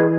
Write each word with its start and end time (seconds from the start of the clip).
Olá, 0.00 0.14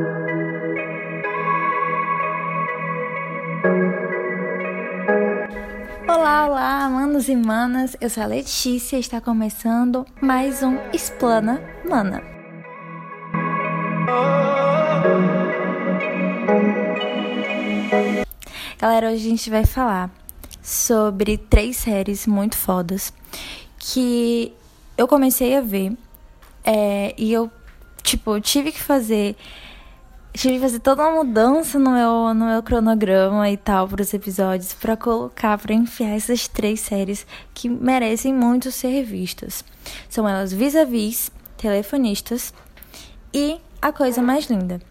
olá, 6.48 6.90
manos 6.90 7.29
e 7.29 7.36
manas. 7.38 7.95
Eu 8.02 8.10
sou 8.10 8.23
a 8.23 8.26
Letícia 8.26 8.97
e 8.97 9.00
está 9.00 9.21
começando 9.21 10.05
mais 10.20 10.62
um 10.62 10.76
Explana 10.92 11.62
Mana. 11.89 12.21
Galera, 18.77 19.11
hoje 19.11 19.27
a 19.27 19.30
gente 19.30 19.50
vai 19.50 19.66
falar 19.66 20.09
sobre 20.61 21.38
três 21.38 21.77
séries 21.77 22.27
muito 22.27 22.57
fodas 22.57 23.14
que 23.77 24.52
eu 24.98 25.07
comecei 25.07 25.55
a 25.55 25.61
ver 25.61 25.93
é, 26.66 27.16
e 27.18 27.32
eu, 27.32 27.50
tipo, 28.04 28.41
tive 28.41 28.73
que 28.73 28.82
fazer 28.82 29.38
tive 30.40 30.56
que 30.56 30.62
fazer 30.62 30.80
toda 30.80 31.04
uma 31.06 31.21
mudança 31.21 31.77
no 31.77 31.91
meu, 31.91 32.34
no 32.34 32.45
meu 32.45 32.63
cronograma 32.63 33.50
e 33.50 33.58
tal 33.58 33.90
para 33.90 34.02
os 34.02 34.13
episódios 34.13 34.72
para 34.72 34.96
colocar, 34.96 35.58
para 35.58 35.73
enfiar 35.73 36.16
essas 36.16 36.48
três 36.48 36.80
séries 36.80 37.27
que 37.54 37.68
merecem 37.68 38.34
muito 38.34 38.72
ser 38.72 39.04
vistas. 39.04 39.66
São 40.08 40.27
elas 40.27 40.54
Vis-a-Vis, 40.54 41.30
Telefonistas 41.58 42.54
e 43.34 43.60
A 43.82 43.91
Coisa 43.91 44.22
Mais 44.22 44.46
Linda. 44.46 44.82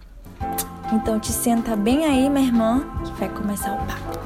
Então 0.92 1.18
te 1.18 1.32
senta 1.32 1.74
bem 1.74 2.04
aí, 2.04 2.28
minha 2.28 2.46
irmã, 2.46 2.86
que 3.02 3.12
vai 3.12 3.30
começar 3.30 3.72
o 3.72 3.78
papo. 3.86 4.18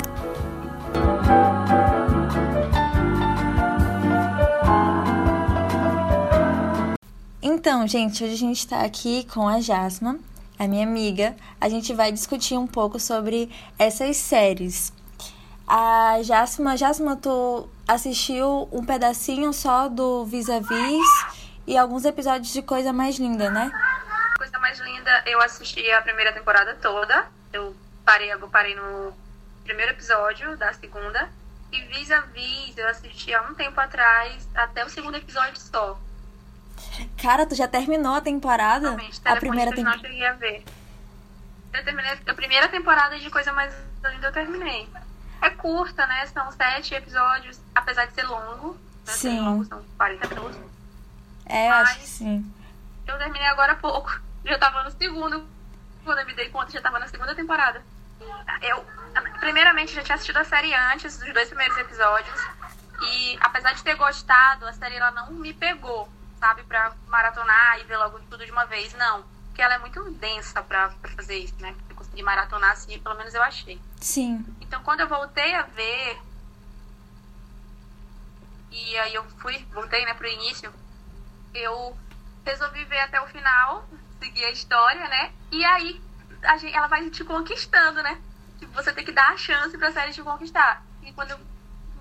Então, 7.41 7.87
gente, 7.87 8.25
hoje 8.25 8.35
a 8.35 8.37
gente 8.37 8.59
está 8.59 8.81
aqui 8.81 9.25
com 9.33 9.47
a 9.47 9.61
Jasma, 9.61 10.19
a 10.63 10.69
minha 10.69 10.87
amiga, 10.87 11.35
a 11.61 11.69
gente 11.69 11.93
vai 11.93 12.13
discutir 12.13 12.57
um 12.57 12.69
pouco 12.69 13.01
sobre 13.01 13.51
essas 13.77 14.17
séries. 14.17 14.93
A 15.67 16.23
Jasma, 16.23 16.77
Jasma, 16.77 17.17
tu 17.17 17.69
assistiu 17.87 18.69
um 18.71 18.85
pedacinho 18.85 19.53
só 19.53 19.89
do 19.89 20.25
Vis-a-Vis 20.25 21.27
e 21.67 21.77
alguns 21.77 22.05
episódios 22.05 22.53
de 22.53 22.63
Coisa 22.63 22.93
Mais 22.93 23.19
Linda, 23.19 23.51
né? 23.51 23.73
Coisa 24.39 24.57
Mais 24.61 24.79
Linda, 24.79 25.23
eu 25.27 25.41
assisti 25.41 25.91
a 25.91 26.01
primeira 26.01 26.33
temporada 26.33 26.77
toda. 26.81 27.27
Eu 27.53 27.75
parei, 28.05 28.33
eu 28.33 28.49
parei 28.49 28.77
no 28.77 29.13
primeiro 29.65 29.91
episódio 29.91 30.57
da 30.57 30.73
segunda. 30.75 31.29
E 31.73 31.81
Vis-a-Vis, 31.87 32.79
eu 32.79 32.87
assisti 32.89 33.35
há 33.35 33.43
um 33.43 33.55
tempo 33.55 33.81
atrás, 33.81 34.49
até 34.55 34.85
o 34.85 34.89
segundo 34.89 35.17
episódio 35.17 35.59
só. 35.59 35.99
Cara, 37.21 37.47
tu 37.47 37.55
já 37.55 37.69
terminou 37.69 38.15
a 38.15 38.21
temporada? 38.21 38.89
Realmente, 38.91 39.21
a 39.25 39.37
primeira 39.37 39.71
temporada. 39.71 39.99
Eu 39.99 40.03
não 40.03 40.11
cheguei 40.11 40.27
a 40.27 40.33
ver. 40.35 40.65
Eu 41.73 41.85
terminei 41.85 42.13
a 42.27 42.35
primeira 42.35 42.69
temporada 42.69 43.19
de 43.19 43.31
Coisa 43.31 43.53
Mais 43.53 43.75
Linda, 44.11 44.29
eu 44.29 44.33
terminei. 44.33 44.89
É 45.41 45.51
curta, 45.51 46.07
né? 46.07 46.27
São 46.27 46.51
sete 46.53 46.95
episódios, 46.95 47.61
apesar 47.75 48.07
de 48.07 48.15
ser 48.15 48.25
longo. 48.25 48.73
Né? 48.75 48.79
Sim. 49.13 49.41
Longo, 49.41 49.65
são 49.65 49.83
40 49.97 50.29
minutos. 50.29 50.59
É, 51.47 51.69
eu 51.69 51.75
acho 51.75 51.99
que 51.99 52.07
sim. 52.07 52.53
Eu 53.07 53.19
terminei 53.19 53.47
agora 53.47 53.73
há 53.73 53.77
pouco. 53.77 54.21
Já 54.45 54.59
tava 54.59 54.83
no 54.83 54.91
segundo. 54.91 55.47
Quando 56.05 56.19
eu 56.19 56.27
me 56.27 56.35
dei 56.35 56.49
conta, 56.49 56.73
já 56.73 56.81
tava 56.81 56.99
na 56.99 57.07
segunda 57.07 57.33
temporada. 57.33 57.81
Eu, 58.61 58.85
primeiramente, 59.39 59.95
já 59.95 60.03
tinha 60.03 60.17
assistido 60.17 60.37
a 60.39 60.43
série 60.43 60.75
antes, 60.75 61.17
dos 61.17 61.33
dois 61.33 61.47
primeiros 61.47 61.79
episódios. 61.79 62.41
E 63.03 63.39
apesar 63.41 63.73
de 63.73 63.85
ter 63.85 63.95
gostado, 63.95 64.67
a 64.67 64.73
série 64.73 64.97
ela 64.97 65.13
não 65.13 65.31
me 65.31 65.53
pegou 65.53 66.09
sabe, 66.43 66.65
pra 66.65 66.93
maratonar 67.07 67.79
e 67.79 67.85
ver 67.85 67.97
logo 67.97 68.19
tudo 68.29 68.45
de 68.45 68.51
uma 68.51 68.65
vez. 68.65 68.93
Não, 68.95 69.23
porque 69.47 69.63
ela 69.63 69.75
é 69.75 69.79
muito 69.79 70.11
densa 70.15 70.61
pra, 70.61 70.89
pra 70.89 71.13
fazer 71.13 71.39
isso, 71.39 71.55
né? 71.61 71.73
Pra 71.87 71.97
conseguir 71.97 72.25
maratonar, 72.25 72.73
assim, 72.73 72.99
pelo 72.99 73.15
menos 73.15 73.33
eu 73.33 73.43
achei. 73.45 73.81
Sim. 74.01 74.45
Então, 74.61 74.83
quando 74.83 75.01
eu 75.01 75.09
voltei 75.09 75.55
a 75.55 75.63
ver, 75.63 76.21
e 78.73 78.99
aí 78.99 79.15
eu 79.15 79.25
fui, 79.39 79.57
voltei, 79.73 80.05
né, 80.05 80.15
pro 80.15 80.27
início, 80.27 80.75
eu 81.55 81.97
resolvi 82.45 82.85
ver 82.87 82.99
até 83.03 83.21
o 83.21 83.29
final, 83.29 83.89
seguir 84.19 84.45
a 84.45 84.51
história, 84.51 85.07
né? 85.07 85.33
E 85.53 85.65
aí 85.65 86.03
a 86.43 86.57
gente, 86.57 86.75
ela 86.75 86.89
vai 86.89 87.09
te 87.09 87.23
conquistando, 87.23 88.03
né? 88.03 88.21
Você 88.75 88.93
tem 88.93 89.05
que 89.05 89.13
dar 89.13 89.33
a 89.33 89.37
chance 89.37 89.79
pra 89.79 89.93
série 89.93 90.13
te 90.13 90.23
conquistar. 90.23 90.83
E 91.03 91.13
quando 91.13 91.31
eu, 91.31 91.41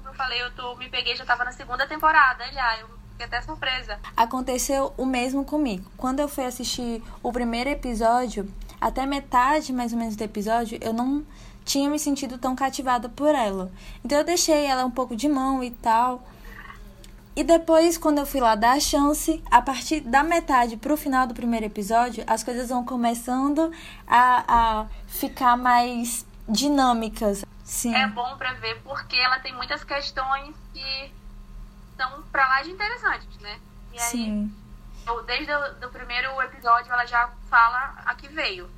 eu 0.03 0.13
falei, 0.16 0.41
eu 0.41 0.52
tô, 0.56 0.75
me 0.78 0.90
peguei, 0.90 1.16
já 1.16 1.25
tava 1.25 1.44
na 1.46 1.52
segunda 1.52 1.85
temporada 1.85 2.52
já. 2.52 2.79
Eu 2.79 3.00
fiquei 3.22 3.26
até 3.26 3.42
surpresa. 3.42 4.00
Aconteceu 4.16 4.94
o 4.98 5.06
mesmo 5.06 5.46
comigo. 5.46 5.90
Quando 5.98 6.20
eu 6.20 6.28
fui 6.28 6.46
assistir 6.46 7.04
o 7.22 7.32
primeiro 7.32 7.70
episódio, 7.70 8.52
até 8.80 9.06
metade 9.06 9.72
mais 9.72 9.94
ou 9.94 10.00
menos 10.00 10.16
do 10.16 10.24
episódio, 10.24 10.78
eu 10.82 10.94
não 10.94 11.26
tinha 11.64 11.90
me 11.90 12.00
sentido 12.00 12.38
tão 12.38 12.56
cativada 12.56 13.08
por 13.09 13.34
ela. 13.36 13.72
Então 14.04 14.18
eu 14.18 14.24
deixei 14.24 14.66
ela 14.66 14.86
um 14.86 14.92
pouco 14.92 15.16
de 15.16 15.28
mão 15.28 15.64
e 15.64 15.72
tal. 15.72 16.24
E 17.34 17.44
depois, 17.44 17.98
quando 17.98 18.18
eu 18.18 18.26
fui 18.26 18.42
lá 18.42 18.56
dar 18.56 18.74
a 18.74 18.80
chance, 18.80 19.42
a 19.50 19.62
partir 19.62 20.02
da 20.02 20.22
metade 20.22 20.76
pro 20.76 20.98
final 20.98 21.26
do 21.26 21.34
primeiro 21.34 21.66
episódio, 21.66 22.24
as 22.28 22.44
coisas 22.44 22.70
vão 22.70 22.84
começando 22.84 23.72
a, 24.06 24.44
a 24.48 24.86
ficar 25.08 25.56
mais 25.56 26.26
dinâmicas. 26.50 27.46
Sim. 27.64 27.96
É 27.96 28.06
bom 28.08 28.36
pra 28.38 28.52
ver 28.56 28.82
porque 28.84 29.16
ela 29.16 29.40
tem 29.40 29.56
muitas 29.56 29.82
questões 29.82 30.53
que 30.74 31.12
são 32.01 32.23
pra 32.31 32.47
lá 32.47 32.62
de 32.63 32.72
interessantes, 32.72 33.38
né? 33.38 33.59
E 33.94 34.00
aí, 34.00 34.09
Sim. 34.09 34.56
desde 35.25 35.53
o 35.85 35.89
primeiro 35.89 36.41
episódio, 36.41 36.91
ela 36.91 37.06
já 37.06 37.29
fala 37.50 37.94
a 38.06 38.16
que 38.16 38.28
veio. 38.28 38.69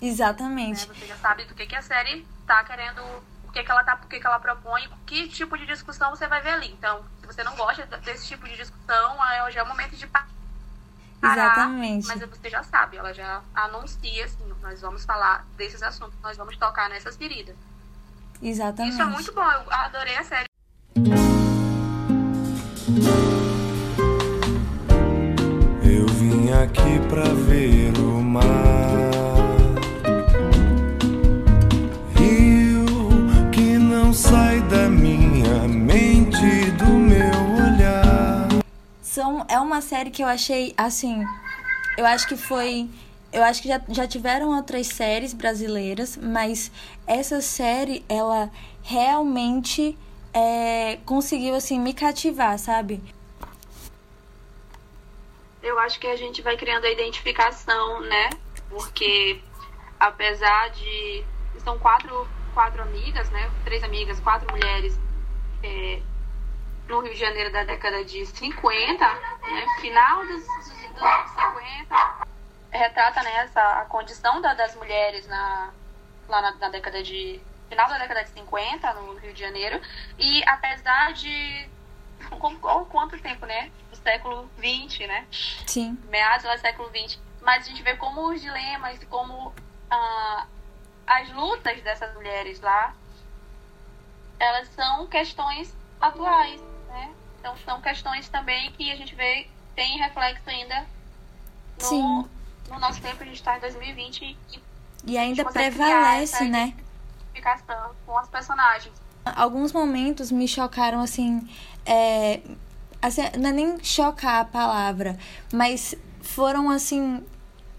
Exatamente. 0.00 0.88
Né? 0.88 0.94
Você 0.94 1.06
já 1.06 1.16
sabe 1.16 1.44
do 1.44 1.54
que, 1.54 1.66
que 1.66 1.76
a 1.76 1.82
série 1.82 2.26
tá 2.46 2.64
querendo, 2.64 3.02
o 3.44 3.52
que, 3.52 3.62
que 3.62 3.70
ela 3.70 3.84
tá, 3.84 3.98
o 4.02 4.08
que, 4.08 4.18
que 4.18 4.26
ela 4.26 4.40
propõe, 4.40 4.88
que 5.06 5.28
tipo 5.28 5.58
de 5.58 5.66
discussão 5.66 6.10
você 6.10 6.26
vai 6.26 6.40
ver 6.40 6.50
ali. 6.50 6.72
Então, 6.72 7.04
se 7.20 7.26
você 7.26 7.44
não 7.44 7.54
gosta 7.54 7.84
desse 7.98 8.26
tipo 8.26 8.48
de 8.48 8.56
discussão, 8.56 9.22
aí 9.22 9.52
já 9.52 9.60
é 9.60 9.62
o 9.62 9.68
momento 9.68 9.94
de 9.96 10.06
parar. 10.06 10.28
Exatamente. 11.22 12.08
Mas 12.08 12.20
você 12.20 12.50
já 12.50 12.62
sabe, 12.64 12.96
ela 12.96 13.12
já 13.12 13.42
anuncia 13.54 14.24
assim, 14.24 14.52
nós 14.60 14.80
vamos 14.80 15.04
falar 15.04 15.44
desses 15.56 15.82
assuntos, 15.82 16.18
nós 16.20 16.36
vamos 16.36 16.56
tocar 16.56 16.88
nessas 16.88 17.16
feridas. 17.16 17.54
Exatamente. 18.40 18.94
Isso 18.94 19.02
é 19.02 19.04
muito 19.04 19.32
bom, 19.32 19.48
eu 19.48 19.72
adorei 19.72 20.16
a 20.16 20.24
série. 20.24 20.51
Eu 25.84 26.06
vim 26.08 26.50
aqui 26.50 26.98
pra 27.08 27.22
ver 27.22 27.96
o 27.96 28.20
mar. 28.20 28.42
Rio 32.16 32.84
que 33.52 33.78
não 33.78 34.12
sai 34.12 34.60
da 34.62 34.88
minha 34.88 35.68
mente, 35.68 36.72
do 36.72 36.86
meu 36.86 37.64
olhar. 37.64 38.48
São, 39.00 39.46
é 39.48 39.60
uma 39.60 39.80
série 39.80 40.10
que 40.10 40.24
eu 40.24 40.26
achei, 40.26 40.74
assim, 40.76 41.24
eu 41.96 42.04
acho 42.04 42.26
que 42.26 42.36
foi. 42.36 42.90
Eu 43.32 43.44
acho 43.44 43.62
que 43.62 43.68
já, 43.68 43.80
já 43.90 44.08
tiveram 44.08 44.56
outras 44.56 44.88
séries 44.88 45.32
brasileiras, 45.32 46.18
mas 46.20 46.72
essa 47.06 47.40
série, 47.40 48.04
ela 48.08 48.50
realmente 48.82 49.96
é, 50.34 50.98
conseguiu, 51.04 51.54
assim, 51.54 51.78
me 51.78 51.92
cativar, 51.92 52.58
sabe? 52.58 53.02
eu 55.62 55.78
acho 55.78 55.98
que 56.00 56.06
a 56.06 56.16
gente 56.16 56.42
vai 56.42 56.56
criando 56.56 56.84
a 56.84 56.90
identificação, 56.90 58.00
né? 58.00 58.30
Porque 58.68 59.40
apesar 59.98 60.70
de. 60.70 61.24
São 61.60 61.78
quatro, 61.78 62.28
quatro 62.52 62.82
amigas, 62.82 63.30
né? 63.30 63.50
Três 63.64 63.84
amigas, 63.84 64.18
quatro 64.18 64.50
mulheres 64.50 64.98
é, 65.62 66.00
no 66.88 67.00
Rio 67.00 67.12
de 67.12 67.20
Janeiro 67.20 67.52
da 67.52 67.62
década 67.62 68.04
de 68.04 68.26
50, 68.26 69.04
né? 69.04 69.66
Final 69.80 70.26
dos, 70.26 70.42
dos 70.42 71.02
anos 71.02 71.30
50. 71.30 72.26
Retrata 72.72 73.22
né, 73.22 73.36
essa, 73.44 73.80
a 73.80 73.84
condição 73.84 74.40
da, 74.40 74.54
das 74.54 74.74
mulheres 74.74 75.26
na, 75.28 75.70
lá 76.28 76.42
na, 76.42 76.52
na 76.56 76.68
década 76.68 77.02
de. 77.02 77.40
Final 77.72 77.88
da 77.88 77.96
década 77.96 78.22
de 78.22 78.28
50, 78.32 78.92
no 78.92 79.14
Rio 79.14 79.32
de 79.32 79.40
Janeiro. 79.40 79.80
E 80.18 80.44
apesar 80.46 81.14
de. 81.14 81.66
Com 82.38 82.54
quanto 82.84 83.18
tempo, 83.18 83.46
né? 83.46 83.70
século 84.02 84.46
XX, 84.58 85.06
né? 85.06 85.26
Sim. 85.66 85.98
Meados 86.10 86.44
do 86.44 86.58
século 86.58 86.90
XX. 86.90 87.18
Mas 87.40 87.64
a 87.64 87.70
gente 87.70 87.82
vê 87.82 87.96
como 87.96 88.30
os 88.30 88.42
dilemas, 88.42 89.02
como 89.04 89.54
ah, 89.90 90.46
as 91.06 91.32
lutas 91.32 91.80
dessas 91.82 92.12
mulheres 92.14 92.60
lá, 92.60 92.94
elas 94.38 94.68
são 94.74 95.06
questões 95.06 95.74
atuais, 95.98 96.60
né? 96.88 97.10
Então 97.40 97.56
são 97.64 97.80
questões 97.80 98.28
também 98.28 98.70
que 98.72 98.90
a 98.92 98.96
gente 98.96 99.14
vê 99.14 99.48
tem 99.74 99.98
reflexo 99.98 100.48
ainda 100.50 100.86
no, 101.80 101.86
Sim. 101.86 102.28
no 102.68 102.78
nosso 102.78 103.00
tempo, 103.00 103.22
a 103.22 103.26
gente 103.26 103.36
está 103.36 103.56
em 103.56 103.60
2020 103.60 104.22
e, 104.22 104.62
E 105.06 105.16
ainda 105.16 105.44
prevalece, 105.44 106.34
essa 106.34 106.44
né? 106.44 106.74
Identificação 107.32 107.92
com 108.06 108.16
as 108.18 108.28
personagens. 108.28 108.94
Alguns 109.24 109.72
momentos 109.72 110.30
me 110.30 110.46
chocaram, 110.46 111.00
assim, 111.00 111.48
é, 111.86 112.40
assim, 113.00 113.22
não 113.38 113.50
é 113.50 113.52
nem 113.52 113.82
chocar 113.82 114.40
a 114.40 114.44
palavra, 114.44 115.16
mas 115.52 115.94
foram, 116.20 116.70
assim, 116.70 117.22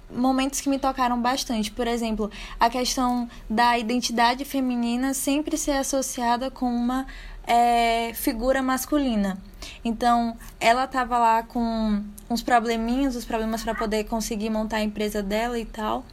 momentos 0.09 0.61
que 0.61 0.69
me 0.69 0.79
tocaram 0.79 1.21
bastante. 1.21 1.71
Por 1.71 1.87
exemplo, 1.87 2.31
a 2.59 2.69
questão 2.69 3.29
da 3.49 3.77
identidade 3.77 4.45
feminina 4.45 5.13
sempre 5.13 5.57
ser 5.57 5.71
associada 5.71 6.49
com 6.49 6.65
uma 6.65 7.05
é, 7.45 8.13
figura 8.13 8.61
masculina. 8.61 9.37
Então, 9.83 10.37
ela 10.59 10.85
estava 10.85 11.17
lá 11.17 11.43
com 11.43 12.01
uns 12.29 12.41
probleminhas, 12.41 13.15
os 13.15 13.25
problemas 13.25 13.63
para 13.63 13.75
poder 13.75 14.05
conseguir 14.05 14.49
montar 14.49 14.77
a 14.77 14.83
empresa 14.83 15.21
dela 15.21 15.59
e 15.59 15.65
tal. 15.65 16.05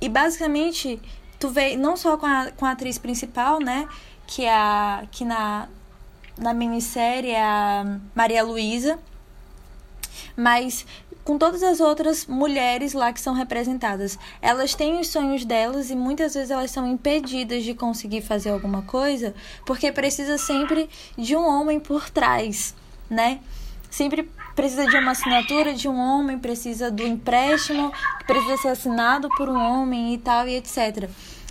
E 0.00 0.08
basicamente, 0.08 1.00
tu 1.40 1.48
vê 1.48 1.76
não 1.76 1.96
só 1.96 2.16
com 2.16 2.26
a, 2.26 2.52
com 2.52 2.66
a 2.66 2.70
atriz 2.70 2.98
principal, 2.98 3.58
né, 3.58 3.88
que 4.26 4.44
é 4.44 4.54
a 4.54 5.04
que 5.10 5.24
na 5.24 5.68
na 6.38 6.54
minissérie 6.54 7.32
é 7.32 7.42
a 7.42 7.98
Maria 8.14 8.42
Luísa, 8.42 8.98
mas 10.36 10.86
com 11.22 11.36
todas 11.36 11.62
as 11.62 11.80
outras 11.80 12.26
mulheres 12.26 12.94
lá 12.94 13.12
que 13.12 13.20
são 13.20 13.34
representadas. 13.34 14.18
Elas 14.40 14.74
têm 14.74 14.98
os 14.98 15.08
sonhos 15.08 15.44
delas 15.44 15.90
e 15.90 15.94
muitas 15.94 16.34
vezes 16.34 16.50
elas 16.50 16.70
são 16.70 16.86
impedidas 16.86 17.62
de 17.62 17.74
conseguir 17.74 18.22
fazer 18.22 18.50
alguma 18.50 18.82
coisa 18.82 19.34
porque 19.66 19.92
precisa 19.92 20.38
sempre 20.38 20.88
de 21.16 21.36
um 21.36 21.46
homem 21.46 21.78
por 21.78 22.08
trás, 22.08 22.74
né? 23.08 23.40
Sempre 23.90 24.30
precisa 24.54 24.86
de 24.86 24.96
uma 24.96 25.12
assinatura 25.12 25.72
de 25.74 25.88
um 25.88 25.98
homem, 25.98 26.38
precisa 26.38 26.90
do 26.90 27.02
empréstimo, 27.02 27.92
precisa 28.26 28.56
ser 28.56 28.68
assinado 28.68 29.28
por 29.36 29.48
um 29.48 29.58
homem 29.58 30.14
e 30.14 30.18
tal 30.18 30.46
e 30.46 30.56
etc. 30.56 31.08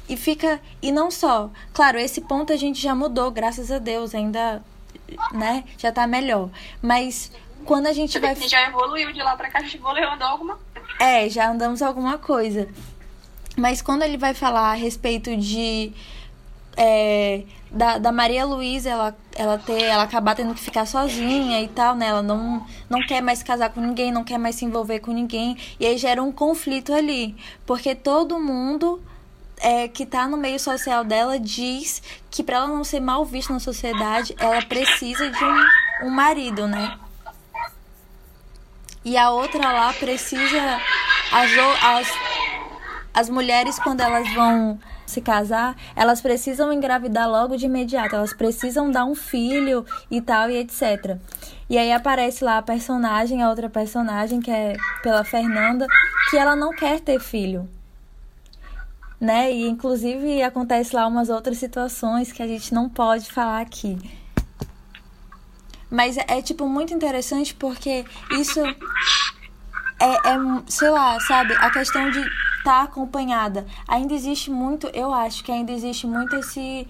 E 0.07 0.17
fica 0.17 0.59
e 0.81 0.91
não 0.91 1.11
só, 1.11 1.51
claro, 1.73 1.99
esse 1.99 2.21
ponto 2.21 2.51
a 2.51 2.55
gente 2.55 2.81
já 2.81 2.95
mudou, 2.95 3.29
graças 3.29 3.71
a 3.71 3.77
Deus, 3.77 4.15
ainda, 4.15 4.63
né, 5.31 5.63
já 5.77 5.91
tá 5.91 6.07
melhor. 6.07 6.49
Mas 6.81 7.31
quando 7.65 7.87
a 7.87 7.93
gente 7.93 8.17
vai. 8.19 8.31
A 8.31 8.33
gente 8.33 8.49
já 8.49 8.67
evoluiu 8.67 9.11
de 9.13 9.21
lá 9.21 9.35
pra 9.35 9.49
cá, 9.49 9.59
a 9.59 9.61
gente 9.61 9.77
evoluiu 9.77 10.09
andou 10.09 10.27
alguma 10.27 10.59
É, 10.99 11.29
já 11.29 11.49
andamos 11.49 11.81
alguma 11.81 12.17
coisa. 12.17 12.67
Mas 13.55 13.81
quando 13.81 14.03
ele 14.03 14.17
vai 14.17 14.33
falar 14.33 14.71
a 14.71 14.73
respeito 14.73 15.35
de. 15.35 15.91
É, 16.75 17.43
da, 17.71 17.97
da 17.97 18.11
Maria 18.11 18.45
Luísa, 18.45 18.89
ela, 18.89 19.17
ela, 19.35 19.57
ter, 19.57 19.83
ela 19.83 20.03
acabar 20.03 20.35
tendo 20.35 20.53
que 20.53 20.61
ficar 20.61 20.85
sozinha 20.85 21.61
e 21.61 21.67
tal, 21.67 21.95
né? 21.95 22.07
Ela 22.07 22.23
não, 22.23 22.65
não 22.89 22.99
quer 23.05 23.21
mais 23.21 23.43
casar 23.43 23.69
com 23.69 23.79
ninguém, 23.79 24.11
não 24.11 24.23
quer 24.23 24.37
mais 24.37 24.55
se 24.55 24.65
envolver 24.65 24.99
com 24.99 25.11
ninguém. 25.11 25.57
E 25.79 25.85
aí 25.85 25.97
gera 25.97 26.21
um 26.21 26.31
conflito 26.31 26.93
ali. 26.93 27.35
Porque 27.65 27.93
todo 27.93 28.39
mundo 28.39 29.01
é, 29.59 29.87
que 29.87 30.05
tá 30.05 30.27
no 30.27 30.37
meio 30.37 30.59
social 30.59 31.03
dela 31.03 31.39
diz 31.39 32.01
que 32.31 32.43
para 32.43 32.57
ela 32.57 32.67
não 32.67 32.83
ser 32.83 32.99
mal 32.99 33.23
vista 33.23 33.53
na 33.53 33.59
sociedade, 33.59 34.35
ela 34.39 34.61
precisa 34.63 35.29
de 35.29 35.43
um, 35.43 36.07
um 36.07 36.09
marido, 36.09 36.67
né? 36.67 36.97
E 39.05 39.17
a 39.17 39.29
outra 39.29 39.71
lá 39.71 39.93
precisa. 39.93 40.79
As, 41.31 41.51
as, 41.83 42.07
as 43.13 43.29
mulheres, 43.29 43.77
quando 43.77 44.01
elas 44.01 44.27
vão 44.33 44.79
se 45.09 45.21
casar, 45.21 45.75
elas 45.95 46.21
precisam 46.21 46.71
engravidar 46.71 47.29
logo 47.29 47.57
de 47.57 47.65
imediato, 47.65 48.15
elas 48.15 48.33
precisam 48.33 48.89
dar 48.91 49.05
um 49.05 49.15
filho 49.15 49.85
e 50.09 50.21
tal, 50.21 50.49
e 50.49 50.57
etc. 50.57 51.17
E 51.69 51.77
aí 51.77 51.91
aparece 51.91 52.43
lá 52.43 52.57
a 52.57 52.61
personagem, 52.61 53.43
a 53.43 53.49
outra 53.49 53.69
personagem, 53.69 54.39
que 54.39 54.51
é 54.51 54.75
pela 55.03 55.23
Fernanda, 55.23 55.87
que 56.29 56.37
ela 56.37 56.55
não 56.55 56.71
quer 56.71 56.99
ter 56.99 57.19
filho. 57.19 57.67
Né? 59.19 59.51
E 59.51 59.67
inclusive 59.67 60.41
acontece 60.41 60.95
lá 60.95 61.05
umas 61.05 61.29
outras 61.29 61.57
situações 61.57 62.31
que 62.31 62.41
a 62.41 62.47
gente 62.47 62.73
não 62.73 62.87
pode 62.87 63.31
falar 63.31 63.61
aqui. 63.61 63.97
Mas 65.89 66.17
é, 66.17 66.25
é, 66.27 66.41
tipo, 66.41 66.67
muito 66.67 66.93
interessante 66.93 67.53
porque 67.55 68.05
isso 68.39 68.61
é, 69.99 70.29
é, 70.29 70.37
sei 70.67 70.89
lá, 70.89 71.19
sabe? 71.19 71.53
A 71.55 71.69
questão 71.69 72.09
de 72.09 72.19
estar 72.19 72.63
tá 72.63 72.81
acompanhada. 72.83 73.65
Ainda 73.87 74.13
existe 74.13 74.49
muito, 74.49 74.87
eu 74.87 75.13
acho 75.13 75.43
que 75.43 75.51
ainda 75.51 75.71
existe 75.71 76.07
muito 76.07 76.35
esse 76.35 76.87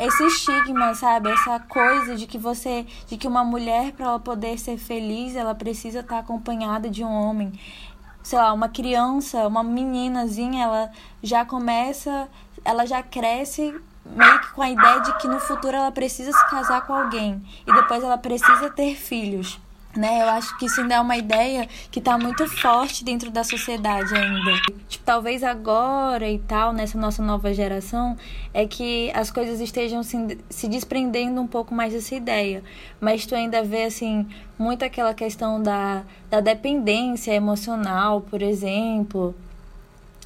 esse 0.00 0.24
estigma, 0.26 0.92
sabe? 0.94 1.30
Essa 1.30 1.60
coisa 1.60 2.16
de 2.16 2.26
que 2.26 2.36
você, 2.36 2.84
de 3.06 3.16
que 3.16 3.28
uma 3.28 3.44
mulher 3.44 3.92
para 3.92 4.06
ela 4.06 4.18
poder 4.18 4.58
ser 4.58 4.76
feliz, 4.76 5.36
ela 5.36 5.54
precisa 5.54 6.00
estar 6.00 6.16
tá 6.16 6.20
acompanhada 6.20 6.90
de 6.90 7.04
um 7.04 7.12
homem. 7.12 7.52
Sei 8.22 8.38
lá, 8.38 8.52
uma 8.52 8.68
criança, 8.68 9.46
uma 9.46 9.62
meninazinha, 9.62 10.64
ela 10.64 10.90
já 11.22 11.44
começa, 11.44 12.28
ela 12.64 12.84
já 12.86 13.02
cresce 13.02 13.74
meio 14.04 14.40
que 14.40 14.52
com 14.52 14.62
a 14.62 14.70
ideia 14.70 15.00
de 15.00 15.16
que 15.18 15.28
no 15.28 15.38
futuro 15.38 15.76
ela 15.76 15.92
precisa 15.92 16.32
se 16.32 16.50
casar 16.50 16.86
com 16.86 16.92
alguém 16.92 17.42
e 17.66 17.72
depois 17.72 18.02
ela 18.02 18.18
precisa 18.18 18.68
ter 18.70 18.96
filhos. 18.96 19.60
Né? 19.96 20.22
Eu 20.22 20.28
acho 20.28 20.56
que 20.58 20.66
isso 20.66 20.80
ainda 20.80 20.96
é 20.96 21.00
uma 21.00 21.16
ideia 21.16 21.68
que 21.90 22.00
está 22.00 22.18
muito 22.18 22.48
forte 22.48 23.04
dentro 23.04 23.30
da 23.30 23.44
sociedade 23.44 24.12
ainda. 24.14 24.60
Tipo, 24.88 25.04
talvez 25.04 25.44
agora 25.44 26.28
e 26.28 26.38
tal, 26.40 26.72
nessa 26.72 26.98
nossa 26.98 27.22
nova 27.22 27.54
geração, 27.54 28.16
é 28.52 28.66
que 28.66 29.12
as 29.14 29.30
coisas 29.30 29.60
estejam 29.60 30.02
se, 30.02 30.38
se 30.50 30.68
desprendendo 30.68 31.40
um 31.40 31.46
pouco 31.46 31.72
mais 31.74 31.92
dessa 31.92 32.14
ideia. 32.14 32.62
Mas 33.00 33.24
tu 33.24 33.36
ainda 33.36 33.62
vê, 33.62 33.84
assim, 33.84 34.26
muito 34.58 34.84
aquela 34.84 35.14
questão 35.14 35.62
da, 35.62 36.02
da 36.28 36.40
dependência 36.40 37.32
emocional, 37.32 38.20
por 38.20 38.42
exemplo, 38.42 39.34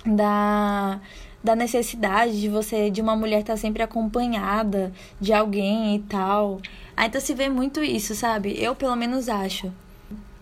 da 0.04 0.98
da 1.42 1.54
necessidade 1.54 2.40
de 2.40 2.48
você, 2.48 2.90
de 2.90 3.00
uma 3.00 3.14
mulher 3.14 3.40
estar 3.40 3.54
tá 3.54 3.56
sempre 3.56 3.82
acompanhada 3.82 4.92
de 5.20 5.32
alguém 5.32 5.96
e 5.96 6.00
tal. 6.00 6.60
Ainda 6.98 7.20
se 7.20 7.32
vê 7.32 7.48
muito 7.48 7.80
isso, 7.80 8.12
sabe? 8.12 8.60
Eu 8.60 8.74
pelo 8.74 8.96
menos 8.96 9.28
acho. 9.28 9.72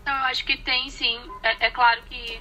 Eu 0.07 0.13
acho 0.25 0.43
que 0.43 0.57
tem 0.57 0.89
sim. 0.89 1.21
É, 1.43 1.67
é 1.67 1.71
claro 1.71 2.03
que. 2.05 2.41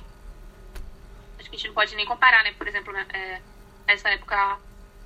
Acho 1.38 1.50
que 1.50 1.56
a 1.56 1.60
gente 1.60 1.68
não 1.68 1.74
pode 1.74 1.94
nem 1.98 2.06
comparar, 2.06 2.42
né? 2.46 2.54
Por 2.54 2.66
exemplo, 2.66 2.94
né? 2.94 3.06
É, 3.14 3.42
nessa 3.86 4.08
época 4.08 4.58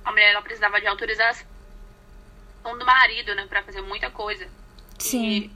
a 0.04 0.12
mulher 0.12 0.30
ela 0.30 0.40
precisava 0.42 0.80
de 0.80 0.86
autorização 0.86 1.44
do 2.62 2.86
marido, 2.86 3.34
né? 3.34 3.48
Pra 3.48 3.64
fazer 3.64 3.80
muita 3.80 4.10
coisa. 4.12 4.48
Sim. 4.96 5.26
E, 5.26 5.50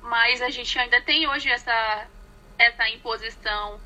mas 0.00 0.40
a 0.40 0.48
gente 0.48 0.78
ainda 0.78 1.00
tem 1.00 1.26
hoje 1.26 1.50
essa, 1.50 2.06
essa 2.56 2.88
imposição 2.88 3.80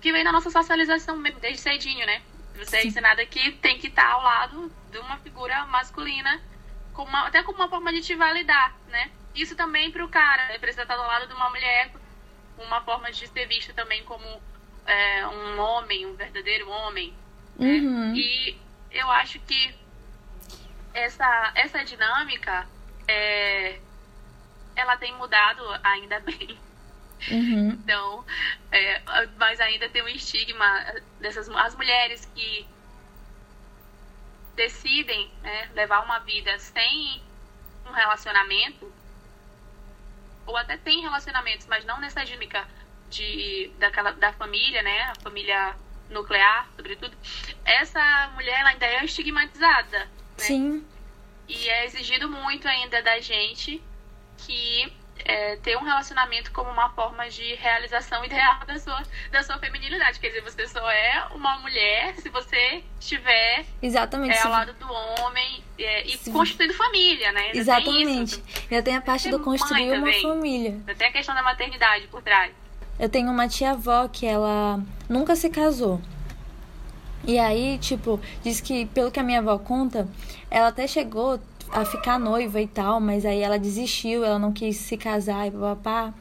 que 0.00 0.12
vem 0.12 0.22
da 0.22 0.30
nossa 0.30 0.50
socialização 0.50 1.16
mesmo, 1.16 1.40
desde 1.40 1.60
cedinho, 1.60 2.06
né? 2.06 2.22
Você 2.54 2.76
é 2.76 2.86
ensinada 2.86 3.26
que 3.26 3.50
tem 3.52 3.76
que 3.76 3.88
estar 3.88 4.08
ao 4.08 4.22
lado 4.22 4.72
de 4.92 4.98
uma 4.98 5.16
figura 5.18 5.66
masculina, 5.66 6.40
como 6.92 7.08
uma, 7.08 7.26
até 7.26 7.42
como 7.42 7.58
uma 7.58 7.68
forma 7.68 7.92
de 7.92 8.02
te 8.02 8.14
validar, 8.14 8.74
né? 8.88 9.10
Isso 9.34 9.56
também 9.56 9.90
para 9.90 10.04
o 10.04 10.08
cara, 10.08 10.50
ele 10.50 10.58
precisa 10.58 10.82
estar 10.82 10.94
ao 10.94 11.06
lado 11.06 11.26
de 11.26 11.32
uma 11.32 11.48
mulher, 11.48 11.90
uma 12.58 12.80
forma 12.82 13.10
de 13.10 13.26
ser 13.26 13.46
visto 13.46 13.72
também 13.74 14.04
como 14.04 14.24
é, 14.86 15.26
um 15.26 15.58
homem, 15.58 16.06
um 16.06 16.14
verdadeiro 16.14 16.68
homem. 16.68 17.14
Né? 17.56 17.78
Uhum. 17.78 18.14
E 18.14 18.58
eu 18.90 19.10
acho 19.10 19.38
que 19.40 19.74
essa, 20.92 21.52
essa 21.54 21.84
dinâmica, 21.84 22.66
é, 23.08 23.78
ela 24.76 24.96
tem 24.96 25.14
mudado 25.16 25.62
ainda 25.82 26.20
bem. 26.26 26.58
Uhum. 27.30 27.68
Então, 27.70 28.24
é, 28.70 29.00
mas 29.38 29.60
ainda 29.60 29.88
tem 29.88 30.02
um 30.02 30.08
estigma 30.08 30.84
dessas 31.20 31.48
as 31.48 31.74
mulheres 31.76 32.24
que 32.34 32.66
decidem 34.62 35.28
né, 35.42 35.70
levar 35.74 36.04
uma 36.04 36.20
vida 36.20 36.56
sem 36.58 37.20
um 37.84 37.90
relacionamento, 37.90 38.92
ou 40.46 40.56
até 40.56 40.76
tem 40.76 41.00
relacionamentos, 41.00 41.66
mas 41.66 41.84
não 41.84 41.98
nessa 42.00 42.24
dinâmica 42.24 42.66
de, 43.10 43.72
daquela, 43.78 44.12
da 44.12 44.32
família, 44.32 44.82
né? 44.82 45.02
A 45.02 45.14
família 45.16 45.74
nuclear, 46.10 46.68
sobretudo. 46.76 47.16
Essa 47.64 48.30
mulher 48.34 48.60
ela 48.60 48.70
ainda 48.70 48.86
é 48.86 49.04
estigmatizada. 49.04 49.98
Né? 49.98 50.08
Sim. 50.38 50.86
E 51.48 51.68
é 51.68 51.84
exigido 51.84 52.28
muito 52.28 52.68
ainda 52.68 53.02
da 53.02 53.18
gente 53.20 53.82
que 54.38 54.92
é, 55.24 55.56
ter 55.56 55.76
um 55.76 55.82
relacionamento 55.82 56.52
como 56.52 56.70
uma 56.70 56.90
forma 56.90 57.28
de 57.28 57.54
realização 57.54 58.24
ideal 58.24 58.60
da 58.66 58.78
sua, 58.78 59.02
da 59.30 59.42
sua 59.42 59.58
feminilidade. 59.58 60.18
Quer 60.18 60.28
dizer, 60.28 60.42
você 60.42 60.66
só 60.66 60.90
é 60.90 61.26
uma 61.34 61.58
mulher 61.58 62.14
se 62.16 62.28
você 62.28 62.82
estiver 63.00 63.64
Exatamente, 63.82 64.36
é, 64.36 64.42
ao 64.42 64.50
lado 64.50 64.72
do 64.74 64.92
homem 64.92 65.62
é, 65.78 66.06
e 66.06 66.16
Sim. 66.18 66.32
constituindo 66.32 66.74
família, 66.74 67.32
né? 67.32 67.50
Exatamente. 67.54 68.38
Tem 68.40 68.78
Já 68.78 68.82
tem 68.82 68.96
a 68.96 69.00
parte 69.00 69.30
do 69.30 69.40
construir 69.40 69.90
uma 69.90 69.96
também. 69.96 70.22
família. 70.22 70.80
Já 70.86 70.94
tem 70.94 71.08
a 71.08 71.12
questão 71.12 71.34
da 71.34 71.42
maternidade 71.42 72.06
por 72.08 72.22
trás. 72.22 72.52
Eu 72.98 73.08
tenho 73.08 73.30
uma 73.30 73.48
tia-avó 73.48 74.06
que 74.08 74.26
ela 74.26 74.80
nunca 75.08 75.34
se 75.34 75.50
casou. 75.50 76.00
E 77.24 77.38
aí, 77.38 77.78
tipo, 77.78 78.20
diz 78.42 78.60
que, 78.60 78.86
pelo 78.86 79.10
que 79.10 79.20
a 79.20 79.22
minha 79.22 79.38
avó 79.38 79.56
conta, 79.58 80.08
ela 80.50 80.68
até 80.68 80.86
chegou 80.86 81.40
a 81.72 81.84
ficar 81.84 82.18
noiva 82.18 82.60
e 82.60 82.66
tal, 82.66 83.00
mas 83.00 83.24
aí 83.24 83.40
ela 83.40 83.58
desistiu, 83.58 84.24
ela 84.24 84.38
não 84.38 84.52
quis 84.52 84.76
se 84.76 84.96
casar 84.96 85.46
e 85.46 85.50
papá. 85.50 86.12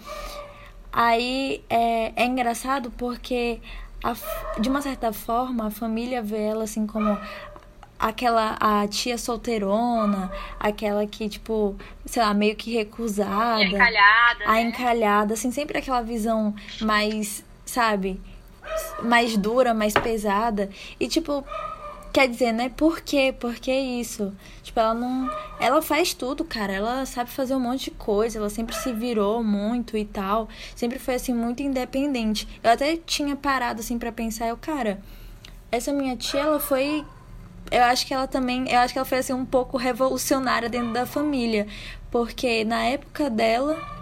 Aí 0.92 1.64
é, 1.70 2.14
é 2.16 2.26
engraçado 2.26 2.92
porque, 2.92 3.60
a, 4.04 4.16
de 4.60 4.70
uma 4.70 4.82
certa 4.82 5.12
forma, 5.12 5.68
a 5.68 5.72
família 5.72 6.22
vê 6.22 6.42
ela 6.42 6.64
assim 6.64 6.88
como 6.88 7.18
aquela 8.00 8.58
a 8.60 8.88
tia 8.88 9.18
solteirona, 9.18 10.32
aquela 10.60 11.06
que, 11.06 11.30
tipo, 11.30 11.76
sei 12.06 12.24
lá, 12.24 12.34
meio 12.34 12.56
que 12.56 12.74
recusada. 12.74 13.58
A 13.58 13.64
encalhada. 13.64 14.44
A 14.46 14.54
né? 14.54 14.62
encalhada, 14.62 15.34
assim, 15.34 15.52
sempre 15.52 15.78
aquela 15.78 16.02
visão 16.02 16.56
mais, 16.82 17.44
sabe? 17.66 18.20
mais 19.02 19.38
dura, 19.38 19.74
mais 19.74 19.94
pesada. 19.94 20.70
E 21.00 21.08
tipo, 21.08 21.44
quer 22.12 22.28
dizer, 22.28 22.52
né? 22.52 22.70
Por 22.70 23.02
quê? 23.02 23.34
Por 23.38 23.56
que 23.56 23.74
isso? 23.74 24.34
Tipo, 24.64 24.80
ela 24.80 24.94
não. 24.94 25.30
Ela 25.60 25.82
faz 25.82 26.14
tudo, 26.14 26.44
cara. 26.44 26.74
Ela 26.74 27.06
sabe 27.06 27.30
fazer 27.30 27.56
um 27.56 27.60
monte 27.60 27.86
de 27.86 27.92
coisa. 27.92 28.38
Ela 28.38 28.50
sempre 28.50 28.76
se 28.76 28.92
virou 28.94 29.44
muito 29.44 29.98
e 29.98 30.06
tal. 30.06 30.50
Sempre 30.76 31.00
foi, 31.00 31.16
assim, 31.16 31.34
muito 31.34 31.64
independente. 31.64 32.48
Eu 32.64 32.72
até 32.72 32.98
tinha 32.98 33.36
parado, 33.36 33.80
assim, 33.82 33.98
para 33.98 34.12
pensar. 34.12 34.48
Eu, 34.48 34.58
cara, 34.58 35.02
essa 35.72 35.94
minha 35.94 36.16
tia, 36.16 36.42
ela 36.42 36.60
foi. 36.60 37.06
Eu 37.72 37.84
acho 37.84 38.06
que 38.06 38.14
ela 38.14 38.28
também. 38.28 38.70
Eu 38.70 38.80
acho 38.80 38.94
que 38.94 39.00
ela 39.00 39.06
foi, 39.06 39.20
assim, 39.20 39.34
um 39.34 39.46
pouco 39.46 39.78
revolucionária 39.78 40.70
dentro 40.70 40.94
da 40.94 41.06
família. 41.06 41.68
Porque 42.10 42.66
na 42.66 42.84
época 42.84 43.30
dela 43.30 44.01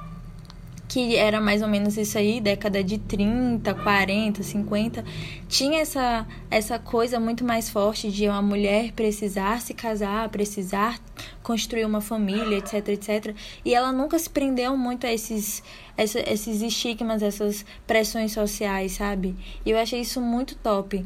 que 0.90 1.16
era 1.16 1.40
mais 1.40 1.62
ou 1.62 1.68
menos 1.68 1.96
isso 1.98 2.18
aí, 2.18 2.42
década 2.42 2.84
de 2.84 2.98
30, 2.98 3.76
40, 3.76 4.42
50, 4.42 5.06
tinha 5.48 5.82
essa, 5.82 6.26
essa 6.50 6.80
coisa 6.80 7.20
muito 7.20 7.46
mais 7.46 7.70
forte 7.70 8.12
de 8.12 8.28
uma 8.28 8.42
mulher 8.42 8.92
precisar 8.94 9.62
se 9.62 9.76
casar, 9.76 10.28
precisar 10.30 11.00
construir 11.44 11.86
uma 11.86 12.02
família, 12.02 12.58
etc, 12.58 12.90
etc. 12.90 13.36
E 13.64 13.76
ela 13.76 13.92
nunca 13.92 14.18
se 14.18 14.28
prendeu 14.28 14.76
muito 14.76 15.06
a 15.06 15.14
esses, 15.14 15.64
essa, 15.96 16.20
esses 16.28 16.60
estigmas, 16.64 17.22
essas 17.22 17.64
pressões 17.86 18.32
sociais, 18.32 18.94
sabe? 18.94 19.36
E 19.64 19.70
eu 19.70 19.78
achei 19.78 20.02
isso 20.02 20.20
muito 20.20 20.56
top. 20.56 21.06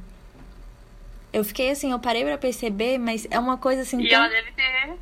Eu 1.33 1.43
fiquei 1.43 1.71
assim, 1.71 1.91
eu 1.91 1.99
parei 1.99 2.23
para 2.23 2.37
perceber, 2.37 2.97
mas 2.97 3.27
é 3.29 3.37
uma 3.37 3.57
coisa 3.57 3.81
assim. 3.81 3.99
E 4.01 4.07
tão... 4.07 4.23
ela 4.23 4.29
deve 4.29 4.51
ter. 4.53 4.93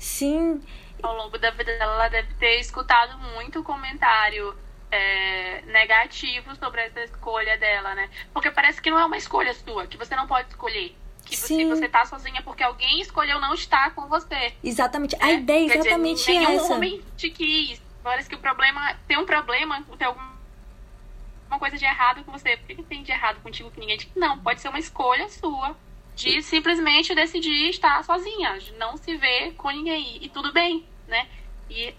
Sim, 0.00 0.60
ao 1.06 1.16
longo 1.16 1.38
da 1.38 1.50
vida 1.50 1.76
dela, 1.76 1.94
ela 1.94 2.08
deve 2.08 2.32
ter 2.34 2.58
escutado 2.60 3.18
muito 3.34 3.62
comentário 3.62 4.56
é, 4.90 5.62
negativo 5.66 6.54
sobre 6.56 6.80
essa 6.82 7.00
escolha 7.00 7.58
dela, 7.58 7.94
né? 7.94 8.08
Porque 8.32 8.50
parece 8.50 8.80
que 8.80 8.90
não 8.90 8.98
é 8.98 9.04
uma 9.04 9.16
escolha 9.16 9.52
sua, 9.52 9.86
que 9.86 9.96
você 9.96 10.16
não 10.16 10.26
pode 10.26 10.48
escolher. 10.48 10.96
Que 11.24 11.36
você, 11.36 11.64
você 11.64 11.88
tá 11.88 12.04
sozinha 12.04 12.42
porque 12.42 12.62
alguém 12.62 13.00
escolheu 13.00 13.40
não 13.40 13.54
estar 13.54 13.94
com 13.94 14.06
você. 14.08 14.52
Exatamente. 14.62 15.16
A 15.16 15.26
né? 15.26 15.34
ideia 15.34 15.72
é 15.72 15.76
exatamente 15.78 16.18
dizer, 16.18 16.38
nenhum 16.38 16.56
essa. 16.56 16.74
homem 16.74 17.02
te 17.16 17.30
quis. 17.30 17.80
Parece 18.02 18.28
que 18.28 18.34
o 18.34 18.38
problema. 18.38 18.94
Tem 19.08 19.16
um 19.16 19.24
problema, 19.24 19.82
tem 19.98 20.06
alguma 20.06 21.58
coisa 21.58 21.78
de 21.78 21.84
errado 21.86 22.22
com 22.24 22.32
você. 22.32 22.58
Por 22.58 22.66
que 22.66 22.82
tem 22.82 23.02
de 23.02 23.10
errado 23.10 23.40
contigo 23.42 23.70
que 23.70 23.80
ninguém 23.80 23.96
te. 23.96 24.10
Não, 24.14 24.38
pode 24.38 24.60
ser 24.60 24.68
uma 24.68 24.78
escolha 24.78 25.26
sua 25.30 25.74
de 26.14 26.42
simplesmente 26.42 27.14
decidir 27.14 27.70
estar 27.70 28.04
sozinha, 28.04 28.58
de 28.58 28.72
não 28.74 28.98
se 28.98 29.16
ver 29.16 29.54
com 29.54 29.70
ninguém. 29.70 30.18
E 30.22 30.28
tudo 30.28 30.52
bem 30.52 30.86
né? 31.06 31.28
E 31.70 31.94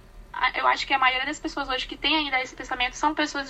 eu 0.55 0.67
acho 0.67 0.85
que 0.85 0.93
a 0.93 0.99
maioria 0.99 1.25
das 1.25 1.39
pessoas 1.39 1.69
hoje 1.69 1.87
que 1.87 1.97
tem 1.97 2.15
ainda 2.15 2.41
esse 2.41 2.55
pensamento 2.55 2.95
são 2.95 3.15
pessoas 3.15 3.49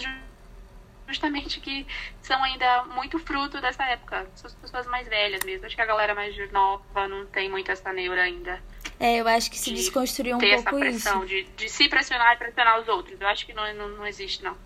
justamente 1.08 1.60
que 1.60 1.86
são 2.22 2.44
ainda 2.44 2.84
muito 2.86 3.20
fruto 3.20 3.62
dessa 3.62 3.84
época. 3.86 4.28
São 4.36 4.48
as 4.48 4.56
pessoas 4.56 4.88
mais 4.88 5.08
velhas 5.08 5.44
mesmo. 5.44 5.66
Acho 5.66 5.76
que 5.76 5.82
a 5.82 5.86
galera 5.86 6.16
mais 6.16 6.36
nova 6.52 7.08
não 7.08 7.26
tem 7.26 7.50
muito 7.50 7.72
essa 7.72 7.92
neura 7.94 8.24
ainda. 8.24 8.62
É, 9.00 9.18
eu 9.18 9.28
acho 9.28 9.52
que 9.52 9.58
se 9.58 9.72
de 9.72 9.76
desconstruiu 9.76 10.38
um 10.38 10.40
pouco 10.40 10.54
essa 10.54 10.70
pressão, 10.70 11.26
isso. 11.26 11.28
De, 11.28 11.44
de 11.44 11.70
se 11.70 11.90
pressionar 11.90 12.34
e 12.34 12.38
pressionar 12.38 12.80
os 12.80 12.88
outros. 12.88 13.20
Eu 13.20 13.28
acho 13.28 13.46
que 13.46 13.54
não, 13.54 13.72
não, 13.74 13.90
não 13.90 14.08
existe, 14.08 14.44
não. 14.44 14.58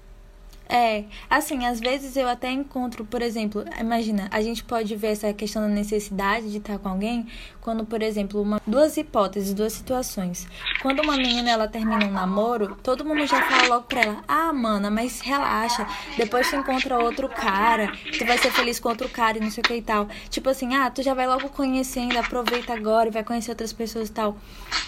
É, 0.71 1.05
assim, 1.27 1.65
às 1.65 1.79
vezes 1.79 2.15
eu 2.15 2.27
até 2.27 2.51
encontro, 2.51 3.03
por 3.03 3.23
exemplo, 3.23 3.65
imagina, 3.79 4.27
a 4.29 4.39
gente 4.39 4.63
pode 4.63 4.95
ver 4.95 5.07
essa 5.07 5.33
questão 5.33 5.63
da 5.63 5.67
necessidade 5.67 6.51
de 6.51 6.57
estar 6.57 6.77
com 6.77 6.89
alguém 6.89 7.25
quando, 7.59 7.83
por 7.85 8.03
exemplo, 8.03 8.39
uma, 8.39 8.61
duas 8.67 8.95
hipóteses, 8.95 9.51
duas 9.55 9.73
situações. 9.73 10.47
Quando 10.79 11.01
uma 11.01 11.17
menina 11.17 11.49
ela 11.49 11.67
termina 11.67 12.05
um 12.05 12.11
namoro, 12.11 12.77
todo 12.83 13.03
mundo 13.03 13.25
já 13.25 13.41
fala 13.41 13.67
logo 13.67 13.85
pra 13.85 14.01
ela: 14.01 14.23
"Ah, 14.27 14.53
mana, 14.53 14.91
mas 14.91 15.21
relaxa, 15.21 15.87
depois 16.15 16.47
tu 16.47 16.55
encontra 16.55 16.99
outro 16.99 17.27
cara, 17.27 17.91
tu 18.17 18.23
vai 18.23 18.37
ser 18.37 18.51
feliz 18.51 18.79
com 18.79 18.89
outro 18.89 19.09
cara 19.09 19.39
e 19.39 19.41
não 19.41 19.49
sei 19.49 19.61
o 19.61 19.67
que 19.67 19.73
e 19.73 19.81
tal". 19.81 20.07
Tipo 20.29 20.49
assim: 20.51 20.75
"Ah, 20.75 20.91
tu 20.91 21.01
já 21.01 21.15
vai 21.15 21.27
logo 21.27 21.49
conhecendo, 21.49 22.15
aproveita 22.19 22.73
agora 22.73 23.09
e 23.09 23.11
vai 23.11 23.23
conhecer 23.23 23.49
outras 23.49 23.73
pessoas 23.73 24.09
e 24.09 24.11
tal". 24.11 24.37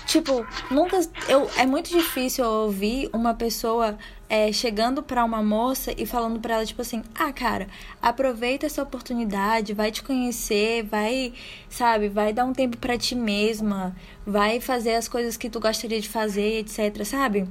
Tipo, 0.06 0.46
nunca 0.70 1.00
eu 1.28 1.50
é 1.58 1.66
muito 1.66 1.90
difícil 1.90 2.46
ouvir 2.46 3.10
uma 3.14 3.34
pessoa 3.34 3.98
é, 4.32 4.50
chegando 4.54 5.04
para 5.04 5.26
uma 5.26 5.44
moça 5.44 5.94
e 5.98 6.06
falando 6.06 6.40
para 6.40 6.54
ela, 6.54 6.66
tipo 6.66 6.82
assim: 6.82 7.04
ah, 7.14 7.34
cara, 7.34 7.68
aproveita 8.02 8.66
essa 8.66 8.82
oportunidade, 8.82 9.74
vai 9.74 9.92
te 9.92 10.02
conhecer, 10.02 10.84
vai, 10.84 11.34
sabe, 11.70 12.08
vai 12.08 12.32
dar 12.32 12.46
um 12.46 12.54
tempo 12.54 12.78
para 12.78 12.98
ti 12.98 13.14
mesma, 13.14 13.94
vai 14.26 14.62
fazer 14.62 14.96
as 14.96 15.10
coisas 15.10 15.36
que 15.36 15.50
tu 15.50 15.60
gostaria 15.60 16.00
de 16.00 16.08
fazer, 16.08 16.60
etc, 16.60 17.04
sabe? 17.04 17.46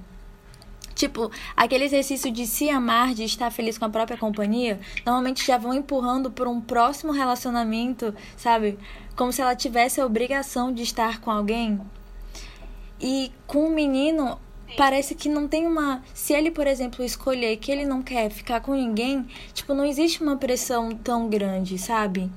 Tipo, 0.94 1.30
aquele 1.54 1.84
exercício 1.84 2.32
de 2.32 2.46
se 2.46 2.70
amar, 2.70 3.12
de 3.12 3.24
estar 3.24 3.50
feliz 3.50 3.76
com 3.76 3.84
a 3.84 3.90
própria 3.90 4.16
companhia, 4.16 4.80
normalmente 5.04 5.46
já 5.46 5.58
vão 5.58 5.74
empurrando 5.74 6.30
por 6.30 6.48
um 6.48 6.62
próximo 6.62 7.12
relacionamento, 7.12 8.14
sabe? 8.38 8.78
Como 9.14 9.30
se 9.34 9.42
ela 9.42 9.54
tivesse 9.54 10.00
a 10.00 10.06
obrigação 10.06 10.72
de 10.72 10.82
estar 10.82 11.20
com 11.20 11.30
alguém. 11.30 11.78
E 12.98 13.30
com 13.46 13.66
o 13.66 13.70
menino, 13.70 14.38
Parece 14.76 15.14
que 15.14 15.28
não 15.28 15.48
tem 15.48 15.66
uma. 15.66 16.02
Se 16.14 16.32
ele, 16.32 16.50
por 16.50 16.66
exemplo, 16.66 17.04
escolher 17.04 17.56
que 17.56 17.70
ele 17.70 17.84
não 17.84 18.02
quer 18.02 18.30
ficar 18.30 18.60
com 18.60 18.74
ninguém, 18.74 19.26
tipo, 19.52 19.74
não 19.74 19.84
existe 19.84 20.22
uma 20.22 20.36
pressão 20.36 20.90
tão 20.90 21.28
grande, 21.28 21.78
sabe? 21.78 22.30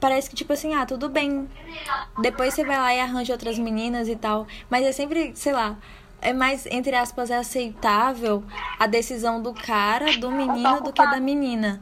Parece 0.00 0.28
que, 0.28 0.34
tipo 0.34 0.52
assim, 0.52 0.74
ah, 0.74 0.84
tudo 0.84 1.08
bem. 1.08 1.48
Depois 2.20 2.54
você 2.54 2.64
vai 2.64 2.76
lá 2.76 2.94
e 2.94 3.00
arranja 3.00 3.32
outras 3.32 3.58
meninas 3.58 4.08
e 4.08 4.16
tal. 4.16 4.46
Mas 4.68 4.84
é 4.84 4.90
sempre, 4.90 5.32
sei 5.36 5.52
lá, 5.52 5.78
é 6.20 6.32
mais, 6.32 6.66
entre 6.66 6.94
aspas, 6.96 7.30
é 7.30 7.36
aceitável 7.36 8.42
a 8.78 8.86
decisão 8.86 9.40
do 9.40 9.52
cara, 9.52 10.16
do 10.18 10.30
menino, 10.30 10.80
do 10.80 10.92
que 10.92 11.04
da 11.04 11.20
menina. 11.20 11.80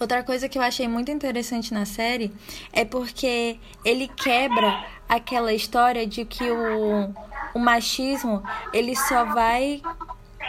Outra 0.00 0.22
coisa 0.22 0.48
que 0.48 0.56
eu 0.56 0.62
achei 0.62 0.88
muito 0.88 1.10
interessante 1.10 1.74
na 1.74 1.84
série 1.84 2.32
é 2.72 2.86
porque 2.86 3.58
ele 3.84 4.08
quebra 4.08 4.82
aquela 5.10 5.52
história 5.52 6.06
de 6.06 6.24
que 6.24 6.50
o 6.50 7.12
o 7.54 7.58
machismo 7.58 8.42
ele 8.72 8.96
só 8.96 9.24
vai 9.24 9.82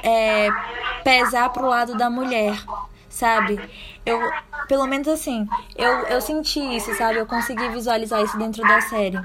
é, 0.04 0.50
pesar 1.04 1.50
pro 1.50 1.68
lado 1.68 1.98
da 1.98 2.10
mulher, 2.10 2.62
sabe? 3.10 3.60
Eu, 4.06 4.20
pelo 4.68 4.88
menos 4.88 5.08
assim, 5.08 5.48
eu, 5.76 5.90
eu 6.08 6.22
senti 6.22 6.60
isso, 6.60 6.94
sabe? 6.96 7.20
Eu 7.20 7.26
consegui 7.26 7.70
visualizar 7.70 8.22
isso 8.24 8.38
dentro 8.38 8.64
da 8.64 8.82
série. 8.82 9.20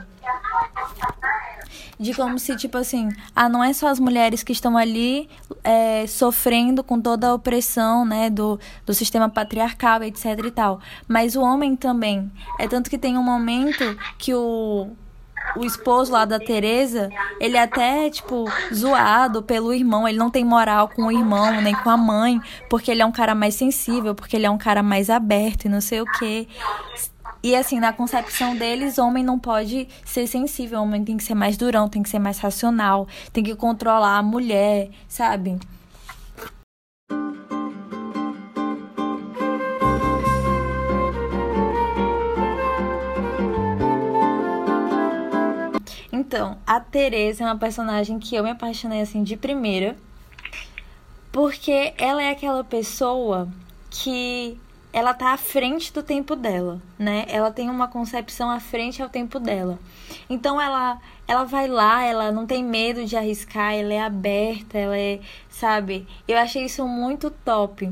De 1.99 2.13
como 2.13 2.39
se, 2.39 2.55
tipo 2.57 2.77
assim, 2.77 3.09
ah, 3.35 3.49
não 3.49 3.65
é 3.65 3.73
só 3.73 3.89
as 3.89 3.99
mulheres 3.99 4.43
que 4.43 4.53
estão 4.53 4.77
ali 4.77 5.31
é, 5.65 6.07
sofrendo 6.07 6.85
com 6.85 7.01
toda 7.01 7.29
a 7.29 7.35
opressão, 7.35 8.05
né, 8.05 8.29
do, 8.29 8.61
do 8.85 8.93
sistema 8.93 9.31
patriarcal, 9.31 10.03
etc 10.03 10.27
e 10.45 10.51
tal. 10.51 10.79
Mas 11.09 11.37
o 11.37 11.41
homem 11.41 11.75
também. 11.75 12.31
É 12.59 12.69
tanto 12.69 12.91
que 12.91 12.99
tem 12.99 13.17
um 13.17 13.23
momento 13.23 13.97
que 14.19 14.35
o, 14.35 14.91
o 15.55 15.65
esposo 15.65 16.13
lá 16.13 16.25
da 16.25 16.39
Teresa, 16.39 17.11
ele 17.41 17.57
é 17.57 17.63
até, 17.63 18.11
tipo, 18.11 18.45
zoado 18.75 19.43
pelo 19.43 19.73
irmão. 19.73 20.09
Ele 20.09 20.19
não 20.19 20.31
tem 20.31 20.45
moral 20.45 20.89
com 20.89 21.03
o 21.07 21.13
irmão, 21.13 21.61
nem 21.61 21.75
com 21.75 21.91
a 21.91 21.97
mãe, 21.97 22.41
porque 22.69 22.91
ele 22.91 23.03
é 23.03 23.07
um 23.07 23.13
cara 23.13 23.35
mais 23.35 23.55
sensível, 23.55 24.15
porque 24.15 24.37
ele 24.37 24.47
é 24.47 24.51
um 24.51 24.59
cara 24.59 24.83
mais 24.83 25.09
aberto 25.11 25.67
e 25.67 25.69
não 25.69 25.81
sei 25.81 26.01
o 26.01 26.07
quê. 26.07 26.49
E 27.43 27.55
assim, 27.55 27.79
na 27.79 27.93
concepção 27.93 28.57
deles, 28.57 28.99
homem 28.99 29.23
não 29.23 29.39
pode 29.39 29.87
ser 30.05 30.27
sensível, 30.27 30.83
homem 30.83 31.05
tem 31.05 31.17
que 31.17 31.23
ser 31.23 31.35
mais 31.35 31.57
durão, 31.57 31.89
tem 31.89 32.03
que 32.03 32.09
ser 32.09 32.19
mais 32.19 32.39
racional, 32.39 33.07
tem 33.33 33.45
que 33.45 33.55
controlar 33.55 34.19
a 34.19 34.23
mulher, 34.23 34.91
sabe? 35.07 35.57
Então, 46.27 46.59
a 46.67 46.81
Teresa 46.81 47.45
é 47.45 47.47
uma 47.47 47.57
personagem 47.57 48.19
que 48.19 48.35
eu 48.35 48.43
me 48.43 48.51
apaixonei 48.51 49.01
assim 49.01 49.23
de 49.23 49.37
primeira, 49.37 49.97
porque 51.31 51.95
ela 51.97 52.21
é 52.21 52.31
aquela 52.31 52.65
pessoa 52.65 53.49
que 53.89 54.59
ela 54.93 55.15
tá 55.15 55.35
à 55.35 55.37
frente 55.37 55.93
do 55.93 56.03
tempo 56.03 56.35
dela, 56.35 56.83
né? 56.99 57.27
Ela 57.29 57.53
tem 57.53 57.71
uma 57.71 57.87
concepção 57.87 58.51
à 58.51 58.59
frente 58.59 59.01
ao 59.01 59.09
tempo 59.09 59.39
dela. 59.39 59.79
Então 60.29 60.61
ela 60.61 61.01
ela 61.29 61.45
vai 61.45 61.69
lá, 61.69 62.03
ela 62.03 62.33
não 62.33 62.45
tem 62.45 62.65
medo 62.65 63.05
de 63.05 63.17
arriscar, 63.17 63.75
ela 63.75 63.95
é 63.95 64.01
aberta, 64.01 64.77
ela 64.77 64.99
é, 64.99 65.21
sabe? 65.49 66.09
Eu 66.27 66.39
achei 66.39 66.65
isso 66.65 66.85
muito 66.89 67.31
top 67.31 67.89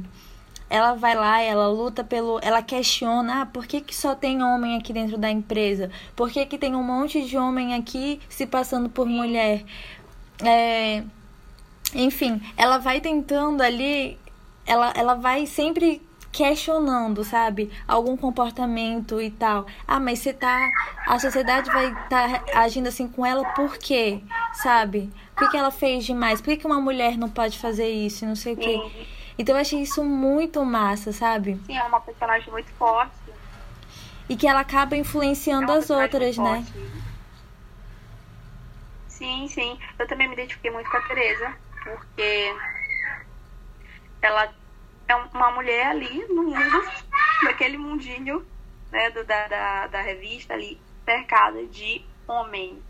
ela 0.75 0.95
vai 0.95 1.15
lá, 1.15 1.41
ela 1.41 1.69
luta 1.69 2.03
pelo. 2.03 2.41
Ela 2.43 2.61
questiona: 2.61 3.43
ah, 3.43 3.47
por 3.47 3.65
que, 3.65 3.81
que 3.81 3.95
só 3.95 4.13
tem 4.13 4.43
homem 4.43 4.77
aqui 4.77 4.93
dentro 4.93 5.17
da 5.17 5.31
empresa? 5.31 5.89
Por 6.17 6.33
que, 6.33 6.45
que 6.47 6.59
tem 6.59 6.75
um 6.75 6.83
monte 6.83 7.23
de 7.23 7.39
homem 7.39 7.77
aqui 7.77 8.21
se 8.29 8.45
passando 8.45 8.89
por 8.89 9.07
mulher? 9.07 9.65
É, 10.43 11.05
enfim, 11.95 12.43
ela 12.57 12.79
vai 12.79 13.01
tentando 13.01 13.63
ali, 13.63 14.19
ela, 14.67 14.93
ela 14.97 15.15
vai 15.15 15.47
sempre 15.47 16.03
questionando, 16.33 17.23
sabe? 17.23 17.71
Algum 17.87 18.17
comportamento 18.17 19.21
e 19.21 19.31
tal. 19.31 19.67
Ah, 19.87 20.01
mas 20.01 20.19
você 20.19 20.33
tá. 20.33 20.59
A 21.07 21.21
sociedade 21.21 21.71
vai 21.71 21.93
estar 21.93 22.41
tá 22.41 22.59
agindo 22.63 22.89
assim 22.89 23.07
com 23.07 23.25
ela 23.25 23.45
por 23.51 23.79
quê? 23.79 24.21
Sabe? 24.55 25.09
O 25.37 25.39
que, 25.39 25.51
que 25.51 25.57
ela 25.57 25.71
fez 25.71 26.05
demais? 26.05 26.41
Por 26.41 26.49
que, 26.49 26.57
que 26.57 26.67
uma 26.67 26.81
mulher 26.81 27.17
não 27.17 27.29
pode 27.29 27.61
fazer 27.61 27.89
isso? 27.89 28.27
Não 28.27 28.35
sei 28.35 28.55
o 28.55 28.57
quê. 28.57 28.81
Então 29.39 29.55
eu 29.55 29.61
achei 29.61 29.81
isso 29.81 30.05
muito 30.05 30.65
massa, 30.65 31.13
sabe? 31.13 31.61
Sim, 31.67 31.77
é 31.77 31.83
uma 31.83 32.01
personagem 32.01 32.51
muito 32.51 32.71
forte. 32.73 33.13
E 34.29 34.37
que 34.37 34.47
ela 34.47 34.61
acaba 34.61 34.97
influenciando 34.97 35.71
é 35.73 35.77
as 35.77 35.91
outras, 35.91 36.39
né? 36.39 36.65
Sim, 39.09 39.47
sim. 39.49 39.79
Eu 39.99 40.07
também 40.07 40.29
me 40.29 40.35
identifiquei 40.35 40.71
muito 40.71 40.91
com 40.91 40.97
a 40.97 41.03
Teresa, 41.03 41.55
porque 41.83 42.57
ela 44.23 44.53
é 45.09 45.15
uma 45.15 45.51
mulher 45.51 45.87
ali 45.89 46.27
no 46.29 46.45
mundo, 46.45 46.85
naquele 47.45 47.77
mundinho 47.77 48.45
né, 48.91 49.11
do, 49.11 49.25
da, 49.25 49.49
da, 49.49 49.87
da 49.89 50.01
revista 50.01 50.55
ali, 50.55 50.81
cercada 51.05 51.67
de 51.67 52.05
homem. 52.27 52.83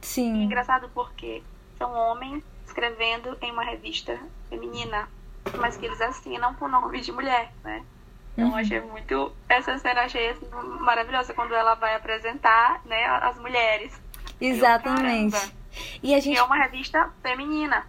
Sim. 0.00 0.36
E 0.36 0.40
é 0.40 0.44
engraçado 0.44 0.88
porque 0.94 1.42
são 1.76 1.92
homens 1.92 2.42
escrevendo 2.64 3.36
em 3.40 3.52
uma 3.52 3.64
revista 3.64 4.18
feminina, 4.48 5.08
mas 5.58 5.76
que 5.76 5.86
eles 5.86 6.00
assinam 6.00 6.54
com 6.54 6.68
nome 6.68 7.00
de 7.00 7.12
mulher, 7.12 7.52
né? 7.62 7.82
Então 8.32 8.50
uhum. 8.50 8.56
achei 8.56 8.80
muito. 8.80 9.32
Essa 9.48 9.76
cena 9.78 10.02
achei 10.02 10.30
assim, 10.30 10.46
maravilhosa 10.80 11.34
quando 11.34 11.54
ela 11.54 11.74
vai 11.74 11.94
apresentar 11.94 12.80
né, 12.84 13.04
as 13.06 13.38
mulheres. 13.38 13.92
Exatamente. 14.40 15.36
Eu, 15.36 15.52
e 16.02 16.14
a 16.14 16.20
gente. 16.20 16.34
E 16.34 16.38
é 16.38 16.42
uma 16.42 16.56
revista 16.56 17.10
feminina. 17.22 17.86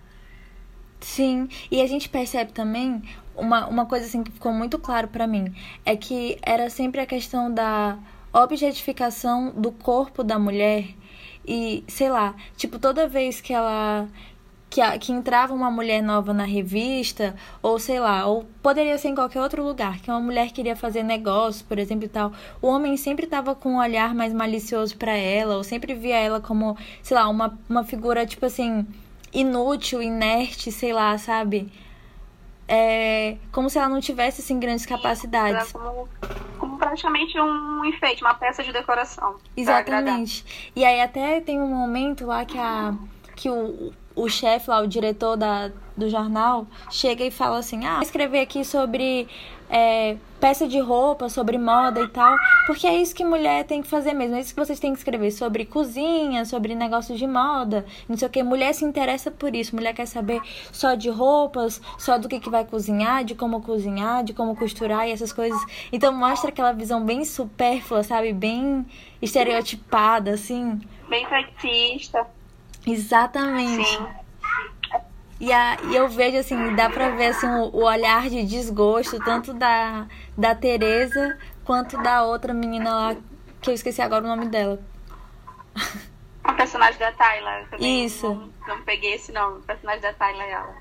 Sim, 1.00 1.50
e 1.70 1.82
a 1.82 1.88
gente 1.88 2.08
percebe 2.08 2.54
também 2.54 3.04
uma, 3.36 3.68
uma 3.68 3.86
coisa 3.86 4.06
assim 4.06 4.24
que 4.24 4.32
ficou 4.32 4.54
muito 4.54 4.80
claro 4.80 5.08
para 5.10 5.28
mim 5.28 5.54
é 5.86 5.98
que 5.98 6.38
era 6.42 6.70
sempre 6.70 7.02
a 7.02 7.06
questão 7.06 7.54
da 7.54 7.98
objetificação 8.32 9.52
do 9.52 9.72
corpo 9.72 10.24
da 10.24 10.40
mulher 10.40 10.88
e 11.46 11.84
sei 11.90 12.10
lá, 12.10 12.34
tipo 12.56 12.80
toda 12.80 13.08
vez 13.08 13.42
que 13.42 13.54
ela 13.54 14.08
que, 14.74 14.82
a, 14.82 14.98
que 14.98 15.12
entrava 15.12 15.54
uma 15.54 15.70
mulher 15.70 16.02
nova 16.02 16.34
na 16.34 16.46
revista, 16.46 17.36
ou 17.62 17.78
sei 17.78 18.00
lá, 18.00 18.26
ou 18.26 18.44
poderia 18.60 18.98
ser 18.98 19.10
em 19.10 19.14
qualquer 19.14 19.40
outro 19.40 19.64
lugar, 19.64 20.00
que 20.00 20.10
uma 20.10 20.20
mulher 20.20 20.52
queria 20.52 20.76
fazer 20.76 21.04
negócio, 21.04 21.64
por 21.68 21.78
exemplo, 21.78 22.06
e 22.06 22.08
tal, 22.08 22.34
o 22.60 22.66
homem 22.66 22.98
sempre 22.98 23.26
estava 23.26 23.54
com 23.54 23.74
um 23.74 23.78
olhar 23.78 24.16
mais 24.16 24.34
malicioso 24.34 24.98
para 24.98 25.12
ela, 25.12 25.58
ou 25.58 25.64
sempre 25.64 25.94
via 25.94 26.18
ela 26.18 26.42
como, 26.42 26.76
sei 27.04 27.16
lá, 27.16 27.30
uma, 27.30 27.56
uma 27.70 27.84
figura, 27.84 28.26
tipo 28.26 28.48
assim, 28.48 28.84
inútil, 29.32 30.02
inerte, 30.02 30.72
sei 30.72 30.92
lá, 30.92 31.16
sabe? 31.20 31.72
É, 32.68 33.38
como 33.52 33.70
se 33.70 33.78
ela 33.78 33.90
não 33.90 34.02
tivesse 34.02 34.42
assim 34.42 34.60
grandes 34.60 34.88
capacidades. 34.88 35.72
Como, 35.72 36.10
como, 36.58 36.78
praticamente 36.80 37.40
um 37.40 37.86
enfeite, 37.86 38.24
uma 38.24 38.34
peça 38.34 38.64
de 38.64 38.74
decoração. 38.74 39.36
Exatamente. 39.56 40.72
E 40.76 40.84
aí 40.84 41.00
até 41.00 41.40
tem 41.42 41.62
um 41.62 41.68
momento 41.68 42.26
lá 42.26 42.44
que 42.44 42.58
a 42.58 42.96
que 43.36 43.50
o, 43.50 43.92
o 44.16 44.30
chefe 44.30 44.70
lá, 44.70 44.82
o 44.82 44.88
diretor 44.88 45.36
da, 45.36 45.72
do 45.96 46.10
jornal, 46.10 46.68
chega 46.92 47.24
e 47.24 47.32
fala 47.32 47.58
assim: 47.58 47.86
Ah, 47.86 48.00
escrever 48.02 48.42
aqui 48.42 48.64
sobre 48.64 49.28
é, 49.70 50.18
peça 50.40 50.68
de 50.68 50.80
roupa, 50.80 51.30
sobre 51.30 51.58
moda 51.58 52.02
e 52.02 52.08
tal, 52.08 52.36
porque 52.68 52.86
é 52.86 52.96
isso 52.96 53.16
que 53.16 53.26
mulher 53.26 53.64
tem 53.64 53.82
que 53.82 53.88
fazer 53.88 54.14
mesmo, 54.14 54.36
é 54.36 54.42
isso 54.42 54.54
que 54.54 54.60
vocês 54.60 54.80
têm 54.80 54.92
que 54.92 55.00
escrever 55.00 55.32
sobre 55.32 55.66
cozinha, 55.66 56.46
sobre 56.46 56.76
negócios 56.76 57.18
de 57.18 57.26
moda, 57.26 57.86
não 58.08 58.16
sei 58.16 58.28
o 58.28 58.32
que. 58.32 58.44
Mulher 58.44 58.74
se 58.74 58.86
interessa 58.86 59.32
por 59.32 59.56
isso, 59.56 59.76
mulher 59.76 59.94
quer 59.94 60.06
saber 60.06 60.42
só 60.72 60.94
de 60.96 61.10
roupas, 61.10 61.82
só 61.98 62.18
do 62.18 62.28
que, 62.28 62.40
que 62.40 62.50
vai 62.50 62.66
cozinhar, 62.66 63.24
de 63.24 63.34
como 63.34 63.62
cozinhar, 63.62 64.24
de 64.24 64.34
como 64.34 64.56
costurar 64.56 65.08
e 65.08 65.12
essas 65.12 65.34
coisas. 65.34 65.60
Então 65.92 66.14
mostra 66.14 66.50
aquela 66.50 66.72
visão 66.72 67.04
bem 67.04 67.26
supérflua, 67.26 68.04
sabe? 68.04 68.32
Bem 68.32 68.86
estereotipada, 69.22 70.32
assim. 70.32 70.80
Bem 71.10 71.28
sexista. 71.28 72.28
Exatamente. 72.86 73.88
Sim. 73.88 74.08
E, 75.40 75.52
a, 75.52 75.78
e 75.90 75.96
eu 75.96 76.08
vejo 76.08 76.38
assim, 76.38 76.76
dá 76.76 76.90
pra 76.90 77.10
ver 77.10 77.28
assim, 77.28 77.48
o, 77.48 77.76
o 77.76 77.84
olhar 77.84 78.30
de 78.30 78.46
desgosto, 78.46 79.20
tanto 79.20 79.54
da, 79.54 80.08
da 80.38 80.56
Tereza 80.56 81.38
quanto 81.66 82.02
da 82.02 82.24
outra 82.24 82.54
menina 82.54 82.96
lá, 82.96 83.16
que 83.62 83.70
eu 83.70 83.74
esqueci 83.74 84.02
agora 84.02 84.24
o 84.24 84.28
nome 84.28 84.48
dela. 84.48 84.80
A 86.44 86.54
personagem 86.54 87.00
da 87.00 87.12
Tayla. 87.12 87.66
Isso. 87.80 88.34
Não, 88.34 88.50
não, 88.68 88.82
peguei 88.84 89.14
esse 89.14 89.32
nome. 89.32 89.60
O 89.60 89.64
personagem 89.64 90.02
da 90.02 90.14
Tayla 90.14 90.44
é 90.44 90.52
ela. 90.52 90.76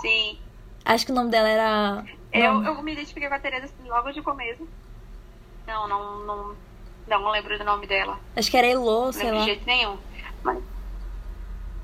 Sim. 0.00 0.38
Acho 0.84 1.06
que 1.06 1.12
o 1.12 1.14
nome 1.14 1.30
dela 1.30 1.48
era. 1.48 2.04
Eu, 2.32 2.62
eu 2.62 2.82
me 2.82 2.92
identifiquei 2.92 3.28
com 3.28 3.34
a 3.34 3.38
Tereza 3.38 3.66
assim, 3.66 3.88
logo 3.88 4.10
de 4.12 4.22
começo. 4.22 4.66
Não, 5.66 5.88
não, 5.88 6.18
não. 6.24 6.56
Não 7.06 7.30
lembro 7.30 7.56
do 7.56 7.64
nome 7.64 7.86
dela. 7.86 8.18
Acho 8.36 8.50
que 8.50 8.56
era 8.56 8.66
Elo, 8.66 9.12
sei 9.12 9.30
lá. 9.30 9.38
De 9.38 9.44
jeito 9.46 9.66
nenhum. 9.66 9.96
Mas 10.42 10.62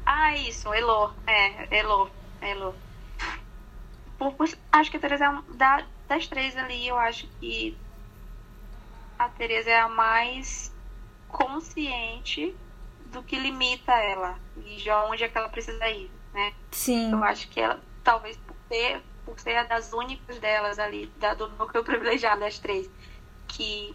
ah, 0.05 0.37
isso, 0.37 0.73
Elo. 0.73 1.13
É, 1.27 1.79
Elo. 1.79 2.11
Elo. 2.41 2.75
Por, 4.19 4.33
por, 4.35 4.49
acho 4.73 4.91
que 4.91 4.97
a 4.97 5.01
Tereza 5.01 5.25
é 5.25 5.57
da, 5.57 5.85
das 6.09 6.27
três 6.27 6.57
ali, 6.57 6.87
eu 6.87 6.97
acho 6.97 7.27
que 7.41 7.77
a 9.19 9.29
Tereza 9.29 9.71
é 9.71 9.81
a 9.81 9.89
mais 9.89 10.73
consciente 11.29 12.55
do 13.07 13.23
que 13.23 13.39
limita 13.39 13.93
ela 13.93 14.39
e 14.57 14.77
de 14.77 14.91
onde 14.91 15.25
é 15.25 15.29
que 15.29 15.39
ela 15.39 15.49
precisa 15.49 15.89
ir, 15.89 16.11
né? 16.33 16.53
Sim. 16.71 17.13
Eu 17.13 17.23
acho 17.25 17.49
que 17.49 17.61
ela, 17.61 17.81
talvez 18.03 18.37
por 18.37 18.57
ter, 18.69 19.03
por 19.25 19.39
ser 19.39 19.57
a 19.57 19.65
das 19.65 19.93
únicas 19.93 20.39
delas 20.39 20.79
ali, 20.79 21.07
da, 21.19 21.35
do 21.35 21.49
núcleo 21.51 21.83
privilegiado 21.85 22.41
das 22.41 22.59
três, 22.59 22.91
que 23.49 23.95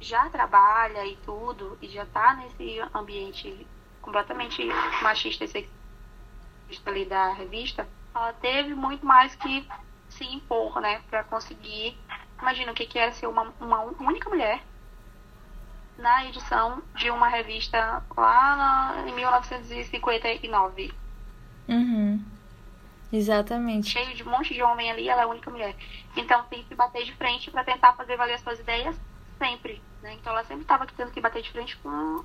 já 0.00 0.28
trabalha 0.30 1.04
e 1.06 1.16
tudo, 1.16 1.76
e 1.82 1.88
já 1.88 2.06
tá 2.06 2.34
nesse 2.34 2.80
ambiente 2.94 3.66
completamente 4.08 4.64
machista 5.02 5.44
e 5.44 5.48
sexista 5.48 6.90
ali 6.90 7.04
da 7.04 7.32
revista, 7.34 7.86
ela 8.14 8.32
teve 8.32 8.74
muito 8.74 9.04
mais 9.04 9.34
que 9.34 9.68
se 10.08 10.24
impor, 10.24 10.80
né, 10.80 11.02
para 11.10 11.22
conseguir. 11.24 11.96
Imagina 12.40 12.72
o 12.72 12.74
que, 12.74 12.86
que 12.86 12.98
é 12.98 13.10
ser 13.10 13.26
uma, 13.26 13.52
uma 13.60 13.82
única 13.82 14.30
mulher 14.30 14.62
na 15.98 16.24
edição 16.26 16.82
de 16.94 17.10
uma 17.10 17.28
revista 17.28 18.02
lá 18.16 18.56
na, 18.56 19.10
em 19.10 19.14
1959. 19.14 20.94
Uhum. 21.68 22.24
Exatamente. 23.12 23.90
Cheio 23.90 24.14
de 24.14 24.22
um 24.22 24.30
monte 24.30 24.54
de 24.54 24.62
homem 24.62 24.90
ali, 24.90 25.08
ela 25.08 25.22
é 25.22 25.24
a 25.24 25.28
única 25.28 25.50
mulher. 25.50 25.74
Então 26.16 26.44
tem 26.44 26.64
que 26.64 26.74
bater 26.74 27.04
de 27.04 27.14
frente 27.14 27.50
para 27.50 27.64
tentar 27.64 27.92
fazer 27.94 28.16
valer 28.16 28.38
suas 28.38 28.58
ideias 28.58 28.96
sempre. 29.38 29.82
Né? 30.02 30.14
Então 30.14 30.32
ela 30.32 30.44
sempre 30.44 30.62
estava 30.62 30.86
tendo 30.86 31.10
que 31.10 31.20
bater 31.20 31.42
de 31.42 31.50
frente 31.50 31.76
com 31.78 32.24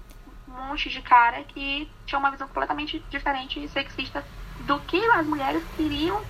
um 0.54 0.68
monte 0.68 0.89
de 0.89 1.02
cara 1.02 1.44
que 1.44 1.89
tinha 2.06 2.20
uma 2.20 2.32
visão 2.32 2.48
completamente 2.48 3.04
diferente 3.10 3.63
e 3.63 3.68
sexista 3.68 4.24
do 4.62 4.80
que 4.82 5.04
as 5.12 5.26
mulheres 5.26 5.63
queriam 5.76 6.22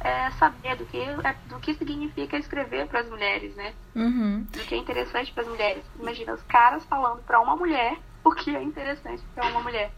é, 0.00 0.30
saber, 0.32 0.76
do 0.76 0.86
que, 0.86 0.98
é, 0.98 1.36
do 1.48 1.58
que 1.58 1.74
significa 1.74 2.36
escrever 2.38 2.86
para 2.86 3.00
as 3.00 3.08
mulheres, 3.08 3.54
né? 3.54 3.74
Uhum. 3.94 4.46
Do 4.50 4.58
que 4.60 4.74
é 4.74 4.78
interessante 4.78 5.32
para 5.32 5.42
as 5.42 5.48
mulheres. 5.48 5.84
Imagina 5.98 6.32
os 6.34 6.42
caras 6.42 6.84
falando 6.84 7.22
para 7.22 7.40
uma 7.40 7.56
mulher 7.56 7.98
o 8.24 8.32
que 8.32 8.54
é 8.54 8.62
interessante 8.62 9.22
para 9.34 9.48
uma 9.48 9.60
mulher. 9.60 9.92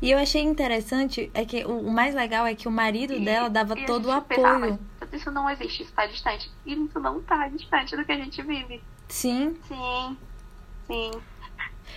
E 0.00 0.10
eu 0.10 0.18
achei 0.18 0.42
interessante, 0.42 1.30
é 1.34 1.44
que 1.44 1.64
o, 1.64 1.90
mais 1.90 2.14
legal 2.14 2.46
é 2.46 2.54
que 2.54 2.68
o 2.68 2.70
marido 2.70 3.12
e, 3.12 3.24
dela 3.24 3.50
dava 3.50 3.74
todo 3.74 4.06
o 4.06 4.12
apoio. 4.12 4.78
Pensava, 5.00 5.16
isso 5.16 5.30
não 5.30 5.50
existe, 5.50 5.82
isso 5.82 5.90
está 5.90 6.06
distante. 6.06 6.50
E 6.64 6.74
isso 6.74 7.00
não 7.00 7.18
está 7.18 7.48
distante 7.48 7.96
do 7.96 8.04
que 8.04 8.12
a 8.12 8.16
gente 8.16 8.40
vive. 8.42 8.82
Sim. 9.08 9.56
Sim. 9.66 10.16
Sim. 10.86 11.10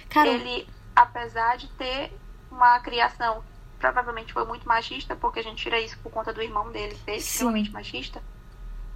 Cara, 0.10 0.30
ele 0.30 0.68
apesar 0.98 1.58
de 1.58 1.68
ter 1.74 2.12
uma 2.50 2.80
criação 2.80 3.44
provavelmente 3.78 4.34
foi 4.34 4.44
muito 4.46 4.68
machista, 4.68 5.16
porque 5.16 5.40
a 5.40 5.44
gente 5.44 5.62
tira 5.62 5.80
isso 5.80 5.96
por 6.00 6.12
conta 6.12 6.34
do 6.34 6.42
irmão 6.42 6.72
dele 6.72 6.96
ser 7.06 7.18
extremamente 7.18 7.72
machista, 7.72 8.24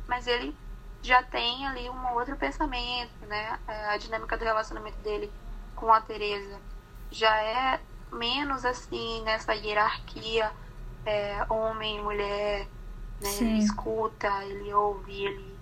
mas 0.07 0.25
ele 0.25 0.55
já 1.03 1.21
tem 1.21 1.67
ali 1.67 1.87
um 1.87 2.13
outro 2.15 2.35
pensamento, 2.35 3.11
né? 3.27 3.59
É, 3.67 3.89
a 3.89 3.97
dinâmica 3.97 4.35
do 4.35 4.43
relacionamento 4.43 4.97
dele 4.99 5.31
com 5.75 5.93
a 5.93 6.01
Teresa 6.01 6.59
já 7.11 7.35
é 7.39 7.79
menos 8.11 8.65
assim 8.65 9.21
nessa 9.21 9.53
hierarquia 9.53 10.51
é, 11.05 11.45
homem 11.49 12.01
mulher, 12.01 12.67
né? 13.21 13.29
Ele 13.39 13.59
escuta, 13.59 14.43
ele 14.45 14.73
ouve, 14.73 15.25
ele 15.25 15.57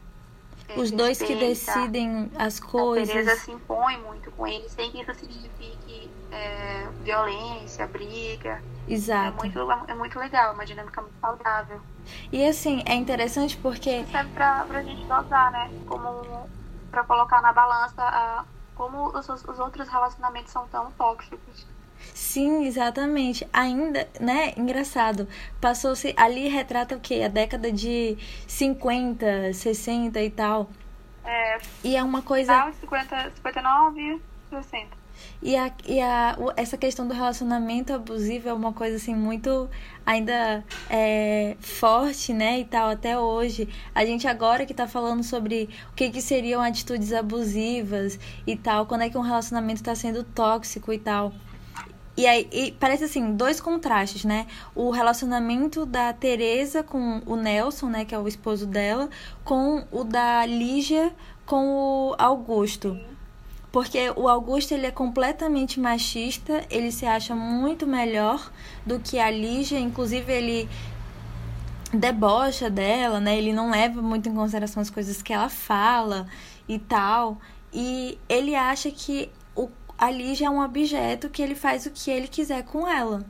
é, 0.70 0.80
os 0.80 0.92
dois 0.92 1.22
que 1.22 1.36
decidem 1.36 2.32
as 2.38 2.62
coisas. 2.62 3.10
A 3.10 3.14
Teresa 3.14 3.36
se 3.36 3.52
impõe 3.52 3.98
muito 3.98 4.32
com 4.32 4.48
ele 4.48 4.70
sem 4.70 4.90
que 4.90 5.02
isso 5.02 5.14
signifique 5.16 6.10
é, 6.32 6.88
violência, 7.04 7.88
briga. 7.88 8.62
Exato. 8.88 9.46
É 9.46 9.50
muito, 9.50 9.72
é 9.88 9.94
muito 9.94 10.20
legal, 10.20 10.52
é 10.52 10.54
uma 10.54 10.66
dinâmica 10.66 11.02
muito 11.02 11.20
saudável. 11.20 11.82
E 12.32 12.46
assim, 12.46 12.84
é 12.86 12.96
interessante 12.96 13.58
porque. 13.58 14.06
Serve 14.06 14.32
pra, 14.34 14.66
pra 14.66 14.82
gente 14.82 15.06
dosar, 15.06 15.52
né? 15.52 15.70
Como 15.88 16.48
pra 16.90 17.04
colocar 17.04 17.42
na 17.42 17.54
balança 17.54 18.02
a, 18.02 18.46
como 18.76 19.10
os, 19.10 19.30
os 19.30 19.60
outros 19.60 19.88
relacionamentos 19.88 20.52
são 20.52 20.68
tão 20.68 20.92
tóxicos. 20.92 21.68
Sim, 22.14 22.66
exatamente. 22.66 23.48
Ainda, 23.52 24.08
né? 24.20 24.54
Engraçado. 24.58 25.28
Passou-se. 25.62 26.14
Ali 26.18 26.48
retrata 26.48 26.96
o 26.96 27.00
quê? 27.00 27.22
A 27.26 27.28
década 27.28 27.72
de 27.72 28.18
50, 28.48 29.54
60 29.54 30.22
e 30.22 30.30
tal. 30.30 30.70
É. 31.24 31.58
E 31.84 31.96
é 31.96 32.04
uma 32.04 32.22
coisa. 32.22 32.54
Ah, 32.54 32.72
50, 32.72 33.32
59, 33.36 34.22
60. 34.50 34.99
E, 35.42 35.56
a, 35.56 35.72
e 35.88 36.02
a, 36.02 36.38
essa 36.58 36.78
questão 36.78 37.08
do 37.08 37.14
relacionamento 37.14 37.94
abusivo 37.94 38.50
é 38.50 38.54
uma 38.54 38.74
coisa 38.74 38.98
assim 38.98 39.16
muito 39.16 39.70
ainda 40.06 40.64
é, 40.90 41.56
forte, 41.62 42.34
né? 42.34 42.60
E 42.60 42.66
tal, 42.66 42.90
até 42.90 43.18
hoje. 43.18 43.70
A 43.96 44.06
gente 44.06 44.28
agora 44.28 44.66
que 44.66 44.74
tá 44.74 44.88
falando 44.88 45.24
sobre 45.24 45.70
o 45.92 45.96
que, 45.96 46.10
que 46.10 46.22
seriam 46.22 46.62
atitudes 46.62 47.14
abusivas 47.14 48.20
e 48.46 48.56
tal, 48.56 48.86
quando 48.86 49.04
é 49.04 49.10
que 49.10 49.18
um 49.18 49.22
relacionamento 49.22 49.82
tá 49.82 49.96
sendo 49.96 50.24
tóxico 50.24 50.92
e 50.92 51.00
tal. 51.00 51.32
E 52.18 52.28
aí 52.28 52.50
e 52.52 52.74
parece 52.74 53.06
assim, 53.06 53.34
dois 53.34 53.62
contrastes, 53.62 54.26
né? 54.26 54.46
O 54.76 54.90
relacionamento 54.92 55.86
da 55.86 56.12
Teresa 56.12 56.84
com 56.84 57.22
o 57.26 57.38
Nelson, 57.38 57.88
né, 57.88 58.04
que 58.04 58.14
é 58.14 58.20
o 58.20 58.28
esposo 58.28 58.68
dela, 58.68 59.10
com 59.46 59.86
o 59.90 60.04
da 60.04 60.46
Lígia 60.46 61.14
com 61.46 61.68
o 62.10 62.16
Augusto. 62.18 63.00
Porque 63.72 64.12
o 64.16 64.28
Augusto 64.28 64.74
ele 64.74 64.88
é 64.88 64.92
completamente 64.92 65.80
machista, 65.80 66.66
ele 66.72 66.92
se 66.92 67.06
acha 67.06 67.36
muito 67.36 67.86
melhor 67.86 68.52
do 68.86 69.00
que 69.00 69.20
a 69.20 69.30
Lígia, 69.30 69.80
inclusive 69.80 70.32
ele 70.32 70.70
debocha 71.94 72.70
dela, 72.70 73.20
né? 73.20 73.38
Ele 73.38 73.54
não 73.54 73.70
leva 73.72 74.02
muito 74.02 74.28
em 74.28 74.34
consideração 74.34 74.82
as 74.82 74.90
coisas 74.90 75.22
que 75.22 75.34
ela 75.34 75.50
fala 75.50 76.28
e 76.68 76.80
tal. 76.80 77.38
E 77.72 78.18
ele 78.28 78.56
acha 78.56 78.90
que 78.90 79.30
a 80.00 80.10
Lígia 80.10 80.48
é 80.48 80.50
um 80.50 80.64
objeto 80.64 81.30
que 81.30 81.42
ele 81.42 81.56
faz 81.56 81.86
o 81.86 81.92
que 81.92 82.10
ele 82.10 82.28
quiser 82.28 82.64
com 82.64 82.88
ela. 82.88 83.26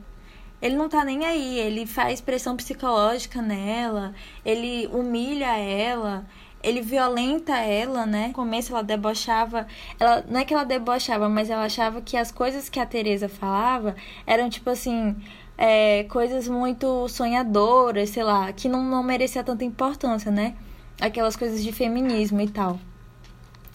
Ele 0.62 0.76
não 0.76 0.88
tá 0.88 1.04
nem 1.04 1.24
aí, 1.24 1.58
ele 1.58 1.86
faz 1.86 2.20
pressão 2.20 2.56
psicológica 2.56 3.40
nela, 3.40 4.14
ele 4.44 4.86
humilha 4.88 5.56
ela, 5.56 6.26
ele 6.62 6.80
violenta 6.80 7.56
ela, 7.58 8.06
né? 8.06 8.28
No 8.28 8.34
começo 8.34 8.72
ela 8.72 8.82
debochava, 8.82 9.66
ela 9.98 10.24
não 10.28 10.40
é 10.40 10.44
que 10.44 10.52
ela 10.52 10.64
debochava, 10.64 11.28
mas 11.28 11.50
ela 11.50 11.64
achava 11.64 12.00
que 12.00 12.16
as 12.16 12.30
coisas 12.30 12.68
que 12.68 12.78
a 12.78 12.86
Teresa 12.86 13.28
falava 13.28 13.96
eram 14.26 14.48
tipo 14.50 14.68
assim, 14.70 15.16
é, 15.56 16.04
coisas 16.04 16.48
muito 16.48 17.08
sonhadoras, 17.08 18.10
sei 18.10 18.22
lá, 18.22 18.52
que 18.52 18.68
não, 18.68 18.82
não 18.82 19.02
merecia 19.02 19.44
tanta 19.44 19.64
importância, 19.64 20.30
né? 20.30 20.54
Aquelas 21.00 21.36
coisas 21.36 21.62
de 21.62 21.72
feminismo 21.72 22.40
e 22.40 22.48
tal. 22.48 22.78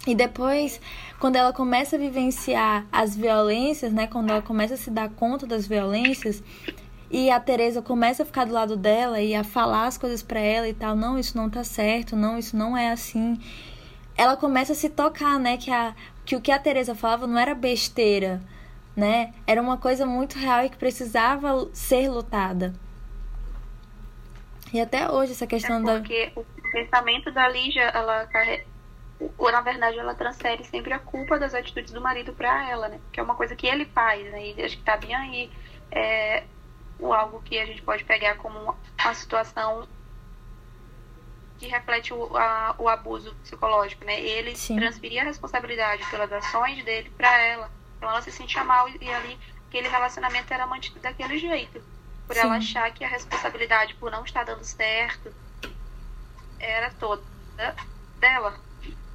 E 0.07 0.13
depois, 0.13 0.79
quando 1.19 1.35
ela 1.35 1.51
começa 1.51 1.95
a 1.95 1.99
vivenciar 1.99 2.85
as 2.91 3.15
violências, 3.15 3.91
né, 3.91 4.05
quando 4.05 4.29
ela 4.29 4.41
começa 4.41 4.75
a 4.75 4.77
se 4.77 4.91
dar 4.91 5.09
conta 5.09 5.47
das 5.47 5.65
violências, 5.65 6.43
e 7.15 7.31
a 7.31 7.39
Teresa 7.39 7.81
começa 7.81 8.23
a 8.23 8.25
ficar 8.25 8.43
do 8.43 8.51
lado 8.51 8.75
dela 8.75 9.21
e 9.21 9.33
a 9.33 9.41
falar 9.41 9.85
as 9.85 9.97
coisas 9.97 10.21
para 10.21 10.41
ela 10.41 10.67
e 10.67 10.73
tal, 10.73 10.97
não, 10.97 11.17
isso 11.17 11.37
não 11.37 11.49
tá 11.49 11.63
certo, 11.63 12.13
não, 12.13 12.37
isso 12.37 12.57
não 12.57 12.75
é 12.75 12.91
assim. 12.91 13.41
Ela 14.17 14.35
começa 14.35 14.73
a 14.73 14.75
se 14.75 14.89
tocar, 14.89 15.39
né, 15.39 15.55
que 15.55 15.71
a 15.71 15.95
que 16.25 16.35
o 16.35 16.41
que 16.41 16.51
a 16.51 16.59
Teresa 16.59 16.93
falava 16.93 17.25
não 17.25 17.39
era 17.39 17.55
besteira, 17.55 18.41
né? 18.97 19.33
Era 19.47 19.61
uma 19.61 19.77
coisa 19.77 20.05
muito 20.05 20.37
real 20.37 20.65
e 20.65 20.69
que 20.69 20.75
precisava 20.75 21.69
ser 21.71 22.09
lutada. 22.09 22.73
E 24.73 24.81
até 24.81 25.09
hoje 25.09 25.31
essa 25.31 25.47
questão 25.47 25.87
é 25.87 25.97
porque 25.99 26.33
da 26.35 26.41
o 26.41 26.45
pensamento 26.69 27.31
da 27.31 27.47
Lígia, 27.47 27.83
ela 27.83 28.27
ou 29.37 29.51
na 29.53 29.61
verdade 29.61 29.97
ela 29.97 30.15
transfere 30.15 30.65
sempre 30.65 30.91
a 30.91 30.99
culpa 30.99 31.39
das 31.39 31.53
atitudes 31.53 31.93
do 31.93 32.01
marido 32.01 32.33
para 32.33 32.69
ela, 32.69 32.89
né? 32.89 32.99
Que 33.13 33.21
é 33.21 33.23
uma 33.23 33.35
coisa 33.35 33.55
que 33.55 33.65
ele 33.65 33.85
faz, 33.85 34.29
né? 34.31 34.47
E 34.47 34.61
acho 34.61 34.75
que 34.75 34.83
tá 34.83 34.97
bem 34.97 35.15
aí 35.15 35.49
é, 35.91 36.43
o 36.99 37.13
algo 37.13 37.41
que 37.41 37.57
a 37.59 37.65
gente 37.65 37.81
pode 37.81 38.03
pegar 38.03 38.35
como 38.35 38.57
uma 38.59 39.13
situação 39.13 39.87
que 41.57 41.67
reflete 41.67 42.13
o, 42.13 42.35
a, 42.35 42.75
o 42.77 42.89
abuso 42.89 43.33
psicológico, 43.35 44.03
né? 44.05 44.19
Ele 44.19 44.55
Sim. 44.55 44.75
transferia 44.75 45.21
a 45.21 45.25
responsabilidade 45.25 46.05
pelas 46.09 46.31
ações 46.31 46.83
dele 46.83 47.09
para 47.17 47.41
ela. 47.41 47.71
Então 47.97 48.09
ela 48.09 48.21
se 48.21 48.31
sentia 48.31 48.63
mal 48.63 48.89
e 48.89 49.09
ali 49.09 49.39
aquele 49.67 49.87
relacionamento 49.87 50.53
era 50.53 50.67
mantido 50.67 50.99
daquele 50.99 51.37
jeito. 51.37 51.81
Por 52.27 52.35
Sim. 52.35 52.41
ela 52.41 52.55
achar 52.55 52.91
que 52.91 53.03
a 53.03 53.07
responsabilidade 53.07 53.93
por 53.95 54.11
não 54.11 54.23
estar 54.23 54.43
dando 54.43 54.63
certo 54.63 55.33
era 56.59 56.91
toda 56.91 57.23
dela. 58.19 58.59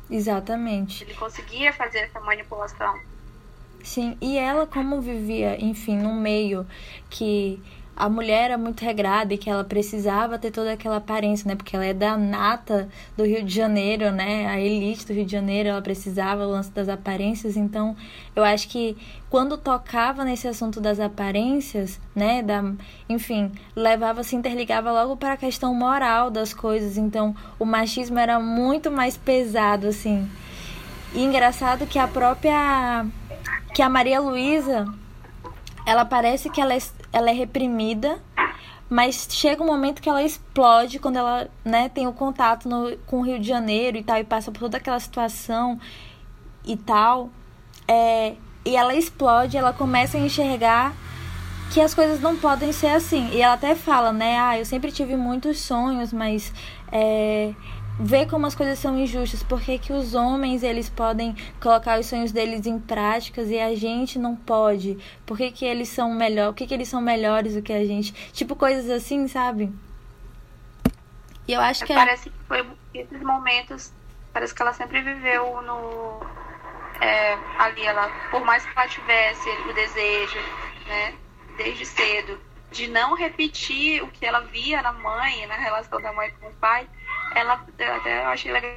Exatamente. 0.09 1.05
Ele 1.05 1.15
conseguia 1.15 1.73
fazer 1.73 2.01
essa 2.01 2.21
manipulação. 2.21 2.99
Sim, 3.83 4.17
e 4.21 4.37
ela 4.39 4.67
como 4.67 5.01
vivia, 5.01 5.63
enfim, 5.63 5.97
num 5.97 6.15
meio 6.15 6.67
que 7.09 7.61
a 8.01 8.09
mulher 8.09 8.45
era 8.45 8.57
muito 8.57 8.83
regrada 8.83 9.35
e 9.35 9.37
que 9.37 9.51
ela 9.51 9.63
precisava 9.63 10.39
ter 10.39 10.51
toda 10.51 10.73
aquela 10.73 10.97
aparência, 10.97 11.47
né? 11.47 11.55
Porque 11.55 11.77
ela 11.77 11.85
é 11.85 11.93
da 11.93 12.17
nata 12.17 12.89
do 13.15 13.25
Rio 13.25 13.45
de 13.45 13.55
Janeiro, 13.55 14.11
né? 14.11 14.47
A 14.47 14.59
elite 14.59 15.07
do 15.07 15.13
Rio 15.13 15.27
de 15.27 15.33
Janeiro, 15.33 15.69
ela 15.69 15.83
precisava 15.83 16.47
o 16.47 16.51
lance 16.51 16.71
das 16.71 16.89
aparências. 16.89 17.59
Então, 17.59 17.95
eu 18.35 18.43
acho 18.43 18.69
que 18.69 18.97
quando 19.29 19.59
tocava 19.59 20.25
nesse 20.25 20.49
assunto 20.49 20.81
das 20.81 20.99
aparências, 20.99 22.01
né? 22.15 22.43
Da, 22.43 22.73
enfim, 23.07 23.53
levava, 23.77 24.23
se 24.23 24.35
interligava 24.35 24.91
logo 24.91 25.15
para 25.19 25.35
a 25.35 25.37
questão 25.37 25.75
moral 25.75 26.31
das 26.31 26.55
coisas. 26.55 26.97
Então, 26.97 27.37
o 27.59 27.67
machismo 27.67 28.19
era 28.19 28.41
muito 28.41 28.91
mais 28.91 29.19
pesado, 29.19 29.89
assim. 29.89 30.27
E 31.13 31.23
engraçado 31.23 31.87
que 31.87 31.99
a 31.99 32.09
própria. 32.09 33.05
Que 33.75 33.83
a 33.83 33.89
Maria 33.89 34.21
Luísa 34.21 34.87
ela 35.87 36.05
parece 36.05 36.51
que 36.51 36.61
ela 36.61 36.75
é, 36.75 36.79
ela 37.13 37.31
é 37.31 37.33
reprimida, 37.33 38.21
mas 38.89 39.27
chega 39.31 39.63
um 39.63 39.67
momento 39.67 40.03
que 40.03 40.09
ela 40.09 40.23
explode 40.23 40.99
quando 40.99 41.17
ela 41.17 41.49
né, 41.65 41.89
tem 41.89 42.07
o 42.07 42.13
contato 42.13 42.69
no, 42.69 42.97
com 43.07 43.21
o 43.21 43.23
Rio 43.23 43.39
de 43.39 43.47
Janeiro 43.47 43.97
e 43.97 44.03
tal, 44.03 44.19
e 44.19 44.25
passa 44.25 44.51
por 44.51 44.61
toda 44.61 44.77
aquela 44.77 45.01
situação 45.01 45.79
e 46.65 46.77
tal. 46.77 47.31
É, 47.87 48.35
e 48.65 48.77
ela 48.77 48.95
explode, 48.95 49.57
ela 49.57 49.73
começa 49.73 50.17
a 50.17 50.21
enxergar 50.21 50.95
que 51.73 51.81
as 51.81 51.95
coisas 51.95 52.21
não 52.21 52.37
podem 52.37 52.73
ser 52.73 52.89
assim. 52.89 53.31
E 53.33 53.41
ela 53.41 53.55
até 53.55 53.75
fala, 53.75 54.13
né? 54.13 54.39
Ah, 54.39 54.59
eu 54.59 54.65
sempre 54.65 54.91
tive 54.91 55.17
muitos 55.17 55.61
sonhos, 55.61 56.13
mas 56.13 56.53
é, 56.91 57.55
ver 58.01 58.27
como 58.27 58.47
as 58.47 58.55
coisas 58.55 58.79
são 58.79 58.99
injustas, 58.99 59.43
porque 59.43 59.79
que 59.79 59.93
os 59.93 60.15
homens 60.15 60.63
eles 60.63 60.89
podem 60.89 61.37
colocar 61.61 62.01
os 62.01 62.07
sonhos 62.07 62.33
deles 62.33 62.67
em 62.67 62.79
práticas 62.79 63.51
e 63.51 63.61
a 63.61 63.75
gente 63.77 64.19
não 64.19 64.35
pode? 64.35 64.99
Por 65.27 65.37
que, 65.37 65.65
eles 65.65 65.89
são 65.91 66.13
melhor? 66.13 66.55
Que, 66.55 66.67
que 66.67 66.73
eles 66.73 66.89
são 66.89 67.01
melhores 67.01 67.55
do 67.55 67.63
que 67.63 67.73
a 67.73 67.85
gente? 67.85 68.13
Tipo 68.33 68.57
coisas 68.57 68.89
assim, 68.91 69.29
sabe? 69.29 69.71
E 71.47 71.53
eu 71.53 71.61
acho 71.61 71.85
que 71.85 71.93
é 71.93 71.97
parece 71.97 72.29
é... 72.29 72.33
que 72.33 72.39
foi 72.49 72.67
esses 72.95 73.21
momentos, 73.21 73.93
parece 74.33 74.55
que 74.55 74.63
ela 74.63 74.73
sempre 74.73 75.03
viveu 75.03 75.61
no 75.63 76.21
é, 77.01 77.39
ali 77.59 77.85
ela, 77.85 78.09
por 78.31 78.45
mais 78.45 78.65
que 78.65 78.73
ela 78.77 78.89
tivesse 78.89 79.49
o 79.69 79.73
desejo, 79.75 80.39
né, 80.87 81.15
desde 81.57 81.85
cedo, 81.85 82.41
de 82.71 82.87
não 82.89 83.15
repetir 83.15 84.03
o 84.03 84.09
que 84.09 84.25
ela 84.25 84.41
via 84.41 84.81
na 84.83 84.93
mãe, 84.93 85.47
na 85.47 85.57
relação 85.57 86.01
da 86.01 86.13
mãe 86.13 86.31
com 86.41 86.49
o 86.49 86.55
pai, 86.55 86.87
ela 87.35 87.55
até 87.55 88.25
eu 88.25 88.29
achei 88.29 88.53
legal 88.53 88.73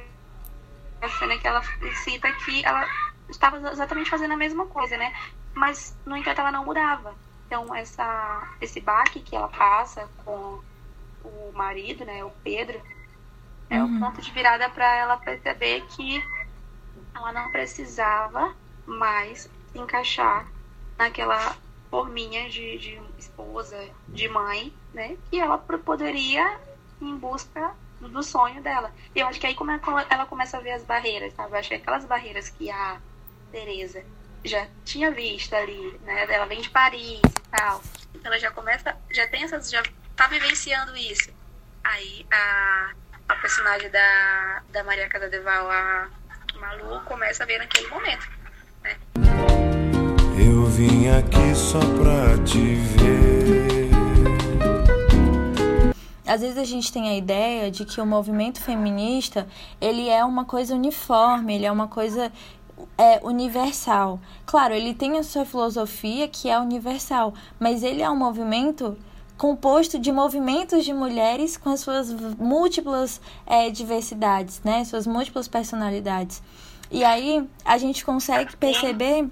a 1.02 1.08
cena 1.08 1.36
que 1.38 1.46
ela 1.46 1.62
cita 2.02 2.32
que 2.32 2.64
ela 2.64 2.86
estava 3.28 3.56
exatamente 3.70 4.10
fazendo 4.10 4.32
a 4.32 4.36
mesma 4.36 4.66
coisa, 4.66 4.96
né? 4.96 5.14
Mas, 5.52 5.96
no 6.04 6.16
entanto, 6.16 6.40
ela 6.40 6.50
não 6.50 6.64
mudava. 6.64 7.14
Então, 7.46 7.74
essa, 7.74 8.48
esse 8.60 8.80
baque 8.80 9.20
que 9.20 9.36
ela 9.36 9.48
passa 9.48 10.08
com 10.24 10.60
o 11.22 11.52
marido, 11.54 12.04
né, 12.04 12.24
o 12.24 12.30
Pedro, 12.42 12.80
é 13.70 13.82
uhum. 13.82 13.96
o 13.96 14.00
ponto 14.00 14.20
de 14.20 14.30
virada 14.30 14.68
para 14.70 14.96
ela 14.96 15.16
perceber 15.16 15.84
que 15.88 16.22
ela 17.14 17.32
não 17.32 17.50
precisava 17.50 18.54
mais 18.86 19.48
se 19.72 19.78
encaixar 19.78 20.46
naquela 20.98 21.56
forminha 21.90 22.48
de, 22.50 22.78
de 22.78 23.00
esposa, 23.18 23.88
de 24.08 24.28
mãe, 24.28 24.72
né? 24.92 25.16
Que 25.30 25.38
ela 25.38 25.58
poderia 25.58 26.58
em 27.00 27.16
busca 27.16 27.74
do 28.08 28.22
sonho 28.22 28.62
dela. 28.62 28.92
E 29.14 29.20
eu 29.20 29.26
acho 29.26 29.40
que 29.40 29.46
aí 29.46 29.54
como 29.54 29.70
ela 29.70 30.26
começa 30.26 30.56
a 30.56 30.60
ver 30.60 30.72
as 30.72 30.82
barreiras, 30.82 31.32
sabe? 31.34 31.52
Eu 31.52 31.58
acho 31.58 31.68
que 31.68 31.74
aquelas 31.76 32.04
barreiras 32.04 32.48
que 32.48 32.70
a 32.70 33.00
Tereza 33.50 34.04
já 34.44 34.66
tinha 34.84 35.10
visto 35.10 35.54
ali, 35.54 35.98
né? 36.04 36.26
Ela 36.28 36.46
vem 36.46 36.60
de 36.60 36.70
Paris 36.70 37.20
e 37.20 37.56
tal. 37.56 37.82
Então 38.14 38.32
ela 38.32 38.38
já 38.38 38.50
começa, 38.50 38.96
já 39.10 39.26
tem 39.28 39.44
essas, 39.44 39.70
já 39.70 39.82
tá 40.16 40.26
vivenciando 40.26 40.96
isso. 40.96 41.30
Aí 41.82 42.26
a, 42.30 42.90
a 43.28 43.36
personagem 43.36 43.90
da, 43.90 44.62
da 44.70 44.84
Maria 44.84 45.08
Casadeval, 45.08 45.70
a 45.70 46.08
Malu, 46.56 47.00
começa 47.04 47.42
a 47.42 47.46
ver 47.46 47.58
naquele 47.58 47.88
momento, 47.88 48.28
né? 48.82 48.96
Eu 50.38 50.66
vim 50.66 51.08
aqui 51.08 51.54
só 51.54 51.80
pra 51.80 52.42
te 52.44 52.74
Às 56.26 56.40
vezes 56.40 56.58
a 56.58 56.64
gente 56.64 56.92
tem 56.92 57.08
a 57.08 57.16
ideia 57.16 57.70
de 57.70 57.84
que 57.84 58.00
o 58.00 58.06
movimento 58.06 58.60
feminista 58.60 59.46
ele 59.80 60.08
é 60.08 60.24
uma 60.24 60.44
coisa 60.44 60.74
uniforme, 60.74 61.54
ele 61.54 61.66
é 61.66 61.72
uma 61.72 61.88
coisa 61.88 62.32
é 62.98 63.20
universal. 63.22 64.20
Claro, 64.46 64.74
ele 64.74 64.94
tem 64.94 65.18
a 65.18 65.22
sua 65.22 65.44
filosofia 65.44 66.26
que 66.28 66.48
é 66.48 66.58
universal, 66.58 67.34
mas 67.58 67.82
ele 67.82 68.02
é 68.02 68.10
um 68.10 68.16
movimento 68.16 68.96
composto 69.36 69.98
de 69.98 70.12
movimentos 70.12 70.84
de 70.84 70.92
mulheres 70.92 71.56
com 71.56 71.70
as 71.70 71.80
suas 71.80 72.12
múltiplas 72.38 73.20
é, 73.46 73.68
diversidades, 73.68 74.60
né? 74.64 74.84
Suas 74.84 75.06
múltiplas 75.06 75.48
personalidades. 75.48 76.42
E 76.90 77.04
aí 77.04 77.48
a 77.64 77.76
gente 77.78 78.04
consegue 78.04 78.56
perceber 78.56 79.28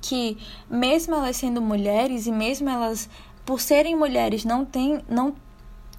que 0.00 0.38
mesmo 0.68 1.14
elas 1.14 1.36
sendo 1.36 1.60
mulheres 1.60 2.26
e 2.26 2.32
mesmo 2.32 2.68
elas 2.68 3.08
por 3.44 3.60
serem 3.60 3.96
mulheres 3.96 4.44
não 4.44 4.64
tem 4.64 5.00
não 5.08 5.34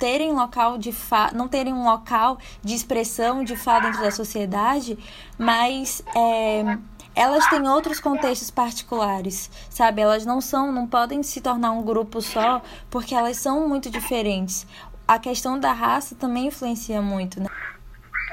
terem 0.01 0.33
local 0.33 0.79
de 0.79 0.91
fa 0.91 1.29
não 1.31 1.47
terem 1.47 1.71
um 1.71 1.85
local 1.85 2.39
de 2.63 2.73
expressão 2.73 3.43
de 3.43 3.55
fala 3.55 3.81
dentro 3.81 4.01
da 4.01 4.09
sociedade, 4.09 4.97
mas 5.37 6.03
é, 6.15 6.63
elas 7.15 7.45
têm 7.51 7.67
outros 7.67 7.99
contextos 7.99 8.49
particulares, 8.49 9.51
sabe? 9.69 10.01
Elas 10.01 10.25
não 10.25 10.41
são, 10.41 10.71
não 10.71 10.87
podem 10.87 11.21
se 11.21 11.39
tornar 11.39 11.69
um 11.69 11.83
grupo 11.83 12.19
só, 12.19 12.63
porque 12.89 13.13
elas 13.13 13.37
são 13.37 13.69
muito 13.69 13.91
diferentes. 13.91 14.65
A 15.07 15.19
questão 15.19 15.59
da 15.59 15.71
raça 15.71 16.15
também 16.15 16.47
influencia 16.47 16.99
muito, 16.99 17.39
né? 17.39 17.47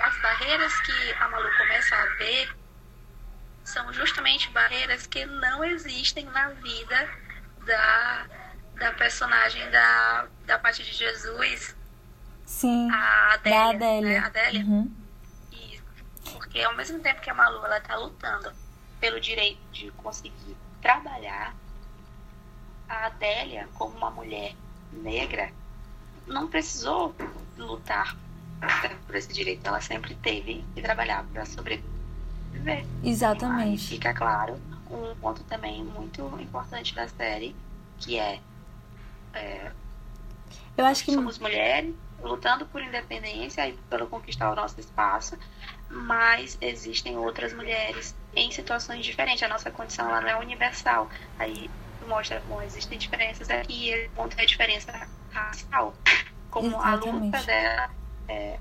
As 0.05 0.23
barreiras 0.23 0.81
que 0.81 1.13
a 1.21 1.29
Malu 1.29 1.51
começa 1.59 1.95
a 1.95 2.07
ver 2.17 2.49
são 3.63 3.93
justamente 3.93 4.49
barreiras 4.53 5.07
que 5.07 5.27
não 5.27 5.63
existem 5.63 6.25
na 6.25 6.49
vida 6.49 7.09
da 7.67 8.27
da 8.79 8.93
personagem 8.93 9.69
da, 9.71 10.27
da 10.47 10.59
parte 10.59 10.83
de 10.83 10.93
Jesus. 10.93 11.77
Sim. 12.47 12.91
A 12.91 13.35
Adélia. 13.35 13.59
Da 13.59 13.69
Adélia. 13.71 14.21
Né? 14.21 14.27
Adélia. 14.27 14.65
Uhum. 14.65 14.93
Isso. 15.53 15.83
Porque 16.33 16.63
ao 16.63 16.75
mesmo 16.77 17.01
tempo 17.01 17.21
que 17.21 17.31
a 17.31 17.35
Malu 17.35 17.65
ela 17.65 17.81
tá 17.81 17.97
lutando 17.97 18.53
pelo 19.01 19.21
direito 19.21 19.61
de 19.73 19.91
conseguir 19.93 20.57
trabalhar, 20.81 21.55
a 22.89 23.07
Adélia, 23.07 23.69
como 23.75 23.97
uma 23.97 24.11
mulher 24.11 24.55
negra, 24.93 25.51
não 26.27 26.49
precisou 26.49 27.15
lutar 27.57 28.17
por 29.07 29.15
esse 29.15 29.33
direito. 29.33 29.67
Ela 29.67 29.81
sempre 29.81 30.15
teve 30.17 30.65
que 30.75 30.81
trabalhar 30.81 31.25
para 31.33 31.45
sobreviver. 31.45 32.85
Exatamente. 33.05 33.69
Aí 33.69 33.79
fica 33.79 34.15
claro 34.15 34.59
um 34.91 35.15
ponto 35.17 35.43
também 35.45 35.85
muito 35.85 36.23
importante 36.41 36.95
da 36.95 37.07
série, 37.09 37.55
que 37.99 38.19
é 38.19 38.41
é, 39.39 39.73
eu 40.77 40.87
acho 40.87 41.05
que 41.05 41.13
somos 41.13 41.39
mulheres 41.39 41.95
lutando 42.23 42.67
por 42.67 42.83
independência 42.83 43.69
e 43.69 43.73
pelo 43.91 44.07
conquistar 44.09 44.51
o 44.51 44.55
nosso 44.55 44.79
espaço, 44.81 45.39
mas 45.89 46.59
existem 46.61 47.17
outras 47.17 47.53
mulheres 47.53 48.15
em 48.35 48.51
situações 48.51 49.05
diferentes. 49.05 49.43
A 49.43 49.49
nossa 49.49 49.71
condição 49.71 50.09
lá 50.11 50.21
não 50.21 50.29
é 50.29 50.37
universal. 50.37 51.09
Aí 51.39 51.71
mostra 52.07 52.41
como 52.49 52.63
existem 52.63 52.99
diferenças 52.99 53.51
aqui 53.51 54.09
contra 54.17 54.43
a 54.43 54.47
diferença 54.47 55.09
racial, 55.31 55.95
como 56.51 56.69
Exatamente. 56.69 57.09
a 57.09 57.13
luta 57.13 57.43
dela 57.43 57.91
é, 58.29 58.59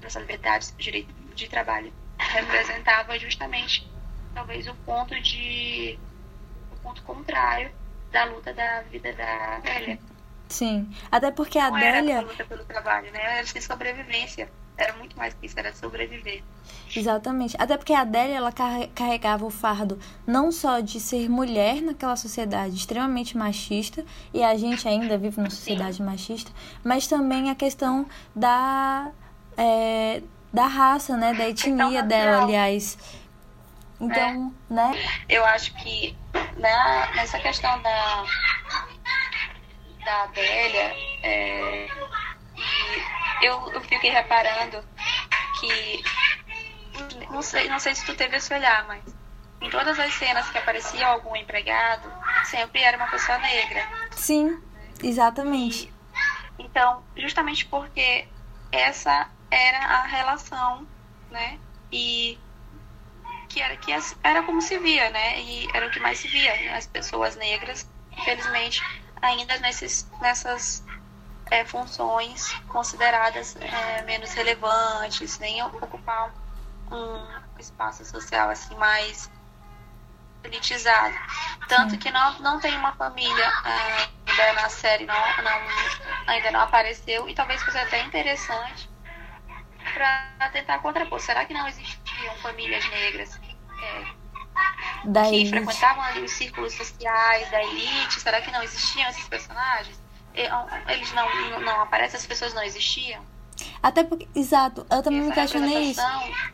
nessa 0.00 0.20
liberdade, 0.20 0.72
direito 0.76 1.14
de 1.34 1.48
trabalho 1.48 1.92
representava 2.18 3.18
justamente 3.18 3.88
talvez 4.34 4.66
o 4.66 4.74
ponto 4.74 5.18
de 5.20 5.98
o 6.72 6.76
ponto 6.76 7.02
contrário 7.02 7.70
da 8.14 8.24
luta 8.26 8.54
da 8.54 8.82
vida 8.82 9.12
da 9.12 9.56
Adélia. 9.56 9.98
Sim, 10.48 10.88
até 11.10 11.32
porque 11.32 11.58
a 11.58 11.68
Não 11.68 11.76
Adélia. 11.76 12.12
era 12.18 12.20
luta 12.26 12.44
pelo 12.44 12.64
trabalho, 12.64 13.10
né? 13.10 13.38
Era 13.38 13.42
de 13.42 13.60
sobrevivência. 13.60 14.48
Era 14.76 14.92
muito 14.94 15.16
mais 15.16 15.34
que 15.34 15.46
isso, 15.46 15.58
era 15.58 15.72
sobreviver. 15.74 16.42
Exatamente. 16.94 17.56
Até 17.58 17.76
porque 17.76 17.92
a 17.92 18.00
Adélia 18.00 18.36
ela 18.36 18.52
carregava 18.94 19.44
o 19.44 19.50
fardo 19.50 19.98
não 20.26 20.50
só 20.52 20.80
de 20.80 21.00
ser 21.00 21.28
mulher 21.28 21.80
naquela 21.80 22.16
sociedade 22.16 22.74
extremamente 22.76 23.36
machista, 23.36 24.04
e 24.32 24.42
a 24.42 24.56
gente 24.56 24.86
ainda 24.88 25.16
vive 25.18 25.38
numa 25.38 25.50
sociedade 25.50 25.96
Sim. 25.96 26.04
machista, 26.04 26.52
mas 26.84 27.06
também 27.06 27.50
a 27.50 27.54
questão 27.54 28.06
da, 28.34 29.10
é, 29.56 30.22
da 30.52 30.66
raça, 30.66 31.16
né? 31.16 31.34
Da 31.34 31.48
etnia 31.48 32.02
dela, 32.02 32.44
aliás. 32.44 32.96
Então, 34.00 34.54
é. 34.70 34.74
né? 34.74 34.92
Eu 35.28 35.44
acho 35.44 35.74
que 35.74 36.16
na, 36.56 37.12
nessa 37.14 37.38
questão 37.38 37.80
da, 37.82 38.24
da 40.04 40.22
Adélia, 40.24 40.94
é, 41.22 41.88
eu, 43.42 43.72
eu 43.72 43.80
fiquei 43.82 44.10
reparando 44.10 44.84
que 45.60 46.04
não 47.30 47.42
sei, 47.42 47.68
não 47.68 47.78
sei 47.78 47.94
se 47.94 48.04
tu 48.04 48.14
teve 48.14 48.36
esse 48.36 48.52
olhar, 48.52 48.86
mas 48.86 49.02
em 49.60 49.70
todas 49.70 49.98
as 49.98 50.12
cenas 50.14 50.48
que 50.50 50.58
aparecia 50.58 51.06
algum 51.06 51.34
empregado, 51.34 52.10
sempre 52.44 52.82
era 52.82 52.96
uma 52.96 53.08
pessoa 53.08 53.38
negra. 53.38 53.88
Sim, 54.12 54.62
exatamente. 55.02 55.92
E, 56.58 56.64
então, 56.64 57.02
justamente 57.16 57.64
porque 57.66 58.28
essa 58.70 59.28
era 59.50 59.78
a 59.78 60.02
relação, 60.02 60.86
né? 61.30 61.58
E 61.90 62.38
que 63.54 63.62
era 63.62 63.76
que 63.76 63.92
era 64.24 64.42
como 64.42 64.60
se 64.60 64.76
via, 64.78 65.10
né? 65.10 65.40
E 65.40 65.68
era 65.72 65.86
o 65.86 65.90
que 65.90 66.00
mais 66.00 66.18
se 66.18 66.26
via. 66.26 66.52
Né? 66.56 66.74
As 66.76 66.88
pessoas 66.88 67.36
negras, 67.36 67.88
infelizmente, 68.10 68.82
ainda 69.22 69.56
nesses, 69.58 70.10
nessas 70.20 70.84
é, 71.52 71.64
funções 71.64 72.52
consideradas 72.66 73.54
é, 73.60 74.02
menos 74.02 74.32
relevantes, 74.32 75.38
nem 75.38 75.62
ocupar 75.62 76.34
um 76.90 77.60
espaço 77.60 78.04
social 78.04 78.50
assim 78.50 78.74
mais 78.74 79.30
elitizado. 80.42 81.14
Tanto 81.68 81.96
que 81.96 82.10
não, 82.10 82.40
não 82.40 82.58
tem 82.58 82.76
uma 82.76 82.92
família 82.96 83.52
é, 83.64 84.08
ainda 84.30 84.52
na 84.62 84.68
série, 84.68 85.06
não, 85.06 85.14
não, 85.14 85.60
ainda 86.26 86.50
não 86.50 86.60
apareceu, 86.60 87.28
e 87.28 87.34
talvez 87.34 87.62
fosse 87.62 87.78
até 87.78 88.02
interessante 88.02 88.90
para 89.94 90.50
tentar 90.50 90.80
contrapor. 90.80 91.20
Será 91.20 91.44
que 91.44 91.54
não 91.54 91.68
existiam 91.68 92.34
famílias 92.38 92.84
negras 92.90 93.40
é, 93.84 95.30
que 95.30 95.50
frequentavam 95.50 96.02
ali 96.02 96.22
os 96.22 96.32
círculos 96.32 96.72
sociais 96.74 97.50
da 97.50 97.62
elite? 97.62 98.20
Será 98.20 98.40
que 98.40 98.50
não 98.50 98.62
existiam 98.62 99.08
esses 99.10 99.26
personagens? 99.28 100.02
Eles 100.34 101.12
não, 101.12 101.60
não 101.60 101.82
aparecem, 101.82 102.18
as 102.18 102.26
pessoas 102.26 102.54
não 102.54 102.62
existiam? 102.62 103.22
Até 103.82 104.02
porque, 104.02 104.26
exato, 104.34 104.86
eu 104.90 105.02
também 105.02 105.20
me 105.20 105.32
questionei 105.32 105.90
isso. 105.90 106.00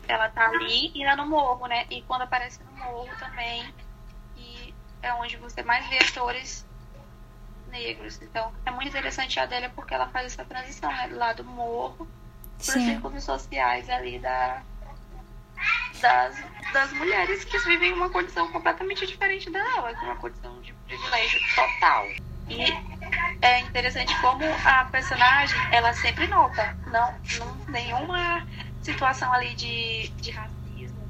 Ela 0.07 0.29
tá 0.29 0.47
ali 0.49 0.93
e 0.95 1.17
no 1.17 1.27
morro, 1.27 1.67
né? 1.67 1.87
E 1.91 2.03
quando 2.03 2.23
aparece 2.23 2.61
no 2.65 2.73
morro 2.73 3.09
também, 3.19 3.73
e 4.37 4.75
é 5.03 5.15
onde 5.15 5.37
você 5.37 5.63
mais 5.63 5.89
vê 5.89 5.99
atores 5.99 6.67
negros. 7.69 8.21
Então, 8.21 8.53
é 8.67 8.71
muito 8.71 8.89
interessante 8.89 9.39
a 9.41 9.45
Adélia 9.45 9.71
porque 9.75 9.95
ela 9.95 10.09
faz 10.09 10.27
essa 10.27 10.45
transição, 10.45 10.91
né? 10.91 11.09
Lá 11.13 11.33
do 11.33 11.45
morro 11.45 12.07
para 12.59 12.77
os 12.77 12.85
círculos 12.85 13.25
sociais 13.25 13.89
ali 13.89 14.19
da, 14.19 14.63
das, 16.01 16.43
das 16.73 16.93
mulheres 16.93 17.45
que 17.45 17.59
vivem 17.61 17.93
uma 17.93 18.11
condição 18.11 18.49
completamente 18.49 19.07
diferente 19.07 19.51
dela, 19.51 19.93
uma 20.03 20.17
condição 20.17 20.61
de 20.61 20.73
privilégio 20.87 21.41
total. 21.55 22.07
E 22.49 22.65
é 23.43 23.61
interessante 23.61 24.19
como 24.21 24.45
a 24.65 24.85
personagem, 24.87 25.59
ela 25.71 25.93
sempre 25.95 26.27
nota, 26.27 26.77
não, 26.87 27.15
não 27.39 27.55
nenhuma 27.69 28.47
situação 28.83 29.33
ali 29.33 29.55
de, 29.55 30.09
de 30.09 30.31
racismo, 30.31 31.09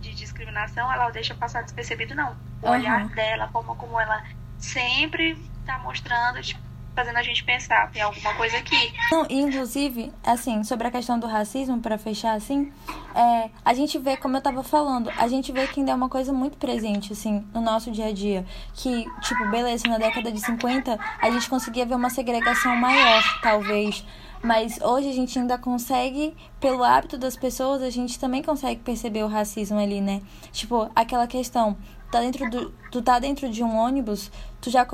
de 0.00 0.14
discriminação, 0.14 0.92
ela 0.92 1.10
deixa 1.10 1.34
passar 1.34 1.62
despercebido, 1.62 2.14
não. 2.14 2.36
O 2.62 2.66
uhum. 2.66 2.72
olhar 2.72 3.08
dela, 3.08 3.48
como, 3.52 3.74
como 3.76 3.98
ela 3.98 4.22
sempre 4.58 5.38
está 5.60 5.78
mostrando, 5.78 6.42
tipo, 6.42 6.60
fazendo 6.94 7.16
a 7.16 7.22
gente 7.22 7.44
pensar, 7.44 7.90
tem 7.90 8.02
alguma 8.02 8.34
coisa 8.34 8.56
aqui. 8.56 8.92
Não, 9.10 9.26
inclusive, 9.30 10.12
assim, 10.24 10.62
sobre 10.64 10.86
a 10.86 10.90
questão 10.90 11.18
do 11.18 11.26
racismo, 11.26 11.80
para 11.80 11.96
fechar 11.96 12.34
assim, 12.34 12.72
é, 13.14 13.50
a 13.64 13.74
gente 13.74 13.98
vê, 13.98 14.16
como 14.16 14.36
eu 14.36 14.40
tava 14.40 14.62
falando, 14.62 15.10
a 15.16 15.28
gente 15.28 15.52
vê 15.52 15.66
que 15.66 15.80
ainda 15.80 15.92
é 15.92 15.94
uma 15.94 16.08
coisa 16.08 16.32
muito 16.32 16.58
presente, 16.58 17.12
assim, 17.12 17.46
no 17.54 17.60
nosso 17.60 17.90
dia 17.90 18.06
a 18.06 18.12
dia. 18.12 18.44
Que, 18.74 19.04
tipo, 19.22 19.48
beleza, 19.50 19.88
na 19.88 19.98
década 19.98 20.30
de 20.30 20.40
50 20.40 20.98
a 21.20 21.30
gente 21.30 21.48
conseguia 21.48 21.86
ver 21.86 21.94
uma 21.94 22.10
segregação 22.10 22.76
maior, 22.76 23.22
talvez. 23.42 24.04
Mas 24.42 24.80
hoje 24.80 25.08
a 25.08 25.12
gente 25.12 25.38
ainda 25.38 25.58
consegue, 25.58 26.34
pelo 26.58 26.82
hábito 26.82 27.18
das 27.18 27.36
pessoas, 27.36 27.82
a 27.82 27.90
gente 27.90 28.18
também 28.18 28.42
consegue 28.42 28.80
perceber 28.80 29.22
o 29.22 29.28
racismo 29.28 29.78
ali, 29.78 30.00
né? 30.00 30.22
Tipo, 30.50 30.90
aquela 30.94 31.26
questão, 31.26 31.76
tá 32.10 32.20
dentro 32.20 32.48
do, 32.48 32.70
tu 32.90 33.02
tá 33.02 33.18
dentro 33.18 33.50
de 33.50 33.62
um 33.62 33.76
ônibus, 33.76 34.30
tu 34.60 34.70
já 34.70 34.86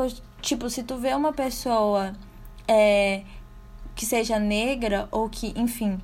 Tipo, 0.47 0.71
se 0.71 0.85
tu 0.85 0.97
vê 0.97 1.13
uma 1.13 1.33
pessoa 1.33 2.15
é, 2.69 3.23
que 3.97 4.07
seja 4.07 4.39
negra 4.39 5.09
ou 5.11 5.29
que, 5.29 5.53
enfim, 5.57 6.01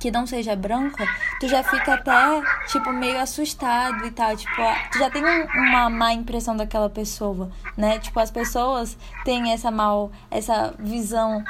que 0.00 0.10
não 0.10 0.26
seja 0.26 0.56
branca, 0.56 1.06
tu 1.38 1.46
já 1.46 1.62
fica 1.62 1.94
até, 1.94 2.42
tipo, 2.66 2.92
meio 2.92 3.20
assustado 3.20 4.04
e 4.04 4.10
tal. 4.10 4.36
Tipo, 4.36 4.62
tu 4.90 4.98
já 4.98 5.08
tem 5.08 5.22
uma 5.54 5.88
má 5.88 6.12
impressão 6.12 6.56
daquela 6.56 6.90
pessoa, 6.90 7.48
né? 7.76 8.00
Tipo, 8.00 8.18
as 8.18 8.32
pessoas 8.32 8.98
têm 9.24 9.52
essa 9.52 9.70
mal, 9.70 10.10
essa 10.28 10.74
visão 10.76 11.44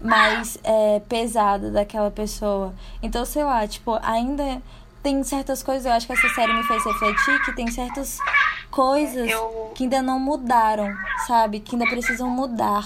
mais 0.00 0.58
é, 0.64 0.98
pesada 1.10 1.70
daquela 1.70 2.10
pessoa. 2.10 2.74
Então, 3.02 3.22
sei 3.26 3.44
lá, 3.44 3.68
tipo, 3.68 3.98
ainda 4.02 4.62
tem 5.02 5.22
certas 5.24 5.62
coisas, 5.62 5.86
eu 5.86 5.92
acho 5.92 6.06
que 6.06 6.12
essa 6.12 6.28
série 6.30 6.52
me 6.52 6.62
fez 6.64 6.84
refletir 6.84 7.42
que 7.44 7.52
tem 7.52 7.70
certas 7.70 8.18
coisas 8.70 9.30
eu... 9.30 9.72
que 9.74 9.84
ainda 9.84 10.02
não 10.02 10.18
mudaram, 10.18 10.94
sabe? 11.26 11.60
Que 11.60 11.74
ainda 11.74 11.86
precisam 11.86 12.28
mudar. 12.28 12.84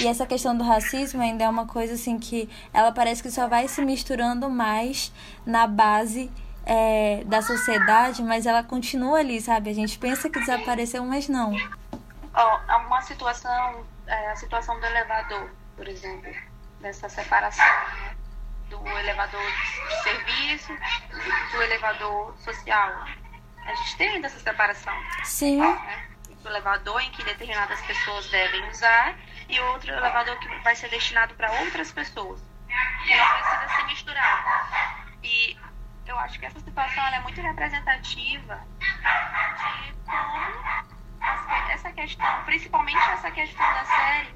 E 0.00 0.06
essa 0.06 0.26
questão 0.26 0.56
do 0.56 0.64
racismo 0.64 1.20
ainda 1.20 1.44
é 1.44 1.48
uma 1.48 1.66
coisa 1.66 1.94
assim 1.94 2.18
que 2.18 2.48
ela 2.72 2.92
parece 2.92 3.22
que 3.22 3.30
só 3.30 3.48
vai 3.48 3.68
se 3.68 3.84
misturando 3.84 4.48
mais 4.48 5.12
na 5.44 5.66
base 5.66 6.30
é, 6.64 7.22
da 7.24 7.42
sociedade, 7.42 8.22
mas 8.22 8.46
ela 8.46 8.62
continua 8.62 9.18
ali, 9.18 9.40
sabe? 9.40 9.70
A 9.70 9.74
gente 9.74 9.98
pensa 9.98 10.30
que 10.30 10.38
desapareceu, 10.38 11.04
mas 11.04 11.28
não. 11.28 11.52
Ó, 12.32 12.60
uma 12.86 13.02
situação, 13.02 13.84
é, 14.06 14.30
a 14.30 14.36
situação 14.36 14.78
do 14.78 14.86
elevador, 14.86 15.50
por 15.76 15.88
exemplo, 15.88 16.32
dessa 16.80 17.08
separação 17.08 17.64
né? 17.64 18.19
Do 18.70 18.88
elevador 18.98 19.42
de 19.88 20.02
serviço 20.02 20.72
do 21.52 21.62
elevador 21.62 22.34
social. 22.38 23.04
A 23.66 23.74
gente 23.74 23.96
tem 23.96 24.08
ainda 24.08 24.28
essa 24.28 24.38
separação. 24.38 24.94
Sim. 25.24 25.60
Né? 25.60 26.08
O 26.42 26.48
elevador 26.48 27.02
em 27.02 27.10
que 27.10 27.22
determinadas 27.22 27.80
pessoas 27.82 28.26
devem 28.30 28.66
usar 28.70 29.14
e 29.48 29.60
outro 29.60 29.92
elevador 29.92 30.38
que 30.38 30.48
vai 30.60 30.74
ser 30.74 30.88
destinado 30.88 31.34
para 31.34 31.52
outras 31.52 31.92
pessoas. 31.92 32.40
Não 32.70 33.26
precisa 33.26 33.68
se 33.76 33.84
misturar. 33.84 35.06
E 35.22 35.58
eu 36.06 36.18
acho 36.18 36.38
que 36.38 36.46
essa 36.46 36.60
situação 36.60 37.06
é 37.08 37.20
muito 37.20 37.40
representativa 37.40 38.60
de 38.78 39.92
como 40.06 40.90
essa 41.70 41.92
questão, 41.92 42.44
principalmente 42.44 43.10
essa 43.10 43.30
questão 43.30 43.74
da 43.74 43.84
série, 43.84 44.28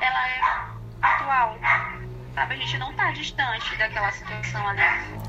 ela 0.00 0.28
é 0.28 0.40
atual. 1.02 1.58
Sabe, 2.34 2.54
a 2.54 2.56
gente 2.56 2.78
não 2.78 2.90
está 2.90 3.10
distante 3.12 3.76
daquela 3.76 4.10
situação 4.10 4.66
ali. 4.68 4.80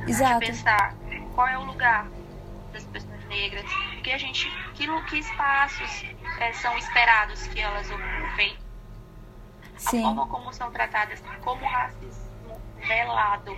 Exato. 0.08 0.39
De 0.39 0.48
pensar 0.48 0.96
qual 1.36 1.48
é 1.48 1.58
o 1.58 1.63
lugar 1.63 2.08
das 2.74 2.84
pessoas 2.86 3.24
negras, 3.26 3.65
que 4.04 4.12
a 4.12 4.18
gente, 4.18 4.50
que, 4.74 4.88
que 5.04 5.20
espaços 5.20 6.04
é, 6.39 6.52
são 6.54 6.78
esperados 6.78 7.48
que 7.48 7.60
elas 7.60 7.89
ocupem, 7.89 8.58
Sim. 9.78 10.00
a 10.00 10.02
forma 10.02 10.28
como 10.28 10.52
são 10.52 10.72
tratadas, 10.72 11.22
como 11.41 11.65
racismo 11.65 12.60
velado, 12.88 13.58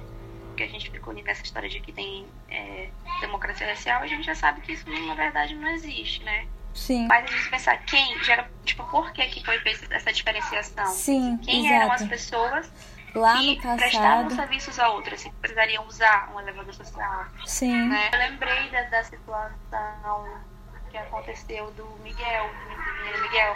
que 0.55 0.63
a 0.63 0.67
gente 0.67 0.89
ficou 0.89 1.13
nessa 1.13 1.43
história 1.43 1.69
de 1.69 1.79
que 1.79 1.91
tem 1.91 2.27
é, 2.49 2.89
democracia 3.21 3.67
racial, 3.67 4.01
a 4.01 4.07
gente 4.07 4.25
já 4.25 4.35
sabe 4.35 4.61
que 4.61 4.73
isso 4.73 4.85
na 4.89 5.13
verdade 5.13 5.55
não 5.55 5.69
existe, 5.69 6.23
né? 6.23 6.47
Sim. 6.73 7.07
Mas 7.07 7.25
a 7.25 7.27
gente 7.35 7.49
pensar 7.49 7.77
quem 7.85 8.23
gera, 8.23 8.49
tipo, 8.63 8.83
por 8.85 9.11
que, 9.11 9.25
que 9.27 9.43
foi 9.43 9.59
feita 9.59 9.93
essa 9.93 10.13
diferenciação? 10.13 10.85
Sim, 10.87 11.37
quem 11.37 11.65
exato. 11.65 11.81
eram 11.81 11.91
as 11.91 12.03
pessoas 12.03 12.71
Lá 13.17 13.37
que 13.37 13.55
no 13.55 13.61
passado. 13.61 13.77
prestavam 13.77 14.29
serviços 14.29 14.79
a 14.79 14.89
outras, 14.89 15.23
que 15.23 15.31
precisariam 15.31 15.85
usar 15.87 16.31
um 16.33 16.39
elevador 16.39 16.73
social. 16.73 17.25
Sim. 17.45 17.89
Né? 17.89 18.09
Eu 18.13 18.19
lembrei 18.19 18.69
da, 18.69 18.81
da 18.83 19.03
situação 19.03 20.41
que 20.89 20.97
aconteceu 20.97 21.71
do 21.71 21.85
Miguel, 22.03 22.49
do 22.49 22.99
menino 23.01 23.21
Miguel, 23.21 23.55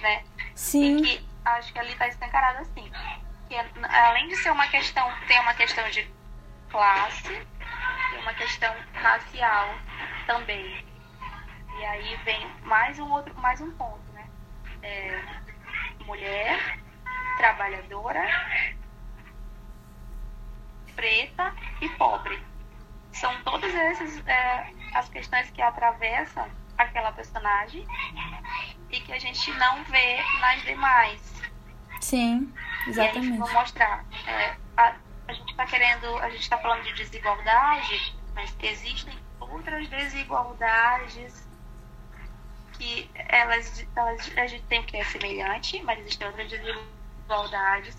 né? 0.00 0.24
Sim. 0.54 0.98
E 0.98 1.02
que 1.02 1.28
acho 1.44 1.72
que 1.72 1.78
ali 1.78 1.92
está 1.92 2.08
escancarado 2.08 2.58
assim. 2.58 2.90
Que 3.48 3.56
além 3.56 4.28
de 4.28 4.36
ser 4.36 4.50
uma 4.50 4.66
questão, 4.68 5.10
tem 5.26 5.38
uma 5.40 5.54
questão 5.54 5.88
de 5.90 6.08
classe, 6.70 7.46
tem 8.10 8.20
uma 8.20 8.34
questão 8.34 8.74
racial 8.94 9.74
também. 10.26 10.84
E 11.78 11.84
aí 11.84 12.16
vem 12.24 12.46
mais 12.62 12.98
um 12.98 13.10
outro, 13.10 13.34
mais 13.40 13.60
um 13.60 13.70
ponto, 13.72 14.12
né? 14.12 14.28
É, 14.82 15.22
mulher, 16.04 16.78
trabalhadora, 17.36 18.26
preta 21.00 21.54
e 21.80 21.88
pobre. 21.90 22.38
São 23.12 23.34
todas 23.42 23.74
essas 23.74 24.26
é, 24.26 24.70
as 24.94 25.08
questões 25.08 25.48
que 25.50 25.62
atravessam 25.62 26.46
aquela 26.76 27.10
personagem 27.12 27.86
e 28.90 29.00
que 29.00 29.12
a 29.12 29.18
gente 29.18 29.50
não 29.52 29.82
vê 29.84 30.18
nas 30.40 30.62
demais. 30.62 31.42
Sim, 32.00 32.52
E 32.86 32.90
exatamente. 32.90 33.38
vai 33.38 33.52
mostrar. 33.52 34.04
É, 34.26 34.56
a, 34.76 34.94
a 35.28 35.32
gente 35.32 35.50
está 35.50 35.64
querendo, 35.66 36.16
a 36.18 36.30
gente 36.30 36.42
está 36.42 36.58
falando 36.58 36.82
de 36.82 36.92
desigualdade, 36.94 38.14
mas 38.34 38.54
existem 38.62 39.18
outras 39.40 39.88
desigualdades 39.88 41.48
que 42.74 43.10
elas, 43.14 43.86
elas 43.96 44.30
a 44.36 44.46
gente 44.46 44.64
tem 44.64 44.80
o 44.80 44.84
que 44.84 44.96
é 44.96 45.04
semelhante, 45.04 45.82
mas 45.82 45.98
existem 46.00 46.26
outras 46.26 46.48
desigualdades 46.48 47.96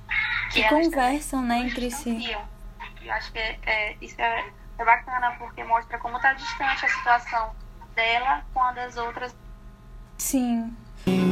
Que 0.52 0.64
elas 0.64 0.88
conversam, 0.88 1.42
né, 1.44 1.60
entre 1.60 1.92
si. 1.92 2.36
E 3.04 3.08
eu 3.08 3.14
acho 3.14 3.32
que 3.32 3.40
é, 3.40 3.60
é- 3.66 3.96
isso 4.02 4.16
é, 4.20 4.46
é 4.78 4.86
bacana 4.86 5.32
porque 5.38 5.64
mostra 5.64 5.98
como 5.98 6.18
está 6.18 6.34
distante 6.34 6.86
a 6.86 6.90
situação 6.90 7.52
dela 7.96 8.42
com 8.54 8.62
a 8.62 8.72
das 8.72 8.96
outras 8.98 9.36
Sim. 10.18 10.72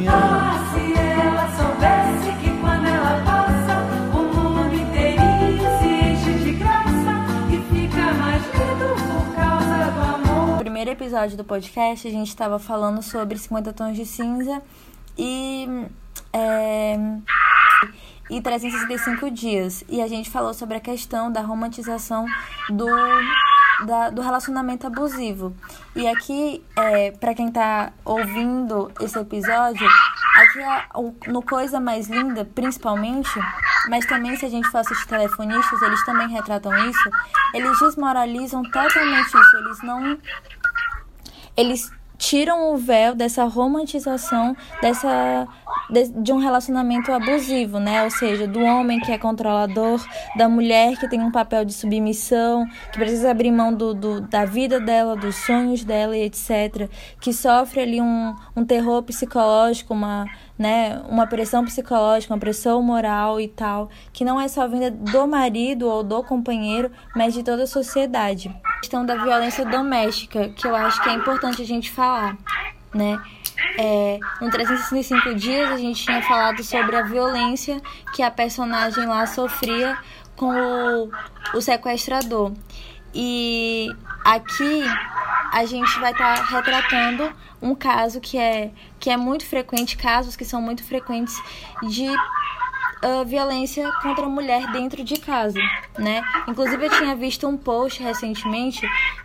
Ah, 0.10 0.74
se 0.74 0.94
ela 1.00 1.48
soubesse 1.56 2.40
que 2.42 2.60
quando 2.60 2.88
ela 2.88 3.24
passa, 3.24 4.18
o 4.18 4.24
mundo 4.24 4.74
inteirinho 4.76 5.80
se 5.80 5.88
enche 5.88 6.44
de 6.44 6.52
graça 6.54 7.14
e 7.54 7.62
fica 7.72 8.14
mais 8.14 8.44
lindo 8.46 8.96
por 8.96 9.36
causa 9.36 9.92
do 9.92 10.02
amor. 10.02 10.48
No 10.54 10.58
primeiro 10.58 10.90
episódio 10.90 11.38
do 11.38 11.44
podcast, 11.44 12.08
a 12.08 12.12
gente 12.12 12.30
estava 12.30 12.58
falando 12.58 13.04
sobre 13.04 13.38
50 13.38 13.72
tons 13.74 13.96
de 13.96 14.08
cinza 14.08 14.60
e. 15.16 15.86
É, 16.34 16.98
e 18.30 18.42
365 18.42 19.32
dias. 19.32 19.84
E 19.90 20.02
a 20.02 20.08
gente 20.08 20.30
falou 20.30 20.54
sobre 20.54 20.78
a 20.78 20.80
questão 20.80 21.32
da 21.32 21.42
romantização 21.42 22.26
do, 22.70 22.86
da- 23.86 24.10
do 24.10 24.22
relacionamento 24.22 24.86
abusivo. 24.88 25.56
E 25.96 26.08
aqui, 26.08 26.64
é, 26.78 27.12
para 27.12 27.34
quem 27.34 27.52
tá 27.52 27.92
ouvindo 28.06 28.92
esse 29.02 29.18
episódio, 29.18 29.88
aqui 30.36 30.60
é 30.60 31.32
no 31.32 31.42
Coisa 31.42 31.80
Mais 31.80 32.08
Linda, 32.08 32.46
principalmente, 32.54 33.30
mas 33.90 34.06
também 34.06 34.36
se 34.36 34.46
a 34.46 34.50
gente 34.50 34.68
for 34.70 34.80
assistir 34.80 35.08
telefonistas, 35.08 35.82
eles 35.82 36.04
também 36.06 36.28
retratam 36.30 36.72
isso, 36.90 37.10
eles 37.54 37.80
desmoralizam 37.80 38.62
totalmente 38.64 39.28
isso. 39.28 39.58
Eles 39.58 39.82
não 39.84 40.18
eles 41.58 41.92
tiram 42.18 42.74
o 42.74 42.78
véu 42.78 43.16
dessa 43.16 43.46
romantização 43.46 44.56
dessa 44.82 45.48
de, 45.90 46.08
de 46.10 46.32
um 46.34 46.38
relacionamento 46.38 47.12
abusivo, 47.12 47.80
né? 47.80 48.04
Ou 48.04 48.10
seja, 48.12 48.48
do 48.48 48.60
homem 48.62 49.00
que 49.00 49.12
é 49.12 49.18
controlador, 49.18 50.06
da 50.38 50.48
mulher 50.48 50.98
que 50.98 51.08
tem 51.08 51.22
um 51.22 51.32
papel 51.32 51.66
de 51.66 51.74
submissão, 51.74 52.66
que 52.92 53.00
precisa 53.00 53.32
abrir 53.32 53.52
mão 53.52 53.74
do, 53.74 53.94
do- 53.94 54.22
da 54.22 54.46
vida 54.46 54.80
dela, 54.80 55.16
dos 55.16 55.36
sonhos 55.36 55.84
dela 55.84 56.16
e 56.16 56.24
etc. 56.24 56.90
Que 57.20 57.34
sofre 57.34 57.82
ali 57.82 58.02
um, 58.02 58.36
um 58.56 58.64
terror 58.66 59.02
psicológico, 59.04 59.94
uma, 59.94 60.26
né, 60.58 61.02
uma 61.10 61.26
pressão 61.28 61.64
psicológica, 61.66 62.34
uma 62.34 62.40
pressão 62.40 62.82
moral 62.82 63.40
e 63.40 63.48
tal, 63.48 63.90
que 64.14 64.24
não 64.26 64.40
é 64.40 64.48
só 64.48 64.68
vinda 64.68 64.92
do 64.92 65.28
marido 65.28 65.88
ou 65.88 66.04
do 66.04 66.24
companheiro, 66.24 66.92
mas 67.16 67.34
de 67.34 67.44
toda 67.44 67.64
a 67.64 67.68
sociedade. 67.68 68.54
A 68.64 68.80
questão 68.80 69.06
da 69.06 69.16
violência 69.16 69.66
doméstica, 69.66 70.50
que 70.50 70.66
eu 70.68 70.76
acho 70.76 71.02
que 71.04 71.10
é 71.10 71.14
importante 71.14 71.62
a 71.62 71.66
gente 71.66 71.92
falar, 71.92 72.38
né? 72.94 73.20
É, 73.78 74.20
no 74.42 74.50
365 74.50 75.36
dias 75.36 75.72
a 75.72 75.78
gente 75.78 76.04
tinha 76.04 76.22
falado 76.22 76.64
sobre 76.64 76.96
a 76.96 77.04
violência 77.04 77.82
que 78.14 78.22
a 78.22 78.32
personagem 78.32 79.06
lá 79.06 79.26
sofria 79.26 79.98
com 80.36 80.54
o, 80.54 81.12
o 81.54 81.62
sequestrador. 81.62 82.54
E 83.14 83.88
aqui 84.24 84.84
a 85.52 85.66
gente 85.66 86.00
vai 86.00 86.12
estar 86.12 86.44
retratando 86.46 87.32
um 87.62 87.76
caso 87.76 88.22
que 88.22 88.38
é, 88.38 88.72
que 89.00 89.10
é 89.10 89.18
muito 89.18 89.46
frequente, 89.46 89.98
casos 89.98 90.36
que 90.36 90.46
são 90.46 90.62
muito 90.62 90.84
frequentes 90.84 91.36
de 91.90 92.08
ah, 93.02 93.24
violência 93.26 93.90
contra 94.02 94.26
a 94.26 94.30
mulher 94.30 94.72
dentro 94.72 95.04
de 95.04 95.18
casa, 95.20 95.60
né? 95.98 96.22
Inclusive 96.48 96.86
eu 96.86 96.90
tinha 96.90 97.16
visto 97.16 97.48
um 97.48 97.58
post 97.58 98.02
recentemente 98.04 98.82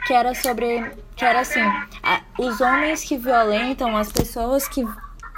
que 0.07 0.13
era 0.13 0.35
sobre 0.35 0.93
que 1.17 1.25
era 1.25 1.41
assim, 1.41 1.61
a- 2.03 2.21
os 2.39 2.61
homens 2.61 3.05
que 3.05 3.17
violentam 3.17 3.97
as 3.97 4.11
pessoas 4.13 4.67
que 4.69 4.85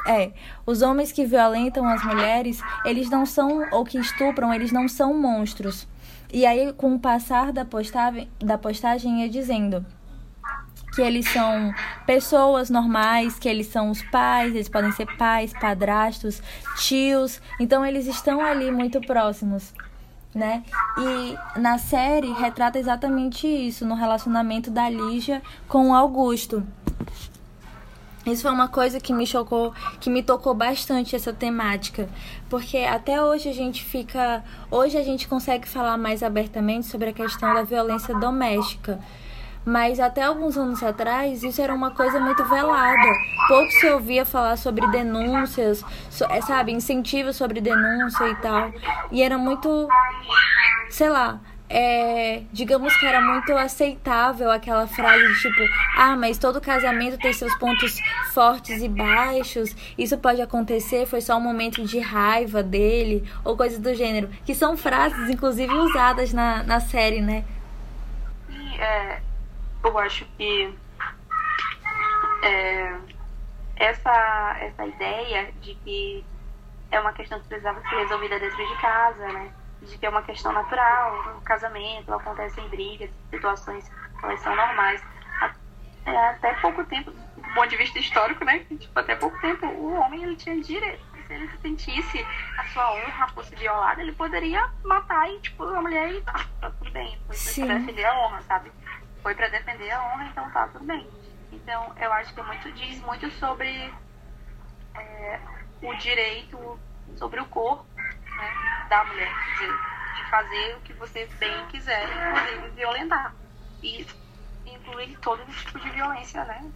é, 0.06 0.30
os 0.64 0.82
homens 0.82 1.10
que 1.10 1.24
violentam 1.26 1.84
as 1.86 2.02
mulheres, 2.04 2.60
eles 2.84 3.10
não 3.10 3.26
são 3.26 3.66
ou 3.72 3.84
que 3.84 3.98
estupram, 3.98 4.54
eles 4.54 4.70
não 4.70 4.86
são 4.88 5.12
monstros. 5.20 5.86
E 6.32 6.46
aí 6.46 6.72
com 6.72 6.94
o 6.94 6.98
passar 7.00 7.52
da 7.52 7.64
postagem, 7.64 8.28
da 8.38 8.56
postagem 8.56 9.22
ia 9.22 9.28
dizendo 9.28 9.84
que 10.96 11.02
eles 11.02 11.28
são 11.28 11.74
pessoas 12.06 12.70
normais, 12.70 13.38
que 13.38 13.46
eles 13.46 13.66
são 13.66 13.90
os 13.90 14.00
pais, 14.04 14.54
eles 14.54 14.66
podem 14.66 14.90
ser 14.92 15.06
pais, 15.18 15.52
padrastos, 15.52 16.42
tios, 16.78 17.38
então 17.60 17.84
eles 17.84 18.06
estão 18.06 18.40
ali 18.40 18.70
muito 18.70 18.98
próximos, 19.02 19.74
né? 20.34 20.64
E 20.98 21.60
na 21.60 21.76
série 21.76 22.32
retrata 22.32 22.78
exatamente 22.78 23.46
isso, 23.46 23.84
no 23.84 23.94
relacionamento 23.94 24.70
da 24.70 24.88
Lígia 24.88 25.42
com 25.68 25.90
o 25.90 25.94
Augusto. 25.94 26.66
Isso 28.24 28.42
foi 28.42 28.50
uma 28.50 28.66
coisa 28.66 28.98
que 28.98 29.12
me 29.12 29.26
chocou, 29.26 29.74
que 30.00 30.08
me 30.08 30.22
tocou 30.22 30.54
bastante 30.54 31.14
essa 31.14 31.32
temática, 31.32 32.08
porque 32.48 32.78
até 32.78 33.22
hoje 33.22 33.50
a 33.50 33.52
gente 33.52 33.84
fica, 33.84 34.42
hoje 34.70 34.96
a 34.96 35.02
gente 35.02 35.28
consegue 35.28 35.68
falar 35.68 35.98
mais 35.98 36.22
abertamente 36.22 36.86
sobre 36.86 37.10
a 37.10 37.12
questão 37.12 37.52
da 37.52 37.62
violência 37.62 38.18
doméstica. 38.18 38.98
Mas 39.66 39.98
até 39.98 40.22
alguns 40.22 40.56
anos 40.56 40.80
atrás, 40.80 41.42
isso 41.42 41.60
era 41.60 41.74
uma 41.74 41.90
coisa 41.90 42.20
muito 42.20 42.44
velada. 42.44 43.08
Pouco 43.48 43.68
se 43.72 43.90
ouvia 43.90 44.24
falar 44.24 44.56
sobre 44.56 44.86
denúncias, 44.92 45.84
é, 46.30 46.40
sabe, 46.40 46.70
incentivos 46.70 47.34
sobre 47.34 47.60
denúncia 47.60 48.28
e 48.28 48.36
tal. 48.36 48.72
E 49.10 49.24
era 49.24 49.36
muito, 49.36 49.88
sei 50.88 51.10
lá, 51.10 51.40
é, 51.68 52.44
digamos 52.52 52.96
que 52.96 53.04
era 53.04 53.20
muito 53.20 53.52
aceitável 53.56 54.52
aquela 54.52 54.86
frase 54.86 55.26
de 55.26 55.40
tipo, 55.40 55.62
ah, 55.98 56.16
mas 56.16 56.38
todo 56.38 56.60
casamento 56.60 57.18
tem 57.18 57.32
seus 57.32 57.52
pontos 57.56 57.98
fortes 58.32 58.80
e 58.80 58.88
baixos, 58.88 59.74
isso 59.98 60.16
pode 60.16 60.40
acontecer, 60.40 61.06
foi 61.06 61.20
só 61.20 61.36
um 61.36 61.40
momento 61.40 61.84
de 61.84 61.98
raiva 61.98 62.62
dele, 62.62 63.28
ou 63.44 63.56
coisas 63.56 63.80
do 63.80 63.92
gênero, 63.94 64.30
que 64.44 64.54
são 64.54 64.76
frases, 64.76 65.28
inclusive, 65.28 65.74
usadas 65.74 66.32
na, 66.32 66.62
na 66.62 66.78
série, 66.78 67.20
né? 67.20 67.44
Sim, 68.48 68.78
é, 68.78 69.25
eu 69.86 69.98
acho 69.98 70.24
que 70.36 70.74
é, 72.42 72.96
essa, 73.76 74.56
essa 74.60 74.86
ideia 74.86 75.52
de 75.60 75.74
que 75.76 76.24
é 76.90 77.00
uma 77.00 77.12
questão 77.12 77.40
que 77.40 77.48
precisava 77.48 77.80
ser 77.80 77.96
resolvida 77.96 78.38
dentro 78.38 78.56
de 78.56 78.80
casa, 78.80 79.26
né? 79.28 79.52
De 79.82 79.98
que 79.98 80.06
é 80.06 80.08
uma 80.08 80.22
questão 80.22 80.52
natural, 80.52 81.34
no 81.34 81.40
casamento 81.42 82.12
acontecem 82.12 82.68
brigas, 82.68 83.10
situações 83.30 83.90
elas 84.22 84.40
são 84.40 84.54
normais. 84.54 85.02
Até 86.06 86.54
pouco 86.54 86.84
tempo, 86.84 87.10
do 87.10 87.54
ponto 87.54 87.68
de 87.68 87.76
vista 87.76 87.98
histórico, 87.98 88.44
né? 88.44 88.60
Tipo, 88.60 88.98
até 88.98 89.16
pouco 89.16 89.38
tempo 89.40 89.66
o 89.66 89.94
homem 89.94 90.22
ele 90.22 90.36
tinha 90.36 90.60
direito. 90.60 91.04
Se 91.26 91.34
ele 91.34 91.48
se 91.48 91.56
sentisse 91.58 92.24
a 92.56 92.64
sua 92.68 92.94
honra 92.94 93.28
fosse 93.28 93.54
violada, 93.56 94.00
ele 94.00 94.12
poderia 94.12 94.70
matar 94.84 95.28
e, 95.28 95.40
tipo, 95.40 95.64
a 95.64 95.82
mulher 95.82 96.12
e 96.12 96.20
tá, 96.22 96.46
tá 96.60 96.70
tudo 96.70 96.92
bem. 96.92 97.18
Pra 97.26 97.34
defender 97.78 98.04
a 98.04 98.16
honra, 98.16 98.42
sabe? 98.42 98.70
Foi 99.26 99.34
pra 99.34 99.48
defender 99.48 99.90
a 99.90 100.00
honra, 100.04 100.24
então 100.26 100.48
tá 100.52 100.68
tudo 100.68 100.84
bem. 100.84 101.04
Então, 101.50 101.92
eu 102.00 102.12
acho 102.12 102.32
que 102.32 102.40
muito 102.42 102.70
diz 102.70 103.00
muito 103.00 103.28
sobre 103.32 103.92
é, 104.94 105.40
o 105.82 105.92
direito 105.94 106.78
sobre 107.16 107.40
o 107.40 107.46
corpo 107.46 107.84
né, 107.96 108.86
da 108.88 109.04
mulher, 109.04 109.28
dizer, 109.50 109.72
de 110.14 110.30
fazer 110.30 110.76
o 110.76 110.80
que 110.82 110.92
você 110.92 111.26
bem 111.40 111.66
quiser, 111.66 112.04
inclusive 112.04 112.68
violentar. 112.76 113.34
E 113.82 114.06
inclui 114.64 115.16
todo 115.20 115.44
tipo 115.44 115.80
de 115.80 115.90
violência, 115.90 116.44
né? 116.44 116.70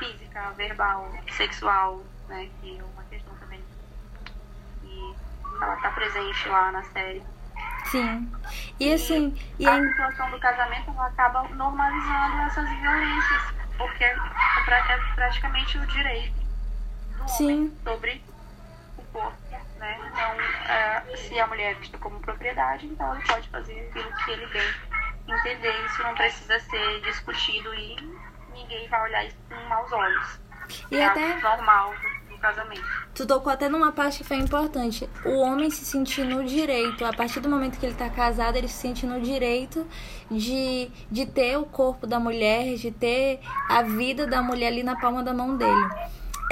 Física, 0.00 0.50
verbal, 0.56 1.08
sexual, 1.30 2.02
né? 2.26 2.50
Que 2.60 2.76
é 2.76 2.82
uma 2.82 3.04
questão 3.04 3.32
também. 3.36 3.62
E 4.82 5.14
ela 5.62 5.76
tá 5.76 5.92
presente 5.92 6.48
lá 6.48 6.72
na 6.72 6.82
série. 6.82 7.22
Sim. 7.84 8.32
E 8.80 8.92
assim, 8.92 9.36
e 9.58 9.66
a 9.66 9.76
é, 9.76 9.88
situação 9.88 10.30
do 10.30 10.38
casamento 10.38 10.90
ela 10.90 11.06
acaba 11.06 11.42
normalizando 11.50 12.42
essas 12.42 12.68
violências, 12.80 13.42
porque 13.76 14.04
é, 14.04 14.16
é 14.16 14.98
praticamente 15.14 15.78
o 15.78 15.86
direito 15.86 16.34
do 16.34 17.20
homem 17.20 17.28
Sim. 17.28 17.78
sobre 17.84 18.22
o 18.96 19.02
corpo, 19.12 19.36
né? 19.78 19.98
Então, 20.06 20.40
é, 20.72 21.16
se 21.16 21.38
a 21.38 21.46
mulher 21.46 21.72
é 21.72 21.74
vista 21.74 21.98
como 21.98 22.18
propriedade, 22.20 22.86
então 22.86 23.14
ele 23.14 23.24
pode 23.26 23.48
fazer 23.48 23.88
aquilo 23.90 24.12
que 24.24 24.30
ele 24.30 24.46
bem 24.46 25.36
entender. 25.36 25.84
Isso 25.86 26.02
não 26.02 26.14
precisa 26.14 26.58
ser 26.58 27.00
discutido 27.02 27.74
e 27.74 27.96
ninguém 28.52 28.88
vai 28.88 29.02
olhar 29.02 29.24
isso 29.24 29.36
com 29.48 29.68
maus 29.68 29.92
olhos. 29.92 30.40
E 30.90 30.96
é 30.96 31.06
até- 31.06 31.34
normal 31.40 31.94
casamento. 32.44 32.82
Tu 33.14 33.26
tocou 33.26 33.50
até 33.50 33.68
numa 33.68 33.92
parte 33.92 34.18
que 34.18 34.24
foi 34.24 34.36
importante. 34.36 35.08
O 35.24 35.38
homem 35.38 35.70
se 35.70 35.84
sentir 35.84 36.24
no 36.24 36.44
direito, 36.44 37.04
a 37.04 37.12
partir 37.12 37.40
do 37.40 37.48
momento 37.48 37.78
que 37.78 37.86
ele 37.86 37.94
tá 37.94 38.10
casado, 38.10 38.56
ele 38.56 38.68
se 38.68 38.74
sente 38.74 39.06
no 39.06 39.20
direito 39.20 39.86
de, 40.30 40.90
de 41.10 41.24
ter 41.24 41.56
o 41.56 41.64
corpo 41.64 42.06
da 42.06 42.20
mulher, 42.20 42.76
de 42.76 42.90
ter 42.90 43.40
a 43.68 43.82
vida 43.82 44.26
da 44.26 44.42
mulher 44.42 44.68
ali 44.68 44.82
na 44.82 44.96
palma 44.96 45.22
da 45.22 45.32
mão 45.32 45.56
dele. 45.56 45.88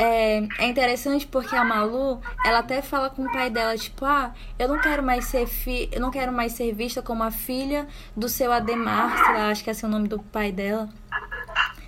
É, 0.00 0.48
é 0.58 0.66
interessante 0.66 1.26
porque 1.26 1.54
a 1.54 1.62
Malu, 1.62 2.18
ela 2.46 2.60
até 2.60 2.80
fala 2.80 3.10
com 3.10 3.24
o 3.24 3.32
pai 3.32 3.50
dela, 3.50 3.76
tipo, 3.76 4.06
ah, 4.06 4.32
eu 4.58 4.66
não 4.66 4.80
quero 4.80 5.02
mais 5.02 5.26
ser 5.26 5.46
fi 5.46 5.90
eu 5.92 6.00
não 6.00 6.10
quero 6.10 6.32
mais 6.32 6.52
ser 6.52 6.72
vista 6.72 7.02
como 7.02 7.22
a 7.22 7.30
filha 7.30 7.86
do 8.16 8.26
seu 8.26 8.50
Ademar, 8.50 9.14
sei 9.22 9.34
lá, 9.34 9.50
acho 9.50 9.62
que 9.62 9.68
é 9.68 9.72
esse 9.72 9.84
o 9.84 9.88
nome 9.88 10.08
do 10.08 10.18
pai 10.18 10.50
dela 10.50 10.88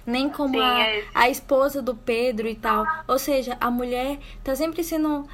nem 0.06 0.28
como 0.28 0.54
Sim, 0.54 0.60
a, 0.60 0.80
é 0.80 1.04
a 1.14 1.28
esposa 1.30 1.80
do 1.82 1.94
Pedro 1.94 2.46
e 2.48 2.54
tal. 2.54 2.86
Ou 3.08 3.18
seja, 3.18 3.56
a 3.60 3.70
mulher 3.70 4.18
tá 4.42 4.54
sempre 4.54 4.82
sendo. 4.84 5.26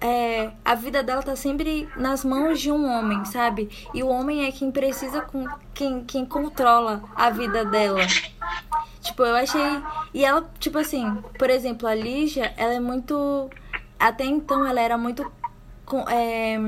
é, 0.00 0.50
a 0.64 0.74
vida 0.74 1.02
dela 1.02 1.22
tá 1.22 1.36
sempre 1.36 1.88
nas 1.96 2.24
mãos 2.24 2.60
de 2.60 2.70
um 2.72 2.84
homem, 2.90 3.24
sabe? 3.24 3.68
E 3.94 4.02
o 4.02 4.08
homem 4.08 4.44
é 4.46 4.52
quem 4.52 4.70
precisa, 4.70 5.20
com, 5.22 5.46
quem, 5.74 6.04
quem 6.04 6.24
controla 6.26 7.02
a 7.14 7.30
vida 7.30 7.64
dela. 7.64 8.00
Tipo, 9.00 9.24
eu 9.24 9.34
achei. 9.36 9.82
E 10.14 10.24
ela, 10.24 10.48
tipo 10.58 10.78
assim, 10.78 11.16
por 11.38 11.50
exemplo, 11.50 11.88
a 11.88 11.94
Lígia, 11.94 12.52
ela 12.56 12.74
é 12.74 12.80
muito. 12.80 13.50
Até 13.98 14.24
então 14.24 14.66
ela 14.66 14.80
era 14.80 14.96
muito 14.98 15.30
com- 15.84 16.08
é, 16.08 16.58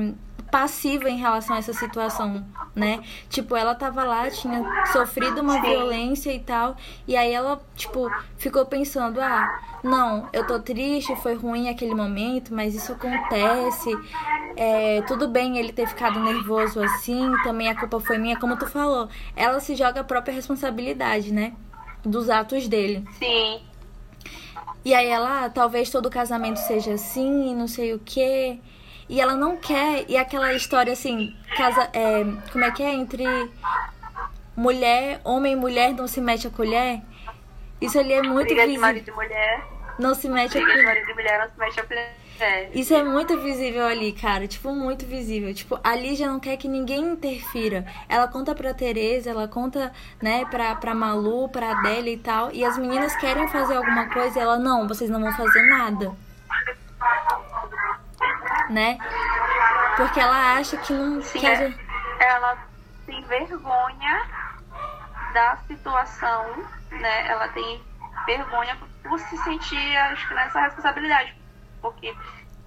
passiva 0.51 1.09
em 1.09 1.17
relação 1.17 1.55
a 1.55 1.59
essa 1.59 1.73
situação, 1.73 2.45
né? 2.75 3.01
Tipo, 3.29 3.55
ela 3.55 3.75
tava 3.75 4.03
lá, 4.03 4.29
tinha 4.29 4.63
sofrido 4.91 5.41
uma 5.41 5.61
violência 5.61 6.31
e 6.31 6.39
tal, 6.39 6.77
e 7.07 7.15
aí 7.17 7.31
ela, 7.33 7.61
tipo, 7.75 8.09
ficou 8.37 8.65
pensando, 8.65 9.19
ah, 9.21 9.47
não, 9.83 10.29
eu 10.33 10.45
tô 10.47 10.59
triste, 10.59 11.15
foi 11.17 11.35
ruim 11.35 11.69
aquele 11.69 11.93
momento, 11.93 12.53
mas 12.53 12.75
isso 12.75 12.91
acontece. 12.93 13.89
É, 14.55 15.01
tudo 15.03 15.27
bem 15.27 15.57
ele 15.57 15.73
ter 15.73 15.87
ficado 15.87 16.19
nervoso 16.19 16.81
assim, 16.81 17.37
também 17.43 17.69
a 17.69 17.75
culpa 17.75 17.99
foi 17.99 18.17
minha, 18.17 18.39
como 18.39 18.57
tu 18.57 18.67
falou. 18.67 19.09
Ela 19.35 19.59
se 19.59 19.75
joga 19.75 20.01
a 20.01 20.03
própria 20.03 20.33
responsabilidade, 20.33 21.33
né? 21.33 21.53
Dos 22.03 22.29
atos 22.29 22.67
dele. 22.67 23.03
Sim, 23.19 23.61
E 24.83 24.93
aí 24.93 25.07
ela, 25.07 25.45
ah, 25.45 25.49
talvez 25.49 25.89
todo 25.89 26.09
casamento 26.09 26.57
seja 26.57 26.93
assim, 26.93 27.55
não 27.55 27.67
sei 27.67 27.93
o 27.93 27.99
quê. 27.99 28.59
E 29.07 29.21
ela 29.21 29.35
não 29.35 29.57
quer. 29.57 30.05
E 30.07 30.17
aquela 30.17 30.53
história 30.53 30.93
assim, 30.93 31.35
casa, 31.55 31.89
é, 31.93 32.23
como 32.51 32.63
é 32.65 32.71
que 32.71 32.83
é? 32.83 32.93
Entre 32.93 33.23
mulher, 34.55 35.19
homem 35.23 35.53
e 35.53 35.55
mulher 35.55 35.93
não 35.93 36.07
se 36.07 36.21
mete 36.21 36.47
a 36.47 36.49
colher. 36.49 37.01
Isso 37.81 37.99
ali 37.99 38.13
é 38.13 38.21
muito 38.21 38.47
briga 38.47 38.61
visível. 38.63 38.81
marido 38.81 39.09
e 39.09 39.11
mulher, 39.13 39.63
Não 39.99 40.15
se 40.15 40.27
mete 40.29 40.57
a 40.57 40.61
briga 40.61 40.65
de 40.65 40.71
colher. 40.71 40.85
marido 40.85 41.09
e 41.11 41.13
mulher 41.13 41.39
não 41.39 41.47
se 41.49 41.59
mexe 41.59 41.79
a 41.79 41.83
colher. 41.83 42.15
Isso 42.73 42.93
é 42.93 43.01
muito 43.03 43.39
visível 43.39 43.85
ali, 43.85 44.11
cara. 44.11 44.45
Tipo, 44.47 44.73
muito 44.73 45.05
visível. 45.05 45.53
Tipo, 45.53 45.79
a 45.83 45.95
Lígia 45.95 46.27
não 46.27 46.37
quer 46.39 46.57
que 46.57 46.67
ninguém 46.67 46.99
interfira. 47.11 47.85
Ela 48.09 48.27
conta 48.27 48.53
pra 48.53 48.73
Tereza, 48.73 49.29
ela 49.29 49.47
conta, 49.47 49.91
né, 50.21 50.43
pra, 50.45 50.75
pra 50.75 50.93
Malu, 50.93 51.47
pra 51.47 51.71
Adélia 51.71 52.11
e 52.11 52.17
tal. 52.17 52.51
E 52.51 52.63
as 52.65 52.77
meninas 52.77 53.15
querem 53.17 53.47
fazer 53.47 53.75
alguma 53.77 54.09
coisa 54.09 54.37
e 54.37 54.41
ela, 54.41 54.57
não, 54.59 54.85
vocês 54.87 55.09
não 55.09 55.21
vão 55.21 55.31
fazer 55.31 55.61
nada. 55.69 56.11
Né? 58.69 58.97
Porque 59.97 60.19
ela 60.19 60.55
acha 60.57 60.77
que 60.77 60.93
não. 60.93 61.21
Sim, 61.21 61.39
que 61.39 61.45
é. 61.47 61.73
ela 62.19 62.57
tem 63.05 63.21
vergonha 63.23 64.27
da 65.33 65.57
situação, 65.67 66.45
né? 66.91 67.27
Ela 67.27 67.47
tem 67.49 67.81
vergonha 68.25 68.77
por 69.03 69.19
se 69.19 69.37
sentir, 69.43 69.97
acho 69.97 70.27
que 70.27 70.33
nessa 70.33 70.59
responsabilidade, 70.61 71.35
porque 71.81 72.15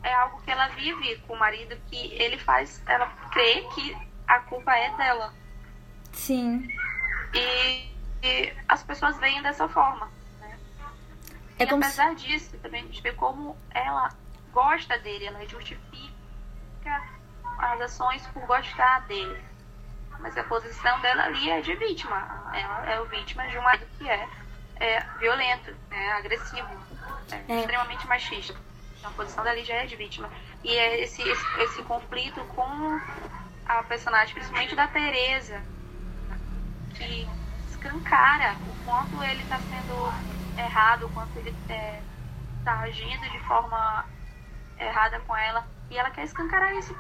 é 0.03 0.14
algo 0.14 0.40
que 0.42 0.51
ela 0.51 0.68
vive 0.68 1.16
com 1.26 1.34
o 1.34 1.38
marido 1.38 1.76
que 1.90 2.12
ele 2.14 2.38
faz, 2.38 2.80
ela 2.86 3.07
crê 3.32 3.66
que 3.74 3.96
a 4.28 4.38
culpa 4.40 4.72
é 4.76 4.90
dela 4.96 5.32
Sim. 6.12 6.68
e, 7.34 7.90
e 8.22 8.53
as 8.68 8.82
pessoas 8.84 9.18
veem 9.18 9.42
dessa 9.42 9.66
forma, 9.68 10.09
né? 10.40 10.57
É 11.59 11.64
e 11.64 11.66
como 11.66 11.82
se- 11.82 11.88
apesar 12.01 12.14
disso, 12.14 12.57
também 12.59 12.82
a 12.82 12.86
gente 12.86 13.03
vê 13.03 13.12
como 13.12 13.57
ela 13.70 14.11
gosta 14.53 14.99
dele, 14.99 15.26
ela 15.26 15.46
justifica 15.49 17.03
as 17.59 17.80
ações 17.80 18.26
por 18.28 18.46
gostar 18.46 19.01
dele. 19.07 19.42
Mas 20.20 20.36
a 20.36 20.42
posição 20.44 21.01
dela 21.01 21.24
ali 21.24 21.51
é 21.51 21.61
de 21.61 21.74
vítima. 21.76 22.51
Ela 22.53 22.86
é 22.92 23.01
o 23.01 23.05
vítima 23.07 23.46
de 23.49 23.57
um 23.57 23.62
marido 23.62 23.86
que 23.99 24.09
é, 24.09 24.28
é 24.76 25.01
violento, 25.18 25.74
é 25.90 26.12
agressivo, 26.12 26.68
é, 27.30 27.53
É. 27.53 27.61
extremamente 27.61 28.07
machista. 28.07 28.59
Então 28.99 29.11
a 29.11 29.14
posição 29.14 29.44
dela 29.44 29.62
já 29.62 29.74
é 29.74 29.86
de 29.86 29.94
vítima. 29.94 30.28
E 30.64 30.74
é 30.76 31.01
esse, 31.03 31.22
esse, 31.22 31.61
esse 31.61 31.82
conflito 31.84 32.40
com 32.46 33.01
a 33.66 33.82
personagem, 33.84 34.34
principalmente 34.34 34.74
da 34.74 34.88
Teresa, 34.88 35.62
que 36.96 37.28
escancara 37.70 38.57
o 38.66 38.84
quanto 38.84 39.22
ele 39.22 39.42
está 39.42 39.59
sendo 39.59 40.12
errado, 40.59 41.07
o 41.07 41.11
quanto 41.11 41.38
ele 41.38 41.55
está 42.62 42.80
agindo 42.80 43.30
de 43.30 43.38
forma 43.40 44.05
errada 44.78 45.20
com 45.20 45.36
ela. 45.36 45.66
E 45.90 45.96
ela 45.96 46.10
quer 46.10 46.24
escancarar 46.24 46.74
isso 46.74 46.94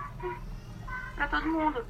para 1.14 1.28
todo 1.28 1.46
mundo. 1.46 1.84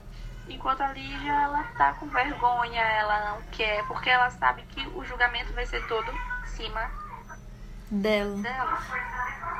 Enquanto 0.48 0.80
a 0.80 0.92
Lígia, 0.92 1.32
ela 1.32 1.62
tá 1.76 1.92
com 1.94 2.06
vergonha, 2.06 2.80
ela 2.80 3.32
não 3.32 3.42
quer, 3.52 3.86
porque 3.86 4.08
ela 4.08 4.30
sabe 4.30 4.62
que 4.62 4.86
o 4.88 5.04
julgamento 5.04 5.52
vai 5.52 5.66
ser 5.66 5.86
todo 5.86 6.10
em 6.10 6.46
cima 6.46 6.90
dela. 7.90 8.36
dela. 8.38 8.78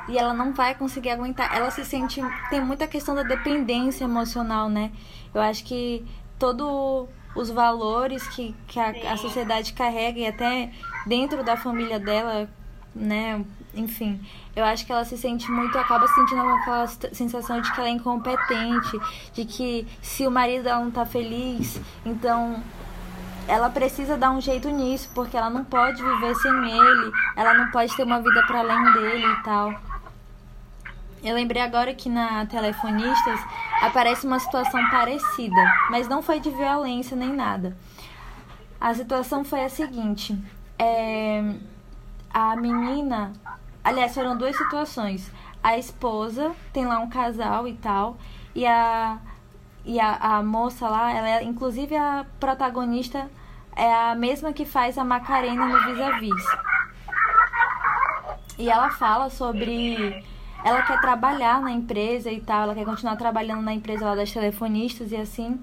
E 0.08 0.18
ela 0.18 0.32
não 0.32 0.54
vai 0.54 0.74
conseguir 0.74 1.10
aguentar. 1.10 1.54
Ela 1.54 1.70
se 1.70 1.84
sente. 1.84 2.20
Tem 2.48 2.60
muita 2.60 2.86
questão 2.86 3.14
da 3.14 3.22
dependência 3.22 4.04
emocional, 4.04 4.70
né? 4.70 4.90
Eu 5.34 5.42
acho 5.42 5.62
que 5.64 6.06
todos 6.38 7.08
os 7.34 7.50
valores 7.50 8.26
que, 8.28 8.56
que 8.66 8.80
a, 8.80 9.12
a 9.12 9.16
sociedade 9.16 9.74
carrega 9.74 10.18
e 10.18 10.26
até 10.26 10.72
dentro 11.06 11.44
da 11.44 11.56
família 11.56 11.98
dela, 11.98 12.48
né? 12.94 13.44
Enfim, 13.74 14.26
eu 14.58 14.64
acho 14.64 14.84
que 14.84 14.90
ela 14.90 15.04
se 15.04 15.16
sente 15.16 15.48
muito, 15.52 15.78
acaba 15.78 16.08
sentindo 16.08 16.40
aquela 16.40 16.84
sensação 17.12 17.60
de 17.60 17.72
que 17.72 17.78
ela 17.78 17.88
é 17.88 17.92
incompetente, 17.92 18.98
de 19.32 19.44
que 19.44 19.86
se 20.02 20.26
o 20.26 20.30
marido 20.32 20.64
dela 20.64 20.80
não 20.80 20.90
tá 20.90 21.06
feliz, 21.06 21.80
então 22.04 22.60
ela 23.46 23.70
precisa 23.70 24.16
dar 24.16 24.32
um 24.32 24.40
jeito 24.40 24.68
nisso, 24.68 25.10
porque 25.14 25.36
ela 25.36 25.48
não 25.48 25.64
pode 25.64 26.02
viver 26.02 26.34
sem 26.34 26.52
ele, 26.72 27.12
ela 27.36 27.54
não 27.54 27.70
pode 27.70 27.94
ter 27.94 28.02
uma 28.02 28.20
vida 28.20 28.44
para 28.48 28.58
além 28.58 28.92
dele 28.94 29.26
e 29.26 29.42
tal. 29.44 29.72
Eu 31.22 31.36
lembrei 31.36 31.62
agora 31.62 31.94
que 31.94 32.08
na 32.08 32.44
Telefonistas 32.46 33.40
aparece 33.80 34.26
uma 34.26 34.40
situação 34.40 34.90
parecida, 34.90 35.72
mas 35.88 36.08
não 36.08 36.20
foi 36.20 36.40
de 36.40 36.50
violência 36.50 37.16
nem 37.16 37.32
nada. 37.32 37.76
A 38.80 38.92
situação 38.92 39.44
foi 39.44 39.64
a 39.64 39.68
seguinte: 39.68 40.36
é, 40.76 41.54
a 42.34 42.56
menina. 42.56 43.32
Aliás, 43.82 44.14
foram 44.14 44.36
duas 44.36 44.56
situações. 44.56 45.30
A 45.62 45.76
esposa 45.78 46.54
tem 46.72 46.86
lá 46.86 46.98
um 47.00 47.08
casal 47.08 47.66
e 47.66 47.74
tal, 47.74 48.16
e 48.54 48.66
a, 48.66 49.18
e 49.84 49.98
a, 49.98 50.14
a 50.14 50.42
moça 50.42 50.88
lá, 50.88 51.12
ela 51.12 51.28
é, 51.28 51.42
inclusive 51.42 51.96
a 51.96 52.24
protagonista 52.38 53.28
é 53.74 53.92
a 53.92 54.14
mesma 54.14 54.52
que 54.52 54.64
faz 54.64 54.98
a 54.98 55.04
Macarena 55.04 55.66
no 55.66 55.84
Vis-a-Vis. 55.86 56.30
-vis. 56.30 56.58
E 58.58 58.68
ela 58.68 58.90
fala 58.90 59.30
sobre 59.30 60.24
ela 60.64 60.82
quer 60.82 61.00
trabalhar 61.00 61.60
na 61.60 61.70
empresa 61.70 62.30
e 62.30 62.40
tal, 62.40 62.64
ela 62.64 62.74
quer 62.74 62.84
continuar 62.84 63.16
trabalhando 63.16 63.62
na 63.62 63.72
empresa 63.72 64.04
lá 64.04 64.14
das 64.14 64.32
telefonistas 64.32 65.12
e 65.12 65.16
assim. 65.16 65.60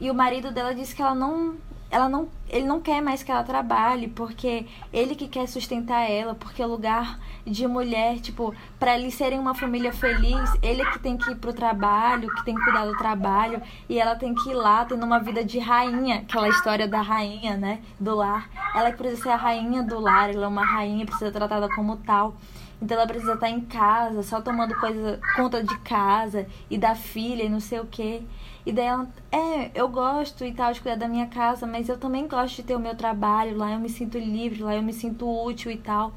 E 0.00 0.10
o 0.10 0.14
marido 0.14 0.50
dela 0.50 0.74
disse 0.74 0.94
que 0.94 1.02
ela 1.02 1.14
não 1.14 1.56
ela 1.92 2.08
não, 2.08 2.26
ele 2.48 2.64
não 2.64 2.80
quer 2.80 3.02
mais 3.02 3.22
que 3.22 3.30
ela 3.30 3.44
trabalhe, 3.44 4.08
porque 4.08 4.66
ele 4.90 5.14
que 5.14 5.28
quer 5.28 5.46
sustentar 5.46 6.10
ela, 6.10 6.34
porque 6.34 6.62
o 6.62 6.66
lugar 6.66 7.20
de 7.46 7.68
mulher, 7.68 8.18
tipo, 8.18 8.54
para 8.78 8.98
eles 8.98 9.12
serem 9.12 9.38
uma 9.38 9.54
família 9.54 9.92
feliz, 9.92 10.50
ele 10.62 10.82
que 10.86 10.98
tem 10.98 11.18
que 11.18 11.30
ir 11.30 11.36
pro 11.36 11.52
trabalho, 11.52 12.34
que 12.34 12.44
tem 12.46 12.54
que 12.54 12.64
cuidar 12.64 12.86
do 12.86 12.96
trabalho, 12.96 13.60
e 13.90 13.98
ela 13.98 14.16
tem 14.16 14.34
que 14.34 14.48
ir 14.48 14.54
lá 14.54 14.86
tendo 14.86 15.04
uma 15.04 15.20
vida 15.20 15.44
de 15.44 15.58
rainha, 15.58 16.20
aquela 16.20 16.48
história 16.48 16.88
da 16.88 17.02
rainha, 17.02 17.58
né, 17.58 17.82
do 18.00 18.14
lar. 18.14 18.48
Ela 18.74 18.90
que 18.90 18.96
precisa 18.96 19.24
ser 19.24 19.28
a 19.28 19.36
rainha 19.36 19.82
do 19.82 20.00
lar, 20.00 20.30
ela 20.30 20.46
é 20.46 20.48
uma 20.48 20.64
rainha, 20.64 21.04
precisa 21.04 21.26
ser 21.26 21.32
tratada 21.32 21.68
como 21.74 21.98
tal. 21.98 22.34
Então 22.80 22.96
ela 22.96 23.06
precisa 23.06 23.34
estar 23.34 23.50
em 23.50 23.60
casa, 23.60 24.22
só 24.22 24.40
tomando 24.40 24.74
coisa, 24.76 25.20
conta 25.36 25.62
de 25.62 25.78
casa 25.80 26.46
e 26.70 26.78
da 26.78 26.94
filha 26.94 27.42
e 27.42 27.50
não 27.50 27.60
sei 27.60 27.80
o 27.80 27.86
quê. 27.86 28.22
E 28.64 28.72
daí 28.72 28.86
ela, 28.86 29.08
é, 29.30 29.70
eu 29.74 29.88
gosto 29.88 30.44
e 30.44 30.52
tal 30.52 30.72
de 30.72 30.80
cuidar 30.80 30.96
da 30.96 31.08
minha 31.08 31.26
casa, 31.26 31.66
mas 31.66 31.88
eu 31.88 31.98
também 31.98 32.28
gosto 32.28 32.56
de 32.56 32.62
ter 32.62 32.76
o 32.76 32.80
meu 32.80 32.94
trabalho, 32.94 33.56
lá 33.56 33.72
eu 33.72 33.80
me 33.80 33.88
sinto 33.88 34.18
livre, 34.18 34.62
lá 34.62 34.74
eu 34.74 34.82
me 34.82 34.92
sinto 34.92 35.28
útil 35.28 35.70
e 35.70 35.76
tal. 35.76 36.12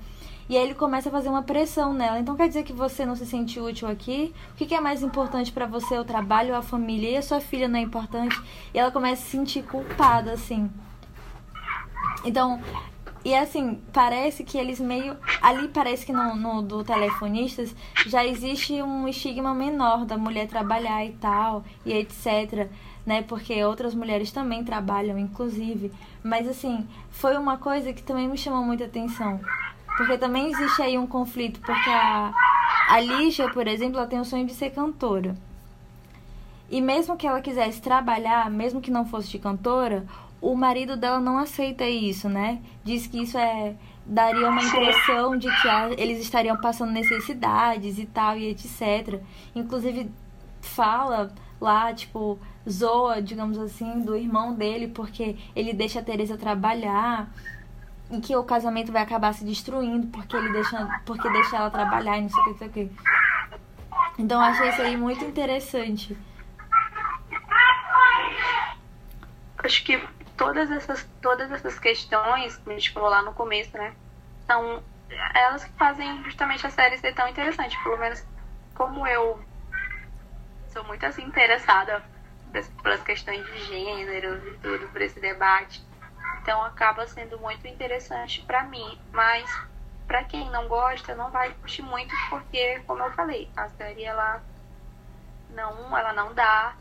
E 0.48 0.56
aí 0.56 0.64
ele 0.64 0.76
começa 0.76 1.10
a 1.10 1.12
fazer 1.12 1.30
uma 1.30 1.42
pressão 1.42 1.92
nela. 1.92 2.20
Então 2.20 2.36
quer 2.36 2.48
dizer 2.48 2.64
que 2.64 2.74
você 2.74 3.04
não 3.06 3.16
se 3.16 3.26
sente 3.26 3.60
útil 3.60 3.88
aqui? 3.88 4.34
O 4.52 4.56
que, 4.56 4.68
que 4.68 4.76
é 4.76 4.80
mais 4.80 5.02
importante 5.02 5.52
para 5.52 5.66
você, 5.66 5.98
o 5.98 6.06
trabalho 6.06 6.56
a 6.56 6.62
família? 6.62 7.10
E 7.10 7.18
a 7.18 7.22
sua 7.22 7.40
filha 7.40 7.68
não 7.68 7.80
é 7.80 7.82
importante? 7.82 8.40
E 8.74 8.78
ela 8.78 8.92
começa 8.92 9.24
a 9.24 9.26
se 9.26 9.32
sentir 9.32 9.64
culpada, 9.64 10.32
assim. 10.34 10.70
Então, 12.24 12.62
e 13.26 13.34
assim, 13.34 13.82
parece 13.92 14.44
que 14.44 14.56
eles 14.56 14.80
meio. 14.80 15.18
Ali 15.42 15.68
parece 15.70 16.06
que 16.06 16.14
no, 16.14 16.36
no 16.36 16.62
do 16.62 16.84
telefonistas 16.84 17.76
já 18.06 18.24
existe 18.24 18.80
um 18.84 19.08
estigma 19.08 19.52
menor 19.52 20.06
da 20.06 20.16
mulher 20.16 20.48
trabalhar 20.48 21.04
e 21.04 21.14
tal, 21.14 21.66
e 21.84 21.92
etc. 21.92 22.70
Né? 23.04 23.24
Porque 23.24 23.64
outras 23.64 23.96
mulheres 23.96 24.32
também 24.32 24.64
trabalham, 24.64 25.18
inclusive. 25.18 25.92
Mas 26.24 26.48
assim, 26.48 26.88
foi 27.10 27.36
uma 27.36 27.58
coisa 27.58 27.92
que 27.92 28.04
também 28.04 28.28
me 28.28 28.38
chamou 28.38 28.64
muita 28.64 28.86
atenção. 28.86 29.42
Porque 29.98 30.20
também 30.20 30.52
existe 30.52 30.84
aí 30.84 30.96
um 30.96 31.08
conflito, 31.08 31.60
porque 31.62 31.90
a, 31.90 32.32
a 32.90 33.00
Lígia, 33.00 33.50
por 33.50 33.68
exemplo, 33.68 33.98
ela 33.98 34.08
tem 34.08 34.20
o 34.20 34.26
sonho 34.26 34.46
de 34.46 34.54
ser 34.54 34.70
cantora. 34.70 35.36
E 36.70 36.80
mesmo 36.80 37.18
que 37.18 37.26
ela 37.26 37.42
quisesse 37.42 37.82
trabalhar, 37.82 38.52
mesmo 38.52 38.82
que 38.82 38.92
não 38.92 39.06
fosse 39.06 39.30
de 39.30 39.40
cantora, 39.40 40.06
o 40.46 40.56
marido 40.56 40.96
dela 40.96 41.20
não 41.20 41.40
aceita 41.40 41.86
isso, 41.86 42.30
né? 42.30 42.62
Diz 42.84 43.08
que 43.08 43.24
isso 43.24 43.36
é 43.36 43.74
daria 44.06 44.48
uma 44.48 44.62
impressão 44.62 45.36
de 45.36 45.48
que 45.48 45.68
eles 45.98 46.20
estariam 46.20 46.56
passando 46.62 46.92
necessidades 46.92 47.98
e 47.98 48.06
tal 48.06 48.38
e 48.38 48.52
etc. 48.52 49.20
Inclusive 49.56 50.12
fala 50.62 51.34
lá, 51.60 51.92
tipo, 51.92 52.38
zoa, 52.70 53.24
digamos 53.24 53.58
assim, 53.58 54.02
do 54.02 54.16
irmão 54.16 54.54
dele 54.54 54.88
porque 54.88 55.36
ele 55.56 55.74
deixa 55.74 56.00
a 56.00 56.04
Teresa 56.04 56.38
trabalhar 56.38 57.28
e 58.12 58.22
que 58.22 58.36
o 58.36 58.44
casamento 58.44 58.92
vai 58.92 59.02
acabar 59.02 59.34
se 59.34 59.44
destruindo 59.44 60.06
porque 60.08 60.36
ele 60.36 60.52
deixa 60.52 61.02
porque 61.08 61.28
deixa 61.28 61.58
ela 61.58 61.72
trabalhar 61.72 62.20
e 62.20 62.22
não 62.22 62.30
sei 62.30 62.40
o 62.40 62.44
que, 62.44 62.52
não 62.52 62.58
sei 62.60 62.68
o 62.68 62.72
que. 62.72 62.92
Então 64.20 64.40
achei 64.40 64.70
isso 64.70 64.82
aí 64.84 64.96
muito 64.96 65.26
interessante. 65.26 66.16
Acho 69.58 69.84
que 69.84 70.00
todas 70.38 70.70
essas, 70.72 71.04
todas 71.22 71.52
essas 71.52 71.80
questões 71.80 72.58
que 72.58 72.70
a 72.70 72.74
gente 72.74 72.92
falou 72.92 73.10
lá 73.10 73.22
no 73.22 73.34
começo, 73.34 73.76
né? 73.78 73.94
São 74.46 74.84
elas 75.34 75.64
que 75.64 75.72
fazem 75.74 76.24
justamente 76.24 76.66
a 76.66 76.70
série 76.70 76.98
ser 76.98 77.14
tão 77.14 77.28
interessante. 77.28 77.82
Pelo 77.84 77.98
menos 77.98 78.26
como 78.74 79.08
eu 79.08 79.40
sou 80.68 80.84
muito 80.84 81.06
assim 81.06 81.24
interessada 81.24 82.04
pelas 82.82 83.02
questões 83.04 83.46
de 83.46 83.66
gênero 83.66 84.48
e 84.48 84.58
tudo, 84.58 84.88
por 84.90 85.02
esse 85.02 85.20
debate. 85.20 85.84
Então 86.42 86.64
acaba 86.64 87.08
sendo 87.08 87.40
muito 87.40 87.68
interessante 87.68 88.42
para 88.42 88.64
mim. 88.64 89.00
Mas 89.12 89.50
para 90.08 90.24
quem 90.24 90.50
não 90.52 90.68
gosta, 90.68 91.16
não 91.16 91.32
vai 91.32 91.52
curtir 91.54 91.82
muito, 91.82 92.14
porque, 92.30 92.80
como 92.86 93.04
eu 93.04 93.12
falei, 93.14 93.50
a 93.56 93.68
série 93.70 94.04
ela 94.04 94.42
não, 95.50 95.98
ela 95.98 96.14
não 96.14 96.34
dá 96.34 96.76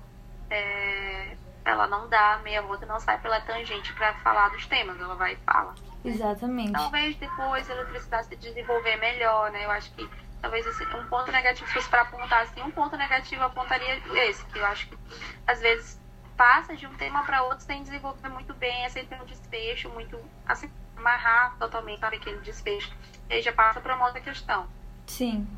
é, 0.50 1.36
ela 1.64 1.86
não 1.86 2.08
dá 2.08 2.40
meia 2.44 2.60
volta, 2.62 2.84
não 2.84 3.00
sai 3.00 3.18
pela 3.18 3.40
tangente 3.40 3.92
para 3.94 4.14
falar 4.16 4.50
dos 4.50 4.66
temas, 4.66 5.00
ela 5.00 5.14
vai 5.14 5.32
e 5.32 5.36
fala. 5.36 5.74
Exatamente. 6.04 6.72
Talvez 6.72 7.16
depois 7.16 7.70
a 7.70 7.74
eletricidade 7.74 8.26
se 8.26 8.36
desenvolver 8.36 8.96
melhor, 8.96 9.50
né? 9.50 9.64
Eu 9.64 9.70
acho 9.70 9.90
que 9.92 10.08
talvez 10.42 10.66
esse, 10.66 10.84
um 10.94 11.06
ponto 11.06 11.32
negativo 11.32 11.66
fosse 11.70 11.88
para 11.88 12.02
apontar 12.02 12.42
assim, 12.42 12.60
um 12.62 12.70
ponto 12.70 12.96
negativo 12.96 13.42
apontaria 13.42 13.96
esse, 14.28 14.44
que 14.46 14.58
eu 14.58 14.66
acho 14.66 14.86
que 14.88 14.98
às 15.46 15.60
vezes 15.60 15.98
passa 16.36 16.76
de 16.76 16.86
um 16.86 16.92
tema 16.94 17.22
para 17.24 17.42
outro 17.44 17.64
sem 17.64 17.82
desenvolver 17.82 18.28
muito 18.28 18.52
bem, 18.54 18.84
é 18.84 18.88
sempre 18.90 19.18
um 19.20 19.24
desfecho 19.24 19.88
muito 19.88 20.20
assim, 20.46 20.70
amarrar 20.96 21.56
totalmente 21.58 22.04
aquele 22.04 22.40
desfecho. 22.40 22.92
E 23.30 23.34
aí 23.34 23.42
já 23.42 23.52
passa 23.52 23.80
para 23.80 23.96
uma 23.96 24.06
outra 24.06 24.20
questão. 24.20 24.66
Sim. 25.06 25.48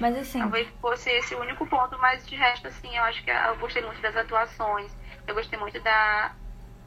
Mas 0.00 0.16
assim. 0.16 0.38
Talvez 0.38 0.68
fosse 0.80 1.10
esse 1.10 1.34
o 1.34 1.40
único 1.40 1.66
ponto, 1.66 1.98
mas 1.98 2.26
de 2.26 2.36
resto, 2.36 2.68
assim, 2.68 2.96
eu 2.96 3.02
acho 3.04 3.22
que 3.22 3.30
eu 3.30 3.56
gostei 3.56 3.82
muito 3.82 4.00
das 4.00 4.16
atuações 4.16 4.90
eu 5.26 5.34
gostei 5.34 5.58
muito 5.58 5.80
da, 5.80 6.34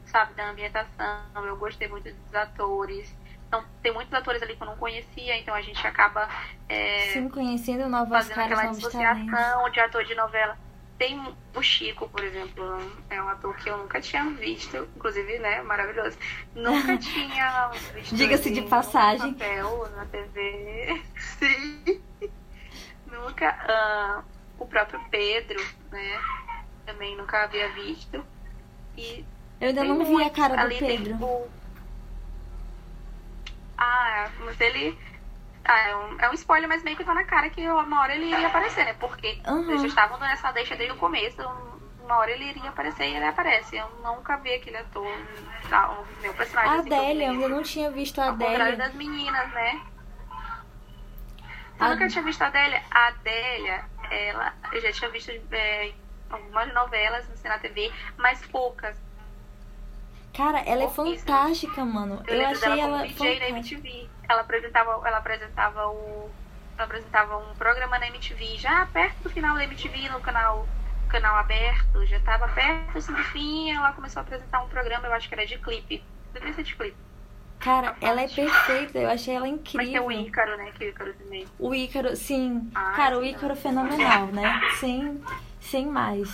sabe, 0.06 0.34
da 0.34 0.50
ambientação, 0.50 1.20
eu 1.44 1.56
gostei 1.56 1.88
muito 1.88 2.12
dos 2.12 2.34
atores. 2.34 3.14
Então, 3.48 3.64
tem 3.82 3.92
muitos 3.92 4.14
atores 4.14 4.40
ali 4.42 4.54
que 4.54 4.62
eu 4.62 4.66
não 4.66 4.76
conhecia, 4.76 5.36
então 5.36 5.54
a 5.54 5.60
gente 5.60 5.84
acaba 5.84 6.28
é, 6.68 7.12
Sim, 7.12 7.28
conhecendo 7.28 7.88
novas 7.88 8.28
fazendo 8.28 8.34
caras, 8.36 8.58
aquela 8.58 8.72
dissociação 8.72 9.70
de 9.70 9.80
ator 9.80 10.04
de 10.04 10.14
novela. 10.14 10.56
Tem 10.96 11.18
o 11.56 11.62
Chico, 11.62 12.08
por 12.10 12.22
exemplo, 12.22 12.62
é 13.08 13.20
um 13.22 13.28
ator 13.28 13.56
que 13.56 13.68
eu 13.70 13.76
nunca 13.78 14.00
tinha 14.00 14.22
visto, 14.32 14.76
inclusive, 14.94 15.38
né, 15.38 15.62
maravilhoso. 15.62 16.16
Nunca 16.54 16.96
tinha 16.98 17.68
visto 17.94 18.14
Diga-se 18.14 18.50
de 18.52 18.60
em 18.60 18.68
passagem. 18.68 19.32
papel 19.32 19.88
na 19.96 20.04
TV. 20.06 21.02
Sim. 21.16 22.02
nunca. 23.06 23.48
ah, 23.68 24.22
o 24.58 24.66
próprio 24.66 25.00
Pedro, 25.10 25.58
né? 25.90 26.20
Também 26.92 27.16
nunca 27.16 27.44
havia 27.44 27.68
visto. 27.70 28.24
E 28.96 29.24
Eu 29.60 29.68
ainda 29.68 29.84
não 29.84 30.04
vi 30.04 30.22
a 30.24 30.30
cara 30.30 30.56
do 30.66 30.74
Pedro. 30.76 31.14
o- 31.24 31.50
Ah, 33.78 34.28
mas 34.40 34.60
ele. 34.60 34.98
Ah, 35.64 35.80
é 35.88 35.96
um, 35.96 36.20
é 36.20 36.30
um 36.30 36.34
spoiler, 36.34 36.68
mas 36.68 36.82
meio 36.82 36.96
que 36.96 37.04
tá 37.04 37.14
na 37.14 37.24
cara 37.24 37.48
que 37.48 37.66
uma 37.68 38.00
hora 38.00 38.14
ele 38.14 38.26
iria 38.26 38.48
aparecer, 38.48 38.84
né? 38.84 38.94
Porque 38.94 39.38
Aham. 39.46 39.68
eles 39.68 39.82
já 39.82 39.86
estavam 39.88 40.18
nessa 40.18 40.50
deixa 40.52 40.74
desde 40.74 40.94
o 40.94 40.98
começo. 40.98 41.40
Uma 42.02 42.16
hora 42.16 42.30
ele 42.32 42.44
iria 42.46 42.68
aparecer 42.70 43.04
e 43.08 43.14
ele 43.14 43.24
aparece. 43.24 43.76
Eu 43.76 43.88
nunca 44.02 44.36
vi 44.38 44.52
aquele 44.54 44.78
ator, 44.78 45.06
tá, 45.68 45.90
o 45.92 46.06
meu 46.20 46.34
personagem. 46.34 46.70
A 46.72 46.74
assim, 46.80 46.92
Adélia, 46.92 47.26
eu 47.32 47.48
não 47.48 47.62
tinha 47.62 47.88
visto 47.90 48.18
a 48.20 48.24
Ao 48.26 48.32
contrário 48.32 48.62
Adélia. 48.62 48.76
das 48.78 48.94
meninas, 48.94 49.48
né? 49.52 49.80
Eu 51.78 51.88
nunca 51.88 52.08
tinha 52.08 52.24
visto 52.24 52.42
a 52.42 52.46
Adélia. 52.48 52.82
A 52.90 53.06
Adélia, 53.08 53.84
ela, 54.10 54.52
eu 54.72 54.80
já 54.82 54.92
tinha 54.92 55.10
visto 55.10 55.30
é, 55.52 55.92
algumas 56.30 56.72
novelas 56.72 57.24
na 57.44 57.58
TV, 57.58 57.92
mas 58.16 58.44
poucas. 58.46 58.96
Cara, 60.32 60.60
ela 60.60 60.84
é 60.84 60.88
fantástica, 60.88 61.84
mano. 61.84 62.22
Eu, 62.26 62.36
Eu 62.36 62.46
achei 62.46 62.60
dela 62.76 62.80
ela 62.80 63.06
DJ 63.06 63.40
na. 63.40 63.48
MTV. 63.48 64.08
Ela 64.28 64.40
apresentava, 64.42 64.90
ela 65.06 65.18
apresentava 65.18 65.88
o. 65.88 66.30
Ela 66.76 66.84
apresentava 66.86 67.36
um 67.36 67.54
programa 67.56 67.98
na 67.98 68.06
MTV, 68.08 68.56
já 68.56 68.86
perto 68.86 69.24
do 69.24 69.30
final 69.30 69.56
da 69.56 69.64
MTV, 69.64 70.08
no 70.08 70.20
canal, 70.20 70.66
canal 71.10 71.36
aberto, 71.36 72.06
já 72.06 72.18
tava 72.20 72.48
perto 72.48 72.96
assim 72.96 73.12
do 73.12 73.22
fim, 73.24 73.70
ela 73.70 73.92
começou 73.92 74.20
a 74.20 74.22
apresentar 74.22 74.62
um 74.62 74.68
programa, 74.68 75.06
eu 75.06 75.12
acho 75.12 75.28
que 75.28 75.34
era 75.34 75.44
de 75.44 75.58
clipe. 75.58 76.02
Devia 76.32 76.52
ser 76.54 76.62
de 76.62 76.74
clipe. 76.74 76.96
Cara, 77.58 77.94
ela 78.00 78.22
é 78.22 78.28
perfeita, 78.28 78.98
eu 78.98 79.10
achei 79.10 79.34
ela 79.34 79.46
Mas 79.46 79.60
tem 79.70 79.74
incrível. 79.82 80.06
o 80.06 80.12
Ícaro, 80.12 80.56
né? 80.56 80.70
Que 80.72 80.84
o 80.84 80.88
Ícaro 80.88 81.12
também. 81.12 81.46
O 81.58 81.74
Ícaro, 81.74 82.16
sim. 82.16 82.70
Ai, 82.74 82.96
Cara, 82.96 83.18
o 83.18 83.22
sim. 83.22 83.28
Ícaro 83.28 83.52
é 83.52 83.56
fenomenal, 83.56 84.26
né? 84.28 84.60
Sem, 84.80 85.22
sem 85.70 85.86
mais. 85.86 86.28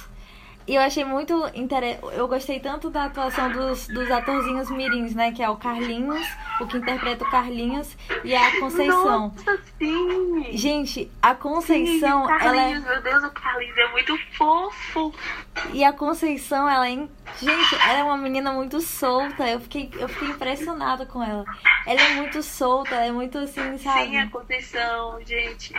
E 0.66 0.74
eu 0.74 0.82
achei 0.82 1.04
muito 1.04 1.48
interessante. 1.54 2.16
Eu 2.16 2.26
gostei 2.26 2.58
tanto 2.58 2.90
da 2.90 3.04
atuação 3.04 3.52
dos, 3.52 3.86
dos 3.86 4.10
atorzinhos 4.10 4.68
mirins, 4.68 5.14
né? 5.14 5.30
Que 5.30 5.40
é 5.40 5.48
o 5.48 5.56
Carlinhos, 5.56 6.26
o 6.60 6.66
que 6.66 6.76
interpreta 6.76 7.24
o 7.24 7.30
Carlinhos, 7.30 7.96
e 8.24 8.34
a 8.34 8.58
Conceição. 8.58 9.28
Nossa, 9.28 9.60
sim! 9.78 10.48
Gente, 10.52 11.08
a 11.22 11.36
Conceição, 11.36 12.26
Sim, 12.26 12.32
ela 12.40 12.62
é. 12.62 12.78
Meu 12.80 13.00
Deus, 13.00 13.22
o 13.22 13.30
Carlinhos 13.30 13.78
é 13.78 13.92
muito 13.92 14.18
fofo. 14.32 15.14
E 15.72 15.84
a 15.84 15.92
Conceição, 15.92 16.68
ela 16.68 16.88
é. 16.88 16.94
Gente, 17.40 17.74
ela 17.88 17.98
é 17.98 18.02
uma 18.02 18.16
menina 18.16 18.52
muito 18.52 18.80
solta. 18.80 19.48
Eu 19.48 19.60
fiquei, 19.60 19.88
eu 20.00 20.08
fiquei 20.08 20.30
impressionada 20.30 21.06
com 21.06 21.22
ela. 21.22 21.44
Ela 21.86 22.00
é 22.00 22.14
muito 22.14 22.42
solta, 22.42 22.92
ela 22.92 23.06
é 23.06 23.12
muito 23.12 23.38
assim, 23.38 23.78
sabe? 23.78 24.08
Sim, 24.08 24.18
a 24.18 24.30
Conceição, 24.30 25.20
gente. 25.24 25.72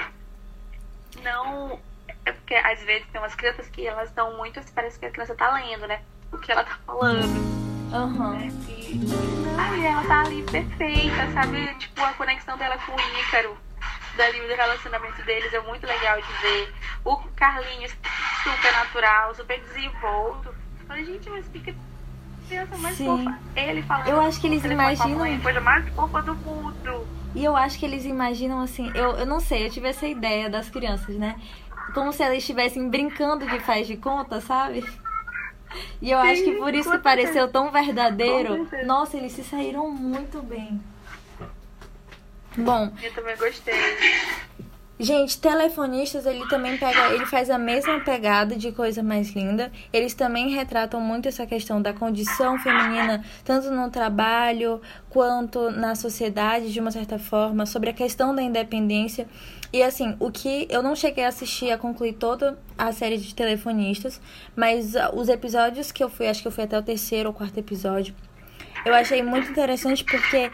Não. 1.22 1.78
É 2.28 2.32
porque 2.34 2.56
às 2.56 2.84
vezes 2.84 3.08
tem 3.10 3.22
umas 3.22 3.34
crianças 3.36 3.70
que 3.70 3.88
elas 3.88 4.10
estão 4.10 4.36
muito. 4.36 4.60
Parece 4.76 5.00
que 5.00 5.06
a 5.06 5.12
criança 5.12 5.34
tá 5.34 5.50
lendo, 5.54 5.88
né? 5.88 6.02
O 6.30 6.38
que 6.38 6.52
ela 6.52 6.62
tá 6.66 6.78
falando. 6.86 7.24
Aham. 7.94 8.34
né? 8.34 8.50
E 8.68 9.56
aí 9.62 9.86
ela 9.86 10.04
tá 10.04 10.22
ali 10.24 10.44
perfeita, 10.44 11.32
sabe? 11.34 11.74
Tipo, 11.76 12.02
a 12.04 12.12
conexão 12.14 12.58
dela 12.58 12.78
com 12.80 12.92
o 12.92 13.00
Ícaro, 13.22 13.56
dali 14.18 14.42
do 14.42 14.48
relacionamento 14.56 15.24
deles 15.24 15.54
é 15.54 15.62
muito 15.62 15.88
legal 15.88 16.20
de 16.22 16.34
ver. 16.42 16.74
O 17.06 17.16
Carlinhos, 17.38 17.96
super 18.44 18.74
natural, 18.74 19.34
super 19.34 19.62
desenvolto. 19.62 20.50
Eu 20.82 20.86
Falei, 20.86 21.06
gente, 21.06 21.30
mas 21.30 21.48
que 21.48 21.74
criança 22.50 22.78
mais 22.78 22.98
Sim. 22.98 23.06
fofa. 23.06 23.40
Ele 23.56 23.82
falando. 23.84 24.08
Eu 24.10 24.20
acho 24.20 24.42
que 24.42 24.48
eles 24.48 24.66
imaginam- 24.66 25.20
mãe, 25.20 25.40
coisa 25.40 25.62
mais 25.62 25.88
fofa 25.96 26.22
do 26.24 26.36
mundo. 26.36 27.08
E 27.36 27.44
eu 27.44 27.56
acho 27.56 27.78
que 27.80 27.86
eles 27.86 28.04
imaginam 28.04 28.60
assim, 28.62 28.92
eu, 28.96 29.12
eu 29.12 29.26
não 29.26 29.40
sei, 29.40 29.66
eu 29.68 29.70
tive 29.70 29.88
essa 29.88 30.08
ideia 30.08 30.50
das 30.50 30.70
crianças, 30.70 31.16
né? 31.16 31.40
Como 31.94 32.12
se 32.14 32.24
elas 32.24 32.40
estivessem 32.40 32.90
brincando 32.90 33.46
de 33.48 33.60
faz 33.60 33.88
de 33.88 33.98
conta, 33.98 34.42
sabe? 34.42 34.86
E 36.02 36.12
eu 36.12 36.22
Sim, 36.22 36.28
acho 36.28 36.44
que 36.44 36.52
por 36.56 36.74
isso 36.74 36.92
que 36.92 37.00
pareceu 37.00 37.48
tão 37.50 37.72
verdadeiro. 37.72 38.68
Nossa, 38.86 39.18
eles 39.18 39.32
se 39.34 39.44
saíram 39.44 39.90
muito 39.90 40.42
bem. 40.42 40.80
Bom, 42.58 42.92
Eu 43.04 43.14
também 43.14 43.38
gostei. 43.38 43.76
Gente, 45.00 45.40
telefonistas, 45.40 46.26
ele 46.26 46.48
também 46.48 46.76
pega, 46.76 47.14
ele 47.14 47.28
faz 47.28 47.52
a 47.52 47.58
mesma 47.60 48.00
pegada 48.00 48.56
de 48.56 48.72
coisa 48.72 49.04
mais 49.04 49.30
linda. 49.30 49.72
Eles 49.94 50.16
também 50.16 50.50
retratam 50.50 51.00
muito 51.00 51.28
essa 51.28 51.46
questão 51.46 51.80
da 51.80 51.94
condição 51.94 52.58
feminina, 52.58 53.24
tanto 53.46 53.70
no 53.70 53.92
trabalho 53.92 54.82
quanto 55.08 55.70
na 55.70 55.94
sociedade, 55.94 56.74
de 56.74 56.80
uma 56.80 56.90
certa 56.90 57.20
forma, 57.20 57.68
sobre 57.68 57.92
a 57.92 57.94
questão 57.94 58.34
da 58.34 58.42
independência. 58.42 59.28
E 59.72 59.84
assim, 59.84 60.16
o 60.20 60.32
que 60.32 60.68
eu 60.70 60.82
não 60.82 60.96
cheguei 60.96 61.24
a 61.24 61.28
assistir 61.28 61.72
a 61.72 61.78
concluir 61.78 62.14
toda 62.14 62.58
a 62.78 62.92
série 62.92 63.18
de 63.18 63.36
telefonistas, 63.36 64.22
mas 64.56 64.96
ah, 64.96 65.12
os 65.14 65.28
episódios 65.28 65.92
que 65.92 66.04
eu 66.04 66.10
fui, 66.10 66.28
acho 66.28 66.42
que 66.42 66.48
eu 66.48 66.52
fui 66.52 66.64
até 66.64 66.78
o 66.78 66.84
terceiro 66.84 67.30
ou 67.30 67.34
quarto 67.34 67.58
episódio, 67.58 68.16
eu 68.86 68.94
achei 68.94 69.22
muito 69.22 69.52
interessante 69.52 70.04
porque 70.04 70.50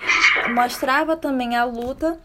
mostrava 0.53 1.16
também 1.16 1.55
a 1.55 1.64
luta 1.64 2.20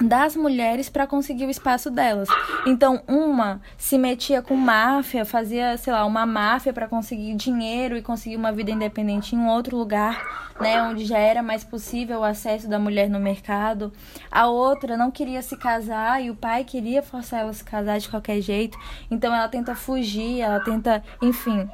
das 0.00 0.34
mulheres 0.34 0.88
para 0.88 1.06
conseguir 1.06 1.46
o 1.46 1.50
espaço 1.50 1.90
delas. 1.90 2.28
Então, 2.66 3.02
uma 3.06 3.60
se 3.76 3.98
metia 3.98 4.40
com 4.40 4.56
máfia, 4.56 5.24
fazia, 5.24 5.76
sei 5.76 5.92
lá, 5.92 6.04
uma 6.04 6.24
máfia 6.24 6.72
para 6.72 6.88
conseguir 6.88 7.34
dinheiro 7.34 7.96
e 7.96 8.02
conseguir 8.02 8.36
uma 8.36 8.52
vida 8.52 8.70
independente 8.70 9.34
em 9.34 9.38
um 9.38 9.48
outro 9.48 9.76
lugar, 9.76 10.52
né, 10.60 10.82
onde 10.82 11.04
já 11.04 11.18
era 11.18 11.42
mais 11.42 11.64
possível 11.64 12.20
o 12.20 12.24
acesso 12.24 12.68
da 12.68 12.78
mulher 12.78 13.08
no 13.08 13.20
mercado. 13.20 13.92
A 14.30 14.46
outra 14.46 14.96
não 14.96 15.10
queria 15.10 15.42
se 15.42 15.56
casar 15.56 16.22
e 16.22 16.30
o 16.30 16.36
pai 16.36 16.64
queria 16.64 17.02
forçar 17.02 17.40
ela 17.40 17.50
a 17.50 17.54
se 17.54 17.64
casar 17.64 17.98
de 17.98 18.08
qualquer 18.08 18.40
jeito. 18.40 18.78
Então, 19.10 19.34
ela 19.34 19.48
tenta 19.48 19.74
fugir, 19.74 20.40
ela 20.40 20.60
tenta, 20.60 21.02
enfim, 21.20 21.68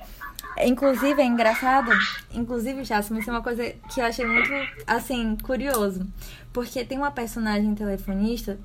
Inclusive, 0.65 1.21
é 1.21 1.25
engraçado, 1.25 1.91
inclusive, 2.33 2.83
Jasmine, 2.83 3.21
isso 3.21 3.29
é 3.29 3.33
uma 3.33 3.43
coisa 3.43 3.75
que 3.93 4.01
eu 4.01 4.05
achei 4.07 4.27
muito, 4.27 4.51
assim, 4.87 5.37
curioso. 5.43 6.07
Porque 6.57 6.83
tem 6.87 6.97
uma 6.97 7.11
personagem 7.11 7.75
telefonista 7.75 8.59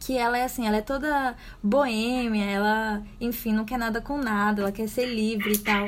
que 0.00 0.16
ela 0.16 0.38
é 0.38 0.44
assim, 0.44 0.66
ela 0.66 0.78
é 0.78 0.80
toda 0.80 1.36
boêmia, 1.62 2.46
ela, 2.46 3.02
enfim, 3.20 3.52
não 3.52 3.66
quer 3.66 3.76
nada 3.78 4.00
com 4.00 4.16
nada, 4.16 4.62
ela 4.62 4.72
quer 4.72 4.88
ser 4.88 5.04
livre 5.04 5.52
e 5.52 5.58
tal. 5.58 5.86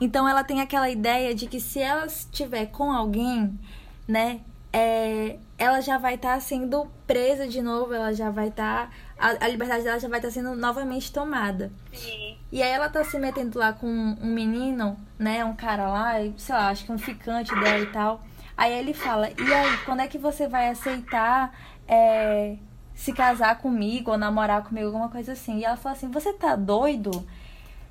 Então 0.00 0.28
ela 0.28 0.44
tem 0.44 0.60
aquela 0.60 0.88
ideia 0.88 1.34
de 1.34 1.48
que 1.48 1.58
se 1.58 1.80
ela 1.80 2.06
estiver 2.06 2.66
com 2.66 2.92
alguém, 2.92 3.58
né, 4.06 4.40
é, 4.72 5.36
ela 5.58 5.80
já 5.80 5.98
vai 5.98 6.14
estar 6.14 6.40
sendo 6.40 6.86
presa 7.08 7.48
de 7.48 7.60
novo, 7.60 7.92
ela 7.92 8.12
já 8.12 8.30
vai 8.30 8.46
estar. 8.46 8.88
a, 9.18 9.46
a 9.46 9.48
liberdade 9.48 9.82
dela 9.82 9.98
já 9.98 10.08
vai 10.08 10.20
estar 10.20 10.30
sendo 10.30 10.54
novamente 10.54 11.10
tomada. 11.10 11.72
Sim. 11.92 12.36
E 12.52 12.62
aí 12.62 12.70
ela 12.70 12.88
tá 12.88 13.02
se 13.02 13.18
metendo 13.18 13.58
lá 13.58 13.72
com 13.72 13.88
um 13.88 14.32
menino, 14.32 14.96
né? 15.18 15.44
Um 15.44 15.56
cara 15.56 15.88
lá, 15.88 16.12
sei 16.36 16.54
lá, 16.54 16.68
acho 16.68 16.84
que 16.84 16.92
um 16.92 16.98
ficante 16.98 17.52
dela 17.58 17.80
e 17.80 17.86
tal. 17.86 18.22
Aí 18.56 18.72
ele 18.72 18.94
fala, 18.94 19.30
e 19.30 19.54
aí, 19.54 19.76
quando 19.84 20.00
é 20.00 20.08
que 20.08 20.16
você 20.18 20.48
vai 20.48 20.68
aceitar 20.68 21.52
é, 21.86 22.56
se 22.94 23.12
casar 23.12 23.58
comigo 23.58 24.10
ou 24.10 24.18
namorar 24.18 24.62
comigo, 24.64 24.86
alguma 24.86 25.08
coisa 25.08 25.32
assim? 25.32 25.58
E 25.58 25.64
ela 25.64 25.76
fala 25.76 25.94
assim, 25.94 26.10
você 26.10 26.32
tá 26.32 26.56
doido? 26.56 27.26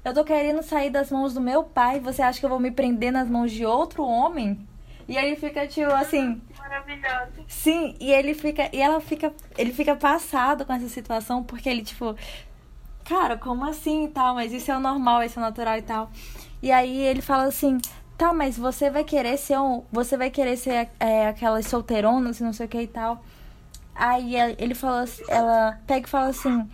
Eu 0.03 0.13
tô 0.13 0.24
querendo 0.24 0.63
sair 0.63 0.89
das 0.89 1.11
mãos 1.11 1.34
do 1.34 1.41
meu 1.41 1.63
pai, 1.63 1.99
você 1.99 2.22
acha 2.22 2.39
que 2.39 2.45
eu 2.45 2.49
vou 2.49 2.59
me 2.59 2.72
prender 2.72 3.11
nas 3.11 3.30
mãos 3.30 3.51
de 3.51 3.66
outro 3.66 4.03
homem? 4.03 4.59
E 5.07 5.18
aí 5.18 5.28
ele 5.28 5.36
fica 5.36 5.68
tipo 5.68 5.91
assim, 5.91 6.41
Maravilhosa. 6.68 7.32
Sim, 7.47 7.95
e 7.99 8.11
ele 8.11 8.34
fica. 8.34 8.70
E 8.74 8.82
ela 8.82 8.99
fica. 8.99 9.32
Ele 9.57 9.72
fica 9.72 9.95
passado 9.95 10.66
com 10.66 10.74
essa 10.74 10.89
situação, 10.89 11.43
porque 11.43 11.70
ele, 11.70 11.84
tipo, 11.84 12.16
cara, 13.03 13.38
como 13.38 13.66
assim 13.66 14.05
e 14.05 14.07
tal? 14.09 14.34
Mas 14.34 14.51
isso 14.51 14.72
é 14.72 14.78
o 14.78 14.80
normal, 14.80 15.24
isso 15.24 15.39
é 15.39 15.41
o 15.41 15.45
natural 15.45 15.78
e 15.78 15.82
tal. 15.84 16.09
E 16.61 16.72
aí 16.72 17.01
ele 17.01 17.22
fala 17.22 17.43
assim, 17.43 17.78
tá, 18.18 18.34
mas 18.34 18.57
você 18.57 18.89
vai 18.89 19.03
querer 19.03 19.38
ser 19.38 19.59
um. 19.59 19.84
Você 19.91 20.16
vai 20.18 20.30
querer 20.30 20.57
ser 20.57 20.89
é, 20.99 21.28
aquelas 21.28 21.66
solteironas 21.68 22.39
não 22.39 22.53
sei 22.53 22.66
o 22.66 22.70
que 22.70 22.82
e 22.82 22.88
tal. 22.88 23.24
Aí 23.93 24.36
ela- 24.36 24.55
ele 24.57 24.76
fala, 24.76 25.01
assim- 25.03 25.24
ela 25.30 25.80
pega 25.88 26.05
e 26.05 26.09
fala 26.09 26.28
assim: 26.28 26.70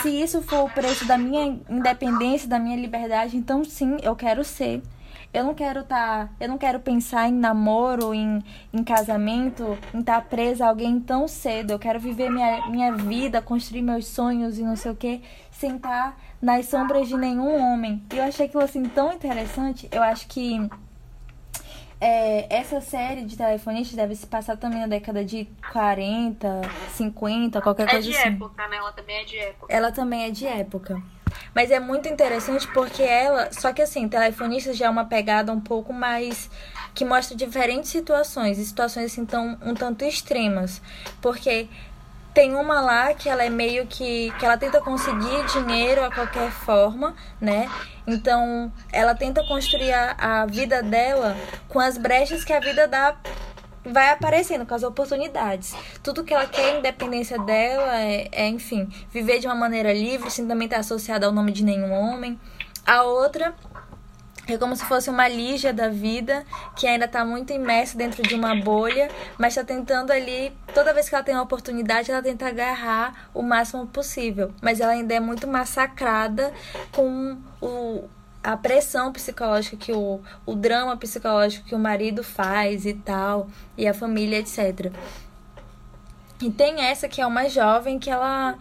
se 0.00 0.08
isso 0.08 0.40
for 0.42 0.64
o 0.64 0.70
preço 0.70 1.04
da 1.06 1.18
minha 1.18 1.58
independência, 1.68 2.48
da 2.48 2.58
minha 2.58 2.76
liberdade, 2.76 3.36
então 3.36 3.62
sim, 3.64 3.98
eu 4.02 4.16
quero 4.16 4.42
ser. 4.44 4.82
Eu 5.32 5.44
não 5.44 5.54
quero 5.54 5.84
tá, 5.84 6.28
eu 6.40 6.48
não 6.48 6.58
quero 6.58 6.80
pensar 6.80 7.28
em 7.28 7.32
namoro, 7.32 8.12
em, 8.14 8.42
em 8.72 8.82
casamento, 8.84 9.78
em 9.94 10.00
estar 10.00 10.20
presa 10.22 10.64
a 10.66 10.68
alguém 10.68 10.98
tão 11.00 11.28
cedo. 11.28 11.72
Eu 11.72 11.78
quero 11.78 11.98
viver 12.00 12.30
minha, 12.30 12.66
minha 12.68 12.92
vida, 12.92 13.40
construir 13.40 13.82
meus 13.82 14.06
sonhos 14.06 14.58
e 14.58 14.62
não 14.62 14.76
sei 14.76 14.90
o 14.92 14.96
que, 14.96 15.22
sem 15.50 15.76
estar 15.76 16.18
nas 16.40 16.66
sombras 16.66 17.06
de 17.08 17.16
nenhum 17.16 17.60
homem. 17.60 18.02
E 18.12 18.16
eu 18.18 18.24
achei 18.24 18.46
aquilo 18.46 18.62
assim 18.62 18.82
tão 18.84 19.12
interessante. 19.12 19.88
Eu 19.92 20.02
acho 20.02 20.26
que 20.26 20.68
é, 22.00 22.46
essa 22.54 22.80
série 22.80 23.24
de 23.26 23.36
telefonistas 23.36 23.94
deve 23.94 24.16
se 24.16 24.26
passar 24.26 24.56
também 24.56 24.80
na 24.80 24.86
década 24.86 25.22
de 25.22 25.46
40, 25.70 26.62
50, 26.94 27.60
qualquer 27.60 27.86
É 27.86 27.90
coisa 27.90 28.10
de 28.10 28.16
assim. 28.16 28.28
época, 28.28 28.66
né? 28.68 28.76
Ela 28.78 28.92
também 28.92 29.16
é 29.16 29.24
de 29.24 29.36
época. 29.38 29.66
Ela 29.68 29.92
também 29.92 30.24
é 30.24 30.30
de 30.30 30.46
época. 30.46 31.02
Mas 31.54 31.70
é 31.70 31.80
muito 31.80 32.08
interessante 32.08 32.66
porque 32.68 33.02
ela. 33.02 33.50
Só 33.52 33.72
que 33.72 33.82
assim, 33.82 34.08
telefonista 34.08 34.72
já 34.72 34.86
é 34.86 34.90
uma 34.90 35.04
pegada 35.04 35.52
um 35.52 35.60
pouco 35.60 35.92
mais. 35.92 36.50
que 36.94 37.04
mostra 37.04 37.36
diferentes 37.36 37.90
situações. 37.90 38.58
E 38.58 38.64
situações 38.64 39.12
assim 39.12 39.24
tão, 39.24 39.58
um 39.62 39.74
tanto 39.74 40.04
extremas. 40.04 40.80
Porque 41.20 41.68
tem 42.32 42.54
uma 42.54 42.80
lá 42.80 43.12
que 43.14 43.28
ela 43.28 43.44
é 43.44 43.50
meio 43.50 43.86
que. 43.86 44.32
que 44.38 44.44
ela 44.44 44.56
tenta 44.56 44.80
conseguir 44.80 45.44
dinheiro 45.52 46.04
a 46.04 46.10
qualquer 46.10 46.50
forma, 46.50 47.14
né? 47.40 47.68
Então 48.06 48.72
ela 48.92 49.14
tenta 49.14 49.44
construir 49.44 49.92
a, 49.92 50.16
a 50.18 50.46
vida 50.46 50.82
dela 50.82 51.36
com 51.68 51.80
as 51.80 51.98
brechas 51.98 52.44
que 52.44 52.52
a 52.52 52.60
vida 52.60 52.86
dá 52.86 53.16
vai 53.84 54.10
aparecendo 54.10 54.66
com 54.66 54.74
as 54.74 54.82
oportunidades. 54.82 55.74
Tudo 56.02 56.24
que 56.24 56.34
ela 56.34 56.46
quer, 56.46 56.78
independência 56.78 57.38
dela, 57.38 58.00
é, 58.00 58.28
é, 58.32 58.48
enfim, 58.48 58.88
viver 59.10 59.38
de 59.38 59.46
uma 59.46 59.54
maneira 59.54 59.92
livre, 59.92 60.30
sem 60.30 60.46
também 60.46 60.66
estar 60.66 60.80
associada 60.80 61.26
ao 61.26 61.32
nome 61.32 61.52
de 61.52 61.64
nenhum 61.64 61.92
homem. 61.92 62.38
A 62.86 63.02
outra 63.02 63.54
é 64.46 64.58
como 64.58 64.74
se 64.74 64.84
fosse 64.84 65.08
uma 65.08 65.28
Lígia 65.28 65.72
da 65.72 65.88
vida, 65.88 66.44
que 66.76 66.86
ainda 66.86 67.04
está 67.04 67.24
muito 67.24 67.52
imersa 67.52 67.96
dentro 67.96 68.22
de 68.22 68.34
uma 68.34 68.54
bolha, 68.54 69.08
mas 69.38 69.56
está 69.56 69.62
tentando 69.62 70.10
ali, 70.10 70.52
toda 70.74 70.92
vez 70.92 71.08
que 71.08 71.14
ela 71.14 71.22
tem 71.22 71.34
uma 71.34 71.44
oportunidade, 71.44 72.10
ela 72.10 72.22
tenta 72.22 72.48
agarrar 72.48 73.28
o 73.32 73.42
máximo 73.42 73.86
possível. 73.86 74.52
Mas 74.60 74.80
ela 74.80 74.92
ainda 74.92 75.14
é 75.14 75.20
muito 75.20 75.46
massacrada 75.46 76.52
com 76.92 77.38
o, 77.60 78.08
a 78.42 78.56
pressão 78.56 79.12
psicológica 79.12 79.76
que 79.76 79.92
o, 79.92 80.20
o 80.46 80.54
drama 80.54 80.96
psicológico 80.96 81.66
que 81.66 81.74
o 81.74 81.78
marido 81.78 82.22
faz 82.24 82.86
e 82.86 82.94
tal, 82.94 83.48
e 83.76 83.86
a 83.86 83.94
família, 83.94 84.38
etc. 84.38 84.92
E 86.40 86.50
tem 86.50 86.80
essa 86.80 87.08
que 87.08 87.20
é 87.20 87.26
uma 87.26 87.48
jovem 87.48 87.98
que 87.98 88.10
ela 88.10 88.56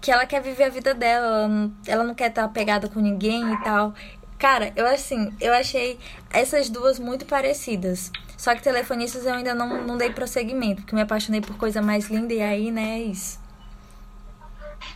que 0.00 0.10
ela 0.10 0.26
quer 0.26 0.42
viver 0.42 0.64
a 0.64 0.68
vida 0.68 0.92
dela, 0.92 1.26
ela 1.26 1.48
não, 1.48 1.72
ela 1.86 2.04
não 2.04 2.14
quer 2.14 2.28
estar 2.28 2.42
apegada 2.42 2.88
com 2.88 2.98
ninguém 2.98 3.54
e 3.54 3.62
tal. 3.62 3.94
Cara, 4.36 4.72
eu 4.74 4.84
assim, 4.84 5.32
eu 5.40 5.54
achei 5.54 5.96
essas 6.30 6.68
duas 6.68 6.98
muito 6.98 7.24
parecidas. 7.24 8.10
Só 8.36 8.56
que 8.56 8.60
telefonistas 8.62 9.24
eu 9.24 9.34
ainda 9.34 9.54
não, 9.54 9.84
não 9.84 9.96
dei 9.96 10.10
prosseguimento, 10.10 10.82
porque 10.82 10.96
me 10.96 11.02
apaixonei 11.02 11.40
por 11.40 11.56
coisa 11.56 11.80
mais 11.80 12.10
linda 12.10 12.34
e 12.34 12.42
aí, 12.42 12.72
né, 12.72 12.98
é 12.98 13.02
isso. 13.02 13.40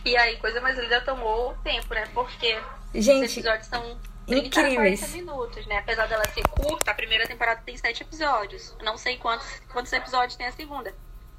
E 0.03 0.17
aí, 0.17 0.35
coisa 0.37 0.59
mais 0.59 0.77
linda 0.77 0.99
tomou 0.99 1.55
tempo, 1.63 1.93
né? 1.93 2.03
Porque 2.13 2.59
os 2.93 3.05
Gente, 3.05 3.39
episódios 3.39 3.67
são 3.67 3.81
30 3.81 3.93
a 3.93 4.16
incríveis. 4.27 4.99
40 4.99 5.07
minutos, 5.17 5.65
né? 5.67 5.77
Apesar 5.79 6.07
dela 6.07 6.27
ser 6.29 6.47
curta, 6.47 6.91
a 6.91 6.93
primeira 6.93 7.27
temporada 7.27 7.61
tem 7.65 7.77
7 7.77 8.03
episódios. 8.03 8.75
Não 8.81 8.97
sei 8.97 9.17
quantos, 9.17 9.47
quantos 9.71 9.91
episódios 9.93 10.35
tem 10.35 10.47
a 10.47 10.51
segunda. 10.51 10.93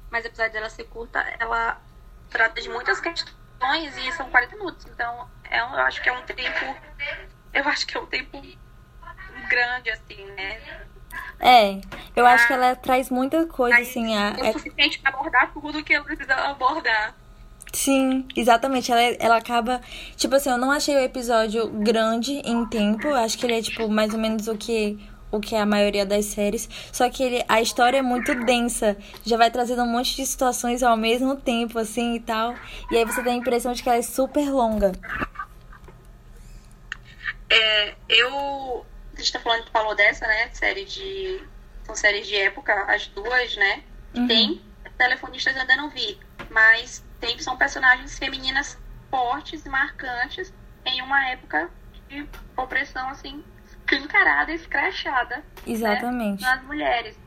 Mas 0.09 0.25
apesar 0.25 0.49
dela 0.49 0.69
ser 0.69 0.85
curta, 0.85 1.19
ela 1.39 1.79
trata 2.29 2.61
de 2.61 2.69
muitas 2.69 2.99
questões 2.99 3.97
e 3.97 4.11
são 4.13 4.29
40 4.29 4.55
minutos. 4.55 4.85
Então, 4.87 5.29
é 5.49 5.63
um, 5.63 5.73
eu 5.73 5.81
acho 5.81 6.01
que 6.01 6.09
é 6.09 6.13
um 6.13 6.23
tempo. 6.23 6.75
Eu 7.53 7.67
acho 7.67 7.85
que 7.85 7.97
é 7.97 7.99
um 7.99 8.05
tempo 8.05 8.41
grande, 9.49 9.89
assim, 9.89 10.25
né? 10.31 10.61
é, 11.39 11.81
eu 12.15 12.25
acho 12.25 12.45
que 12.47 12.53
ela 12.53 12.75
traz 12.75 13.09
muita 13.09 13.45
coisa, 13.47 13.79
assim, 13.79 14.15
a, 14.15 14.35
é 14.37 14.47
é- 14.47 14.49
o 14.49 14.53
suficiente 14.53 14.99
pra 14.99 15.09
abordar 15.09 15.51
tudo 15.51 15.83
que 15.83 15.93
ela 15.93 16.05
precisa 16.05 16.35
abordar. 16.35 17.15
Sim, 17.71 18.27
exatamente. 18.35 18.91
Ela, 18.91 19.01
ela 19.19 19.37
acaba. 19.37 19.81
Tipo 20.15 20.35
assim, 20.35 20.49
eu 20.49 20.57
não 20.57 20.71
achei 20.71 20.95
o 20.95 20.99
episódio 20.99 21.67
grande 21.69 22.41
em 22.45 22.65
tempo. 22.67 23.07
Acho 23.09 23.37
que 23.37 23.45
ele 23.45 23.59
é, 23.59 23.61
tipo, 23.61 23.87
mais 23.87 24.13
ou 24.13 24.19
menos 24.19 24.47
o 24.47 24.57
que. 24.57 24.97
O 25.31 25.39
que 25.39 25.53
é 25.53 25.61
a 25.61 25.65
maioria 25.65 26.07
das 26.07 26.25
séries. 26.25 26.67
Só 26.91 27.07
que 27.07 27.21
ele, 27.21 27.45
a 27.47 27.61
história 27.61 27.99
é 27.99 28.01
muito 28.01 28.33
densa. 28.45 28.97
Já 29.23 29.37
vai 29.37 29.51
trazendo 29.51 29.83
um 29.83 29.87
monte 29.87 30.15
de 30.15 30.25
situações 30.25 30.81
ao 30.81 30.97
mesmo 30.97 31.35
tempo, 31.35 31.77
assim 31.77 32.15
e 32.15 32.19
tal. 32.19 32.55
E 32.89 32.97
aí 32.97 33.05
você 33.05 33.21
tem 33.21 33.33
a 33.33 33.35
impressão 33.35 33.71
de 33.71 33.83
que 33.83 33.89
ela 33.89 33.99
é 33.99 34.01
super 34.01 34.49
longa. 34.49 34.91
É, 37.47 37.93
eu. 38.09 38.83
A 39.13 39.19
gente 39.19 39.31
tá 39.31 39.39
falando, 39.39 39.69
falou 39.71 39.95
dessa, 39.95 40.25
né? 40.25 40.49
Série 40.51 40.85
de. 40.85 41.43
São 41.83 41.95
séries 41.95 42.27
de 42.27 42.35
época, 42.35 42.73
as 42.91 43.05
duas, 43.07 43.55
né? 43.55 43.83
Uhum. 44.15 44.27
Tem 44.27 44.61
telefonistas 44.97 45.55
eu 45.55 45.61
ainda 45.61 45.75
não 45.75 45.89
vi. 45.89 46.19
Mas 46.49 47.03
tem, 47.19 47.37
são 47.39 47.57
personagens 47.57 48.17
femininas 48.17 48.77
fortes 49.09 49.65
e 49.65 49.69
marcantes 49.69 50.53
em 50.85 51.01
uma 51.01 51.25
época 51.29 51.69
de 52.07 52.27
opressão, 52.55 53.09
assim, 53.09 53.43
escancarada, 53.65 54.51
escrachada 54.51 55.43
Exatamente. 55.65 56.41
nas 56.41 56.61
mulheres. 56.63 57.17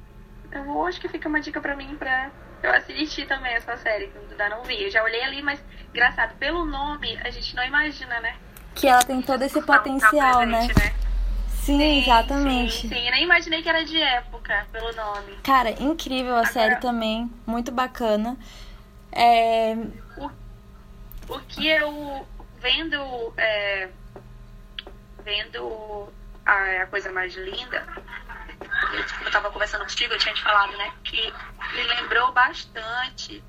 Eu 0.50 0.64
vou, 0.64 0.86
acho 0.86 1.00
que 1.00 1.08
fica 1.08 1.28
uma 1.28 1.40
dica 1.40 1.60
pra 1.60 1.76
mim 1.76 1.96
pra 1.96 2.30
eu 2.62 2.72
assistir 2.72 3.26
também 3.26 3.52
essa 3.54 3.76
série, 3.76 4.08
que 4.08 4.18
ainda 4.18 4.48
não 4.48 4.62
vi. 4.64 4.82
Eu 4.84 4.90
já 4.90 5.02
olhei 5.02 5.22
ali, 5.22 5.42
mas 5.42 5.62
engraçado, 5.90 6.34
pelo 6.36 6.64
nome 6.64 7.18
a 7.24 7.30
gente 7.30 7.54
não 7.54 7.64
imagina, 7.64 8.20
né? 8.20 8.34
Que 8.74 8.88
ela 8.88 9.02
tem 9.02 9.20
todo 9.20 9.42
esse 9.42 9.60
Tá- 9.60 9.66
tá 9.66 9.78
potencial, 9.78 10.46
né? 10.46 10.66
presente, 10.66 11.02
Sim, 11.48 12.00
exatamente. 12.02 12.72
Sim, 12.72 12.88
sim, 12.88 13.06
eu 13.06 13.12
nem 13.12 13.22
imaginei 13.22 13.62
que 13.62 13.68
era 13.68 13.84
de 13.84 14.00
época, 14.00 14.66
pelo 14.72 14.92
nome. 14.94 15.36
Cara, 15.44 15.70
incrível 15.80 16.34
a 16.36 16.44
série 16.46 16.76
também. 16.76 17.30
Muito 17.46 17.70
bacana. 17.70 18.36
É. 19.12 19.74
O 21.28 21.38
que 21.40 21.68
eu 21.68 22.26
vendo 22.58 23.32
é, 23.36 23.88
vendo 25.24 26.12
a, 26.44 26.82
a 26.82 26.86
coisa 26.86 27.12
mais 27.12 27.34
linda, 27.34 27.86
eu, 28.92 29.06
tipo, 29.06 29.24
eu 29.24 29.30
tava 29.30 29.50
conversando 29.50 29.82
contigo, 29.82 30.12
eu 30.12 30.18
tinha 30.18 30.34
te 30.34 30.42
falado, 30.42 30.76
né? 30.76 30.92
Que 31.04 31.32
me 31.74 31.82
lembrou 31.84 32.32
bastante 32.32 33.42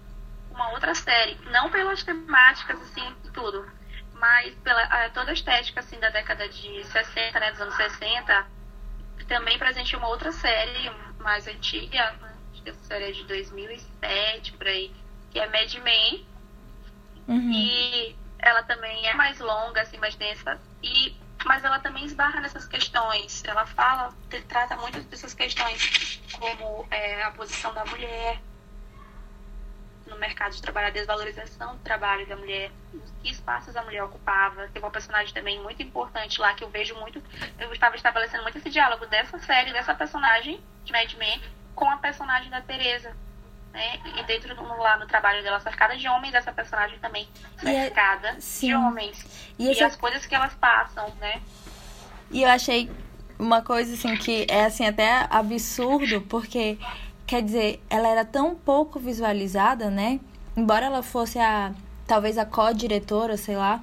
uma 0.51 0.69
outra 0.71 0.93
série. 0.93 1.37
Não 1.51 1.69
pelas 1.69 2.03
temáticas, 2.03 2.79
assim, 2.81 3.15
tudo, 3.33 3.65
mas 4.13 4.53
pela 4.63 4.81
a- 4.83 5.09
toda 5.09 5.31
a 5.31 5.33
estética, 5.33 5.79
assim, 5.79 5.99
da 5.99 6.09
década 6.09 6.47
de 6.47 6.83
60, 6.85 7.39
né? 7.39 7.51
Dos 7.51 7.61
anos 7.61 7.75
60. 7.75 8.45
E 9.19 9.25
também 9.25 9.57
presente 9.57 9.95
uma 9.95 10.07
outra 10.07 10.31
série 10.31 10.91
mais 11.19 11.47
antiga, 11.47 12.11
né, 12.21 12.33
acho 12.51 12.61
que 12.63 12.69
essa 12.69 12.83
série 12.83 13.05
é 13.05 13.11
de 13.11 13.23
2007, 13.23 14.53
por 14.53 14.67
aí, 14.67 14.91
que 15.33 15.39
é 15.39 15.47
Mad 15.47 15.73
Men. 15.83 16.25
Uhum. 17.27 17.51
E 17.51 18.15
ela 18.39 18.61
também 18.63 19.05
é 19.07 19.13
mais 19.15 19.39
longa, 19.39 19.81
assim, 19.81 19.97
mais 19.97 20.15
densa. 20.15 20.61
E, 20.81 21.15
mas 21.43 21.63
ela 21.63 21.79
também 21.79 22.05
esbarra 22.05 22.39
nessas 22.39 22.67
questões. 22.67 23.43
Ela 23.43 23.65
fala, 23.65 24.13
trata 24.47 24.77
muito 24.77 25.01
dessas 25.01 25.33
questões, 25.33 26.21
como 26.31 26.87
é, 26.91 27.23
a 27.23 27.31
posição 27.31 27.73
da 27.73 27.83
mulher 27.85 28.39
no 30.05 30.17
mercado 30.17 30.53
de 30.53 30.61
trabalho, 30.61 30.87
a 30.87 30.91
desvalorização 30.91 31.77
do 31.77 31.81
trabalho 31.81 32.27
da 32.27 32.35
mulher, 32.35 32.69
que 33.23 33.31
espaços 33.31 33.75
a 33.75 33.81
mulher 33.83 34.03
ocupava. 34.03 34.67
Tem 34.67 34.81
uma 34.81 34.91
personagem 34.91 35.33
também 35.33 35.61
muito 35.61 35.81
importante 35.81 36.39
lá 36.39 36.53
que 36.53 36.63
eu 36.63 36.69
vejo 36.69 36.93
muito. 36.95 37.23
Eu 37.57 37.71
estava 37.73 37.95
estabelecendo 37.95 38.43
muito 38.43 38.57
esse 38.57 38.69
diálogo 38.69 39.05
dessa 39.07 39.39
série, 39.39 39.71
dessa 39.71 39.95
personagem 39.95 40.61
de 40.83 40.91
Mad 40.91 41.13
Men, 41.13 41.41
com 41.73 41.89
a 41.89 41.97
personagem 41.97 42.49
da 42.49 42.61
Teresa. 42.61 43.15
Né? 43.73 43.99
E 44.19 44.23
dentro 44.23 44.55
do, 44.55 44.63
lá 44.77 44.97
no 44.97 45.07
trabalho 45.07 45.41
dela, 45.41 45.59
cercada 45.59 45.97
de 45.97 46.07
homens, 46.07 46.35
essa 46.35 46.51
personagem 46.53 46.99
também 46.99 47.27
é- 47.63 47.85
cercada 47.85 48.35
sim. 48.39 48.67
de 48.67 48.75
homens. 48.75 49.25
E 49.57 49.71
E, 49.71 49.83
as 49.83 49.95
coisas 49.95 50.25
que 50.27 50.35
elas 50.35 50.53
passam, 50.53 51.11
né? 51.19 51.41
E 52.29 52.43
eu 52.43 52.49
achei 52.49 52.89
uma 53.39 53.63
coisa 53.63 53.95
assim 53.95 54.15
que 54.15 54.45
é 54.47 54.65
assim 54.65 54.85
até 54.85 55.27
absurdo, 55.29 56.21
porque 56.21 56.77
quer 57.25 57.41
dizer, 57.41 57.83
ela 57.89 58.07
era 58.07 58.23
tão 58.23 58.53
pouco 58.53 58.99
visualizada, 58.99 59.89
né? 59.89 60.19
Embora 60.55 60.85
ela 60.85 61.01
fosse 61.01 61.39
a 61.39 61.71
talvez 62.05 62.37
a 62.37 62.45
co-diretora, 62.45 63.37
sei 63.37 63.55
lá, 63.55 63.81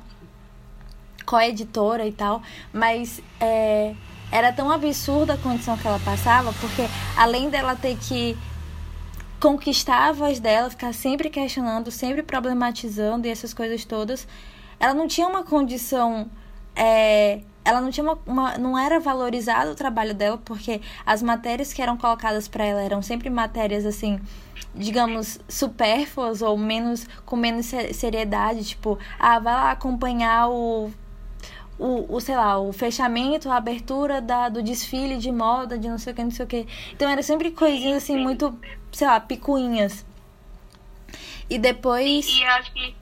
co-editora 1.26 2.06
e 2.06 2.12
tal, 2.12 2.42
mas 2.72 3.20
é, 3.40 3.94
era 4.30 4.52
tão 4.52 4.70
absurda 4.70 5.34
a 5.34 5.36
condição 5.36 5.76
que 5.76 5.86
ela 5.86 5.98
passava, 6.00 6.52
porque 6.60 6.82
além 7.16 7.50
dela 7.50 7.74
ter 7.74 7.96
que 7.96 8.36
conquistar 9.40 10.08
a 10.08 10.12
voz 10.12 10.38
dela, 10.38 10.68
ficar 10.70 10.92
sempre 10.92 11.30
questionando, 11.30 11.90
sempre 11.90 12.22
problematizando 12.22 13.26
e 13.26 13.30
essas 13.30 13.54
coisas 13.54 13.84
todas, 13.84 14.26
ela 14.78 14.94
não 14.94 15.08
tinha 15.08 15.26
uma 15.26 15.42
condição 15.42 16.28
é, 16.76 17.40
ela 17.64 17.80
não 17.80 17.90
tinha 17.90 18.04
uma, 18.04 18.18
uma- 18.26 18.58
não 18.58 18.78
era 18.78 19.00
valorizado 19.00 19.72
o 19.72 19.74
trabalho 19.74 20.14
dela 20.14 20.38
porque 20.44 20.80
as 21.04 21.22
matérias 21.22 21.72
que 21.72 21.82
eram 21.82 21.96
colocadas 21.96 22.46
para 22.48 22.64
ela 22.64 22.80
eram 22.80 23.02
sempre 23.02 23.28
matérias 23.28 23.84
assim 23.84 24.20
digamos 24.74 25.40
supérfluas 25.48 26.42
ou 26.42 26.56
menos 26.56 27.06
com 27.26 27.34
menos 27.36 27.66
se- 27.66 27.92
seriedade 27.92 28.64
tipo 28.64 28.98
ah 29.18 29.38
vai 29.40 29.52
lá 29.52 29.70
acompanhar 29.72 30.48
o 30.48 30.90
o, 31.80 32.16
o 32.16 32.20
sei 32.20 32.36
lá 32.36 32.58
o 32.58 32.72
fechamento 32.72 33.50
a 33.50 33.56
abertura 33.56 34.20
da, 34.20 34.48
do 34.48 34.62
desfile 34.62 35.16
de 35.16 35.32
moda 35.32 35.78
de 35.78 35.88
não 35.88 35.98
sei 35.98 36.12
o 36.12 36.16
que 36.16 36.22
não 36.22 36.30
sei 36.30 36.44
o 36.44 36.48
que 36.48 36.66
então 36.92 37.08
era 37.08 37.22
sempre 37.22 37.50
coisinhas 37.50 38.02
assim 38.02 38.16
muito 38.16 38.56
sei 38.92 39.06
lá 39.06 39.18
picuinhas 39.18 40.04
e 41.48 41.58
depois 41.58 42.26
E, 42.28 42.42
e 42.42 42.94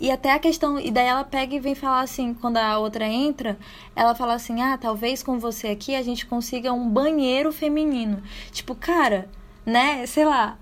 e 0.00 0.10
até 0.10 0.32
a 0.32 0.38
questão, 0.38 0.80
e 0.80 0.90
daí 0.90 1.06
ela 1.06 1.24
pega 1.24 1.54
e 1.54 1.60
vem 1.60 1.74
falar 1.74 2.00
assim, 2.00 2.32
quando 2.32 2.56
a 2.56 2.78
outra 2.78 3.04
entra, 3.06 3.58
ela 3.94 4.14
fala 4.14 4.32
assim: 4.32 4.62
"Ah, 4.62 4.78
talvez 4.78 5.22
com 5.22 5.38
você 5.38 5.68
aqui 5.68 5.94
a 5.94 6.00
gente 6.02 6.24
consiga 6.24 6.72
um 6.72 6.88
banheiro 6.88 7.52
feminino". 7.52 8.22
Tipo, 8.50 8.74
cara, 8.74 9.28
né? 9.64 10.06
Sei 10.06 10.24
lá. 10.24 10.56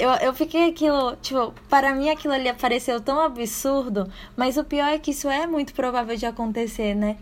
Eu, 0.00 0.12
eu 0.12 0.32
fiquei 0.32 0.70
aquilo, 0.70 1.14
tipo, 1.16 1.52
para 1.68 1.92
mim 1.92 2.08
aquilo 2.08 2.32
ali 2.32 2.50
pareceu 2.54 3.02
tão 3.02 3.20
absurdo, 3.20 4.10
mas 4.34 4.56
o 4.56 4.64
pior 4.64 4.88
é 4.88 4.98
que 4.98 5.10
isso 5.10 5.28
é 5.28 5.46
muito 5.46 5.74
provável 5.74 6.16
de 6.16 6.24
acontecer, 6.24 6.94
né? 6.94 7.18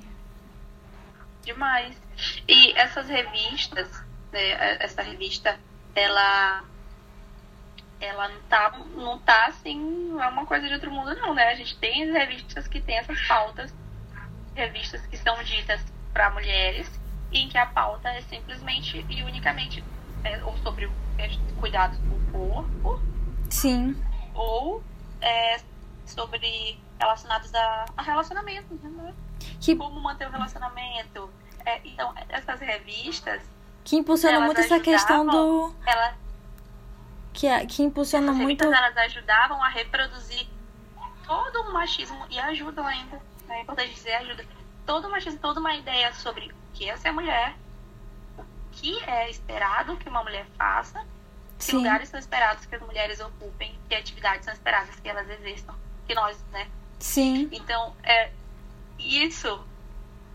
Demais. 1.43 1.97
E 2.47 2.73
essas 2.79 3.09
revistas, 3.09 3.91
né, 4.31 4.77
essa 4.81 5.03
revista, 5.03 5.59
ela 5.93 6.63
ela 8.01 8.29
não 8.29 8.41
tá, 8.43 8.79
não 8.95 9.19
tá 9.19 9.47
assim, 9.47 10.17
é 10.21 10.29
uma 10.29 10.47
coisa 10.47 10.69
de 10.69 10.75
outro 10.75 10.93
mundo 10.93 11.17
não, 11.17 11.35
né? 11.35 11.49
A 11.49 11.57
gente 11.57 11.77
tem 11.79 12.05
as 12.05 12.13
revistas 12.13 12.69
que 12.69 12.81
tem 12.81 12.97
essas 12.97 13.21
pautas, 13.27 13.75
revistas 14.55 15.05
que 15.07 15.17
são 15.17 15.43
ditas 15.43 15.85
para 16.13 16.31
mulheres, 16.31 16.89
em 17.33 17.49
que 17.49 17.59
a 17.59 17.67
pauta 17.67 18.09
é 18.11 18.21
simplesmente 18.23 19.05
e 19.09 19.23
unicamente 19.25 19.83
é, 20.23 20.45
ou 20.45 20.57
sobre 20.59 20.89
cuidados 21.61 21.99
com 21.99 22.39
o 22.39 22.55
corpo, 22.55 23.01
Sim. 23.51 23.97
ou 24.35 24.83
é, 25.21 25.61
sobre 26.07 26.79
relacionados 26.99 27.55
a, 27.55 27.85
a 27.97 28.03
relacionamentos, 28.03 28.81
né? 28.83 29.15
Que, 29.61 29.75
como 29.77 30.01
manter 30.01 30.29
o 30.29 30.31
relacionamento. 30.31 31.31
É, 31.65 31.81
então, 31.85 32.13
essas 32.29 32.61
revistas, 32.61 33.43
que 33.85 33.97
impulsiona 33.97 34.37
Elas 34.37 34.47
muito 34.47 34.61
essa 34.61 34.79
questão 34.81 35.27
do. 35.27 35.75
elas, 35.87 36.15
Que, 37.33 37.47
é- 37.47 37.67
que 37.67 37.83
impulsiona 37.83 38.33
muito. 38.33 38.65
elas 38.65 38.97
ajudavam 38.97 39.63
a 39.63 39.69
reproduzir 39.69 40.47
todo 41.27 41.63
o 41.63 41.73
machismo 41.73 42.25
e 42.31 42.39
ajudam 42.39 42.87
ainda. 42.87 43.17
né? 43.47 43.59
É 43.59 43.63
importante 43.63 43.93
dizer, 43.95 44.13
ajuda. 44.15 44.45
Todo 44.87 45.09
o 45.09 45.11
machismo, 45.11 45.39
toda 45.41 45.61
uma 45.61 45.75
ideia 45.75 46.13
sobre 46.15 46.47
o 46.49 46.55
que 46.75 46.89
é 46.89 46.97
ser 46.97 47.13
mulher, 47.13 47.55
que 48.73 49.03
é 49.05 49.31
esperado 49.31 49.97
que 49.97 50.09
uma 50.09 50.23
mulher 50.23 50.47
faça, 50.57 51.05
que 51.59 51.65
Sim. 51.65 51.79
lugares 51.79 52.09
são 52.09 52.19
esperados 52.21 52.67
que 52.67 52.75
as 52.75 52.83
mulheres 52.83 53.21
ocupem, 53.21 53.79
que 53.89 53.95
atividades 53.95 54.45
são 54.45 54.55
esperadas 54.55 54.95
que 55.01 55.09
elas 55.09 55.29
exerçam, 55.29 55.75
que 56.07 56.15
nós, 56.15 56.39
né, 56.53 56.69
Sim. 56.99 57.49
Então, 57.53 57.95
é 58.03 58.31
isso. 58.99 59.65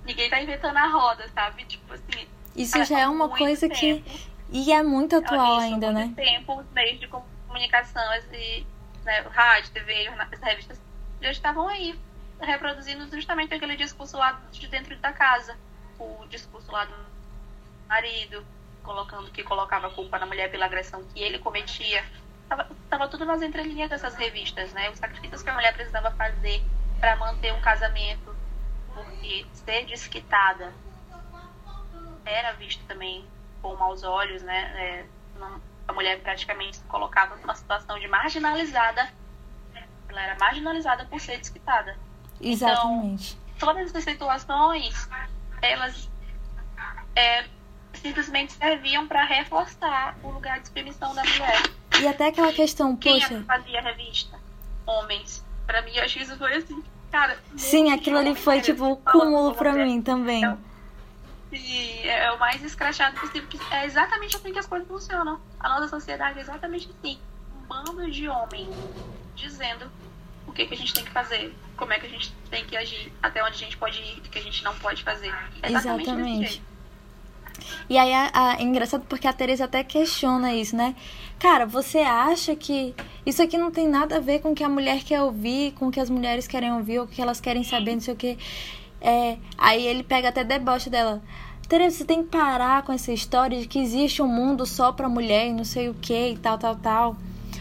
Ninguém 0.05 0.29
tá 0.29 0.41
inventando 0.41 0.77
a 0.77 0.88
roda, 0.88 1.27
sabe? 1.29 1.65
Tipo 1.65 1.93
assim. 1.93 2.27
Isso 2.55 2.84
já 2.86 2.99
é 2.99 3.07
uma 3.07 3.27
muito 3.27 3.38
coisa 3.38 3.67
que. 3.67 4.01
tempo, 4.01 4.19
E 4.49 4.71
é 4.71 4.84
muito 4.84 5.15
atual 5.15 5.57
Isso, 5.57 5.65
ainda, 5.65 5.89
há 5.89 5.91
né? 5.91 6.05
muito 6.05 6.15
tempo, 6.15 6.59
os 6.59 6.69
meios 6.71 6.99
de 6.99 7.07
comunicação, 7.07 8.13
esse, 8.13 8.65
né, 9.03 9.21
rádio, 9.31 9.71
TV, 9.71 10.07
as 10.07 10.39
revistas, 10.39 10.79
já 11.21 11.31
estavam 11.31 11.67
aí 11.67 11.97
reproduzindo 12.39 13.09
justamente 13.11 13.53
aquele 13.53 13.75
discurso 13.75 14.17
lá 14.17 14.41
de 14.51 14.67
dentro 14.67 14.95
da 14.97 15.11
casa. 15.11 15.57
O 15.97 16.25
discurso 16.29 16.71
lá 16.71 16.86
do 16.86 16.95
marido, 17.93 18.43
colocando 18.81 19.29
que 19.31 19.43
colocava 19.43 19.87
a 19.87 19.89
culpa 19.91 20.17
na 20.17 20.25
mulher 20.25 20.49
pela 20.49 20.65
agressão 20.65 21.03
que 21.13 21.21
ele 21.21 21.37
cometia. 21.39 22.03
Tava, 22.49 22.67
tava 22.89 23.07
tudo 23.07 23.23
nas 23.23 23.41
entrelinhas 23.41 23.89
dessas 23.89 24.15
revistas, 24.15 24.73
né? 24.73 24.89
Os 24.89 24.97
sacrifícios 24.97 25.43
que 25.43 25.49
a 25.49 25.53
mulher 25.53 25.73
precisava 25.73 26.09
fazer 26.11 26.63
para 26.99 27.15
manter 27.17 27.53
um 27.53 27.61
casamento, 27.61 28.35
porque 28.95 29.45
ser 29.53 29.85
desquitada 29.85 30.73
era 32.25 32.53
visto 32.53 32.83
também 32.85 33.25
com 33.61 33.75
maus 33.75 34.03
olhos, 34.03 34.41
né? 34.41 34.59
É, 34.75 35.05
não- 35.39 35.61
a 35.87 35.93
mulher 35.93 36.19
praticamente 36.21 36.77
se 36.77 36.83
colocava 36.85 37.35
numa 37.35 37.55
situação 37.55 37.99
de 37.99 38.07
marginalizada. 38.07 39.07
Ela 40.09 40.21
era 40.21 40.37
marginalizada 40.39 41.05
por 41.05 41.19
ser 41.19 41.37
desquitada. 41.37 41.95
Exatamente. 42.41 43.37
Todas 43.59 43.89
essas 43.89 44.03
situações, 44.03 45.09
elas 45.61 46.09
é, 47.15 47.45
simplesmente 47.93 48.53
serviam 48.53 49.07
para 49.07 49.23
reforçar 49.23 50.17
o 50.23 50.29
lugar 50.31 50.59
de 50.59 50.67
submissão 50.67 51.13
da 51.15 51.23
mulher. 51.23 51.61
E 52.01 52.07
até 52.07 52.27
aquela 52.27 52.51
questão, 52.51 52.95
Quem 52.95 53.17
é 53.17 53.21
poxa. 53.21 53.39
que 53.39 53.43
fazia 53.45 53.79
a 53.79 53.81
revista? 53.83 54.39
Homens. 54.85 55.45
Pra 55.65 55.81
mim, 55.83 55.91
eu 55.95 56.03
acho 56.03 56.17
que 56.17 56.23
isso 56.23 56.37
foi 56.37 56.53
assim. 56.55 56.83
Cara, 57.11 57.37
Sim, 57.55 57.91
aquilo 57.91 58.17
ali 58.17 58.35
foi 58.35 58.59
tipo 58.61 58.85
o 58.85 58.97
cúmulo 58.97 59.53
mulher. 59.55 59.85
mim 59.85 60.01
também. 60.01 60.39
Então, 60.39 60.57
Sim, 61.51 61.99
é 62.07 62.31
o 62.31 62.39
mais 62.39 62.61
escrachado 62.63 63.19
possível. 63.19 63.47
que 63.47 63.59
É 63.71 63.85
exatamente 63.85 64.35
assim 64.35 64.51
que 64.51 64.59
as 64.59 64.65
coisas 64.65 64.87
funcionam. 64.87 65.39
A 65.59 65.69
nossa 65.69 65.87
sociedade 65.87 66.39
é 66.39 66.41
exatamente 66.41 66.89
assim. 66.89 67.19
Um 67.55 67.67
bando 67.67 68.09
de 68.09 68.27
homens 68.27 68.67
dizendo 69.35 69.89
o 70.47 70.51
que, 70.51 70.65
que 70.65 70.73
a 70.73 70.77
gente 70.77 70.93
tem 70.93 71.05
que 71.05 71.11
fazer, 71.11 71.55
como 71.77 71.93
é 71.93 71.99
que 71.99 72.07
a 72.07 72.09
gente 72.09 72.33
tem 72.49 72.65
que 72.65 72.75
agir, 72.75 73.13
até 73.21 73.43
onde 73.43 73.53
a 73.55 73.57
gente 73.57 73.77
pode 73.77 73.99
ir, 74.01 74.17
o 74.17 74.21
que 74.21 74.39
a 74.39 74.41
gente 74.41 74.63
não 74.63 74.75
pode 74.79 75.03
fazer. 75.03 75.33
É 75.61 75.69
exatamente, 75.71 76.09
Exatamente. 76.09 76.63
E 77.89 77.97
aí 77.97 78.14
a- 78.14 78.32
a- 78.34 78.55
é 78.59 78.64
engraçado 78.64 79.03
porque 79.07 79.28
a 79.28 79.34
Teresa 79.34 79.66
até 79.66 79.84
questiona 79.84 80.53
isso, 80.53 80.76
né? 80.76 80.95
Cara, 81.39 81.66
você 81.66 81.99
acha 81.99 82.55
que 82.55 82.93
isso 83.26 83.41
aqui 83.41 83.57
não 83.57 83.72
tem 83.72 83.88
nada 83.88 84.18
a 84.18 84.20
ver 84.20 84.39
com 84.39 84.51
o 84.51 84.55
que 84.55 84.64
a 84.64 84.70
mulher 84.70 85.03
quer 85.03 85.22
ouvir, 85.22 85.72
com 85.74 85.88
o 85.88 85.91
que 85.91 85.99
as 85.99 86.09
mulheres 86.09 86.47
querem 86.47 86.72
ouvir, 86.74 86.99
ou 86.99 87.05
o 87.05 87.07
que 87.07 87.22
elas 87.22 87.41
querem 87.41 87.64
saber, 87.64 87.93
não 87.95 88.01
sei 88.01 88.14
o 88.14 88.18
que. 88.18 88.38
É, 89.01 89.38
aí 89.57 89.86
ele 89.86 90.03
pega 90.03 90.30
até 90.30 90.43
deboche 90.43 90.89
dela. 90.89 91.22
Teresa, 91.68 91.97
você 91.97 92.05
tem 92.05 92.24
que 92.24 92.30
parar 92.30 92.84
com 92.84 92.93
essa 92.93 93.11
história 93.11 93.59
de 93.59 93.68
que 93.68 93.80
existe 93.80 94.22
um 94.22 94.28
mundo 94.28 94.66
só 94.66 94.91
pra 94.91 95.09
mulher 95.09 95.47
e 95.47 95.53
não 95.53 95.64
sei 95.64 95.89
o 95.89 95.93
que 95.93 96.30
e 96.32 96.38
tal, 96.38 96.57
tal, 96.57 96.76
tal. 96.76 97.16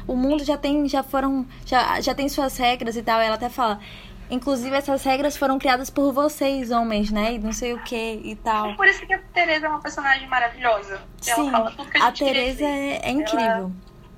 O 0.06 0.14
mundo 0.16 0.44
já 0.44 0.56
tem, 0.56 0.88
já 0.88 1.02
foram, 1.02 1.46
já, 1.64 2.00
já 2.00 2.14
tem 2.14 2.28
suas 2.28 2.56
regras 2.56 2.96
e 2.96 3.02
tal. 3.02 3.20
Ela 3.20 3.36
até 3.36 3.48
fala, 3.48 3.80
inclusive 4.32 4.74
essas 4.74 5.04
regras 5.04 5.36
foram 5.36 5.58
criadas 5.58 5.90
por 5.90 6.10
vocês, 6.12 6.70
homens, 6.70 7.10
né? 7.10 7.34
E 7.34 7.38
não 7.38 7.52
sei 7.52 7.74
o 7.74 7.82
que 7.82 8.20
e 8.24 8.34
tal. 8.36 8.74
Por 8.76 8.86
isso 8.88 9.06
que 9.06 9.12
a 9.12 9.18
Tereza 9.18 9.66
é 9.66 9.68
uma 9.68 9.80
personagem 9.80 10.26
maravilhosa. 10.26 11.02
Ela 11.26 11.36
Sim, 11.36 11.50
fala 11.50 11.70
tudo 11.72 11.90
que 11.90 11.98
a 11.98 12.06
a 12.06 12.10
dizer. 12.10 12.64
é, 12.64 13.00
é 13.04 13.10
incrível. 13.10 13.70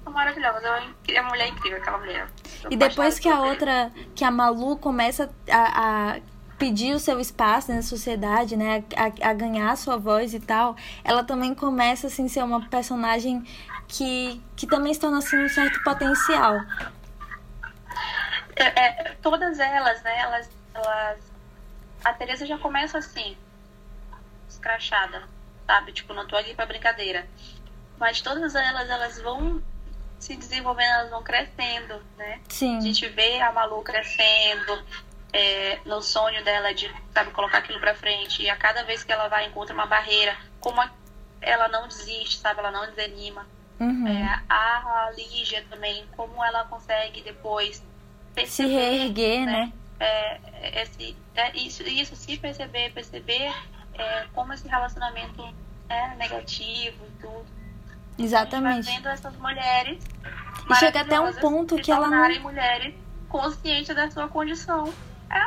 É 0.06 0.10
maravilhosa. 0.10 0.66
Ela 0.66 0.78
é 1.08 1.14
é 1.14 1.20
uma 1.20 1.30
mulher 1.30 1.48
incrível, 1.48 1.78
aquela 1.78 1.98
mulher. 1.98 2.28
Tô 2.62 2.68
E 2.70 2.76
depois 2.76 3.18
que 3.18 3.28
a 3.28 3.36
por 3.36 3.46
outra, 3.48 3.92
que 4.14 4.24
a 4.24 4.30
Malu 4.30 4.76
começa 4.76 5.28
a, 5.50 6.12
a 6.12 6.20
pedir 6.56 6.94
o 6.94 7.00
seu 7.00 7.18
espaço 7.18 7.72
na 7.74 7.82
sociedade, 7.82 8.56
né, 8.56 8.84
a, 8.96 9.30
a 9.30 9.32
ganhar 9.34 9.72
a 9.72 9.76
sua 9.76 9.96
voz 9.96 10.32
e 10.32 10.40
tal, 10.40 10.76
ela 11.02 11.24
também 11.24 11.54
começa 11.54 12.06
assim 12.06 12.28
ser 12.28 12.44
uma 12.44 12.64
personagem 12.68 13.44
que, 13.88 14.40
que 14.54 14.66
também 14.66 14.94
se 14.94 15.00
torna 15.00 15.18
assim 15.18 15.44
um 15.44 15.48
certo 15.48 15.82
potencial. 15.82 16.60
É, 18.56 18.62
é, 18.64 19.16
todas 19.22 19.58
elas, 19.58 20.02
né? 20.02 20.18
Elas, 20.20 20.50
elas. 20.74 21.18
A 22.04 22.12
Teresa 22.12 22.46
já 22.46 22.58
começa 22.58 22.98
assim, 22.98 23.36
escrachada, 24.48 25.22
sabe? 25.66 25.92
Tipo, 25.92 26.12
não 26.14 26.26
tô 26.26 26.36
aqui 26.36 26.54
pra 26.54 26.66
brincadeira. 26.66 27.26
Mas 27.98 28.20
todas 28.20 28.54
elas, 28.54 28.88
elas 28.90 29.20
vão 29.20 29.62
se 30.18 30.36
desenvolvendo, 30.36 30.88
elas 30.90 31.10
vão 31.10 31.22
crescendo, 31.22 32.02
né? 32.16 32.40
Sim. 32.48 32.78
A 32.78 32.80
gente 32.80 33.06
vê 33.08 33.40
a 33.40 33.52
Malu 33.52 33.82
crescendo 33.82 34.82
é, 35.32 35.78
no 35.84 36.00
sonho 36.02 36.42
dela 36.44 36.72
de, 36.74 36.90
sabe, 37.12 37.30
colocar 37.30 37.58
aquilo 37.58 37.80
pra 37.80 37.94
frente. 37.94 38.42
E 38.42 38.50
a 38.50 38.56
cada 38.56 38.84
vez 38.84 39.02
que 39.04 39.12
ela 39.12 39.28
vai 39.28 39.46
encontra 39.46 39.74
uma 39.74 39.86
barreira, 39.86 40.36
como 40.60 40.80
a- 40.80 40.90
ela 41.40 41.68
não 41.68 41.86
desiste, 41.88 42.38
sabe? 42.38 42.60
Ela 42.60 42.70
não 42.70 42.86
desanima. 42.90 43.46
Uhum. 43.80 44.06
É, 44.06 44.42
a 44.48 45.10
Lígia 45.16 45.64
também, 45.68 46.06
como 46.16 46.42
ela 46.44 46.64
consegue 46.64 47.22
depois 47.22 47.82
se 48.46 48.66
reerguer, 48.66 49.46
né? 49.46 49.72
é, 50.00 50.82
esse, 50.82 51.16
é, 51.34 51.56
isso, 51.56 51.82
isso, 51.84 52.16
se 52.16 52.36
perceber, 52.36 52.92
perceber 52.92 53.52
é, 53.94 54.26
como 54.34 54.52
esse 54.52 54.66
relacionamento 54.68 55.48
é 55.88 56.14
negativo 56.16 57.04
e 57.06 57.20
tudo. 57.20 57.46
A 58.18 58.22
Exatamente. 58.22 58.84
vai 58.86 58.94
vendo 58.96 59.08
essas 59.08 59.36
mulheres. 59.36 60.02
E 60.70 60.74
chega 60.76 61.00
até 61.00 61.20
um 61.20 61.32
ponto 61.34 61.76
que 61.76 61.90
ela 61.90 62.08
não- 62.08 62.40
mulheres 62.40 62.94
conscientes 63.28 63.94
da 63.94 64.10
sua 64.10 64.28
condição. 64.28 64.92
É 65.30 65.40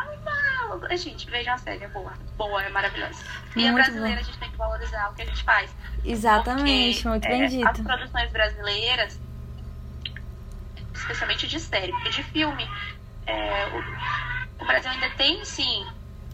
uma. 0.72 0.96
Gente, 0.98 1.30
vejam 1.30 1.54
a 1.54 1.58
série, 1.58 1.84
é 1.86 1.88
boa. 1.88 2.14
Boa, 2.36 2.62
é 2.62 2.70
maravilhosa. 2.70 3.24
E 3.56 3.66
a 3.66 3.72
Muito 3.72 3.86
brasileira, 3.86 4.16
bom. 4.16 4.22
a 4.22 4.24
gente 4.24 4.38
tem 4.38 4.52
que 4.52 4.58
valorizar 4.58 5.10
o 5.10 5.14
que 5.16 5.22
a 5.22 5.26
gente 5.26 5.44
faz. 5.44 5.74
Exatamente, 6.04 6.96
Porque, 7.04 7.08
muito 7.10 7.26
é, 7.26 7.30
bem 7.30 7.44
As 7.46 7.52
dito. 7.52 7.84
produções 7.84 8.32
brasileiras, 8.32 9.20
especialmente 11.00 11.48
de 11.48 11.60
série, 11.60 11.92
porque 11.92 12.10
de 12.10 12.24
filme, 12.24 12.70
é, 13.26 13.68
o, 13.68 14.64
o 14.64 14.66
Brasil 14.66 14.92
ainda 14.92 15.10
tem, 15.12 15.44
sim, 15.46 15.86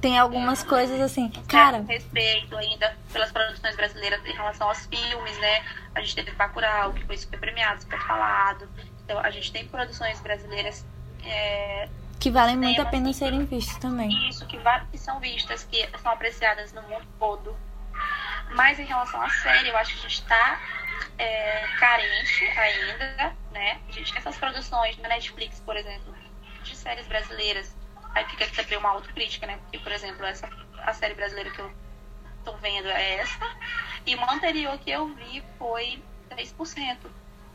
Tem 0.02 0.18
algumas 0.20 0.64
coisas 0.64 1.00
assim. 1.00 1.30
Cara, 1.48 1.84
respeito 1.88 2.56
ainda 2.58 2.96
pelas 3.12 3.32
produções 3.32 3.76
brasileiras 3.76 4.26
em 4.26 4.34
relação 4.34 4.68
aos 4.68 4.86
filmes, 4.86 5.38
né? 5.40 5.64
A 5.96 6.02
gente 6.02 6.16
teve 6.16 6.32
Bacurau, 6.32 6.94
que 6.94 7.06
foi 7.06 7.18
super 7.18 7.40
premiado, 7.40 7.82
super 7.82 8.00
falado. 8.02 8.68
Então, 9.04 9.20
a 9.20 9.30
gente 9.32 9.52
tem 9.52 9.68
produções 9.68 10.20
brasileiras 10.22 10.86
é, 11.26 11.88
que 12.24 12.32
valem 12.32 12.56
muito 12.56 12.82
a 12.82 12.86
pena 12.86 13.12
serem 13.12 13.44
vistos 13.44 13.76
também. 13.78 14.30
isso 14.30 14.46
que, 14.46 14.58
que 14.92 14.98
são 14.98 15.20
vistas, 15.20 15.68
que 15.70 15.90
são 16.02 16.10
apreciadas 16.10 16.72
no 16.72 16.82
mundo 16.84 17.06
todo. 17.20 17.54
Mas 18.56 18.80
em 18.80 18.86
relação 18.86 19.22
à 19.22 19.30
série, 19.30 19.68
eu 19.68 19.76
acho 19.76 19.92
que 19.92 20.00
a 20.00 20.02
gente 20.04 20.22
está 20.22 20.62
carente 21.80 22.46
ainda, 22.58 23.36
né? 23.52 23.80
A 23.88 23.92
gente 23.92 24.12
tem 24.12 24.20
essas 24.20 24.38
produções 24.38 24.98
na 24.98 25.10
Netflix, 25.10 25.60
por 25.60 25.76
exemplo, 25.76 26.14
de 26.64 26.76
séries 26.76 27.08
brasileiras. 27.08 27.76
Aí 28.16 28.26
fica 28.26 28.48
também 28.50 28.78
uma 28.78 28.90
autocrítica, 28.90 29.46
né? 29.48 29.58
Porque, 29.58 29.80
por 29.80 29.92
exemplo, 29.92 30.26
essa, 30.26 30.50
a 30.84 30.94
série 30.94 31.14
brasileira 31.16 31.50
que 31.52 31.60
eu 31.60 31.72
tô 32.46 32.54
vendo 32.58 32.88
é 32.90 33.16
essa. 33.16 33.40
E 34.06 34.16
uma 34.16 34.34
anterior 34.34 34.78
que 34.80 34.92
eu 34.92 35.08
vi 35.16 35.44
foi 35.58 36.02
3% 36.30 36.98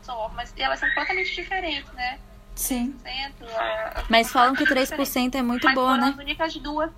só. 0.01 0.29
Mas 0.29 0.53
elas 0.57 0.79
são 0.79 0.89
completamente 0.89 1.33
diferentes, 1.35 1.91
né? 1.93 2.19
Sim. 2.55 2.97
3%, 3.03 3.49
a- 3.57 3.99
a- 4.01 4.03
Mas 4.09 4.31
falam 4.31 4.53
que 4.53 4.65
completamente 4.65 5.11
3% 5.11 5.35
é 5.35 5.41
muito 5.41 5.65
mas 5.65 5.75
boa, 5.75 5.97
né? 5.97 6.09
as 6.09 6.15
únicas 6.17 6.55
duas 6.57 6.91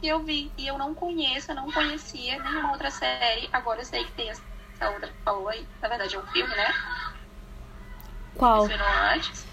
que 0.00 0.08
eu 0.08 0.20
vi. 0.20 0.52
E 0.58 0.66
eu 0.66 0.76
não 0.76 0.94
conheço, 0.94 1.52
eu 1.52 1.54
não 1.54 1.70
conhecia 1.72 2.38
nenhuma 2.42 2.72
outra 2.72 2.90
série. 2.90 3.48
Agora 3.52 3.80
eu 3.80 3.84
sei 3.84 4.04
que 4.04 4.12
tem 4.12 4.28
essa 4.28 4.42
outra 4.84 5.08
que 5.08 5.22
falou 5.24 5.48
aí. 5.48 5.66
Na 5.80 5.88
verdade 5.88 6.16
é 6.16 6.18
um 6.18 6.26
filme, 6.26 6.54
né? 6.54 6.74
Qual? 8.34 8.68
Antes. 9.14 9.46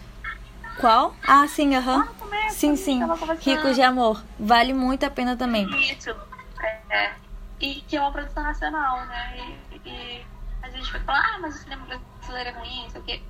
Qual? 0.80 1.15
Ah, 1.26 1.47
sim, 1.47 1.76
aham. 1.76 2.05
no 2.05 2.13
começo, 2.15 2.47
a 2.47 2.49
Sim, 2.49 2.76
sim. 2.76 2.99
Ricos 3.39 3.76
de 3.76 3.82
amor. 3.82 4.24
Vale 4.39 4.74
muito 4.74 5.05
a 5.05 5.09
pena 5.09 5.38
também. 5.38 5.65
Isso. 5.91 6.15
É. 6.89 7.13
E 7.59 7.76
que 7.82 7.95
é 7.95 8.01
uma 8.01 8.11
produção 8.11 8.43
nacional, 8.43 9.05
né? 9.05 9.57
E, 9.71 9.89
e 9.89 10.26
a 10.61 10.69
gente 10.69 10.91
vai 10.91 11.01
falar, 11.01 11.36
ah, 11.36 11.39
mas 11.39 11.55
o 11.55 11.59
cinema 11.59 11.86
brasileiro 11.86 12.49
é 12.49 12.53
ruim, 12.53 12.84
não 12.84 12.89
sei 12.89 13.01
o 13.01 13.03
quê. 13.03 13.21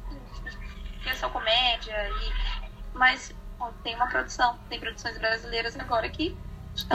Que 1.04 1.10
é 1.10 1.16
só 1.16 1.30
comédia. 1.30 2.10
E... 2.10 2.34
Mas 2.94 3.34
bom, 3.60 3.72
tem 3.84 3.96
uma 3.96 4.08
produção, 4.08 4.58
tem 4.70 4.80
produções 4.80 5.18
brasileiras 5.18 5.78
agora 5.80 6.10
que 6.10 6.36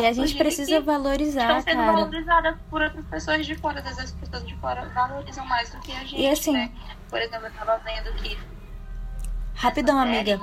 E 0.01 0.07
a 0.07 0.13
gente 0.13 0.35
precisa 0.37 0.81
valorizar, 0.81 1.59
estão 1.59 1.63
sendo 1.63 1.77
cara. 1.77 1.93
valorizadas 1.93 2.57
por 2.69 2.83
outras 2.83 3.05
pessoas 3.07 3.47
de 3.47 3.55
fora. 3.55 3.79
Às 3.79 3.85
vezes 3.85 3.99
as 4.01 4.11
pessoas 4.13 4.47
de 4.47 4.55
fora 4.57 4.89
valorizam 4.95 5.47
mais 5.47 5.71
do 5.71 5.79
que 5.81 5.93
a 5.93 6.01
gente. 6.01 6.17
E 6.21 6.29
assim- 6.29 6.53
né? 6.53 6.71
Por 7.09 7.21
exemplo, 7.21 7.47
eu 7.47 7.53
tava 7.53 7.79
vendo 7.85 8.13
que 8.17 8.37
Rapidão, 9.55 9.99
amiga. 9.99 10.41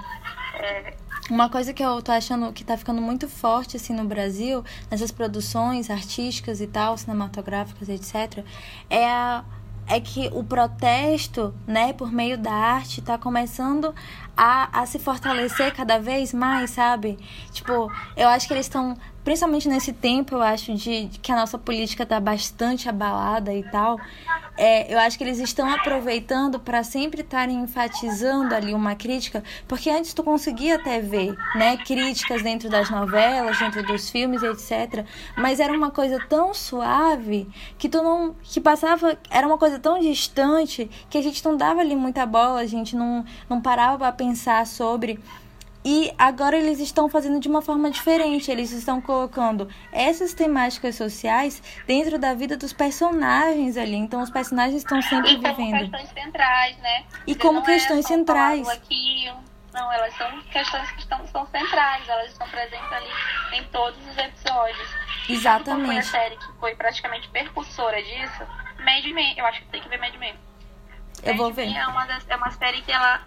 é, 0.55 0.93
Uma 1.29 1.49
coisa 1.49 1.73
que 1.73 1.83
eu 1.83 2.01
tô 2.01 2.11
achando 2.11 2.51
que 2.53 2.63
tá 2.63 2.77
ficando 2.77 3.01
muito 3.01 3.27
forte 3.27 3.77
assim 3.77 3.93
no 3.93 4.05
Brasil, 4.05 4.63
nessas 4.91 5.09
produções 5.11 5.89
artísticas 5.89 6.61
e 6.61 6.67
tal, 6.67 6.97
cinematográficas, 6.97 7.89
etc, 7.89 8.45
é 8.89 9.07
a 9.09 9.43
é 9.87 9.99
que 9.99 10.29
o 10.33 10.43
protesto, 10.43 11.53
né, 11.67 11.93
por 11.93 12.11
meio 12.11 12.39
da 12.39 12.51
arte, 12.51 13.03
tá 13.03 13.19
começando 13.19 13.93
a, 14.35 14.81
a 14.81 14.85
se 14.85 14.99
fortalecer 14.99 15.73
cada 15.73 15.99
vez 15.99 16.33
mais, 16.33 16.71
sabe? 16.71 17.17
Tipo, 17.51 17.91
eu 18.15 18.27
acho 18.27 18.47
que 18.47 18.53
eles 18.53 18.65
estão 18.65 18.97
principalmente 19.25 19.67
nesse 19.67 19.91
tempo, 19.91 20.35
eu 20.35 20.41
acho, 20.41 20.71
de, 20.75 21.05
de 21.05 21.19
que 21.19 21.31
a 21.31 21.35
nossa 21.35 21.57
política 21.57 22.05
tá 22.05 22.19
bastante 22.19 22.87
abalada 22.87 23.51
e 23.51 23.63
tal, 23.63 23.99
é, 24.55 24.93
eu 24.93 24.99
acho 24.99 25.17
que 25.17 25.23
eles 25.23 25.39
estão 25.39 25.67
aproveitando 25.73 26.59
para 26.59 26.83
sempre 26.83 27.21
estarem 27.21 27.59
enfatizando 27.59 28.53
ali 28.53 28.71
uma 28.71 28.95
crítica, 28.95 29.43
porque 29.67 29.89
antes 29.89 30.13
tu 30.13 30.23
conseguia 30.23 30.75
até 30.75 31.01
ver, 31.01 31.35
né, 31.55 31.75
críticas 31.77 32.43
dentro 32.43 32.69
das 32.69 32.91
novelas, 32.91 33.57
dentro 33.57 33.83
dos 33.83 34.11
filmes, 34.11 34.43
etc. 34.43 35.03
Mas 35.35 35.59
era 35.59 35.73
uma 35.73 35.89
coisa 35.89 36.19
tão 36.29 36.53
suave 36.53 37.49
que 37.79 37.89
tu 37.89 38.03
não, 38.03 38.35
que 38.43 38.61
passava, 38.61 39.17
era 39.31 39.47
uma 39.47 39.57
coisa 39.57 39.79
tão 39.79 39.99
distante 39.99 40.89
que 41.09 41.17
a 41.17 41.21
gente 41.21 41.43
não 41.43 41.57
dava 41.57 41.81
ali 41.81 41.95
muita 41.95 42.27
bola, 42.27 42.59
a 42.59 42.67
gente 42.67 42.95
não, 42.95 43.25
não 43.49 43.59
parava 43.59 44.11
para 44.11 44.23
pensar 44.29 44.65
sobre. 44.65 45.19
E 45.87 46.11
agora 46.17 46.57
eles 46.57 46.79
estão 46.79 47.07
fazendo 47.07 47.39
de 47.39 47.47
uma 47.47 47.61
forma 47.61 47.91
diferente. 47.91 48.49
Eles 48.49 48.71
estão 48.71 48.99
colocando 48.99 49.69
essas 49.91 50.33
temáticas 50.33 50.95
sociais 50.95 51.61
dentro 51.85 52.17
da 52.17 52.33
vida 52.33 52.57
dos 52.57 52.73
personagens 52.73 53.77
ali. 53.77 53.95
Então 53.95 54.19
os 54.21 54.31
personagens 54.31 54.77
estão 54.77 54.99
sempre 55.01 55.33
e 55.33 55.35
como 55.41 55.55
vivendo. 55.55 55.91
questões 55.91 56.09
centrais, 56.09 56.77
né? 56.79 57.03
E 57.27 57.35
como 57.35 57.53
Não 57.59 57.61
questões 57.63 58.03
é 58.05 58.07
centrais. 58.07 58.67
Aqui, 58.67 59.31
não, 59.71 59.93
elas 59.93 60.11
são 60.17 60.41
questões 60.51 60.89
que 60.91 60.99
estão, 61.01 61.27
são 61.27 61.45
centrais, 61.51 62.09
elas 62.09 62.31
estão 62.31 62.47
presentes 62.49 62.91
ali 62.91 63.59
em 63.59 63.63
todos 63.65 63.99
os 64.09 64.17
episódios. 64.17 64.89
E 65.29 65.37
sabe 65.37 65.65
qual 65.65 65.77
foi 65.77 65.85
a 65.97 65.99
Exatamente. 65.99 66.07
série 66.07 66.37
que 66.37 66.51
foi 66.59 66.75
praticamente 66.75 67.27
percussora 67.29 68.01
disso? 68.01 68.43
Mad 68.79 69.05
Men, 69.13 69.37
eu 69.37 69.45
acho 69.45 69.61
que 69.61 69.67
tem 69.67 69.81
que 69.83 69.89
ver 69.89 69.99
Mad 69.99 70.15
Men. 70.15 70.33
Eu 71.21 71.35
vou 71.37 71.47
Mad 71.49 71.57
Men 71.57 71.73
ver. 71.73 71.79
É 71.79 71.87
uma, 71.87 72.05
das- 72.05 72.27
é 72.27 72.35
uma 72.35 72.49
série 72.49 72.81
que 72.81 72.91
ela 72.91 73.21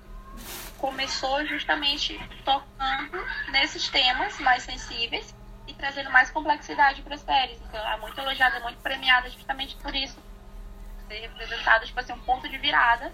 começou 0.79 1.45
justamente 1.47 2.18
tocando 2.45 3.18
nesses 3.51 3.89
temas 3.89 4.39
mais 4.41 4.62
sensíveis 4.62 5.35
e 5.66 5.74
trazendo 5.74 6.11
mais 6.11 6.31
complexidade 6.31 7.03
para 7.03 7.14
as 7.14 7.20
séries. 7.20 7.59
Então, 7.68 7.81
é 7.87 7.97
muito 7.99 8.18
elogiada, 8.18 8.61
muito 8.61 8.79
premiada 8.79 9.29
justamente 9.31 9.76
por 9.76 9.95
isso. 9.95 10.16
Ser 11.09 11.20
representada, 11.20 11.85
tipo 11.85 11.99
assim, 12.01 12.12
um 12.12 12.20
ponto 12.20 12.49
de 12.49 12.57
virada 12.59 13.12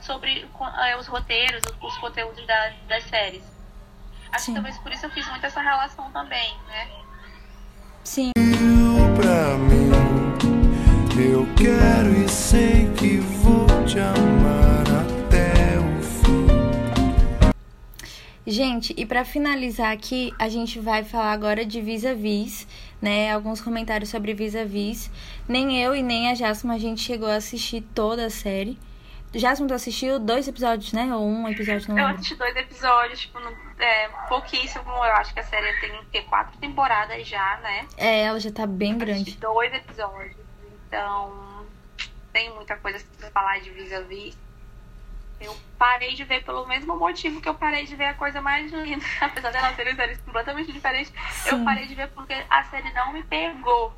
sobre 0.00 0.48
eh, 0.84 0.96
os 0.96 1.06
roteiros, 1.06 1.60
os, 1.80 1.92
os 1.92 1.98
conteúdos 1.98 2.46
da- 2.46 2.72
das 2.88 3.04
séries. 3.04 3.42
Acho 4.32 4.46
Sim. 4.46 4.52
que 4.52 4.60
talvez 4.60 4.78
por 4.78 4.92
isso 4.92 5.04
eu 5.06 5.10
fiz 5.10 5.28
muito 5.28 5.44
essa 5.44 5.60
relação 5.60 6.10
também, 6.12 6.56
né? 6.68 6.88
Sim. 8.04 8.32
pra 9.16 9.56
mim. 9.58 9.90
Eu 11.20 11.46
quero 11.54 12.10
e 12.24 12.28
sei 12.28 12.90
que 12.94 13.18
vou 13.18 13.66
te 13.84 13.98
amar 13.98 14.71
Gente, 18.46 18.92
e 18.96 19.06
pra 19.06 19.24
finalizar 19.24 19.92
aqui, 19.92 20.34
a 20.38 20.48
gente 20.48 20.80
vai 20.80 21.04
falar 21.04 21.30
agora 21.32 21.64
de 21.64 21.80
vis-a-vis, 21.80 22.66
né? 23.00 23.32
Alguns 23.32 23.60
comentários 23.60 24.10
sobre 24.10 24.34
vis-a-vis. 24.34 25.10
Nem 25.48 25.80
eu 25.80 25.94
e 25.94 26.02
nem 26.02 26.28
a 26.30 26.34
Jasmine 26.34 26.74
a 26.74 26.78
gente 26.78 27.00
chegou 27.00 27.28
a 27.28 27.36
assistir 27.36 27.82
toda 27.94 28.26
a 28.26 28.30
série. 28.30 28.76
Jasmine, 29.34 29.68
tu 29.68 29.74
assistiu 29.74 30.18
dois 30.18 30.46
episódios, 30.48 30.92
né? 30.92 31.14
Ou 31.14 31.24
um 31.24 31.48
episódio, 31.48 31.88
não 31.88 31.98
Eu 31.98 32.06
assisti 32.08 32.34
dois 32.34 32.54
episódios, 32.56 33.20
tipo, 33.20 33.38
no- 33.40 33.56
é, 33.78 34.08
pouquíssimo. 34.28 34.84
Eu 34.90 35.12
acho 35.14 35.32
que 35.32 35.40
a 35.40 35.44
série 35.44 35.72
tem 36.10 36.22
quatro 36.24 36.58
temporadas 36.58 37.26
já, 37.26 37.58
né? 37.62 37.86
É, 37.96 38.24
ela 38.24 38.38
já 38.40 38.50
tá 38.50 38.66
bem 38.66 38.98
grande. 38.98 39.36
dois 39.38 39.72
episódios. 39.72 40.36
Então, 40.88 41.64
tem 42.32 42.52
muita 42.54 42.76
coisa 42.76 43.02
pra 43.18 43.30
falar 43.30 43.60
de 43.60 43.70
vis-a-vis. 43.70 44.36
Eu 45.42 45.56
parei 45.78 46.14
de 46.14 46.24
ver 46.24 46.44
pelo 46.44 46.66
mesmo 46.66 46.96
motivo 46.96 47.40
que 47.40 47.48
eu 47.48 47.54
parei 47.54 47.84
de 47.84 47.96
ver 47.96 48.06
a 48.06 48.14
coisa 48.14 48.40
mais 48.40 48.70
linda. 48.70 49.04
Apesar 49.20 49.50
dela 49.50 49.74
serem 49.74 49.94
séries 49.96 50.20
completamente 50.20 50.72
diferentes, 50.72 51.12
eu 51.46 51.58
Sim. 51.58 51.64
parei 51.64 51.86
de 51.86 51.94
ver 51.94 52.08
porque 52.10 52.34
a 52.48 52.62
série 52.64 52.92
não 52.92 53.12
me 53.12 53.22
pegou. 53.24 53.92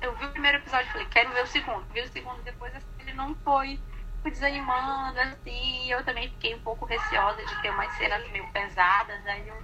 Eu 0.00 0.14
vi 0.16 0.26
o 0.26 0.30
primeiro 0.30 0.58
episódio 0.58 0.86
e 0.88 0.92
falei, 0.92 1.06
quero 1.06 1.30
ver 1.32 1.42
o 1.42 1.46
segundo. 1.46 1.84
Vi 1.92 2.00
o 2.00 2.08
segundo 2.08 2.42
depois 2.42 2.74
a 2.74 2.80
série 2.80 3.14
não 3.14 3.34
foi. 3.36 3.80
Desanimando, 4.24 5.20
assim. 5.20 5.90
Eu 5.90 6.02
também 6.04 6.30
fiquei 6.30 6.54
um 6.54 6.60
pouco 6.60 6.86
receosa 6.86 7.44
de 7.44 7.60
ter 7.60 7.70
umas 7.70 7.92
cenas 7.96 8.26
meio 8.30 8.46
pesadas. 8.52 9.26
Aí 9.26 9.46
eu. 9.46 9.62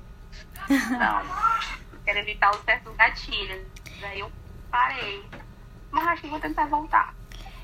Não, 0.98 1.22
quero 2.04 2.18
evitar 2.18 2.50
os 2.50 2.62
certos 2.64 2.94
gatilhos. 2.94 3.66
Daí 4.00 4.20
eu 4.20 4.30
parei. 4.70 5.24
Mas 5.90 6.06
acho 6.08 6.22
que 6.22 6.28
vou 6.28 6.38
tentar 6.40 6.66
voltar. 6.66 7.14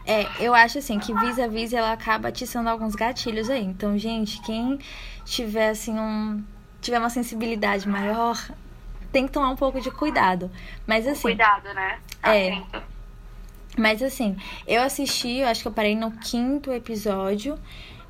É, 0.06 0.26
eu 0.38 0.54
acho 0.54 0.78
assim 0.78 1.00
que 1.00 1.12
vis-a-vis 1.12 1.72
ela 1.72 1.92
acaba 1.92 2.28
atiçando 2.28 2.68
alguns 2.68 2.94
gatilhos 2.94 3.50
aí. 3.50 3.64
Então, 3.64 3.98
gente, 3.98 4.40
quem 4.42 4.78
tiver 5.24 5.70
assim 5.70 5.98
um 5.98 6.44
tiver 6.80 6.98
uma 7.00 7.10
sensibilidade 7.10 7.88
maior, 7.88 8.38
tem 9.10 9.26
que 9.26 9.32
tomar 9.32 9.50
um 9.50 9.56
pouco 9.56 9.80
de 9.80 9.90
cuidado. 9.90 10.50
Mas 10.86 11.06
assim, 11.06 11.22
Cuidado, 11.22 11.74
né? 11.74 11.98
É. 12.22 12.52
Atento. 12.52 12.82
Mas 13.76 14.02
assim, 14.02 14.36
eu 14.66 14.80
assisti, 14.82 15.38
eu 15.38 15.48
acho 15.48 15.62
que 15.62 15.68
eu 15.68 15.72
parei 15.72 15.96
no 15.96 16.12
quinto 16.12 16.72
episódio. 16.72 17.58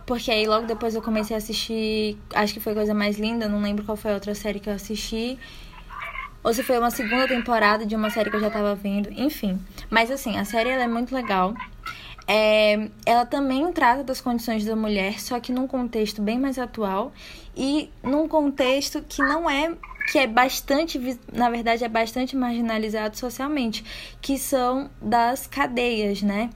Porque 0.05 0.31
aí 0.31 0.47
logo 0.47 0.67
depois 0.67 0.95
eu 0.95 1.03
comecei 1.03 1.35
a 1.35 1.39
assistir. 1.39 2.17
Acho 2.33 2.55
que 2.55 2.61
foi 2.61 2.75
Coisa 2.75 2.95
Mais 2.95 3.19
Linda, 3.19 3.49
não 3.49 3.61
lembro 3.61 3.85
qual 3.85 3.97
foi 3.97 4.13
a 4.13 4.15
outra 4.15 4.35
série 4.37 4.61
que 4.61 4.69
eu 4.69 4.75
assisti. 4.75 5.37
Ou 6.47 6.55
se 6.55 6.63
foi 6.63 6.79
uma 6.79 6.93
segunda 6.93 7.27
temporada 7.27 7.85
de 7.85 7.97
uma 7.97 8.09
série 8.09 8.31
que 8.31 8.37
eu 8.37 8.41
já 8.41 8.49
tava 8.49 8.73
vendo. 8.77 9.11
Enfim. 9.11 9.59
Mas 9.91 10.13
assim, 10.13 10.39
a 10.39 10.45
série 10.45 10.69
ela 10.69 10.85
é 10.85 10.87
muito 10.87 11.13
legal. 11.13 11.53
É, 12.25 12.89
ela 13.05 13.27
também 13.27 13.73
trata 13.73 14.05
das 14.05 14.21
condições 14.21 14.65
da 14.65 14.77
mulher, 14.77 15.19
só 15.21 15.41
que 15.41 15.51
num 15.51 15.67
contexto 15.67 16.23
bem 16.23 16.39
mais 16.39 16.57
atual 16.57 17.13
e 17.57 17.91
num 18.01 18.29
contexto 18.29 19.03
que 19.09 19.21
não 19.23 19.51
é 19.51 19.75
que 20.13 20.21
é 20.21 20.27
bastante, 20.29 21.19
na 21.33 21.51
verdade, 21.51 21.83
é 21.83 21.89
bastante 21.89 22.37
marginalizado 22.37 23.19
socialmente, 23.19 23.85
que 24.23 24.39
são 24.39 24.89
das 25.03 25.49
cadeias, 25.49 26.23
né? 26.23 26.51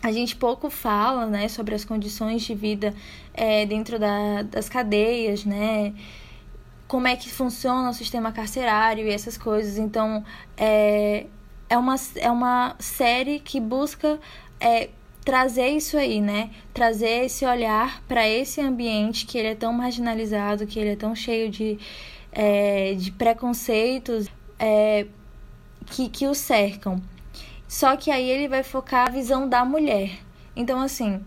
A 0.00 0.12
gente 0.12 0.36
pouco 0.36 0.70
fala, 0.70 1.26
né, 1.26 1.48
sobre 1.48 1.74
as 1.74 1.84
condições 1.84 2.42
de 2.42 2.54
vida 2.54 2.94
é, 3.34 3.66
dentro 3.66 3.98
da, 3.98 4.42
das 4.42 4.68
cadeias, 4.68 5.44
né? 5.44 5.92
Como 6.86 7.08
é 7.08 7.16
que 7.16 7.30
funciona 7.30 7.90
o 7.90 7.94
sistema 7.94 8.30
carcerário 8.32 9.06
e 9.06 9.10
essas 9.10 9.36
coisas. 9.36 9.76
Então, 9.78 10.24
é, 10.56 11.26
é, 11.68 11.76
uma, 11.76 11.96
é 12.16 12.30
uma 12.30 12.76
série 12.78 13.40
que 13.40 13.58
busca 13.60 14.20
é, 14.60 14.90
trazer 15.24 15.68
isso 15.70 15.96
aí, 15.96 16.20
né? 16.20 16.50
Trazer 16.72 17.24
esse 17.24 17.44
olhar 17.44 18.00
para 18.06 18.28
esse 18.28 18.60
ambiente 18.60 19.26
que 19.26 19.36
ele 19.36 19.48
é 19.48 19.54
tão 19.54 19.72
marginalizado, 19.72 20.66
que 20.66 20.78
ele 20.78 20.90
é 20.90 20.96
tão 20.96 21.14
cheio 21.16 21.50
de, 21.50 21.78
é, 22.30 22.94
de 22.94 23.10
preconceitos 23.10 24.28
é, 24.58 25.06
que, 25.86 26.08
que 26.08 26.26
o 26.28 26.34
cercam. 26.34 27.02
Só 27.66 27.96
que 27.96 28.10
aí 28.10 28.30
ele 28.30 28.46
vai 28.46 28.62
focar 28.62 29.08
a 29.08 29.10
visão 29.10 29.48
da 29.48 29.64
mulher. 29.64 30.18
Então, 30.54 30.80
assim, 30.80 31.20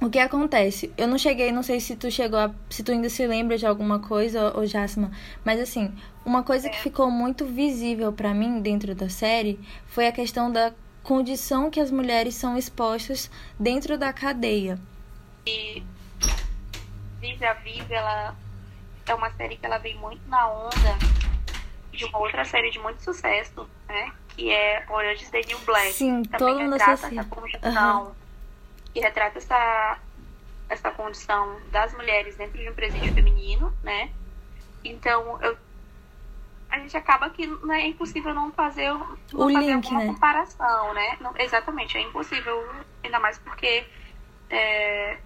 o 0.00 0.08
que 0.08 0.18
acontece? 0.18 0.92
Eu 0.96 1.06
não 1.06 1.18
cheguei, 1.18 1.52
não 1.52 1.62
sei 1.62 1.78
se 1.78 1.94
tu 1.94 2.10
chegou 2.10 2.38
a, 2.38 2.50
se 2.70 2.82
tu 2.82 2.92
ainda 2.92 3.08
se 3.08 3.26
lembra 3.26 3.58
de 3.58 3.66
alguma 3.66 3.98
coisa, 3.98 4.56
ô 4.58 4.64
Jasma, 4.64 5.10
mas 5.44 5.60
assim, 5.60 5.94
uma 6.24 6.42
coisa 6.42 6.68
que 6.68 6.78
ficou 6.78 7.10
muito 7.10 7.44
visível 7.44 8.12
pra 8.12 8.32
mim 8.32 8.60
dentro 8.60 8.94
da 8.94 9.08
série 9.08 9.60
foi 9.86 10.06
a 10.06 10.12
questão 10.12 10.50
da 10.50 10.72
condição 11.02 11.70
que 11.70 11.80
as 11.80 11.90
mulheres 11.90 12.34
são 12.34 12.56
expostas 12.56 13.30
dentro 13.58 13.98
da 13.98 14.12
cadeia. 14.12 14.78
E 15.46 15.82
Vis 17.20 17.42
a 17.42 17.52
Vis, 17.54 17.90
ela 17.90 18.34
é 19.06 19.14
uma 19.14 19.30
série 19.32 19.56
que 19.56 19.66
ela 19.66 19.78
vem 19.78 19.96
muito 19.96 20.26
na 20.28 20.48
onda 20.48 20.98
de 21.92 22.04
uma 22.06 22.18
outra 22.18 22.44
série 22.44 22.70
de 22.70 22.78
muito 22.78 23.02
sucesso, 23.02 23.68
né? 23.88 24.12
Que 24.36 24.50
é 24.50 24.84
Orange 24.88 25.24
is 25.24 25.30
the 25.30 25.40
New 25.46 25.58
Black. 25.60 25.92
Sim, 25.92 26.22
Também 26.22 26.38
todo 26.38 26.60
mundo 26.60 26.76
essa 26.76 27.24
condição, 27.24 28.12
que 28.92 29.00
retrata 29.00 29.38
essa, 29.38 29.98
essa 30.68 30.90
condição 30.90 31.60
das 31.70 31.92
mulheres 31.94 32.36
dentro 32.36 32.58
de 32.58 32.68
um 32.68 32.74
presídio 32.74 33.12
feminino, 33.14 33.72
né? 33.82 34.10
Então, 34.84 35.40
eu, 35.42 35.56
a 36.70 36.78
gente 36.78 36.96
acaba 36.96 37.30
que 37.30 37.46
não 37.46 37.74
é 37.74 37.86
impossível 37.86 38.32
não 38.32 38.52
fazer, 38.52 38.88
não 38.92 39.16
O 39.34 39.52
fazer 39.52 39.66
link, 39.66 39.74
alguma 39.74 40.00
né? 40.00 40.06
comparação, 40.06 40.94
né? 40.94 41.16
Não, 41.20 41.32
exatamente, 41.36 41.96
é 41.96 42.00
impossível, 42.00 42.68
ainda 43.02 43.18
mais 43.18 43.38
porque 43.38 43.86
é, 44.48 45.18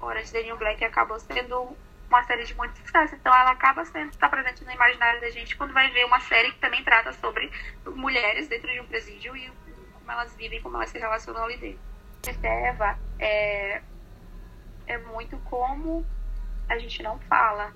Orange 0.00 0.42
New 0.42 0.56
Black 0.56 0.84
acabou 0.84 1.18
sendo 1.18 1.76
uma 2.08 2.22
série 2.24 2.44
de 2.44 2.54
muito 2.54 2.78
sucesso. 2.78 3.14
Então 3.14 3.34
ela 3.34 3.50
acaba 3.50 3.84
sendo 3.84 4.10
está 4.10 4.28
presente 4.28 4.64
no 4.64 4.70
imaginário 4.70 5.20
da 5.20 5.30
gente 5.30 5.56
quando 5.56 5.72
vai 5.72 5.90
ver 5.90 6.04
uma 6.04 6.20
série 6.20 6.52
que 6.52 6.58
também 6.58 6.82
trata 6.84 7.12
sobre 7.14 7.50
mulheres 7.86 8.48
dentro 8.48 8.70
de 8.72 8.80
um 8.80 8.86
presídio 8.86 9.36
e 9.36 9.50
como 9.94 10.10
elas 10.10 10.34
vivem, 10.36 10.60
como 10.60 10.76
elas 10.76 10.90
se 10.90 10.98
relacionam 10.98 11.44
ali 11.44 11.56
dentro. 11.56 11.93
Eva 12.42 12.98
é, 13.18 13.82
é 14.86 14.98
muito 14.98 15.36
como 15.50 16.04
a 16.68 16.78
gente 16.78 17.02
não 17.02 17.18
fala, 17.20 17.72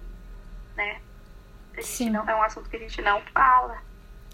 né? 0.76 1.00
A 1.76 1.82
Sim. 1.82 2.10
não, 2.10 2.28
é 2.28 2.34
um 2.34 2.42
assunto 2.42 2.68
que 2.68 2.76
a 2.76 2.80
gente 2.80 3.00
não 3.02 3.20
fala. 3.32 3.80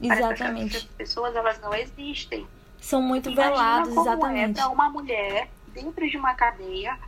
Exatamente. 0.00 0.76
Essas 0.76 0.88
pessoas 0.90 1.36
elas 1.36 1.60
não 1.60 1.74
existem. 1.74 2.46
São 2.80 3.00
muito 3.00 3.30
Imagina 3.30 3.54
velados, 3.54 3.94
como 3.94 4.08
exatamente. 4.08 4.60
É 4.60 4.66
uma 4.66 4.88
mulher 4.88 5.48
dentro 5.68 6.08
de 6.08 6.16
uma 6.16 6.34
cadeia 6.34 6.98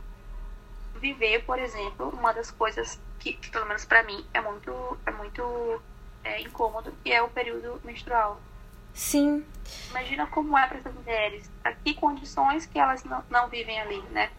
viver, 0.99 1.43
por 1.45 1.59
exemplo, 1.59 2.09
uma 2.09 2.33
das 2.33 2.51
coisas 2.51 2.99
que, 3.19 3.33
pelo 3.49 3.65
menos 3.65 3.85
pra 3.85 4.03
mim, 4.03 4.25
é 4.33 4.41
muito, 4.41 4.97
é 5.05 5.11
muito 5.11 5.81
é, 6.23 6.41
incômodo, 6.41 6.93
que 7.03 7.11
é 7.11 7.21
o 7.21 7.29
período 7.29 7.79
menstrual. 7.83 8.41
Sim, 8.97 9.45
Imagina 9.89 10.27
como 10.27 10.57
é 10.57 10.67
para 10.67 10.77
essas 10.77 10.93
mulheres, 10.93 11.49
a 11.63 11.71
que 11.71 11.93
condições 11.93 12.65
que 12.65 12.79
elas 12.79 13.03
não, 13.03 13.23
não 13.29 13.47
vivem 13.47 13.79
ali, 13.79 14.01
né? 14.11 14.29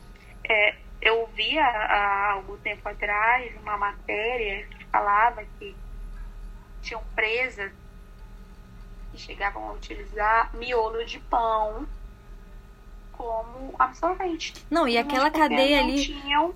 É, 0.44 0.76
eu 1.00 1.28
vi 1.34 1.58
há, 1.58 2.32
algum 2.32 2.56
tempo 2.58 2.88
atrás 2.88 3.54
uma 3.60 3.76
matéria 3.76 4.66
que 4.66 4.84
falava 4.86 5.44
que 5.58 5.74
tinham 6.82 7.02
presas 7.14 7.72
que 9.12 9.18
chegavam 9.18 9.68
a 9.68 9.72
utilizar 9.72 10.54
miolo 10.56 11.04
de 11.04 11.18
pão 11.20 11.86
como 13.12 13.74
absorvente. 13.78 14.54
Não, 14.70 14.86
e 14.86 14.96
aquela 14.96 15.30
cadeia 15.30 15.80
ali, 15.80 16.04
Tinham, 16.04 16.54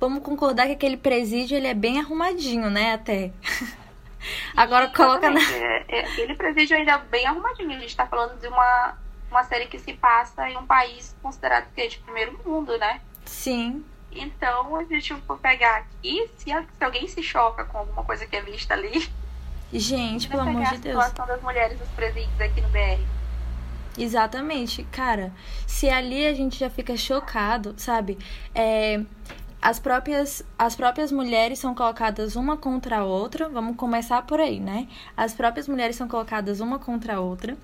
vamos 0.00 0.22
concordar 0.22 0.66
que 0.66 0.72
aquele 0.72 0.96
presídio 0.96 1.56
ele 1.56 1.68
é 1.68 1.74
bem 1.74 1.98
arrumadinho, 1.98 2.70
né, 2.70 2.94
até. 2.94 3.32
Agora 4.56 4.88
coloca 4.88 5.30
na 5.30 5.40
é, 5.40 5.84
é, 5.88 6.00
aquele 6.04 6.34
presídio 6.34 6.76
ainda 6.76 6.98
bem 6.98 7.26
arrumadinho. 7.26 7.76
A 7.76 7.80
gente 7.80 7.96
tá 7.96 8.06
falando 8.06 8.38
de 8.40 8.46
uma, 8.48 8.96
uma 9.30 9.44
série 9.44 9.66
que 9.66 9.78
se 9.78 9.92
passa 9.94 10.48
em 10.48 10.56
um 10.56 10.66
país 10.66 11.14
considerado 11.22 11.66
que 11.74 11.80
é 11.80 11.86
de 11.88 11.98
primeiro 11.98 12.38
mundo, 12.44 12.76
né? 12.78 13.00
Sim. 13.24 13.84
Então, 14.10 14.76
a 14.76 14.84
gente 14.84 15.14
for 15.22 15.38
pegar 15.38 15.76
aqui, 15.78 16.30
se, 16.36 16.52
a- 16.52 16.62
se 16.76 16.84
alguém 16.84 17.08
se 17.08 17.22
choca 17.22 17.64
com 17.64 17.78
alguma 17.78 18.04
coisa 18.04 18.26
que 18.26 18.36
é 18.36 18.42
vista 18.42 18.74
ali, 18.74 19.08
Gente, 19.72 20.28
pelo 20.30 20.42
amor 20.42 20.62
de 20.62 20.68
a 20.68 20.70
Deus. 20.76 21.04
situação 21.04 21.26
das 21.26 21.40
mulheres 21.42 21.78
nos 21.80 21.88
presídios 21.90 22.38
aqui 22.40 22.60
no 22.60 22.68
BR. 22.68 23.00
Exatamente, 23.96 24.84
cara. 24.84 25.32
Se 25.66 25.88
ali 25.88 26.26
a 26.26 26.32
gente 26.34 26.58
já 26.58 26.70
fica 26.70 26.96
chocado, 26.96 27.74
sabe? 27.76 28.18
É, 28.54 29.00
as 29.62 29.78
próprias 29.78 30.42
as 30.58 30.74
próprias 30.74 31.12
mulheres 31.12 31.60
são 31.60 31.72
colocadas 31.72 32.34
uma 32.34 32.56
contra 32.56 32.98
a 32.98 33.04
outra. 33.04 33.48
Vamos 33.48 33.76
começar 33.76 34.20
por 34.22 34.40
aí, 34.40 34.58
né? 34.58 34.88
As 35.16 35.32
próprias 35.32 35.68
mulheres 35.68 35.94
são 35.94 36.08
colocadas 36.08 36.58
uma 36.60 36.80
contra 36.80 37.14
a 37.14 37.20
outra. 37.20 37.56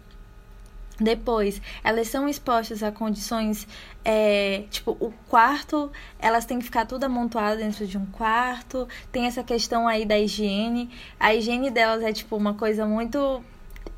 Depois, 1.01 1.63
elas 1.85 2.09
são 2.09 2.29
expostas 2.29 2.83
a 2.83 2.91
condições, 2.91 3.69
é, 4.05 4.65
tipo, 4.69 4.97
o 4.99 5.13
quarto, 5.29 5.93
elas 6.19 6.45
têm 6.45 6.59
que 6.59 6.65
ficar 6.65 6.87
tudo 6.87 7.05
amontoado 7.05 7.59
dentro 7.59 7.87
de 7.87 7.97
um 7.97 8.07
quarto. 8.07 8.89
Tem 9.13 9.27
essa 9.27 9.45
questão 9.45 9.87
aí 9.87 10.05
da 10.05 10.19
higiene. 10.19 10.91
A 11.19 11.35
higiene 11.35 11.71
delas 11.71 12.03
é, 12.03 12.13
tipo, 12.13 12.37
uma 12.37 12.55
coisa 12.55 12.85
muito. 12.87 13.43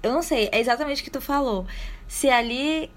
Eu 0.03 0.12
não 0.12 0.22
sei, 0.22 0.48
é 0.53 0.61
exatamente 0.61 1.01
o 1.01 1.05
que 1.05 1.11
tu 1.11 1.20
falou. 1.20 1.66
Se 2.07 2.28
ali, 2.28 2.90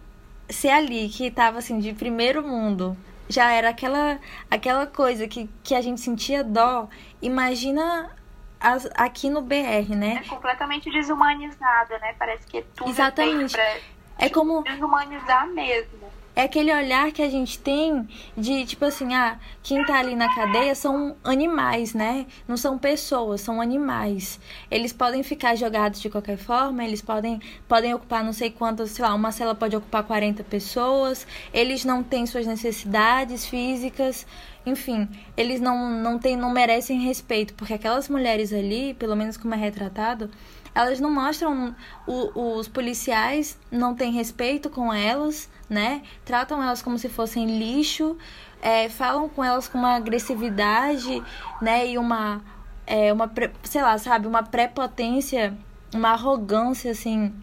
se 0.50 0.68
ali 0.70 1.08
que 1.10 1.32
tava 1.32 1.60
assim, 1.60 1.80
de 1.80 1.94
primeiro 1.94 2.46
mundo, 2.46 2.98
já 3.30 3.52
era 3.52 3.70
aquela, 3.70 4.20
aquela 4.50 4.86
coisa 4.88 5.28
que, 5.28 5.50
que 5.64 5.74
a 5.76 5.82
gente 5.82 6.02
sentia 6.02 6.44
dó, 6.44 6.88
imagina 7.22 8.12
as, 8.60 8.88
aqui 8.96 9.30
no 9.30 9.42
BR, 9.42 9.96
né? 9.96 10.22
É 10.26 10.30
completamente 10.30 10.90
desumanizado, 10.90 11.94
né? 12.00 12.16
Parece 12.18 12.46
que 12.48 12.62
tudo 12.76 12.90
Exatamente. 12.90 13.60
é 13.60 13.72
feito 13.72 13.86
É 14.18 14.30
como. 14.30 14.64
pra 14.64 14.74
desumanizar 14.74 15.48
mesmo. 15.48 16.03
É 16.36 16.42
aquele 16.44 16.74
olhar 16.74 17.12
que 17.12 17.22
a 17.22 17.30
gente 17.30 17.60
tem 17.60 18.08
de, 18.36 18.66
tipo 18.66 18.84
assim, 18.86 19.14
ah, 19.14 19.38
quem 19.62 19.86
tá 19.86 20.00
ali 20.00 20.16
na 20.16 20.34
cadeia 20.34 20.74
são 20.74 21.16
animais, 21.24 21.94
né? 21.94 22.26
Não 22.48 22.58
são 22.58 22.76
pessoas, 22.76 23.42
são 23.42 23.62
animais. 23.62 24.40
Eles 24.72 24.92
podem 24.92 25.22
ficar 25.22 25.56
jogados 25.56 26.02
de 26.02 26.10
qualquer 26.10 26.38
forma, 26.38 26.84
eles 26.84 27.04
podem, 27.04 27.40
podem 27.68 27.94
ocupar 27.94 28.24
não 28.24 28.34
sei 28.34 28.50
quantas, 28.50 28.90
sei 28.90 29.06
lá, 29.06 29.14
uma 29.14 29.32
cela 29.32 29.54
pode 29.54 29.76
ocupar 29.76 30.04
40 30.04 30.44
pessoas, 30.44 31.28
eles 31.54 31.86
não 31.86 32.02
têm 32.02 32.26
suas 32.26 32.48
necessidades 32.48 33.46
físicas, 33.46 34.26
enfim, 34.66 35.08
eles 35.38 35.62
não, 35.62 35.88
não, 36.02 36.18
têm, 36.18 36.36
não 36.36 36.50
merecem 36.50 37.00
respeito, 37.02 37.54
porque 37.54 37.74
aquelas 37.76 38.10
mulheres 38.10 38.52
ali, 38.52 38.96
pelo 38.96 39.16
menos 39.16 39.38
como 39.38 39.54
é 39.54 39.58
retratado, 39.58 40.32
elas 40.74 41.00
não 41.00 41.12
mostram 41.14 41.76
o- 42.08 42.58
os 42.58 42.68
policiais 42.68 43.56
não 43.70 43.94
têm 43.94 44.12
respeito 44.12 44.68
com 44.68 44.92
elas, 44.92 45.48
né? 45.70 46.02
Tratam 46.26 46.62
elas 46.62 46.82
como 46.82 46.98
se 46.98 47.10
fossem 47.10 47.58
lixo, 47.58 48.18
é, 48.62 48.90
falam 48.90 49.28
com 49.28 49.44
elas 49.44 49.68
com 49.68 49.78
uma 49.78 49.96
agressividade, 49.96 51.24
né? 51.62 51.88
E 51.88 51.98
uma, 51.98 52.42
é, 52.88 53.12
uma 53.12 53.32
sei 53.64 53.82
lá, 53.82 53.98
sabe, 53.98 54.28
uma 54.28 54.44
prepotência, 54.44 55.58
uma 55.94 56.10
arrogância 56.12 56.92
assim 56.92 57.34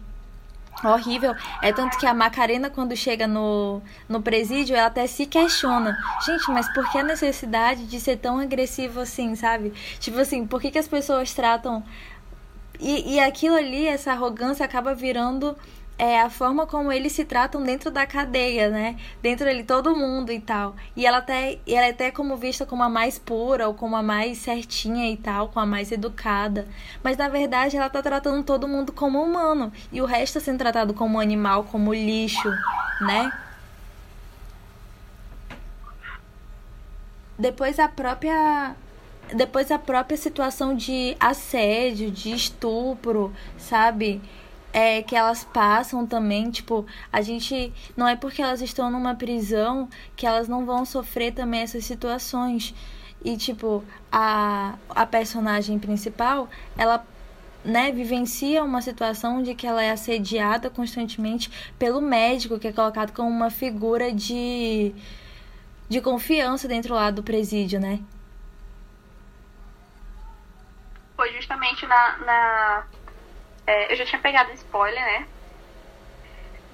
horrível. 0.83 1.35
É 1.61 1.71
tanto 1.71 1.97
que 1.97 2.05
a 2.05 2.13
Macarena, 2.13 2.69
quando 2.69 2.95
chega 2.95 3.27
no, 3.27 3.81
no 4.07 4.21
presídio, 4.21 4.75
ela 4.75 4.87
até 4.87 5.05
se 5.07 5.25
questiona. 5.25 5.97
Gente, 6.25 6.49
mas 6.49 6.71
por 6.73 6.89
que 6.91 6.97
a 6.97 7.03
necessidade 7.03 7.85
de 7.85 7.99
ser 7.99 8.17
tão 8.17 8.39
agressivo 8.39 9.01
assim, 9.01 9.35
sabe? 9.35 9.71
Tipo 9.99 10.19
assim, 10.19 10.45
por 10.45 10.61
que, 10.61 10.71
que 10.71 10.79
as 10.79 10.87
pessoas 10.87 11.33
tratam. 11.33 11.83
E, 12.79 13.15
e 13.15 13.19
aquilo 13.19 13.55
ali, 13.55 13.87
essa 13.87 14.11
arrogância, 14.11 14.65
acaba 14.65 14.95
virando 14.95 15.55
é, 16.01 16.19
a 16.19 16.31
forma 16.31 16.65
como 16.65 16.91
eles 16.91 17.11
se 17.11 17.23
tratam 17.23 17.61
dentro 17.61 17.91
da 17.91 18.07
cadeia, 18.07 18.71
né? 18.71 18.97
Dentro 19.21 19.47
de 19.47 19.63
todo 19.63 19.95
mundo 19.95 20.31
e 20.31 20.39
tal. 20.39 20.75
E 20.95 21.05
ela 21.05 21.19
até, 21.19 21.59
e 21.63 21.75
ela 21.75 21.85
é 21.85 21.91
até 21.91 22.09
como 22.09 22.35
vista 22.35 22.65
como 22.65 22.81
a 22.81 22.89
mais 22.89 23.19
pura, 23.19 23.67
ou 23.67 23.75
como 23.75 23.95
a 23.95 24.01
mais 24.01 24.39
certinha 24.39 25.11
e 25.11 25.15
tal, 25.15 25.49
como 25.49 25.59
a 25.59 25.65
mais 25.67 25.91
educada. 25.91 26.67
Mas 27.03 27.17
na 27.17 27.29
verdade 27.29 27.77
ela 27.77 27.87
tá 27.87 28.01
tratando 28.01 28.43
todo 28.43 28.67
mundo 28.67 28.91
como 28.91 29.21
humano. 29.21 29.71
E 29.91 30.01
o 30.01 30.05
resto 30.05 30.39
tá 30.39 30.39
sendo 30.39 30.57
tratado 30.57 30.91
como 30.91 31.19
animal, 31.19 31.65
como 31.65 31.93
lixo, 31.93 32.49
né? 33.01 33.31
Depois 37.37 37.77
a 37.77 37.87
própria 37.87 38.75
depois 39.35 39.71
a 39.71 39.77
própria 39.77 40.17
situação 40.17 40.75
de 40.75 41.15
assédio, 41.19 42.09
de 42.09 42.33
estupro, 42.33 43.31
sabe? 43.55 44.19
É, 44.73 45.01
que 45.01 45.15
elas 45.15 45.43
passam 45.43 46.07
também, 46.07 46.49
tipo, 46.49 46.85
a 47.11 47.21
gente 47.21 47.73
não 47.95 48.07
é 48.07 48.15
porque 48.15 48.41
elas 48.41 48.61
estão 48.61 48.89
numa 48.89 49.13
prisão 49.15 49.89
que 50.15 50.25
elas 50.25 50.47
não 50.47 50.65
vão 50.65 50.85
sofrer 50.85 51.33
também 51.33 51.61
essas 51.61 51.83
situações. 51.83 52.73
E 53.23 53.35
tipo, 53.35 53.83
a, 54.11 54.75
a 54.89 55.05
personagem 55.05 55.77
principal, 55.77 56.49
ela 56.77 57.05
né, 57.63 57.91
vivencia 57.91 58.63
uma 58.63 58.81
situação 58.81 59.43
de 59.43 59.53
que 59.53 59.67
ela 59.67 59.83
é 59.83 59.91
assediada 59.91 60.69
constantemente 60.69 61.51
pelo 61.77 62.01
médico, 62.01 62.57
que 62.57 62.67
é 62.67 62.71
colocado 62.71 63.11
como 63.11 63.29
uma 63.29 63.49
figura 63.49 64.11
de 64.11 64.95
de 65.91 65.99
confiança 65.99 66.69
dentro 66.69 66.95
lá 66.95 67.11
do 67.11 67.21
presídio, 67.21 67.77
né? 67.77 67.99
Foi 71.17 71.29
justamente 71.33 71.85
na. 71.85 72.17
na 72.19 72.83
é, 73.71 73.89
eu 73.89 73.95
já 73.95 74.05
tinha 74.05 74.21
pegado 74.21 74.51
spoiler, 74.51 75.01
né? 75.01 75.27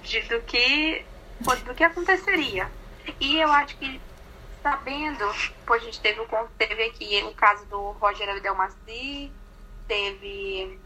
De, 0.01 0.21
do 0.21 0.41
que. 0.41 1.05
Do 1.63 1.75
que 1.75 1.83
aconteceria. 1.83 2.71
E 3.19 3.37
eu 3.37 3.51
acho 3.51 3.77
que 3.77 4.01
sabendo, 4.63 5.23
pois 5.65 5.83
a 5.83 5.85
gente 5.85 6.01
teve, 6.01 6.19
teve 6.57 6.83
aqui 6.83 7.23
o 7.23 7.33
caso 7.35 7.63
do 7.67 7.91
Roger 7.91 8.27
Abdelmaci, 8.27 9.31
teve 9.87 10.79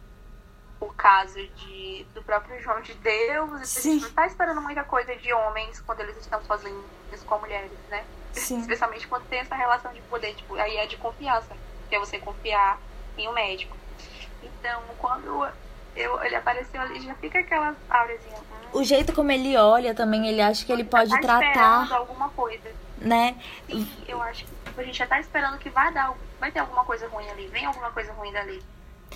o 0.81 0.87
caso 0.87 1.39
de, 1.47 2.05
do 2.13 2.21
próprio 2.23 2.61
João 2.61 2.81
de 2.81 2.93
Deus. 2.95 3.53
A 3.53 3.63
Sim. 3.63 3.93
gente 3.93 4.03
não 4.03 4.11
tá 4.11 4.27
esperando 4.27 4.61
muita 4.61 4.83
coisa 4.83 5.15
de 5.15 5.31
homens 5.31 5.79
quando 5.79 6.01
eles 6.01 6.17
estão 6.17 6.43
sozinhos 6.43 6.83
com 7.25 7.39
mulheres, 7.39 7.71
né? 7.89 8.03
Sim. 8.33 8.59
Especialmente 8.59 9.07
quando 9.07 9.27
tem 9.29 9.39
essa 9.39 9.55
relação 9.55 9.93
de 9.93 10.01
poder, 10.01 10.35
tipo, 10.35 10.55
aí 10.55 10.75
é 10.75 10.85
de 10.85 10.97
confiança, 10.97 11.55
que 11.87 11.95
é 11.95 11.99
você 11.99 12.19
confiar 12.19 12.77
em 13.17 13.29
um 13.29 13.33
médico. 13.33 13.77
Então, 14.43 14.81
quando 14.99 15.47
eu, 15.95 16.23
ele 16.23 16.35
apareceu 16.35 16.81
ali, 16.81 16.99
já 17.01 17.13
fica 17.15 17.39
aquela 17.39 17.75
aurezinha. 17.89 18.37
hum, 18.37 18.79
O 18.79 18.83
jeito 18.83 19.13
como 19.13 19.31
ele 19.31 19.55
olha 19.57 19.93
também, 19.93 20.27
ele 20.27 20.41
acha 20.41 20.65
que 20.65 20.71
ele 20.71 20.83
pode 20.83 21.09
tá 21.11 21.19
tratar, 21.19 21.91
alguma 21.93 22.29
coisa. 22.29 22.69
né? 22.97 23.35
E 23.69 23.87
eu 24.07 24.21
acho 24.21 24.45
que 24.45 24.51
tipo, 24.65 24.79
a 24.81 24.83
gente 24.83 24.97
já 24.97 25.07
tá 25.07 25.19
esperando 25.19 25.57
que 25.57 25.69
vai 25.69 25.91
dar, 25.93 26.13
vai 26.39 26.51
ter 26.51 26.59
alguma 26.59 26.83
coisa 26.85 27.07
ruim 27.09 27.29
ali, 27.29 27.47
vem 27.47 27.65
alguma 27.65 27.91
coisa 27.91 28.11
ruim 28.13 28.31
dali. 28.31 28.61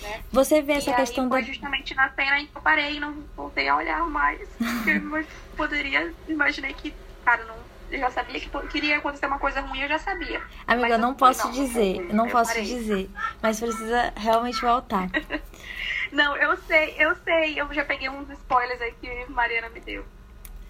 Né? 0.02 0.20
Você 0.30 0.60
vê 0.60 0.74
essa 0.74 0.90
e 0.90 0.94
questão 0.94 1.24
aí 1.24 1.30
da 1.30 1.36
foi 1.36 1.44
justamente 1.44 1.94
na 1.94 2.10
cena 2.10 2.38
em 2.38 2.46
que 2.46 2.54
eu 2.56 2.60
parei 2.60 2.96
e 2.96 3.00
não 3.00 3.14
voltei 3.34 3.66
a 3.68 3.76
olhar 3.76 4.00
mais. 4.06 4.46
Porque 4.58 4.90
eu 4.90 5.26
poderia, 5.56 6.12
imaginei 6.28 6.74
que, 6.74 6.94
cara, 7.24 7.42
não, 7.44 7.54
eu 7.90 8.00
já 8.00 8.10
sabia 8.10 8.38
que 8.38 8.50
queria 8.68 8.98
acontecer 8.98 9.24
uma 9.26 9.38
coisa 9.38 9.62
ruim, 9.62 9.80
eu 9.80 9.88
já 9.88 9.98
sabia. 9.98 10.42
Amiga, 10.66 10.88
eu 10.90 10.98
não 10.98 11.14
posso 11.14 11.46
não, 11.46 11.52
dizer, 11.52 11.94
foi. 11.96 12.10
eu 12.10 12.14
não 12.14 12.26
Eu 12.26 12.30
posso 12.32 12.50
parei. 12.50 12.64
dizer, 12.66 13.10
mas 13.40 13.58
precisa 13.58 14.12
realmente 14.16 14.60
voltar. 14.60 15.08
Não, 16.16 16.34
eu 16.34 16.56
sei, 16.56 16.94
eu 16.98 17.14
sei, 17.16 17.60
eu 17.60 17.70
já 17.74 17.84
peguei 17.84 18.08
uns 18.08 18.30
spoilers 18.30 18.80
aí 18.80 18.92
que 18.92 19.30
Mariana 19.30 19.68
me 19.68 19.80
deu. 19.80 20.02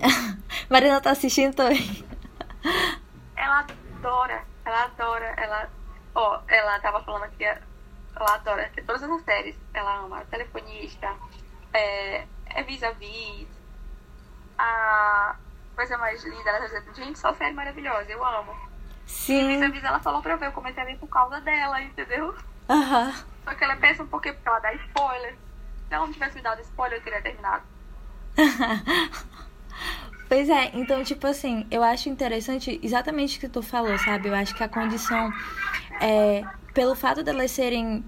Marina 0.68 1.00
tá 1.00 1.12
assistindo 1.12 1.54
também. 1.54 2.04
Ela 3.36 3.60
adora, 3.60 4.42
ela 4.64 4.84
adora, 4.86 5.34
ela. 5.36 5.70
Ó, 6.16 6.40
ela 6.48 6.80
tava 6.80 7.00
falando 7.04 7.30
que 7.36 7.44
ela 7.44 8.34
adora 8.34 8.68
todas 8.84 9.04
as 9.04 9.22
séries. 9.22 9.54
Ela 9.72 9.98
ama 9.98 10.24
Telefonista, 10.24 11.14
é, 11.72 12.26
é 12.46 12.62
Vis-a-Vis, 12.64 13.46
a 14.58 15.36
coisa 15.76 15.96
mais 15.96 16.24
linda. 16.24 16.50
Ela 16.50 16.58
tá 16.58 16.66
dizendo, 16.66 16.94
gente, 16.96 17.18
só 17.20 17.32
série 17.34 17.54
maravilhosa, 17.54 18.10
eu 18.10 18.24
amo. 18.24 18.52
Sim. 19.06 19.46
Vis-a-Vis 19.46 19.84
ela 19.84 20.00
falou 20.00 20.20
pra 20.20 20.32
eu 20.32 20.38
ver, 20.38 20.46
eu 20.46 20.52
comecei 20.52 20.82
a 20.82 20.86
ver 20.86 20.98
por 20.98 21.08
causa 21.08 21.40
dela, 21.40 21.80
entendeu? 21.80 22.34
Aham. 22.68 23.35
Só 23.46 23.54
que 23.54 23.62
ela 23.62 23.74
é 23.74 23.76
péssima 23.76 24.06
porque, 24.08 24.32
porque 24.32 24.48
ela 24.48 24.58
dá 24.58 24.74
spoiler. 24.74 25.34
Se 25.88 25.94
ela 25.94 26.04
não 26.04 26.12
tivesse 26.12 26.34
me 26.34 26.42
dado 26.42 26.60
spoiler, 26.60 26.98
eu 26.98 27.04
teria 27.04 27.22
terminado. 27.22 27.62
Pois 30.28 30.48
é, 30.48 30.72
então, 30.74 31.04
tipo 31.04 31.24
assim, 31.24 31.64
eu 31.70 31.84
acho 31.84 32.08
interessante 32.08 32.80
exatamente 32.82 33.38
o 33.38 33.40
que 33.40 33.48
tu 33.48 33.62
falou, 33.62 33.96
sabe? 33.96 34.28
Eu 34.28 34.34
acho 34.34 34.56
que 34.56 34.62
a 34.64 34.68
condição, 34.68 35.32
é, 36.00 36.42
pelo 36.74 36.96
fato 36.96 37.22
delas 37.22 37.52
serem 37.52 38.04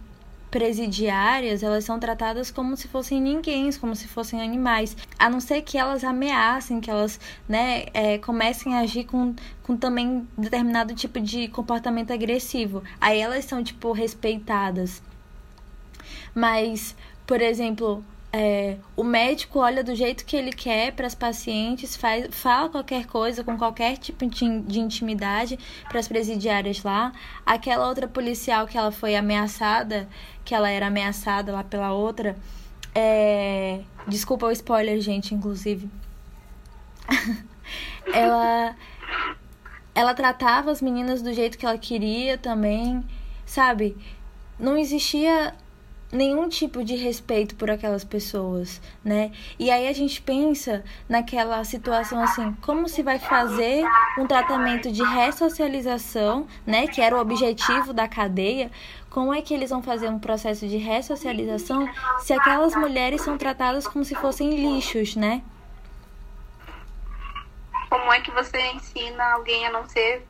presidiárias, 0.51 1.63
elas 1.63 1.85
são 1.85 2.01
tratadas 2.01 2.51
como 2.51 2.77
se 2.77 2.89
fossem 2.89 3.21
ninguém, 3.21 3.71
como 3.75 3.95
se 3.95 4.09
fossem 4.09 4.43
animais. 4.43 4.97
A 5.17 5.31
não 5.31 5.41
ser 5.41 5.63
que 5.63 5.79
elas 5.79 6.03
ameacem, 6.03 6.81
que 6.81 6.91
elas, 6.91 7.21
né, 7.49 7.85
é, 7.95 8.19
comecem 8.19 8.75
a 8.75 8.81
agir 8.81 9.05
com, 9.05 9.35
com 9.63 9.77
também 9.77 10.27
determinado 10.37 10.95
tipo 10.95 11.21
de 11.21 11.47
comportamento 11.47 12.13
agressivo. 12.13 12.83
Aí 13.01 13.21
elas 13.21 13.45
são, 13.45 13.63
tipo, 13.63 13.93
respeitadas. 13.93 15.01
Mas, 16.39 16.95
por 17.27 17.43
exemplo, 17.43 18.05
é, 18.33 18.77
o 18.95 19.03
médico 19.03 19.59
olha 19.59 19.83
do 19.83 19.93
jeito 19.93 20.25
que 20.25 20.37
ele 20.37 20.53
quer 20.53 20.93
para 20.93 21.05
as 21.05 21.15
pacientes, 21.15 21.97
faz, 21.97 22.29
fala 22.31 22.69
qualquer 22.69 23.07
coisa 23.07 23.43
com 23.43 23.59
qualquer 23.59 23.97
tipo 23.97 24.25
de, 24.25 24.61
de 24.61 24.79
intimidade 24.79 25.59
para 25.89 25.99
as 25.99 26.07
presidiárias 26.07 26.85
lá. 26.85 27.11
Aquela 27.45 27.89
outra 27.89 28.07
policial 28.07 28.69
que 28.69 28.79
ela 28.79 28.93
foi 28.93 29.17
ameaçada, 29.17 30.09
que 30.45 30.55
ela 30.55 30.71
era 30.71 30.87
ameaçada 30.87 31.51
lá 31.51 31.65
pela 31.65 31.93
outra. 31.93 32.37
É, 32.95 33.81
desculpa 34.07 34.47
o 34.47 34.53
spoiler, 34.53 35.01
gente, 35.01 35.35
inclusive. 35.35 35.91
ela, 38.15 38.77
ela 39.93 40.15
tratava 40.15 40.71
as 40.71 40.81
meninas 40.81 41.21
do 41.21 41.33
jeito 41.33 41.59
que 41.59 41.67
ela 41.67 41.77
queria 41.77 42.39
também, 42.39 43.05
sabe? 43.45 43.97
Não 44.57 44.77
existia 44.77 45.53
nenhum 46.11 46.49
tipo 46.49 46.83
de 46.83 46.97
respeito 46.97 47.55
por 47.55 47.71
aquelas 47.71 48.03
pessoas, 48.03 48.81
né? 49.05 49.31
E 49.59 49.71
aí 49.71 49.87
a 49.89 49.93
gente 49.93 50.23
pensa 50.23 50.83
naquela 51.09 51.63
situação 51.65 52.23
assim, 52.23 52.55
como 52.63 52.89
se 52.89 53.03
vai 53.03 53.19
fazer 53.19 53.85
um 54.19 54.27
tratamento 54.27 54.91
de 54.91 55.03
ressocialização, 55.03 56.47
né, 56.67 56.87
que 56.87 57.01
era 57.01 57.15
o 57.15 57.21
objetivo 57.21 57.93
da 57.93 58.09
cadeia, 58.09 58.71
como 59.11 59.35
é 59.35 59.43
que 59.43 59.53
eles 59.53 59.69
vão 59.71 59.83
fazer 59.83 60.09
um 60.09 60.19
processo 60.19 60.67
de 60.67 60.77
ressocialização 60.79 61.87
se 62.21 62.33
aquelas 62.33 62.75
mulheres 62.75 63.21
são 63.21 63.37
tratadas 63.37 63.87
como 63.87 64.05
se 64.05 64.15
fossem 64.15 64.51
lixos, 64.51 65.15
né? 65.15 65.43
Como 67.91 68.13
é 68.13 68.21
que 68.21 68.31
você 68.31 68.59
ensina 68.73 69.33
alguém 69.33 69.67
a 69.67 69.71
não 69.71 69.87
ser 69.89 70.27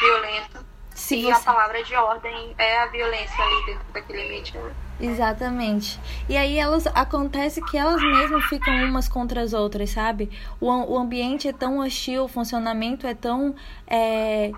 violento 0.00 0.64
Se 0.94 1.16
e 1.16 1.22
você- 1.22 1.32
a 1.32 1.40
palavra 1.40 1.82
de 1.82 1.94
ordem 1.94 2.54
é 2.58 2.78
a 2.80 2.86
violência 2.86 3.44
ali 3.44 3.66
dentro 3.66 3.84
daquele 3.92 4.22
ambiente? 4.24 4.52
Exatamente. 5.00 5.98
E 6.28 6.36
aí 6.36 6.58
elas 6.58 6.86
acontece 6.88 7.62
que 7.62 7.76
elas 7.76 8.02
mesmas 8.02 8.44
ficam 8.46 8.74
umas 8.84 9.08
contra 9.08 9.40
as 9.40 9.52
outras, 9.52 9.90
sabe? 9.90 10.28
O, 10.60 10.66
o 10.66 10.98
ambiente 10.98 11.46
é 11.46 11.52
tão 11.52 11.78
hostil, 11.78 12.24
o 12.24 12.28
funcionamento 12.28 13.06
é 13.06 13.14
tão, 13.14 13.54
é, 13.86 14.50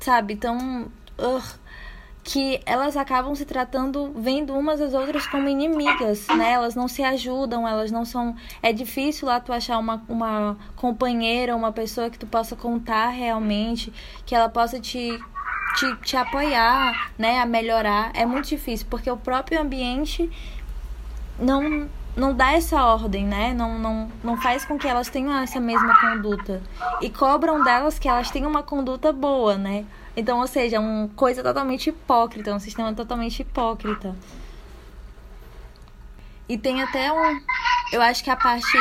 sabe, 0.00 0.34
tão 0.34 0.90
que 2.22 2.60
elas 2.66 2.96
acabam 2.96 3.34
se 3.34 3.44
tratando, 3.44 4.12
vendo 4.14 4.54
umas 4.54 4.80
as 4.80 4.92
outras 4.92 5.26
como 5.26 5.48
inimigas, 5.48 6.26
né? 6.28 6.52
Elas 6.52 6.74
não 6.74 6.86
se 6.86 7.02
ajudam, 7.02 7.66
elas 7.66 7.90
não 7.90 8.04
são. 8.04 8.36
É 8.62 8.72
difícil 8.72 9.26
lá 9.28 9.40
tu 9.40 9.52
achar 9.52 9.78
uma, 9.78 10.02
uma 10.08 10.56
companheira, 10.76 11.56
uma 11.56 11.72
pessoa 11.72 12.10
que 12.10 12.18
tu 12.18 12.26
possa 12.26 12.54
contar 12.54 13.08
realmente, 13.08 13.92
que 14.26 14.34
ela 14.34 14.48
possa 14.48 14.78
te 14.78 15.18
te, 15.76 15.96
te 16.02 16.16
apoiar, 16.16 17.12
né, 17.18 17.40
a 17.40 17.46
melhorar, 17.46 18.10
é 18.14 18.24
muito 18.26 18.48
difícil, 18.48 18.86
porque 18.90 19.10
o 19.10 19.16
próprio 19.16 19.60
ambiente 19.60 20.30
não, 21.38 21.88
não 22.16 22.34
dá 22.34 22.52
essa 22.52 22.82
ordem, 22.84 23.24
né? 23.24 23.54
Não, 23.54 23.78
não, 23.78 24.12
não 24.22 24.36
faz 24.36 24.64
com 24.64 24.78
que 24.78 24.86
elas 24.86 25.08
tenham 25.08 25.36
essa 25.38 25.58
mesma 25.58 25.98
conduta. 26.00 26.62
E 27.00 27.08
cobram 27.08 27.62
delas 27.62 27.98
que 27.98 28.08
elas 28.08 28.30
tenham 28.30 28.50
uma 28.50 28.62
conduta 28.62 29.12
boa, 29.12 29.56
né? 29.56 29.84
Então, 30.16 30.40
ou 30.40 30.46
seja, 30.46 30.76
é 30.76 30.80
uma 30.80 31.08
coisa 31.16 31.42
totalmente 31.42 31.88
hipócrita, 31.88 32.54
um 32.54 32.58
sistema 32.58 32.92
totalmente 32.92 33.40
hipócrita. 33.40 34.14
E 36.48 36.58
tem 36.58 36.82
até 36.82 37.12
um. 37.12 37.40
Eu 37.92 38.02
acho 38.02 38.24
que 38.24 38.30
a 38.30 38.36
parte. 38.36 38.76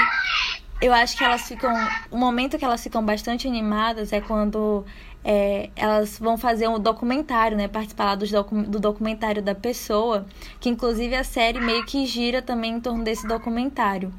Eu 0.82 0.92
acho 0.94 1.16
que 1.16 1.24
elas 1.24 1.44
ficam. 1.44 1.72
O 2.10 2.18
momento 2.18 2.58
que 2.58 2.66
elas 2.66 2.82
ficam 2.82 3.06
bastante 3.06 3.48
animadas 3.48 4.12
é 4.12 4.20
quando 4.20 4.84
é, 5.24 5.70
elas 5.76 6.18
vão 6.18 6.38
fazer 6.38 6.68
um 6.68 6.80
documentário, 6.80 7.58
né? 7.58 7.68
Participar 7.68 8.06
lá 8.06 8.16
docu 8.16 8.64
do 8.64 8.80
documentário 8.80 9.42
da 9.42 9.54
pessoa. 9.54 10.26
Que 10.60 10.70
inclusive 10.70 11.16
a 11.16 11.24
série 11.24 11.60
meio 11.60 11.86
que 11.86 12.06
gira 12.06 12.42
também 12.42 12.74
em 12.74 12.80
torno 12.80 13.04
desse 13.04 13.28
documentário. 13.28 14.14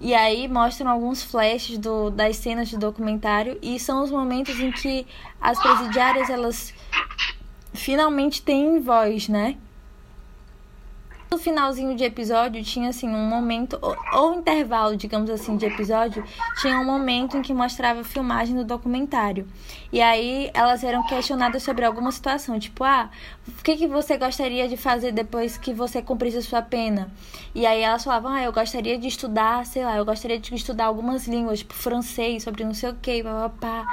E 0.00 0.14
aí 0.14 0.46
mostram 0.46 0.90
alguns 0.90 1.22
flashes 1.22 1.76
do, 1.76 2.08
das 2.10 2.36
cenas 2.36 2.70
do 2.70 2.78
documentário 2.78 3.58
e 3.60 3.80
são 3.80 4.04
os 4.04 4.10
momentos 4.10 4.58
em 4.60 4.70
que 4.70 5.04
as 5.40 5.60
presidiárias 5.60 6.30
elas 6.30 6.72
finalmente 7.74 8.40
têm 8.40 8.80
voz, 8.80 9.28
né? 9.28 9.56
No 11.30 11.36
finalzinho 11.36 11.94
de 11.94 12.04
episódio 12.04 12.64
tinha 12.64 12.88
assim 12.88 13.06
um 13.06 13.28
momento 13.28 13.78
ou, 13.82 13.94
ou 14.14 14.34
intervalo, 14.34 14.96
digamos 14.96 15.28
assim, 15.28 15.58
de 15.58 15.66
episódio, 15.66 16.24
tinha 16.60 16.80
um 16.80 16.84
momento 16.84 17.36
em 17.36 17.42
que 17.42 17.52
mostrava 17.52 18.00
a 18.00 18.04
filmagem 18.04 18.56
do 18.56 18.64
documentário. 18.64 19.46
E 19.92 20.00
aí 20.00 20.50
elas 20.54 20.82
eram 20.82 21.06
questionadas 21.06 21.62
sobre 21.62 21.84
alguma 21.84 22.10
situação, 22.12 22.58
tipo, 22.58 22.82
ah, 22.82 23.10
o 23.46 23.62
que, 23.62 23.76
que 23.76 23.86
você 23.86 24.16
gostaria 24.16 24.66
de 24.68 24.76
fazer 24.78 25.12
depois 25.12 25.58
que 25.58 25.74
você 25.74 26.00
cumprisse 26.00 26.38
a 26.38 26.42
sua 26.42 26.62
pena? 26.62 27.10
E 27.54 27.66
aí 27.66 27.82
elas 27.82 28.04
falavam, 28.04 28.32
ah, 28.32 28.42
eu 28.42 28.52
gostaria 28.52 28.96
de 28.96 29.06
estudar, 29.06 29.66
sei 29.66 29.84
lá, 29.84 29.96
eu 29.98 30.06
gostaria 30.06 30.38
de 30.38 30.54
estudar 30.54 30.86
algumas 30.86 31.28
línguas, 31.28 31.58
tipo 31.58 31.74
francês, 31.74 32.42
sobre 32.42 32.64
não 32.64 32.72
sei 32.72 32.88
o 32.88 32.94
que, 32.94 33.22
papapá. 33.22 33.86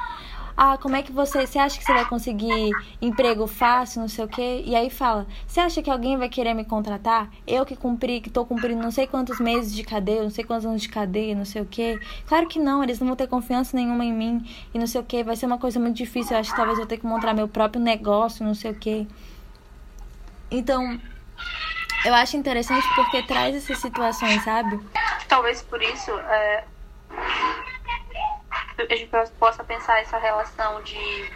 Ah, 0.57 0.77
como 0.77 0.95
é 0.95 1.01
que 1.03 1.11
você. 1.11 1.45
Você 1.45 1.59
acha 1.59 1.77
que 1.77 1.83
você 1.83 1.93
vai 1.93 2.05
conseguir 2.05 2.71
emprego 3.01 3.45
fácil, 3.45 3.99
não 4.01 4.07
sei 4.07 4.23
o 4.23 4.27
quê? 4.27 4.63
E 4.65 4.73
aí 4.75 4.89
fala, 4.89 5.27
você 5.45 5.59
acha 5.59 5.81
que 5.81 5.89
alguém 5.89 6.17
vai 6.17 6.29
querer 6.29 6.53
me 6.53 6.63
contratar? 6.63 7.29
Eu 7.45 7.65
que 7.65 7.75
cumpri, 7.75 8.21
que 8.21 8.29
tô 8.29 8.45
cumprindo 8.45 8.81
não 8.81 8.91
sei 8.91 9.05
quantos 9.05 9.39
meses 9.39 9.75
de 9.75 9.83
cadeia, 9.83 10.23
não 10.23 10.29
sei 10.29 10.45
quantos 10.45 10.65
anos 10.65 10.81
de 10.81 10.89
cadeia, 10.89 11.35
não 11.35 11.43
sei 11.43 11.61
o 11.61 11.65
quê. 11.65 11.99
Claro 12.25 12.47
que 12.47 12.57
não, 12.57 12.81
eles 12.81 12.99
não 12.99 13.07
vão 13.07 13.15
ter 13.17 13.27
confiança 13.27 13.75
nenhuma 13.75 14.05
em 14.05 14.13
mim 14.13 14.49
e 14.73 14.79
não 14.79 14.87
sei 14.87 15.01
o 15.01 15.03
quê. 15.03 15.23
Vai 15.23 15.35
ser 15.35 15.45
uma 15.45 15.57
coisa 15.57 15.77
muito 15.79 15.97
difícil. 15.97 16.35
Eu 16.35 16.39
acho 16.39 16.51
que 16.51 16.57
talvez 16.57 16.79
eu 16.79 16.85
tenha 16.85 16.99
que 17.01 17.07
montar 17.07 17.33
meu 17.33 17.49
próprio 17.49 17.81
negócio, 17.81 18.45
não 18.45 18.55
sei 18.55 18.71
o 18.71 18.75
quê. 18.75 19.05
Então, 20.49 20.99
eu 22.05 22.13
acho 22.13 22.37
interessante 22.37 22.87
porque 22.95 23.23
traz 23.23 23.55
essas 23.55 23.79
situações, 23.79 24.41
sabe? 24.43 24.79
Talvez 25.27 25.61
por 25.63 25.81
isso 25.81 26.11
é, 26.11 26.63
a 28.77 28.95
gente 28.95 29.09
possa 29.39 29.63
pensar 29.63 29.99
essa 29.99 30.17
relação 30.17 30.81
de, 30.83 31.31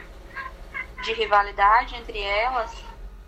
de 1.03 1.13
rivalidade 1.13 1.95
entre 1.95 2.21
elas, 2.21 2.75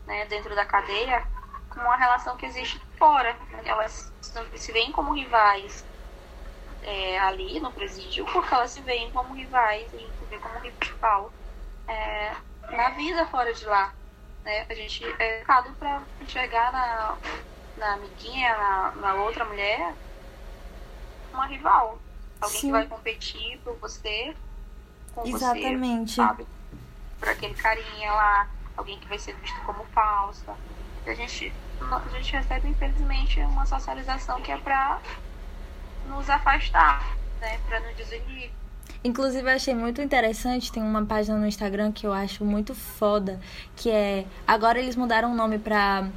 né, 0.06 0.26
dentro 0.26 0.54
da 0.56 0.66
cadeia, 0.66 1.26
como 1.70 1.86
uma 1.86 1.98
relação 1.98 2.36
que 2.36 2.46
existe 2.46 2.80
fora. 2.98 3.36
Elas 3.64 4.12
se 4.56 4.72
veem 4.72 4.92
como 4.92 5.14
rivais 5.14 5.86
é, 6.84 7.20
ali 7.20 7.60
no 7.60 7.72
presídio, 7.72 8.26
porque 8.32 8.54
elas 8.54 8.72
se 8.72 8.82
veem 8.82 9.12
como 9.12 9.34
rivais 9.34 9.88
e 9.94 9.98
se 9.98 10.26
veem 10.30 10.42
como 10.42 10.60
rival 10.60 11.32
é, 11.88 12.32
na 12.72 12.90
vida 12.92 13.26
fora 13.28 13.54
de 13.54 13.66
lá. 13.66 13.94
Né? 14.44 14.66
A 14.70 14.74
gente 14.74 15.06
é 15.20 15.38
educado 15.38 15.72
para 15.74 16.02
enxergar 16.20 16.72
na, 16.72 17.18
na 17.78 17.94
amiguinha, 17.94 18.58
na, 18.58 18.92
na 18.96 19.14
outra 19.16 19.46
mulher, 19.46 19.94
uma 21.34 21.46
rival. 21.46 22.00
Alguém 22.42 22.60
Sim. 22.60 22.68
que 22.68 22.72
vai 22.72 22.88
competir 22.88 23.60
por 23.64 23.76
você, 23.78 24.36
com 25.14 25.28
Exatamente. 25.28 26.12
você, 26.12 26.16
sabe? 26.16 26.48
Por 27.20 27.30
aquele 27.30 27.54
carinha 27.54 28.12
lá, 28.12 28.50
alguém 28.76 28.98
que 29.00 29.08
vai 29.08 29.20
ser 29.20 29.36
visto 29.36 29.60
como 29.62 29.86
falsa. 29.94 30.56
E 31.06 31.10
a 31.10 31.14
gente, 31.14 31.54
a 31.80 32.10
gente 32.10 32.32
recebe, 32.32 32.68
infelizmente, 32.68 33.40
uma 33.42 33.66
socialização 33.66 34.42
que 34.42 34.52
é 34.52 34.58
pra 34.58 35.00
nos 36.08 36.30
afastar, 36.30 37.16
né? 37.40 37.60
Pra 37.68 37.80
nos 37.80 37.96
desunir. 37.96 38.52
Inclusive, 39.04 39.50
eu 39.50 39.56
achei 39.56 39.74
muito 39.74 40.02
interessante. 40.02 40.72
Tem 40.72 40.82
uma 40.84 41.04
página 41.06 41.38
no 41.38 41.48
Instagram 41.48 41.92
que 41.92 42.06
eu 42.06 42.14
acho 42.14 42.46
muito 42.46 42.76
foda. 42.76 43.40
Que 43.76 43.90
é. 43.90 44.26
Agora 44.48 44.80
eles 44.80 44.96
mudaram 44.96 45.32
o 45.32 45.36
nome 45.36 45.58
pra 45.58 46.08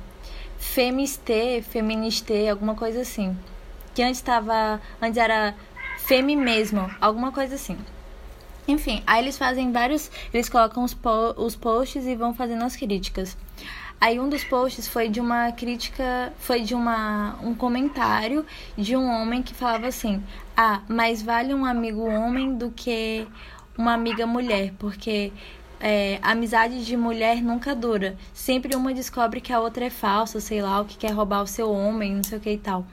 Femistê, 0.58 1.62
Feministê, 1.62 2.48
alguma 2.48 2.74
coisa 2.74 3.00
assim. 3.00 3.36
Que 3.94 4.02
antes 4.02 4.20
tava. 4.20 4.80
Antes 5.00 5.16
era 5.16 5.54
Femi 6.04 6.36
mesmo, 6.36 6.90
alguma 7.00 7.32
coisa 7.32 7.54
assim. 7.54 7.78
Enfim, 8.68 9.02
aí 9.06 9.22
eles 9.22 9.38
fazem 9.38 9.72
vários. 9.72 10.10
Eles 10.34 10.50
colocam 10.50 10.84
os, 10.84 10.92
po 10.92 11.34
os 11.38 11.56
posts 11.56 12.04
e 12.04 12.14
vão 12.14 12.34
fazendo 12.34 12.62
as 12.62 12.76
críticas. 12.76 13.34
Aí 13.98 14.20
um 14.20 14.28
dos 14.28 14.44
posts 14.44 14.86
foi 14.86 15.08
de 15.08 15.18
uma 15.18 15.50
crítica, 15.52 16.30
foi 16.38 16.60
de 16.60 16.74
uma, 16.74 17.38
um 17.42 17.54
comentário 17.54 18.44
de 18.76 18.94
um 18.94 19.08
homem 19.08 19.42
que 19.42 19.54
falava 19.54 19.86
assim: 19.86 20.22
Ah, 20.54 20.82
mais 20.88 21.22
vale 21.22 21.54
um 21.54 21.64
amigo 21.64 22.02
homem 22.02 22.54
do 22.54 22.70
que 22.70 23.26
uma 23.76 23.94
amiga 23.94 24.26
mulher, 24.26 24.74
porque 24.78 25.32
é, 25.80 26.18
amizade 26.20 26.84
de 26.84 26.98
mulher 26.98 27.42
nunca 27.42 27.74
dura. 27.74 28.14
Sempre 28.34 28.76
uma 28.76 28.92
descobre 28.92 29.40
que 29.40 29.54
a 29.54 29.58
outra 29.60 29.86
é 29.86 29.90
falsa, 29.90 30.38
sei 30.38 30.60
lá, 30.60 30.82
o 30.82 30.84
que 30.84 30.98
quer 30.98 31.12
roubar 31.12 31.42
o 31.42 31.46
seu 31.46 31.72
homem, 31.72 32.16
não 32.16 32.24
sei 32.24 32.36
o 32.36 32.40
que 32.42 32.50
e 32.50 32.58
tal. 32.58 32.84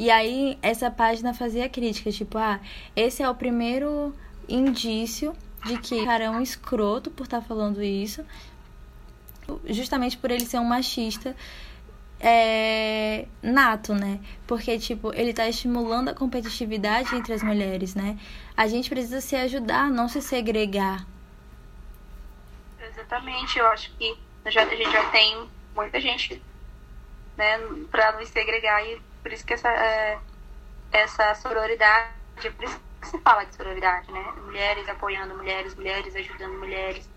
E 0.00 0.10
aí, 0.10 0.58
essa 0.62 0.90
página 0.90 1.34
fazia 1.34 1.68
crítica, 1.68 2.10
tipo, 2.10 2.38
ah, 2.38 2.58
esse 2.96 3.22
é 3.22 3.28
o 3.28 3.34
primeiro 3.34 4.14
indício 4.48 5.36
de 5.66 5.76
que 5.76 6.06
cara 6.06 6.24
é 6.24 6.30
um 6.30 6.40
escroto 6.40 7.10
por 7.10 7.24
estar 7.24 7.42
tá 7.42 7.46
falando 7.46 7.82
isso, 7.82 8.24
justamente 9.66 10.16
por 10.16 10.30
ele 10.30 10.46
ser 10.46 10.58
um 10.58 10.64
machista 10.64 11.36
é, 12.18 13.28
nato, 13.42 13.94
né? 13.94 14.20
Porque, 14.46 14.78
tipo, 14.78 15.12
ele 15.12 15.34
tá 15.34 15.46
estimulando 15.46 16.08
a 16.08 16.14
competitividade 16.14 17.14
entre 17.14 17.34
as 17.34 17.42
mulheres, 17.42 17.94
né? 17.94 18.18
A 18.56 18.66
gente 18.66 18.88
precisa 18.88 19.20
se 19.20 19.36
ajudar, 19.36 19.90
não 19.90 20.08
se 20.08 20.22
segregar. 20.22 21.04
Exatamente, 22.80 23.58
eu 23.58 23.66
acho 23.66 23.94
que 23.98 24.16
já, 24.46 24.62
a 24.62 24.74
gente 24.74 24.90
já 24.90 25.10
tem 25.10 25.46
muita 25.74 26.00
gente, 26.00 26.40
né, 27.36 27.58
pra 27.90 28.12
nos 28.12 28.30
segregar 28.30 28.82
e 28.86 29.09
por 29.22 29.32
isso 29.32 29.44
que 29.44 29.54
essa, 29.54 29.68
é, 29.68 30.18
essa 30.92 31.34
sororidade, 31.34 32.12
por 32.56 32.64
isso 32.64 32.80
que 33.00 33.08
se 33.08 33.18
fala 33.18 33.44
de 33.44 33.54
sororidade, 33.54 34.10
né? 34.12 34.22
Mulheres 34.44 34.88
apoiando 34.88 35.34
mulheres, 35.36 35.74
mulheres 35.74 36.14
ajudando 36.14 36.58
mulheres. 36.58 37.08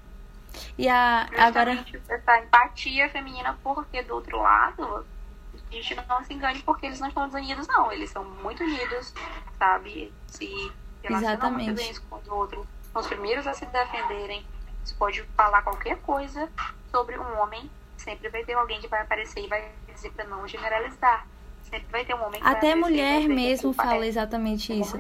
E 0.78 0.88
a, 0.88 1.28
agora. 1.38 1.86
Essa 2.08 2.40
empatia 2.40 3.10
feminina, 3.10 3.58
porque 3.64 4.02
do 4.04 4.16
outro 4.16 4.38
lado, 4.42 5.06
a 5.54 5.74
gente 5.74 5.96
não 5.96 6.24
se 6.24 6.34
engane 6.34 6.62
porque 6.62 6.86
eles 6.86 7.00
não 7.00 7.08
estão 7.08 7.28
desunidos, 7.28 7.68
não. 7.68 7.92
Eles 7.92 8.10
são 8.10 8.24
muito 8.24 8.64
unidos, 8.64 9.14
sabe? 9.58 10.14
Se 10.28 10.72
relacionam 11.02 11.52
muito 11.52 11.74
bem 11.74 11.94
com 12.10 12.16
o 12.16 12.36
outro. 12.36 12.68
São 12.92 13.02
os 13.02 13.08
primeiros 13.08 13.48
a 13.48 13.54
se 13.54 13.66
defenderem. 13.66 14.46
Você 14.84 14.96
pode 14.96 15.24
falar 15.36 15.62
qualquer 15.62 15.98
coisa 16.02 16.50
sobre 16.92 17.18
um 17.18 17.40
homem, 17.40 17.70
sempre 17.98 18.30
vai 18.30 18.44
ter 18.44 18.54
alguém 18.54 18.80
que 18.82 18.88
vai 18.88 19.02
aparecer 19.02 19.44
e 19.44 19.48
vai 19.48 19.72
dizer 19.88 20.12
para 20.12 20.26
não 20.26 20.48
generalizar. 20.48 21.26
Sempre 21.74 21.88
vai 21.92 22.06
ter 22.06 22.14
um 22.14 22.30
que 22.30 22.40
Até 22.44 22.76
mulher 22.76 23.28
mesmo 23.28 23.74
fala 23.74 24.06
exatamente 24.06 24.72
isso. 24.80 24.96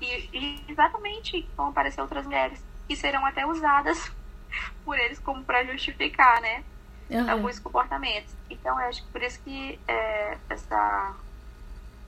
E, 0.00 0.28
e 0.32 0.64
exatamente 0.66 1.48
vão 1.56 1.68
aparecer 1.68 2.00
outras 2.00 2.26
mulheres 2.26 2.60
que 2.88 2.96
serão 2.96 3.24
até 3.24 3.46
usadas 3.46 4.10
por 4.84 4.98
eles 4.98 5.20
como 5.20 5.44
para 5.44 5.64
justificar, 5.64 6.40
né? 6.40 6.64
Uhum. 7.08 7.30
Alguns 7.30 7.60
comportamentos. 7.60 8.34
Então, 8.50 8.80
eu 8.80 8.88
acho 8.88 9.04
que 9.04 9.12
por 9.12 9.22
isso 9.22 9.40
que 9.44 9.78
é, 9.86 10.36
essa 10.50 11.14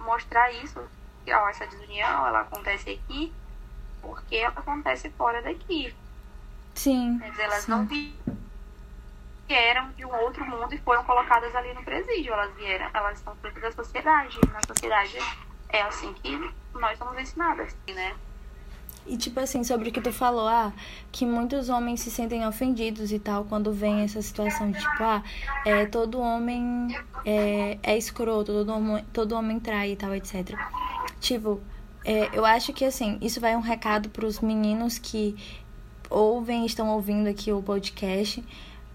mostrar 0.00 0.50
isso, 0.52 0.80
que 1.24 1.32
ó, 1.32 1.48
essa 1.48 1.64
desunião, 1.64 2.26
ela 2.26 2.40
acontece 2.40 2.90
aqui, 2.90 3.32
porque 4.02 4.34
ela 4.34 4.54
acontece 4.56 5.10
fora 5.10 5.40
daqui. 5.42 5.94
Sim. 6.74 7.18
Quer 7.20 7.30
dizer, 7.30 7.42
elas 7.44 7.62
sim. 7.62 7.70
não 7.70 7.86
vieram 9.46 9.90
de 9.92 10.04
um 10.04 10.14
outro 10.14 10.44
mundo 10.44 10.74
e 10.74 10.78
foram 10.78 11.04
colocadas 11.04 11.54
ali 11.54 11.72
no 11.74 11.82
presídio. 11.82 12.32
Elas 12.32 12.54
vieram, 12.54 12.88
elas 12.92 13.18
são 13.20 13.34
fruto 13.36 13.60
da 13.60 13.72
sociedade. 13.72 14.38
Na 14.52 14.60
sociedade 14.66 15.18
é 15.68 15.82
assim 15.82 16.12
que 16.14 16.52
nós 16.74 16.98
somos 16.98 17.18
ensinadas, 17.18 17.76
né? 17.88 18.14
E 19.06 19.16
tipo 19.16 19.38
assim, 19.38 19.62
sobre 19.62 19.88
o 19.88 19.92
que 19.92 20.00
tu 20.00 20.12
falou, 20.12 20.48
ah, 20.48 20.72
que 21.12 21.24
muitos 21.24 21.68
homens 21.68 22.00
se 22.00 22.10
sentem 22.10 22.44
ofendidos 22.44 23.12
e 23.12 23.20
tal 23.20 23.44
quando 23.44 23.72
vem 23.72 24.00
essa 24.00 24.20
situação 24.20 24.72
de 24.72 24.80
tipo, 24.80 25.02
ah, 25.02 25.22
é, 25.64 25.86
todo 25.86 26.18
homem 26.18 26.88
é, 27.24 27.78
é 27.84 27.96
escroto, 27.96 28.52
todo 28.52 28.72
homem, 28.72 29.04
todo 29.12 29.36
homem 29.36 29.60
trai 29.60 29.92
e 29.92 29.96
tal, 29.96 30.12
etc. 30.12 30.58
Tipo, 31.20 31.60
é, 32.04 32.36
eu 32.36 32.44
acho 32.44 32.72
que 32.72 32.84
assim, 32.84 33.16
isso 33.20 33.40
vai 33.40 33.54
um 33.54 33.60
recado 33.60 34.08
pros 34.08 34.40
meninos 34.40 34.98
que 34.98 35.36
ouvem, 36.10 36.66
estão 36.66 36.88
ouvindo 36.88 37.28
aqui 37.28 37.52
o 37.52 37.62
podcast 37.62 38.42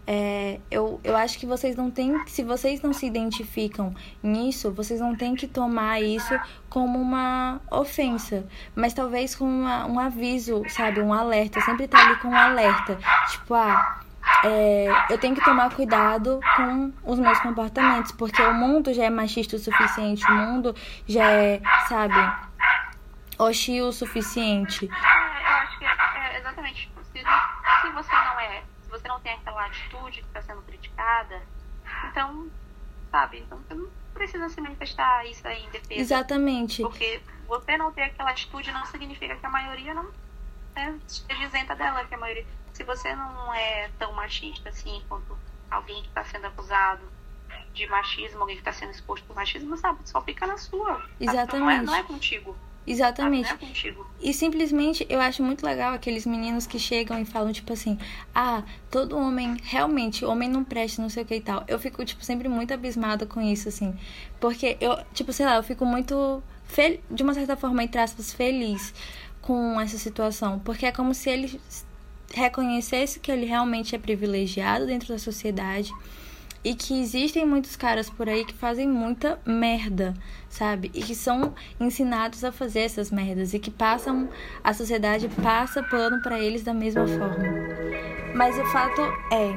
é, 0.07 0.59
eu, 0.69 0.99
eu 1.03 1.15
acho 1.15 1.37
que 1.37 1.45
vocês 1.45 1.75
não 1.75 1.91
têm. 1.91 2.27
Se 2.27 2.43
vocês 2.43 2.81
não 2.81 2.93
se 2.93 3.05
identificam 3.05 3.93
nisso, 4.21 4.71
vocês 4.71 4.99
não 4.99 5.15
têm 5.15 5.35
que 5.35 5.47
tomar 5.47 6.01
isso 6.01 6.37
como 6.69 6.99
uma 6.99 7.61
ofensa. 7.69 8.45
Mas 8.75 8.93
talvez 8.93 9.35
como 9.35 9.51
uma, 9.51 9.85
um 9.85 9.99
aviso, 9.99 10.63
sabe? 10.69 11.01
Um 11.01 11.13
alerta. 11.13 11.61
Sempre 11.61 11.87
tá 11.87 11.99
ali 11.99 12.15
com 12.17 12.29
um 12.29 12.35
alerta. 12.35 12.97
Tipo, 13.29 13.53
ah. 13.53 14.01
É, 14.43 14.87
eu 15.09 15.17
tenho 15.17 15.35
que 15.35 15.43
tomar 15.43 15.73
cuidado 15.73 16.39
com 16.55 16.93
os 17.03 17.17
meus 17.17 17.39
comportamentos, 17.39 18.11
porque 18.11 18.39
o 18.41 18.53
mundo 18.53 18.93
já 18.93 19.05
é 19.05 19.09
machista 19.09 19.55
o 19.55 19.59
suficiente, 19.59 20.23
o 20.25 20.33
mundo 20.33 20.75
já 21.07 21.31
é, 21.31 21.59
sabe, 21.87 22.13
hostil 23.37 23.87
o 23.87 23.91
suficiente. 23.91 24.85
É, 24.85 25.51
eu 25.51 25.55
acho 25.55 25.79
que 25.79 25.85
é, 25.85 26.33
é 26.33 26.39
exatamente. 26.39 26.91
Se, 27.11 27.19
se 27.19 27.89
você 27.89 28.11
não 28.11 28.39
é 28.39 28.61
você 29.01 29.07
não 29.07 29.19
tem 29.19 29.33
aquela 29.33 29.65
atitude 29.65 30.21
que 30.21 30.27
está 30.27 30.41
sendo 30.41 30.61
criticada, 30.61 31.41
então, 32.09 32.49
sabe, 33.09 33.39
então 33.39 33.57
você 33.59 33.73
não 33.73 33.89
precisa 34.13 34.47
se 34.49 34.61
manifestar 34.61 35.25
isso 35.25 35.47
aí 35.47 35.63
em 35.63 35.69
defesa. 35.69 35.99
Exatamente. 35.99 36.81
Porque 36.81 37.21
você 37.47 37.77
não 37.77 37.91
ter 37.91 38.03
aquela 38.03 38.29
atitude 38.29 38.71
não 38.71 38.85
significa 38.85 39.35
que 39.35 39.45
a 39.45 39.49
maioria 39.49 39.93
não 39.93 40.11
né, 40.75 40.99
esteja 41.07 41.43
isenta 41.43 41.75
dela, 41.75 42.05
que 42.05 42.13
a 42.13 42.17
maioria. 42.17 42.45
Se 42.73 42.83
você 42.83 43.13
não 43.15 43.53
é 43.53 43.89
tão 43.99 44.13
machista 44.13 44.69
assim 44.69 45.03
quanto 45.09 45.37
alguém 45.69 46.01
que 46.01 46.07
está 46.07 46.23
sendo 46.23 46.47
acusado 46.47 47.01
de 47.73 47.87
machismo, 47.87 48.41
alguém 48.41 48.55
que 48.55 48.61
está 48.61 48.71
sendo 48.71 48.91
exposto 48.91 49.25
por 49.25 49.35
machismo, 49.35 49.75
sabe, 49.77 49.99
só 50.07 50.21
fica 50.21 50.45
na 50.45 50.57
sua. 50.57 51.05
Exatamente. 51.19 51.59
Não 51.59 51.69
é, 51.69 51.81
não 51.81 51.95
é 51.95 52.03
contigo. 52.03 52.55
Exatamente. 52.85 53.49
Ah, 53.51 53.57
é 53.61 53.93
e 54.21 54.33
simplesmente 54.33 55.05
eu 55.09 55.19
acho 55.19 55.43
muito 55.43 55.65
legal 55.65 55.93
aqueles 55.93 56.25
meninos 56.25 56.67
que 56.67 56.77
chegam 56.79 57.19
e 57.19 57.25
falam, 57.25 57.51
tipo 57.51 57.73
assim, 57.73 57.97
ah, 58.33 58.63
todo 58.89 59.17
homem, 59.17 59.57
realmente, 59.63 60.25
homem 60.25 60.49
não 60.49 60.63
presta, 60.63 61.01
não 61.01 61.09
sei 61.09 61.23
o 61.23 61.25
que 61.25 61.35
e 61.35 61.41
tal. 61.41 61.63
Eu 61.67 61.79
fico, 61.79 62.03
tipo, 62.05 62.23
sempre 62.23 62.47
muito 62.47 62.73
abismada 62.73 63.25
com 63.25 63.41
isso, 63.41 63.69
assim. 63.69 63.95
Porque 64.39 64.77
eu, 64.79 64.97
tipo, 65.13 65.31
sei 65.33 65.45
lá, 65.45 65.55
eu 65.55 65.63
fico 65.63 65.85
muito, 65.85 66.41
fel 66.65 66.99
de 67.09 67.23
uma 67.23 67.33
certa 67.33 67.55
forma, 67.55 67.83
entre 67.83 67.99
aspas, 67.99 68.33
feliz 68.33 68.93
com 69.41 69.79
essa 69.79 69.97
situação. 69.97 70.59
Porque 70.59 70.85
é 70.85 70.91
como 70.91 71.13
se 71.13 71.29
ele 71.29 71.59
reconhecesse 72.33 73.19
que 73.19 73.31
ele 73.31 73.45
realmente 73.45 73.95
é 73.95 73.99
privilegiado 73.99 74.85
dentro 74.85 75.09
da 75.09 75.19
sociedade 75.19 75.91
e 76.63 76.75
que 76.75 76.99
existem 77.01 77.45
muitos 77.45 77.75
caras 77.75 78.09
por 78.09 78.29
aí 78.29 78.45
que 78.45 78.53
fazem 78.53 78.87
muita 78.87 79.39
merda, 79.45 80.13
sabe? 80.49 80.91
E 80.93 81.01
que 81.01 81.15
são 81.15 81.53
ensinados 81.79 82.43
a 82.43 82.51
fazer 82.51 82.81
essas 82.81 83.09
merdas 83.11 83.53
e 83.53 83.59
que 83.59 83.71
passam 83.71 84.29
a 84.63 84.73
sociedade 84.73 85.27
passa 85.41 85.81
pano 85.83 86.21
para 86.21 86.39
eles 86.39 86.63
da 86.63 86.73
mesma 86.73 87.07
forma. 87.07 87.43
Mas 88.35 88.57
o 88.57 88.65
fato 88.65 89.01
é, 89.31 89.55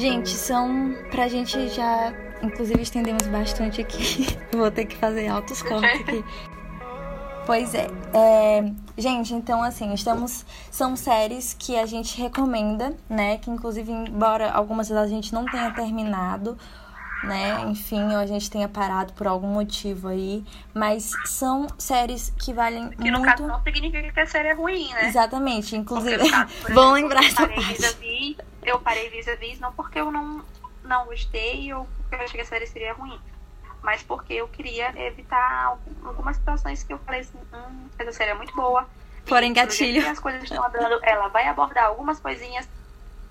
gente, 0.00 0.30
são 0.30 0.94
pra 1.10 1.28
gente 1.28 1.68
já, 1.68 2.14
inclusive 2.42 2.82
estendemos 2.82 3.26
bastante 3.26 3.80
aqui. 3.80 4.26
Vou 4.52 4.70
ter 4.70 4.86
que 4.86 4.96
fazer 4.96 5.28
altos 5.28 5.62
cortes 5.62 6.00
aqui. 6.00 6.24
Pois 7.46 7.74
é. 7.74 7.86
é. 8.14 8.72
Gente, 8.96 9.34
então 9.34 9.62
assim, 9.62 9.92
estamos. 9.94 10.44
São 10.70 10.96
séries 10.96 11.54
que 11.58 11.78
a 11.78 11.86
gente 11.86 12.20
recomenda, 12.20 12.94
né? 13.08 13.38
Que 13.38 13.50
inclusive, 13.50 13.90
embora 13.90 14.50
algumas 14.50 14.88
delas 14.88 15.06
a 15.06 15.08
gente 15.08 15.32
não 15.32 15.44
tenha 15.44 15.70
terminado, 15.72 16.56
né? 17.24 17.62
Enfim, 17.68 18.02
ou 18.12 18.18
a 18.18 18.26
gente 18.26 18.50
tenha 18.50 18.68
parado 18.68 19.12
por 19.14 19.26
algum 19.26 19.48
motivo 19.48 20.08
aí. 20.08 20.44
Mas 20.74 21.10
são 21.24 21.66
séries 21.78 22.32
que 22.38 22.52
valem 22.52 22.90
que 22.90 23.00
muito. 23.00 23.18
no 23.18 23.24
caso 23.24 23.46
não 23.46 23.62
significa 23.62 24.12
que 24.12 24.20
a 24.20 24.26
série 24.26 24.48
é 24.48 24.54
ruim, 24.54 24.92
né? 24.92 25.06
Exatamente, 25.06 25.76
inclusive. 25.76 26.22
Vão 26.72 26.92
lembrar 26.92 27.24
essa 27.24 27.46
parte. 27.48 28.36
eu 28.62 28.78
parei 28.80 29.08
vis-a-vis 29.08 29.58
não 29.58 29.72
porque 29.72 29.98
eu 29.98 30.12
não, 30.12 30.44
não 30.84 31.06
gostei 31.06 31.72
ou 31.72 31.86
porque 32.02 32.14
eu 32.16 32.20
achei 32.20 32.34
que 32.36 32.42
a 32.42 32.44
série 32.44 32.66
seria 32.66 32.92
ruim 32.92 33.18
mas 33.82 34.02
porque 34.02 34.34
eu 34.34 34.48
queria 34.48 34.92
evitar 35.06 35.78
algumas 36.04 36.36
situações 36.36 36.82
que 36.82 36.92
eu 36.92 36.98
falei 37.00 37.20
assim, 37.20 37.38
hum, 37.52 37.88
essa 37.98 38.12
série 38.12 38.30
é 38.30 38.34
muito 38.34 38.54
boa. 38.54 38.88
Porém, 39.26 39.52
gatilho. 39.52 40.06
as 40.08 40.18
coisas 40.18 40.42
estão 40.42 40.64
andando, 40.64 40.98
ela 41.02 41.28
vai 41.28 41.46
abordar 41.46 41.84
algumas 41.84 42.18
coisinhas 42.18 42.68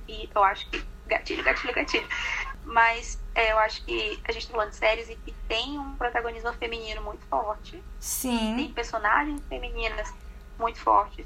e 0.08 0.30
eu 0.34 0.44
acho 0.44 0.70
que 0.70 0.84
gatilho, 1.08 1.44
gatilho, 1.44 1.74
gatilho. 1.74 2.08
Mas 2.64 3.20
é, 3.34 3.52
eu 3.52 3.60
acho 3.60 3.84
que 3.84 4.20
a 4.28 4.32
gente 4.32 4.48
tá 4.48 4.54
falando 4.54 4.70
de 4.70 4.76
séries 4.76 5.10
e 5.10 5.16
que 5.16 5.32
tem 5.48 5.80
um 5.80 5.96
protagonismo 5.96 6.54
feminino 6.54 7.02
muito 7.02 7.26
forte. 7.26 7.72
Tem 7.72 7.82
Sim, 8.00 8.72
personagens 8.74 9.42
femininas 9.50 10.14
muito 10.58 10.80
fortes 10.80 11.26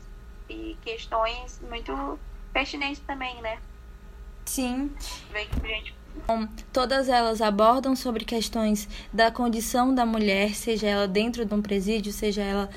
e 0.49 0.77
questões 0.83 1.59
muito 1.61 2.19
pertinentes 2.53 3.01
também, 3.05 3.41
né? 3.41 3.59
sim. 4.45 4.95
Vem 5.31 5.47
gente 5.63 5.95
todas 6.71 7.09
elas 7.09 7.41
abordam 7.41 7.95
sobre 7.95 8.23
questões 8.23 8.87
da 9.11 9.29
condição 9.31 9.93
da 9.93 10.05
mulher, 10.05 10.55
seja 10.55 10.87
ela 10.87 11.07
dentro 11.07 11.45
de 11.45 11.53
um 11.53 11.61
presídio, 11.61 12.11
seja 12.11 12.41
ela 12.41 12.69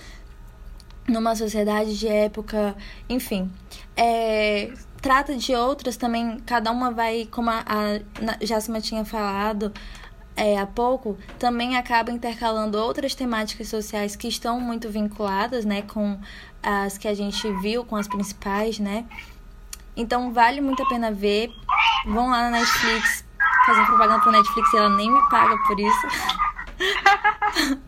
numa 1.08 1.36
sociedade 1.36 1.96
de 1.96 2.08
época, 2.08 2.76
enfim. 3.08 3.50
É, 3.96 4.72
trata 5.00 5.36
de 5.36 5.54
outras 5.54 5.96
também, 5.96 6.38
cada 6.40 6.70
uma 6.70 6.90
vai, 6.90 7.28
como 7.30 7.50
a, 7.50 7.64
a 7.66 8.44
Jássima 8.44 8.80
tinha 8.80 9.04
falado 9.04 9.72
é, 10.36 10.58
há 10.58 10.66
pouco, 10.66 11.16
também 11.38 11.76
acaba 11.76 12.10
intercalando 12.10 12.78
outras 12.78 13.14
temáticas 13.14 13.68
sociais 13.68 14.16
que 14.16 14.28
estão 14.28 14.60
muito 14.60 14.90
vinculadas, 14.90 15.64
né, 15.64 15.82
com 15.82 16.18
as 16.62 16.98
que 16.98 17.08
a 17.08 17.14
gente 17.14 17.50
viu, 17.60 17.84
com 17.84 17.96
as 17.96 18.08
principais, 18.08 18.78
né? 18.78 19.04
Então 19.96 20.32
vale 20.32 20.60
muito 20.60 20.82
a 20.82 20.86
pena 20.86 21.10
ver. 21.10 21.50
Vão 22.06 22.28
lá 22.28 22.50
na 22.50 22.58
Netflix, 22.58 23.24
fazendo 23.64 23.86
propaganda 23.86 24.20
pra 24.20 24.32
Netflix 24.32 24.72
e 24.72 24.76
ela 24.76 24.90
nem 24.90 25.10
me 25.10 25.28
paga 25.28 25.56
por 25.66 25.78
isso. 25.80 26.06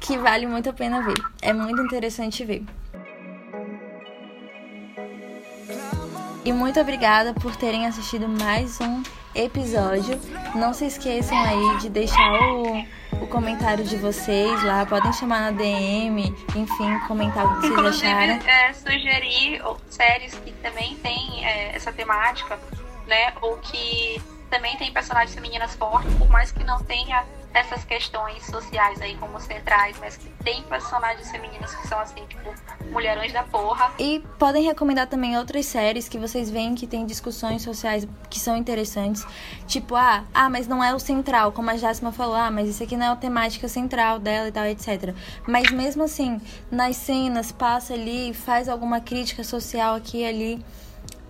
que 0.00 0.18
vale 0.18 0.46
muito 0.46 0.68
a 0.68 0.72
pena 0.72 1.02
ver. 1.02 1.14
É 1.40 1.52
muito 1.52 1.80
interessante 1.82 2.44
ver. 2.44 2.64
E 6.44 6.52
muito 6.52 6.80
obrigada 6.80 7.32
por 7.34 7.54
terem 7.54 7.86
assistido 7.86 8.28
mais 8.28 8.80
um 8.80 9.02
episódio. 9.34 10.18
Não 10.56 10.74
se 10.74 10.86
esqueçam 10.86 11.38
aí 11.40 11.78
de 11.78 11.88
deixar 11.88 12.32
o, 12.32 12.84
o 13.22 13.26
comentário 13.28 13.84
de 13.84 13.96
vocês 13.96 14.62
lá. 14.64 14.84
Podem 14.84 15.12
chamar 15.12 15.40
na 15.40 15.50
DM, 15.52 16.34
enfim, 16.56 16.98
comentar 17.06 17.46
o 17.46 17.60
que 17.60 17.68
vocês 17.68 17.72
Inclusive, 17.72 18.06
acharam. 18.08 18.48
é, 18.48 18.72
sugerir 18.72 19.62
séries 19.88 20.34
que 20.34 20.52
também 20.54 20.96
tem 20.96 21.46
é, 21.46 21.76
essa 21.76 21.92
temática, 21.92 22.58
né? 23.06 23.34
Ou 23.40 23.58
que 23.58 24.20
também 24.50 24.76
tem 24.76 24.92
personagens 24.92 25.34
femininas 25.34 25.74
fortes, 25.74 26.12
por 26.14 26.28
mais 26.28 26.52
que 26.52 26.62
não 26.62 26.82
tenha 26.84 27.24
essas 27.54 27.84
questões 27.84 28.44
sociais 28.46 29.00
aí 29.00 29.16
como 29.16 29.38
centrais, 29.40 29.96
mas 30.00 30.16
que 30.16 30.28
tem 30.42 30.62
personagens 30.64 31.30
femininas 31.30 31.74
que 31.74 31.86
são 31.86 31.98
assim, 31.98 32.24
tipo, 32.26 32.54
mulherões 32.90 33.32
da 33.32 33.42
porra. 33.42 33.92
E 33.98 34.20
podem 34.38 34.64
recomendar 34.64 35.06
também 35.06 35.36
outras 35.38 35.66
séries 35.66 36.08
que 36.08 36.18
vocês 36.18 36.50
veem 36.50 36.74
que 36.74 36.86
tem 36.86 37.04
discussões 37.04 37.62
sociais 37.62 38.06
que 38.30 38.40
são 38.40 38.56
interessantes. 38.56 39.24
Tipo, 39.66 39.96
ah, 39.96 40.24
ah, 40.32 40.48
mas 40.48 40.66
não 40.66 40.82
é 40.82 40.94
o 40.94 40.98
central, 40.98 41.52
como 41.52 41.70
a 41.70 41.76
Jássima 41.76 42.12
falou, 42.12 42.34
ah, 42.34 42.50
mas 42.50 42.68
isso 42.68 42.82
aqui 42.82 42.96
não 42.96 43.06
é 43.06 43.08
a 43.10 43.16
temática 43.16 43.68
central 43.68 44.18
dela 44.18 44.48
e 44.48 44.52
tal, 44.52 44.64
etc. 44.64 45.14
Mas 45.46 45.70
mesmo 45.70 46.02
assim, 46.02 46.40
nas 46.70 46.96
cenas, 46.96 47.52
passa 47.52 47.94
ali, 47.94 48.32
faz 48.32 48.68
alguma 48.68 49.00
crítica 49.00 49.44
social 49.44 49.94
aqui 49.94 50.18
e 50.18 50.26
ali. 50.26 50.64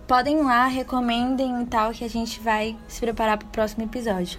Podem 0.07 0.39
ir 0.39 0.43
lá, 0.43 0.65
recomendem 0.67 1.61
e 1.61 1.65
tal, 1.65 1.91
que 1.91 2.03
a 2.03 2.09
gente 2.09 2.39
vai 2.39 2.75
se 2.87 2.99
preparar 2.99 3.37
para 3.37 3.47
o 3.47 3.49
próximo 3.49 3.83
episódio. 3.83 4.37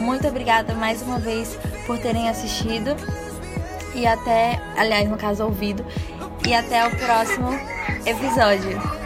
Muito 0.00 0.26
obrigada 0.26 0.74
mais 0.74 1.02
uma 1.02 1.18
vez 1.18 1.58
por 1.86 1.98
terem 1.98 2.28
assistido 2.28 2.96
e 3.94 4.06
até, 4.06 4.60
aliás, 4.76 5.08
no 5.08 5.16
caso, 5.16 5.44
ouvido. 5.44 5.84
E 6.46 6.54
até 6.54 6.86
o 6.86 6.90
próximo 6.90 7.48
episódio. 8.04 9.03